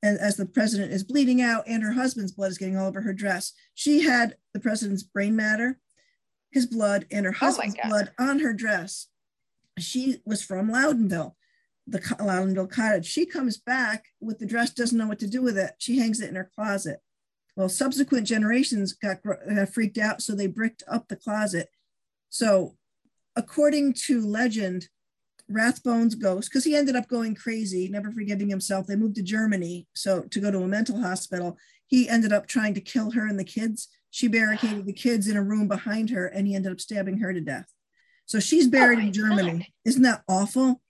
and 0.03 0.18
as 0.18 0.35
the 0.37 0.47
president 0.47 0.91
is 0.93 1.05
bleeding 1.05 1.41
out, 1.41 1.62
and 1.68 1.85
her 1.85 1.93
husband's 1.93 2.33
blood 2.33 2.51
is 2.51 2.59
getting 2.59 2.76
all 2.76 2.89
over 2.89 3.03
her 3.03 3.12
dress. 3.12 3.53
She 3.74 4.03
had 4.03 4.35
the 4.55 4.61
president's 4.61 5.05
brain 5.05 5.37
matter, 5.37 5.78
his 6.51 6.66
blood, 6.66 7.07
and 7.12 7.26
her 7.26 7.33
Oh 7.33 7.47
husband's 7.47 7.76
God. 7.76 7.89
blood 7.89 8.11
on 8.18 8.41
her 8.41 8.53
dress 8.53 9.07
she 9.83 10.20
was 10.24 10.43
from 10.43 10.70
Loudonville, 10.70 11.35
the 11.87 11.99
Loudonville 11.99 12.70
cottage. 12.70 13.07
She 13.07 13.26
comes 13.26 13.57
back 13.57 14.07
with 14.20 14.39
the 14.39 14.47
dress, 14.47 14.70
doesn't 14.70 14.97
know 14.97 15.07
what 15.07 15.18
to 15.20 15.26
do 15.26 15.43
with 15.43 15.59
it. 15.59 15.72
She 15.78 15.99
hangs 15.99 16.20
it 16.20 16.28
in 16.28 16.37
her 16.37 16.51
closet. 16.55 17.01
Well, 17.57 17.68
subsequent 17.68 18.26
generations 18.26 18.93
got, 18.93 19.22
got 19.22 19.68
freaked 19.68 19.99
out, 19.99 20.22
so 20.22 20.35
they 20.35 20.47
bricked 20.47 20.83
up 20.89 21.09
the 21.09 21.16
closet. 21.16 21.68
So, 22.28 22.76
according 23.37 23.95
to 24.05 24.24
legend, 24.26 24.89
Rathbone's 25.51 26.14
ghost, 26.14 26.49
because 26.49 26.64
he 26.64 26.76
ended 26.76 26.95
up 26.95 27.09
going 27.09 27.35
crazy, 27.35 27.89
never 27.89 28.12
forgiving 28.12 28.49
himself. 28.49 28.87
They 28.87 28.97
moved 28.97 29.16
to 29.16 29.22
Germany, 29.22 29.89
so 29.95 30.22
to 30.22 30.41
go 30.41 30.51
to 30.51 30.62
a 30.62 30.68
mental 30.68 31.01
hospital. 31.01 31.59
He 31.87 32.09
ended 32.09 32.33
up 32.33 32.47
trying 32.47 32.74
to 32.74 32.81
kill 32.81 33.11
her 33.11 33.26
and 33.26 33.39
the 33.39 33.45
kids. 33.45 33.89
She 34.11 34.28
barricaded 34.28 34.87
the 34.87 34.93
kids 34.93 35.26
in 35.26 35.37
a 35.37 35.43
room 35.43 35.66
behind 35.66 36.11
her, 36.11 36.26
and 36.26 36.47
he 36.47 36.55
ended 36.55 36.72
up 36.72 36.81
stabbing 36.81 37.18
her 37.18 37.33
to 37.33 37.41
death. 37.41 37.72
So 38.31 38.39
she's 38.39 38.68
buried 38.68 39.01
Oh 39.01 39.03
in 39.03 39.12
Germany. 39.12 39.53
God. 39.59 39.66
Isn't 39.85 40.03
that 40.03 40.22
awful? 40.28 40.81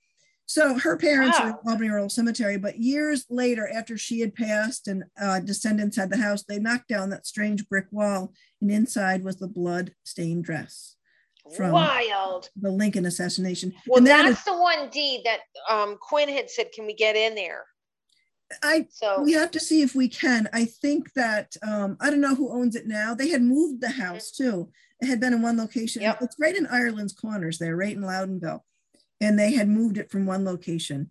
So 0.44 0.76
her 0.78 0.98
parents 0.98 1.40
are 1.40 1.48
in 1.48 1.54
Albany 1.66 1.88
Rural 1.88 2.10
Cemetery, 2.10 2.58
but 2.58 2.78
years 2.78 3.24
later, 3.30 3.66
after 3.74 3.96
she 3.96 4.20
had 4.20 4.34
passed 4.34 4.88
and 4.88 5.04
uh, 5.18 5.40
descendants 5.40 5.96
had 5.96 6.10
the 6.10 6.18
house, 6.18 6.42
they 6.42 6.58
knocked 6.58 6.88
down 6.88 7.08
that 7.10 7.26
strange 7.26 7.66
brick 7.68 7.86
wall, 7.90 8.34
and 8.60 8.70
inside 8.70 9.24
was 9.24 9.36
the 9.36 9.48
blood-stained 9.48 10.44
dress, 10.44 10.96
From- 11.56 11.70
wild. 11.72 12.50
the 12.60 12.70
Lincoln 12.70 13.06
assassination. 13.06 13.72
Well, 13.86 13.98
and 13.98 14.06
that 14.08 14.24
that's 14.24 14.40
is, 14.40 14.44
the 14.44 14.58
one 14.60 14.90
deed 14.90 15.22
that 15.24 15.38
um, 15.70 15.96
Quinn 15.98 16.28
had 16.28 16.50
said, 16.50 16.72
"Can 16.72 16.84
we 16.84 16.92
get 16.94 17.16
in 17.16 17.34
there?" 17.34 17.64
I 18.62 18.86
So 18.90 19.22
we 19.22 19.32
have 19.32 19.50
to 19.52 19.60
see 19.60 19.82
if 19.82 19.94
we 19.94 20.08
can. 20.08 20.48
I 20.52 20.64
think 20.64 21.12
that 21.14 21.56
um, 21.66 21.96
I 22.00 22.10
don't 22.10 22.20
know 22.20 22.34
who 22.34 22.52
owns 22.52 22.76
it 22.76 22.86
now. 22.86 23.14
They 23.14 23.28
had 23.28 23.42
moved 23.42 23.80
the 23.80 23.90
house 23.90 24.30
too. 24.30 24.70
It 25.00 25.06
had 25.06 25.20
been 25.20 25.32
in 25.32 25.42
one 25.42 25.56
location. 25.56 26.02
Yep. 26.02 26.22
It's 26.22 26.36
right 26.38 26.56
in 26.56 26.66
Ireland's 26.66 27.12
Corners 27.12 27.58
there, 27.58 27.76
right 27.76 27.94
in 27.96 28.02
Loudonville, 28.02 28.60
and 29.20 29.38
they 29.38 29.52
had 29.52 29.68
moved 29.68 29.98
it 29.98 30.10
from 30.10 30.26
one 30.26 30.44
location. 30.44 31.10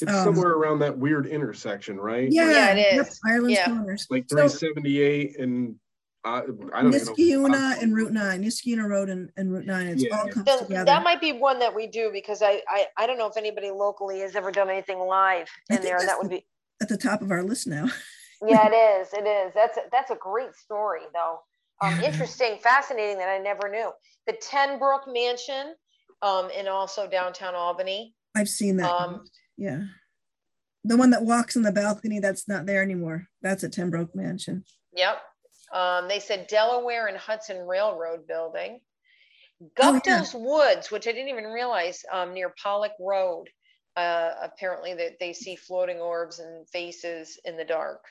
It's 0.00 0.10
Um, 0.12 0.24
somewhere 0.24 0.52
around 0.52 0.78
that 0.80 0.96
weird 0.96 1.26
intersection, 1.26 1.96
right? 1.98 2.30
Yeah, 2.30 2.50
Yeah, 2.50 2.72
it 2.74 2.94
yep. 2.96 3.08
Ireland's 3.26 3.58
Yeah. 3.58 3.66
Corners. 3.66 4.06
Like 4.10 4.24
So- 4.28 4.36
378 4.36 5.38
and 5.38 5.76
I, 6.24 6.38
I 6.38 6.42
don't 6.42 6.58
even 6.58 6.90
know. 6.90 6.90
Niskayuna 6.90 7.82
and 7.82 7.94
Route 7.94 8.12
Nine, 8.12 8.42
Niskayuna 8.42 8.88
Road 8.88 9.08
and, 9.10 9.30
and 9.36 9.52
Route 9.52 9.64
Nine, 9.64 9.86
it's 9.86 10.02
Yeah. 10.02 10.18
all 10.18 10.28
comes 10.28 10.44
Then 10.44 10.58
together. 10.58 10.84
that 10.84 11.04
might 11.04 11.20
be 11.20 11.32
one 11.32 11.60
that 11.60 11.72
we 11.72 11.86
do 11.86 12.10
because 12.12 12.42
I, 12.42 12.62
I, 12.68 12.86
I 12.96 13.06
don't 13.06 13.16
know 13.16 13.28
if 13.28 13.36
anybody 13.36 13.70
locally 13.70 14.18
has 14.20 14.34
ever 14.34 14.50
done 14.50 14.68
anything 14.68 14.98
live 14.98 15.48
in 15.70 15.82
there. 15.82 15.98
And 15.98 16.08
that 16.08 16.18
would 16.18 16.28
be, 16.28 16.44
At 16.80 16.88
the 16.88 16.96
top 16.96 17.22
of 17.22 17.30
our 17.30 17.42
list 17.42 17.66
now. 17.66 17.86
yeah, 18.46 18.68
it 18.70 18.74
is. 18.74 19.12
It 19.12 19.26
is. 19.26 19.52
That's, 19.54 19.76
a- 19.78 19.88
that's 19.90 20.10
a 20.10 20.16
great 20.16 20.54
story 20.54 21.02
though. 21.12 21.38
Um, 21.82 22.00
interesting, 22.00 22.58
fascinating 22.62 23.18
that 23.18 23.28
I 23.28 23.38
never 23.38 23.68
knew. 23.70 23.90
The 24.26 24.32
Ten 24.40 24.78
Broeck 24.80 25.12
Mansion, 25.12 25.74
um, 26.22 26.48
and 26.56 26.68
also 26.68 27.06
downtown 27.08 27.54
Albany. 27.54 28.14
I've 28.34 28.48
seen 28.48 28.76
that. 28.78 28.90
Um, 28.90 29.24
Yeah. 29.56 29.82
The 30.84 30.96
one 30.96 31.10
that 31.10 31.24
walks 31.24 31.56
in 31.56 31.62
the 31.62 31.72
balcony, 31.72 32.20
that's 32.20 32.48
not 32.48 32.64
there 32.64 32.82
anymore. 32.82 33.26
That's 33.42 33.64
at 33.64 33.72
Ten 33.72 33.90
Broeck 33.90 34.14
Mansion. 34.14 34.64
Yep. 34.94 35.20
Um, 35.72 36.08
they 36.08 36.20
said 36.20 36.46
Delaware 36.46 37.08
and 37.08 37.16
Hudson 37.16 37.58
Railroad 37.66 38.26
building. 38.26 38.80
Oh, 39.60 39.66
yeah. 39.94 40.00
Gupta's 40.00 40.34
Woods, 40.34 40.90
which 40.90 41.06
I 41.08 41.12
didn't 41.12 41.28
even 41.28 41.44
realize, 41.44 42.02
um, 42.12 42.32
near 42.34 42.54
Pollock 42.62 42.92
Road. 43.00 43.48
Uh, 43.96 44.34
apparently 44.42 44.92
that 44.92 45.18
they 45.18 45.32
see 45.32 45.56
floating 45.56 45.98
orbs 45.98 46.38
and 46.38 46.68
faces 46.68 47.38
in 47.46 47.56
the 47.56 47.64
dark. 47.64 48.04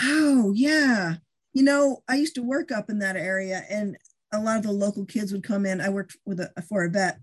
Oh, 0.00 0.52
yeah. 0.54 1.16
You 1.52 1.62
know, 1.62 2.02
I 2.08 2.16
used 2.16 2.34
to 2.34 2.42
work 2.42 2.72
up 2.72 2.90
in 2.90 2.98
that 2.98 3.16
area 3.16 3.62
and 3.70 3.96
a 4.32 4.40
lot 4.40 4.58
of 4.58 4.64
the 4.64 4.72
local 4.72 5.04
kids 5.04 5.32
would 5.32 5.44
come 5.44 5.66
in. 5.66 5.80
I 5.80 5.88
worked 5.88 6.16
with 6.24 6.40
a 6.40 6.62
for 6.62 6.84
a 6.84 6.90
vet 6.90 7.18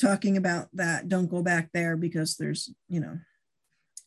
talking 0.00 0.36
about 0.36 0.68
that. 0.74 1.08
Don't 1.08 1.30
go 1.30 1.42
back 1.42 1.70
there 1.72 1.96
because 1.96 2.36
there's, 2.36 2.72
you 2.88 3.00
know, 3.00 3.18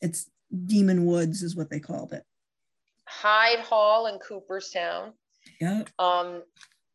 it's 0.01 0.29
Demon 0.65 1.05
Woods 1.05 1.41
is 1.41 1.55
what 1.55 1.69
they 1.69 1.79
called 1.79 2.13
it. 2.13 2.23
Hyde 3.07 3.59
Hall 3.59 4.07
in 4.07 4.19
Cooperstown. 4.19 5.13
Yeah. 5.61 5.83
Um, 5.99 6.43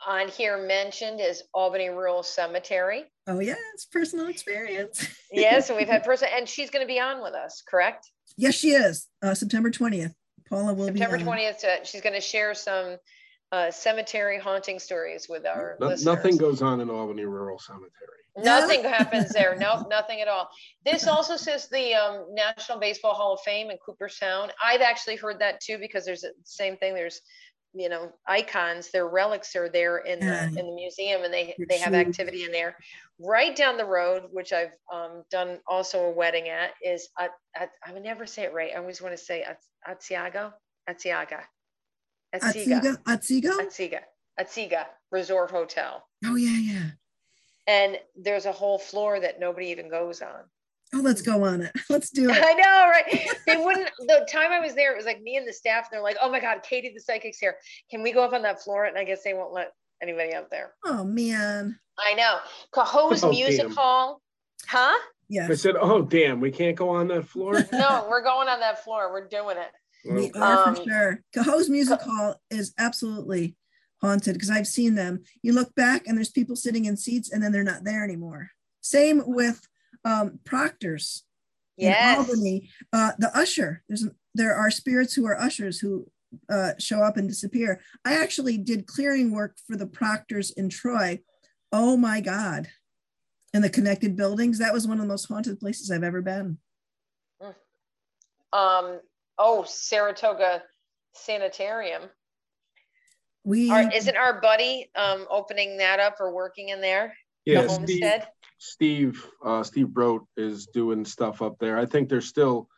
on 0.07 0.28
here 0.28 0.66
mentioned 0.66 1.20
is 1.20 1.42
Albany 1.55 1.88
Rural 1.90 2.22
Cemetery. 2.22 3.05
Oh, 3.26 3.40
yeah. 3.40 3.55
It's 3.74 3.84
personal 3.86 4.26
experience. 4.28 5.07
Yes, 5.32 5.68
and 5.68 5.78
we've 5.78 5.88
had 5.88 6.05
person, 6.11 6.28
and 6.34 6.48
she's 6.48 6.70
going 6.70 6.82
to 6.84 6.88
be 6.92 7.01
on 7.01 7.22
with 7.22 7.34
us, 7.34 7.62
correct? 7.68 8.11
yes, 8.36 8.55
she 8.55 8.70
is. 8.70 9.07
Uh, 9.22 9.34
September 9.34 9.70
20th. 9.70 10.14
Paula 10.48 10.72
will 10.74 10.86
September 10.86 10.92
be 10.92 10.98
September 10.98 11.24
twentieth. 11.24 11.64
She's 11.86 12.01
going 12.01 12.14
to 12.14 12.20
share 12.20 12.55
some 12.55 12.96
uh, 13.53 13.70
cemetery 13.70 14.38
haunting 14.38 14.78
stories 14.80 15.26
with 15.28 15.46
our 15.46 15.76
No- 15.80 15.88
listeners. 15.88 16.16
nothing 16.16 16.36
goes 16.38 16.61
on 16.62 16.80
in 16.80 16.90
Albany 16.90 17.24
Rural 17.24 17.59
Cemetery. 17.59 17.90
Nothing 18.36 18.82
happens 18.84 19.30
there. 19.32 19.57
Nope, 19.61 19.88
nothing 19.90 20.20
at 20.20 20.28
all. 20.28 20.48
This 20.84 21.07
also 21.07 21.36
says 21.36 21.68
the 21.68 21.94
um, 21.94 22.26
National 22.32 22.78
Baseball 22.78 23.14
Hall 23.14 23.34
of 23.34 23.40
Fame 23.42 23.70
in 23.70 23.76
Cooperstown. 23.84 24.51
I've 24.64 24.80
actually 24.80 25.16
heard 25.16 25.38
that 25.40 25.61
too 25.61 25.78
because 25.78 26.05
there's 26.05 26.22
the 26.22 26.32
same 26.44 26.76
thing. 26.78 26.94
There's 26.94 27.20
you 27.73 27.89
know 27.89 28.12
icons. 28.27 28.91
Their 28.91 29.09
relics 29.09 29.55
are 29.57 29.68
there 29.68 29.99
in 29.99 30.21
the 30.21 30.45
in 30.45 30.55
the 30.55 30.75
museum, 30.75 31.23
and 31.23 31.33
they 31.33 31.55
they 31.68 31.79
have 31.79 31.95
activity 31.95 32.45
in 32.45 32.53
there. 32.53 32.77
Right 33.18 33.55
down 33.55 33.77
the 33.77 33.85
road, 33.85 34.25
which 34.33 34.53
I've 34.53 34.73
um, 34.93 35.25
done 35.31 35.59
also 35.66 36.05
a 36.05 36.11
wedding 36.11 36.49
at, 36.49 36.71
is 36.83 37.11
at, 37.18 37.31
at, 37.55 37.68
I 37.87 37.93
would 37.93 38.03
never 38.03 38.25
say 38.25 38.45
it 38.45 38.55
right. 38.55 38.73
I 38.75 38.79
always 38.79 39.03
want 39.03 39.14
to 39.14 39.23
say 39.23 39.43
At- 39.43 39.59
Atsiago, 39.87 40.55
Atsiaga, 40.89 41.43
Atsiga, 42.35 42.97
Atsiga? 43.07 43.59
Atsiga, 43.59 44.01
Atsiga 44.41 44.87
Resort 45.11 45.51
Hotel. 45.51 46.03
Oh, 46.25 46.37
yeah, 46.37 46.59
yeah. 46.59 46.91
And 47.66 47.99
there's 48.16 48.47
a 48.47 48.53
whole 48.53 48.79
floor 48.79 49.21
that 49.21 49.39
nobody 49.39 49.66
even 49.68 49.91
goes 49.91 50.23
on. 50.23 50.45
Oh, 50.95 51.01
let's 51.01 51.22
go 51.22 51.45
on 51.45 51.62
it. 51.62 51.72
Let's 51.88 52.11
do 52.11 52.28
it. 52.30 52.36
I 52.36 52.53
know, 52.55 52.88
right? 52.88 53.28
They 53.47 53.57
wouldn't. 53.57 53.91
The 54.01 54.26
time 54.30 54.51
I 54.51 54.59
was 54.61 54.74
there, 54.74 54.93
it 54.93 54.97
was 54.97 55.07
like 55.07 55.20
me 55.22 55.36
and 55.36 55.47
the 55.47 55.53
staff. 55.53 55.84
And 55.84 55.97
they're 55.97 56.03
like, 56.03 56.16
"Oh 56.20 56.30
my 56.30 56.41
God, 56.41 56.62
Katie, 56.62 56.91
the 56.93 57.01
psychic's 57.01 57.38
here. 57.38 57.57
Can 57.91 58.03
we 58.03 58.12
go 58.12 58.24
up 58.24 58.32
on 58.32 58.43
that 58.43 58.61
floor?" 58.62 58.86
And 58.86 58.99
I 58.99 59.05
guess 59.05 59.22
they 59.22 59.32
won't 59.34 59.53
let 59.53 59.72
anybody 60.03 60.34
up 60.34 60.51
there. 60.51 60.72
Oh, 60.84 61.05
man. 61.05 61.78
I 61.99 62.14
know. 62.14 62.38
Cohoes 62.72 63.22
Oh, 63.22 63.30
Music 63.30 63.66
damn. 63.68 63.70
Hall, 63.76 64.20
huh? 64.66 64.97
Yes. 65.28 65.45
I 65.47 65.51
Yes, 65.51 65.61
said, 65.62 65.76
"Oh, 65.80 66.03
damn, 66.03 66.41
we 66.41 66.51
can't 66.51 66.74
go 66.76 66.88
on 66.88 67.07
that 67.09 67.28
floor." 67.28 67.55
No, 67.72 68.07
we're 68.11 68.22
going 68.24 68.49
on 68.49 68.59
that 68.61 68.82
floor. 68.82 69.12
We're 69.12 69.28
doing 69.28 69.59
it. 69.59 69.70
we 70.05 70.32
Well, 70.34 70.43
are 70.43 70.68
Um, 70.68 70.74
for 70.76 70.82
sure. 70.82 71.20
Cohoes 71.34 71.68
Music 71.68 72.01
Hall 72.03 72.34
is 72.51 72.74
absolutely 72.78 73.55
haunted 74.01 74.34
because 74.34 74.51
I've 74.51 74.66
seen 74.66 74.95
them. 74.97 75.22
You 75.43 75.53
look 75.53 75.72
back 75.76 76.07
and 76.09 76.16
there's 76.16 76.30
people 76.30 76.57
sitting 76.57 76.86
in 76.86 76.97
seats 76.97 77.30
and 77.30 77.41
then 77.43 77.53
they're 77.53 77.62
not 77.62 77.84
there 77.84 78.03
anymore. 78.03 78.51
Same 78.80 79.22
with 79.26 79.61
um, 80.05 80.38
Proctor's 80.44 81.24
in 81.78 81.94
Albany. 81.94 82.70
Uh, 82.92 83.12
the 83.18 83.36
usher, 83.36 83.82
there's 83.88 84.07
there 84.34 84.55
are 84.55 84.70
spirits 84.70 85.14
who 85.14 85.26
are 85.26 85.40
ushers 85.40 85.78
who 85.78 86.07
uh, 86.48 86.72
show 86.78 87.03
up 87.03 87.16
and 87.16 87.28
disappear. 87.28 87.80
I 88.05 88.14
actually 88.14 88.59
did 88.59 88.86
clearing 88.86 89.32
work 89.32 89.57
for 89.66 89.76
the 89.76 89.86
Proctors 89.86 90.51
in 90.53 90.68
Troy. 90.68 91.20
Oh 91.72 91.96
my 91.96 92.20
God. 92.20 92.68
And 93.53 93.64
the 93.64 93.70
connected 93.70 94.16
buildings, 94.16 94.59
that 94.59 94.72
was 94.72 94.86
one 94.86 94.98
of 94.98 95.03
the 95.03 95.09
most 95.09 95.24
haunted 95.24 95.59
places 95.59 95.90
I've 95.90 96.05
ever 96.05 96.22
been. 96.22 96.59
Um. 98.53 99.01
Oh, 99.38 99.64
Saratoga 99.66 100.62
Sanitarium. 101.14 102.03
We 103.42 103.70
Our, 103.70 103.90
isn't 103.90 104.16
our 104.16 104.40
buddy 104.40 104.90
um 104.96 105.26
opening 105.30 105.78
that 105.78 105.98
up 105.98 106.16
or 106.20 106.32
working 106.32 106.68
in 106.68 106.80
there? 106.80 107.14
yeah, 107.44 107.62
the 107.62 107.68
Steve, 107.68 107.78
homestead. 107.78 108.28
Steve, 108.63 109.27
uh, 109.43 109.63
Steve 109.63 109.89
Brote 109.89 110.27
is 110.37 110.67
doing 110.67 111.03
stuff 111.07 111.41
up 111.41 111.59
there. 111.59 111.79
I 111.79 111.87
think 111.87 112.11
they're 112.11 112.21
still, 112.21 112.69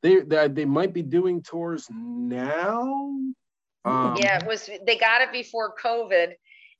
they 0.00 0.20
they, 0.20 0.46
they 0.46 0.64
might 0.64 0.92
be 0.94 1.02
doing 1.02 1.42
tours 1.42 1.88
now. 1.90 2.80
Um, 3.84 4.16
yeah, 4.16 4.38
it 4.38 4.46
was. 4.46 4.70
They 4.86 4.96
got 4.96 5.20
it 5.20 5.32
before 5.32 5.74
COVID, 5.82 6.34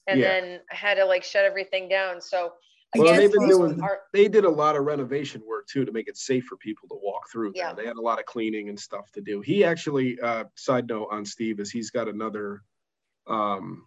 and 0.07 0.21
Yeah. 0.21 0.29
then 0.41 0.61
had 0.71 0.95
to 0.95 1.05
like 1.05 1.25
shut 1.25 1.45
everything 1.45 1.89
down. 1.89 2.21
So 2.21 2.53
I 2.95 2.99
Well, 3.01 3.09
guess 3.09 3.17
they've 3.19 3.33
been 3.33 3.49
doing- 3.49 3.83
are- 3.83 4.03
they 4.13 4.29
did 4.29 4.45
a 4.45 4.49
lot 4.51 4.77
of 4.77 4.85
renovation 4.85 5.43
work 5.45 5.67
too 5.67 5.85
to 5.85 5.91
make 5.91 6.07
it 6.07 6.17
safe 6.17 6.45
for 6.45 6.57
people 6.59 6.89
to 6.91 6.95
walk 7.03 7.29
through. 7.33 7.55
there. 7.55 7.65
Yeah. 7.65 7.73
They 7.73 7.85
had 7.87 7.97
a 7.97 8.01
lot 8.01 8.21
of 8.21 8.27
cleaning 8.27 8.69
and 8.69 8.79
stuff 8.79 9.11
to 9.13 9.21
do. 9.21 9.41
He 9.41 9.65
actually, 9.65 10.21
uh, 10.21 10.45
side 10.55 10.87
note 10.87 11.09
on 11.11 11.25
Steve 11.25 11.59
is 11.59 11.73
he's 11.73 11.91
got 11.91 12.07
another, 12.07 12.63
um, 13.27 13.87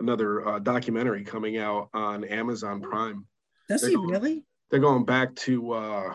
another 0.00 0.46
uh, 0.46 0.58
documentary 0.58 1.24
coming 1.24 1.56
out 1.56 1.88
on 1.94 2.24
Amazon 2.24 2.82
Prime. 2.82 3.26
Does 3.68 3.80
they're 3.82 3.90
he 3.90 3.96
going- 3.96 4.08
really? 4.08 4.44
They're 4.70 4.80
going 4.80 5.04
back 5.04 5.34
to, 5.36 5.72
uh, 5.72 6.14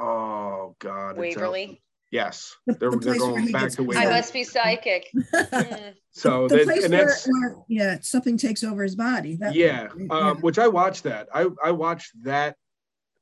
oh 0.00 0.74
God, 0.78 1.10
it's 1.10 1.18
Waverly. 1.18 1.82
Yes, 2.10 2.56
The- 2.66 2.74
they're, 2.74 2.90
the 2.90 2.96
they're 2.96 3.18
going 3.18 3.52
back 3.52 3.62
gets 3.64 3.76
to 3.76 3.84
possessed. 3.84 4.06
I 4.06 4.10
must 4.10 4.32
be 4.32 4.44
psychic. 4.44 5.10
Mm. 5.34 5.94
So 6.10 6.48
the 6.48 6.56
that, 6.56 6.64
place 6.64 6.88
where, 6.88 7.16
where, 7.40 7.56
yeah, 7.68 7.98
something 8.00 8.36
takes 8.36 8.64
over 8.64 8.82
his 8.82 8.96
body. 8.96 9.36
That 9.36 9.54
yeah, 9.54 9.88
yeah. 9.96 10.06
um, 10.10 10.38
which 10.40 10.58
I 10.58 10.66
watched 10.66 11.04
that. 11.04 11.28
I 11.32 11.46
I 11.62 11.70
watched 11.70 12.10
that 12.24 12.56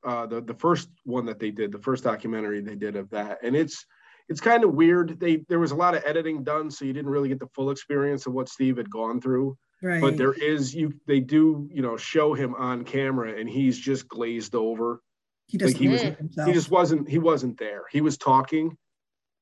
uh, 0.05 0.27
the 0.27 0.41
the 0.41 0.55
first 0.55 0.89
one 1.05 1.27
that 1.27 1.39
they 1.39 1.51
did, 1.51 1.73
the 1.73 1.79
first 1.79 2.05
documentary 2.05 2.61
they 2.63 2.75
did 2.77 2.97
of 2.97 3.11
that, 3.11 3.39
and 3.43 3.55
it's 3.55 3.85
it's 4.29 4.41
kind 4.41 4.65
of 4.65 4.73
weird. 4.73 5.21
They 5.21 5.45
there 5.49 5.59
was 5.59 5.73
a 5.73 5.77
lot 5.77 5.95
of 5.95 6.05
editing 6.07 6.43
done, 6.43 6.71
so 6.71 6.85
you 6.85 6.93
didn't 6.95 7.11
really 7.11 7.29
get 7.29 7.41
the 7.41 7.49
full 7.55 7.71
experience 7.71 8.27
of 8.27 8.33
what 8.33 8.49
Steve 8.49 8.79
had 8.79 8.89
gone 8.89 9.21
through. 9.21 9.59
Right. 9.83 10.01
But 10.01 10.17
there 10.17 10.33
is 10.33 10.75
you 10.75 10.95
they 11.07 11.21
do 11.21 11.69
you 11.73 11.83
know 11.83 11.97
show 11.97 12.35
him 12.35 12.55
on 12.55 12.85
camera, 12.85 13.39
and 13.39 13.49
he's 13.49 13.79
just 13.79 14.09
glazed 14.09 14.55
over. 14.55 15.01
he 15.49 15.59
doesn't 15.59 15.75
like 15.75 15.81
he 15.83 15.89
was- 15.89 16.03
himself. 16.03 16.49
He 16.49 16.55
just 16.55 16.71
wasn't 16.71 17.09
he 17.09 17.19
wasn't 17.19 17.59
there. 17.59 17.83
He 17.91 18.01
was 18.01 18.17
talking, 18.19 18.77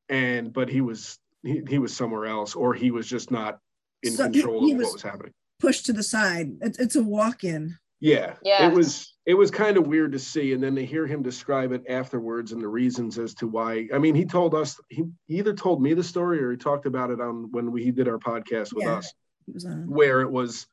and 0.08 0.52
but 0.52 0.68
he 0.68 0.80
was 0.80 1.18
he, 1.42 1.62
he 1.68 1.78
was 1.78 1.94
somewhere 1.96 2.26
else, 2.26 2.54
or 2.54 2.74
he 2.74 2.90
was 2.90 3.06
just 3.06 3.30
not 3.30 3.58
in 4.02 4.12
So 4.12 4.24
control 4.30 4.64
he 4.66 4.72
of 4.72 4.78
was- 4.78 4.86
what 4.86 4.92
was 4.94 5.02
happening. 5.02 5.32
pushed 5.60 5.86
to 5.86 5.92
the 5.92 6.02
side. 6.02 6.50
It's, 6.60 6.78
it's 6.78 6.96
a 6.96 7.02
walk-in. 7.02 7.76
Yeah, 8.00 8.34
Yeah. 8.42 8.68
it 8.68 8.74
was 8.74 9.14
it 9.24 9.32
was 9.34 9.50
kind 9.50 9.78
of 9.78 9.86
weird 9.86 10.12
to 10.12 10.18
see, 10.18 10.52
and 10.52 10.62
then 10.62 10.74
to 10.74 10.84
hear 10.84 11.06
him 11.06 11.22
describe 11.22 11.72
it 11.72 11.84
afterwards 11.88 12.52
and 12.52 12.60
the 12.60 12.68
reasons 12.68 13.18
as 13.18 13.32
to 13.36 13.46
why. 13.46 13.88
I 13.94 13.98
mean, 13.98 14.14
he 14.14 14.26
told 14.26 14.54
us 14.54 14.78
he, 14.90 15.04
he 15.26 15.38
either 15.38 15.54
told 15.54 15.80
me 15.80 15.94
the 15.94 16.04
story 16.04 16.42
or 16.42 16.50
he 16.50 16.58
talked 16.58 16.84
about 16.84 17.10
it 17.10 17.20
on 17.20 17.50
when 17.52 17.72
we 17.72 17.82
he 17.82 17.90
did 17.92 18.08
our 18.08 18.18
podcast 18.18 18.74
with 18.74 18.84
Yeah. 18.84 18.96
us, 18.96 19.06
He 19.06 19.08
was 19.08 19.12
on. 19.12 19.14
Where 19.46 20.20
it 20.20 20.30
was, 20.30 20.66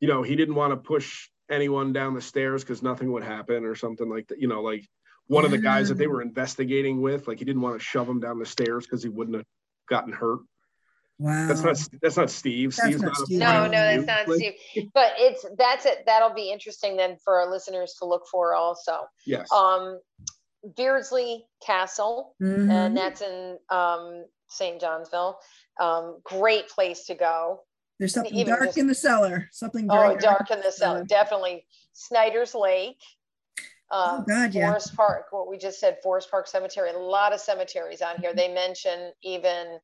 you 0.00 0.08
know, 0.08 0.22
he 0.22 0.36
didn't 0.36 0.54
want 0.54 0.72
to 0.72 0.76
push 0.76 1.28
anyone 1.50 1.92
down 1.92 2.14
the 2.14 2.22
stairs 2.22 2.62
because 2.62 2.82
nothing 2.82 3.12
would 3.12 3.24
happen 3.24 3.64
or 3.64 3.74
something 3.74 4.08
like 4.08 4.28
that. 4.28 4.40
You 4.40 4.48
know, 4.48 4.62
like 4.62 4.88
one 5.26 5.44
of 5.44 5.50
the 5.50 5.58
guys 5.58 5.88
that 5.88 5.98
they 5.98 6.06
were 6.06 6.22
investigating 6.22 7.00
with, 7.00 7.26
like 7.28 7.38
he 7.38 7.44
didn't 7.44 7.62
want 7.62 7.78
to 7.78 7.84
shove 7.84 8.08
him 8.08 8.20
down 8.20 8.38
the 8.38 8.46
stairs 8.46 8.84
because 8.84 9.02
he 9.02 9.08
wouldn't 9.08 9.36
have 9.36 9.46
gotten 9.88 10.12
hurt. 10.12 10.40
Wow. 11.18 11.46
That's 11.46 11.62
not 11.62 11.76
that's 12.02 12.16
not 12.16 12.30
Steve. 12.30 12.74
That's 12.74 12.88
Steve's 12.88 13.02
not 13.02 13.08
not, 13.08 13.16
Steve. 13.26 13.38
No, 13.38 13.66
no, 13.66 13.70
that's 13.70 14.06
not 14.06 14.28
Like, 14.28 14.56
Steve. 14.72 14.90
But 14.92 15.12
it's 15.16 15.46
that's 15.56 15.86
it. 15.86 16.02
That'll 16.06 16.34
be 16.34 16.50
interesting 16.50 16.96
then 16.96 17.16
for 17.22 17.40
our 17.40 17.50
listeners 17.50 17.94
to 18.00 18.04
look 18.04 18.26
for 18.30 18.54
also. 18.54 19.06
Yes. 19.24 19.50
Um, 19.52 20.00
Beardslee 20.66 21.42
Castle, 21.64 22.34
Mhm. 22.42 22.70
and 22.70 22.96
that's 22.96 23.20
in 23.20 23.58
um, 23.70 24.24
St. 24.48 24.80
Johnsville. 24.80 25.38
Um, 25.78 26.20
great 26.24 26.68
place 26.68 27.06
to 27.06 27.14
go. 27.14 27.60
There's 27.98 28.12
something 28.12 28.34
even 28.34 28.52
dark 28.54 28.64
just- 28.66 28.78
in 28.78 28.86
the 28.86 28.94
cellar. 28.94 29.48
Something 29.52 29.88
very 29.88 30.14
Oh, 30.14 30.16
dark 30.16 30.50
in 30.50 30.60
the 30.60 30.72
cellar, 30.72 31.04
definitely. 31.04 31.66
Snyder's 31.92 32.54
Lake. 32.54 33.00
Oh, 33.90 34.16
Um, 34.18 34.24
God, 34.24 34.54
yeah. 34.54 34.68
Forest 34.68 34.96
Park, 34.96 35.26
what 35.30 35.46
we 35.46 35.58
just 35.58 35.78
said, 35.78 35.98
Forest 36.02 36.30
Park 36.30 36.46
Cemetery, 36.48 36.90
a 36.90 36.98
lot 36.98 37.32
of 37.32 37.40
cemeteries 37.40 38.02
on 38.02 38.16
here. 38.16 38.32
They 38.34 38.48
mention 38.52 39.12
even, 39.22 39.78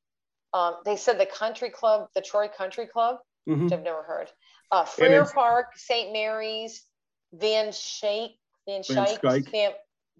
um, 0.52 0.78
they 0.84 0.96
said 0.96 1.18
the 1.20 1.26
country 1.26 1.70
club, 1.70 2.08
the 2.14 2.20
Troy 2.22 2.48
Country 2.48 2.86
Club 2.86 3.20
Mhm. 3.48 3.64
which 3.64 3.72
I've 3.72 3.82
never 3.82 4.02
heard. 4.02 4.30
Uh, 4.72 4.84
Frear 4.84 5.24
Park, 5.26 5.76
St. 5.76 6.12
Mary's, 6.12 6.84
Van 7.32 7.68
Schaick, 7.68 8.36
Van 8.66 8.82
Van 8.82 9.06
Schaick, 9.06 9.20
Schaick. 9.20 9.50
fam, 9.50 9.72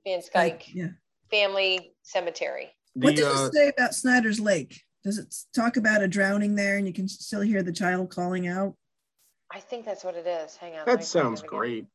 Van 0.05 0.21
Schaick 0.21 0.75
Yeah. 0.75 0.89
Family 1.31 1.95
Cemetery. 2.03 2.75
What 2.95 3.17
The, 3.17 3.23
does 3.23 3.41
uh, 3.41 3.45
it 3.47 3.53
say 3.55 3.69
about 3.69 3.95
Snyder's 3.95 4.41
Lake? 4.41 4.83
Does 5.03 5.19
it 5.19 5.35
talk 5.55 5.77
about 5.77 6.03
a 6.03 6.09
drowning 6.09 6.55
there 6.55 6.77
and 6.77 6.87
you 6.87 6.93
can 6.93 7.09
still 7.09 7.41
hear 7.41 7.63
the 7.63 7.73
child 7.73 8.11
calling 8.11 8.47
out? 8.47 8.75
I 9.53 9.61
think 9.61 9.85
that's 9.85 10.05
what 10.05 10.15
it 10.15 10.27
is. 10.27 10.57
Hang 10.57 10.77
on. 10.77 10.87
that 10.87 11.05
sounds 11.05 11.43
great. 11.43 11.87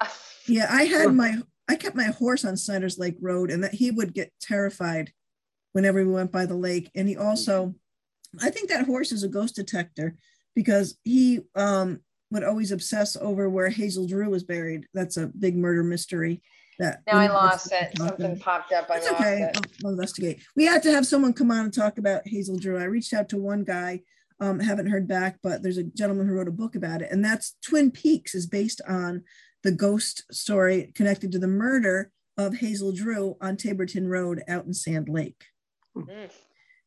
Yeah, 0.46 0.66
I 0.70 0.84
had 0.84 1.12
my 1.12 1.42
I 1.68 1.76
kept 1.76 1.94
my 1.94 2.04
horse 2.04 2.42
on 2.42 2.56
Snyder's 2.56 2.98
Lake 2.98 3.18
Road 3.20 3.50
and 3.50 3.62
that 3.64 3.74
he 3.74 3.90
would 3.90 4.14
get 4.14 4.32
terrified 4.40 5.12
whenever 5.74 6.02
we 6.02 6.10
went 6.10 6.32
by 6.32 6.46
the 6.46 6.54
lake. 6.54 6.90
And 6.94 7.06
he 7.06 7.18
also 7.18 7.74
I 8.40 8.48
think 8.48 8.70
that 8.70 8.86
horse 8.86 9.12
is 9.12 9.22
a 9.24 9.28
ghost 9.28 9.56
detector 9.56 10.16
because 10.54 10.96
he 11.04 11.40
um 11.54 12.00
would 12.30 12.44
always 12.44 12.72
obsess 12.72 13.14
over 13.16 13.50
where 13.50 13.68
Hazel 13.68 14.06
Drew 14.06 14.30
was 14.30 14.42
buried. 14.42 14.86
That's 14.94 15.18
a 15.18 15.26
big 15.26 15.54
murder 15.54 15.84
mystery. 15.84 16.40
That 16.78 17.02
Now 17.06 17.18
I 17.18 17.26
lost 17.26 17.72
it. 17.72 17.92
talking. 17.96 18.06
Something 18.06 18.38
popped 18.38 18.72
up. 18.72 18.88
I 18.88 18.96
It's 18.98 19.10
lost 19.10 19.20
okay. 19.20 19.42
it. 19.42 19.56
I'll, 19.56 19.86
I'll 19.86 19.92
investigate. 19.92 20.42
We 20.54 20.64
had 20.64 20.82
to 20.84 20.92
have 20.92 21.06
someone 21.06 21.32
come 21.32 21.50
on 21.50 21.64
and 21.64 21.74
talk 21.74 21.98
about 21.98 22.26
Hazel 22.26 22.56
Drew. 22.56 22.78
I 22.78 22.84
reached 22.84 23.12
out 23.12 23.28
to 23.30 23.36
one 23.36 23.64
guy, 23.64 24.02
um, 24.40 24.60
haven't 24.60 24.86
heard 24.88 25.08
back, 25.08 25.38
but 25.42 25.62
there's 25.62 25.78
a 25.78 25.82
gentleman 25.82 26.28
who 26.28 26.34
wrote 26.34 26.46
a 26.46 26.52
book 26.52 26.76
about 26.76 27.02
it, 27.02 27.10
and 27.10 27.24
that's 27.24 27.56
Twin 27.64 27.90
Peaks 27.90 28.34
is 28.34 28.46
based 28.46 28.80
on 28.88 29.24
the 29.64 29.72
ghost 29.72 30.22
story 30.30 30.92
connected 30.94 31.32
to 31.32 31.38
the 31.40 31.48
murder 31.48 32.12
of 32.36 32.58
Hazel 32.58 32.92
Drew 32.92 33.36
on 33.40 33.56
Taborton 33.56 34.06
Road 34.06 34.44
out 34.46 34.64
in 34.64 34.72
Sand 34.72 35.08
Lake. 35.08 35.46
Mm. 35.96 36.30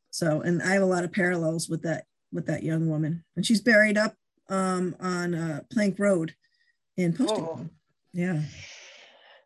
So, 0.10 0.40
and 0.40 0.62
I 0.64 0.68
have 0.74 0.84
a 0.84 0.86
lot 0.86 1.04
of 1.04 1.12
parallels 1.12 1.68
with 1.68 1.82
that 1.82 2.06
with 2.32 2.46
that 2.46 2.64
young 2.64 2.88
woman, 2.88 3.26
and 3.36 3.46
she's 3.46 3.60
buried 3.60 3.98
up 3.98 4.16
um, 4.50 4.96
on 5.02 5.36
uh, 5.36 5.62
Plank 5.70 6.00
Road 6.00 6.34
in 6.96 7.12
Posting. 7.12 7.44
Oh. 7.44 7.68
Yeah. 8.14 8.44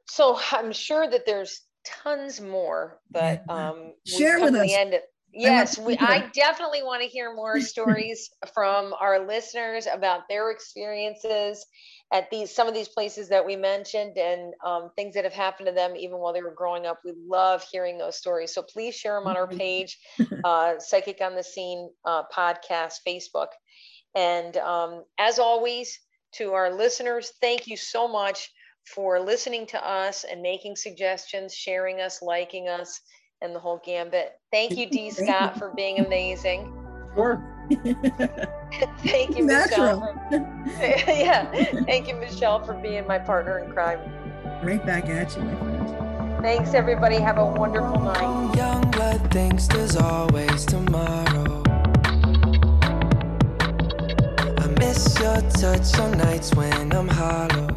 So 0.07 0.38
I'm 0.52 0.72
sure 0.72 1.10
that 1.10 1.26
there's 1.26 1.61
tons 1.86 2.41
more, 2.41 2.99
but 3.11 3.44
um, 3.49 3.94
Share 4.06 4.40
with 4.40 4.56
us. 4.56 4.68
The 4.68 4.76
end. 4.76 4.99
Yes, 5.38 5.76
to 5.76 5.82
we. 5.82 5.98
I 5.98 6.30
definitely 6.34 6.82
want 6.82 7.02
to 7.02 7.07
hear 7.10 7.36
more 7.36 7.60
stories 7.61 8.30
from 8.53 8.94
our 8.99 9.26
listeners 9.26 9.86
about 9.91 10.22
their 10.30 10.52
experiences 10.52 11.65
at 12.14 12.30
these 12.30 12.56
some 12.56 12.68
of 12.68 12.73
these 12.73 12.88
places 12.88 13.27
that 13.30 13.45
we 13.45 13.56
mentioned 13.56 14.18
and 14.18 14.53
um, 14.64 14.91
things 14.95 15.14
that 15.15 15.26
have 15.26 15.34
happened 15.34 15.68
to 15.68 15.73
them 15.73 15.95
even 15.98 16.19
while 16.19 16.32
they 16.32 16.41
were 16.41 16.53
growing 16.56 16.86
up. 16.86 16.99
We 17.03 17.14
love 17.27 17.65
hearing 17.69 17.98
those 17.98 18.15
stories. 18.15 18.53
So 18.53 18.61
please 18.61 18.95
share 18.95 19.19
them 19.19 19.27
on 19.27 19.36
our 19.36 19.48
page, 19.48 19.98
uh, 20.44 20.76
Psychic 20.80 21.19
on 21.22 21.36
the 21.36 21.44
Scene 21.44 21.90
uh, 22.06 22.23
podcast, 22.34 22.99
Facebook. 23.06 23.48
And 24.15 24.56
um, 24.57 25.03
as 25.19 25.40
always, 25.40 25.99
to 26.36 26.53
our 26.53 26.73
listeners, 26.73 27.34
thank 27.41 27.68
you 27.68 27.76
so 27.76 28.07
much 28.07 28.49
for 28.86 29.20
listening 29.20 29.66
to 29.68 29.88
us 29.88 30.24
and 30.24 30.41
making 30.41 30.76
suggestions, 30.76 31.53
sharing 31.53 32.02
us, 32.02 32.22
liking 32.22 32.68
us, 32.68 33.02
and 33.41 33.53
the 33.53 33.60
whole 33.60 33.82
gambit. 33.84 34.34
Thank 34.52 34.78
you, 34.78 34.90
D. 34.90 35.10
Scott, 35.10 35.57
for 35.57 35.74
being 35.76 35.99
amazing. 35.99 36.74
Sure. 37.16 37.41
Thank 39.06 39.38
you, 39.38 39.45
Michele. 39.45 40.02
For, 40.30 40.36
yeah, 40.82 41.49
thank 41.86 42.10
you, 42.10 42.16
Michele, 42.16 42.62
for 42.66 42.74
being 42.74 43.07
my 43.07 43.18
partner 43.18 43.60
in 43.60 43.72
crime. 43.72 43.99
right 44.62 44.86
back 44.86 45.07
at 45.07 45.34
you, 45.38 45.44
my 45.44 45.56
friend. 45.56 46.41
Thanks, 46.41 46.74
everybody. 46.74 47.16
Have 47.16 47.38
a 47.38 47.45
wonderful 47.45 48.02
night. 48.02 48.56
Young 48.57 48.91
blood 48.91 49.32
thinks 49.32 49.68
there's 49.68 49.95
always 49.95 50.66
tomorrow. 50.66 51.64
I 54.57 54.68
miss 54.78 55.18
your 55.18 55.40
touch 55.52 55.98
on 55.98 56.18
nights 56.18 56.53
when 56.53 56.91
I'm 56.91 57.07
hollow. 57.07 57.75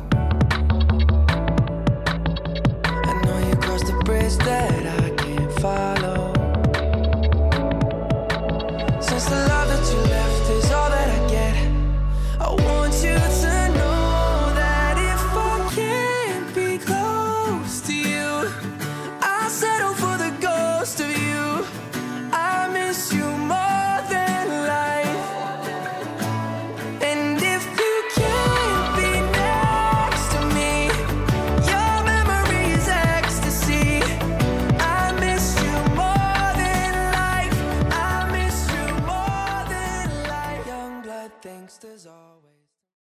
that 4.36 4.86
I 5.04 5.10
can't 5.10 5.52
follow. 5.60 6.17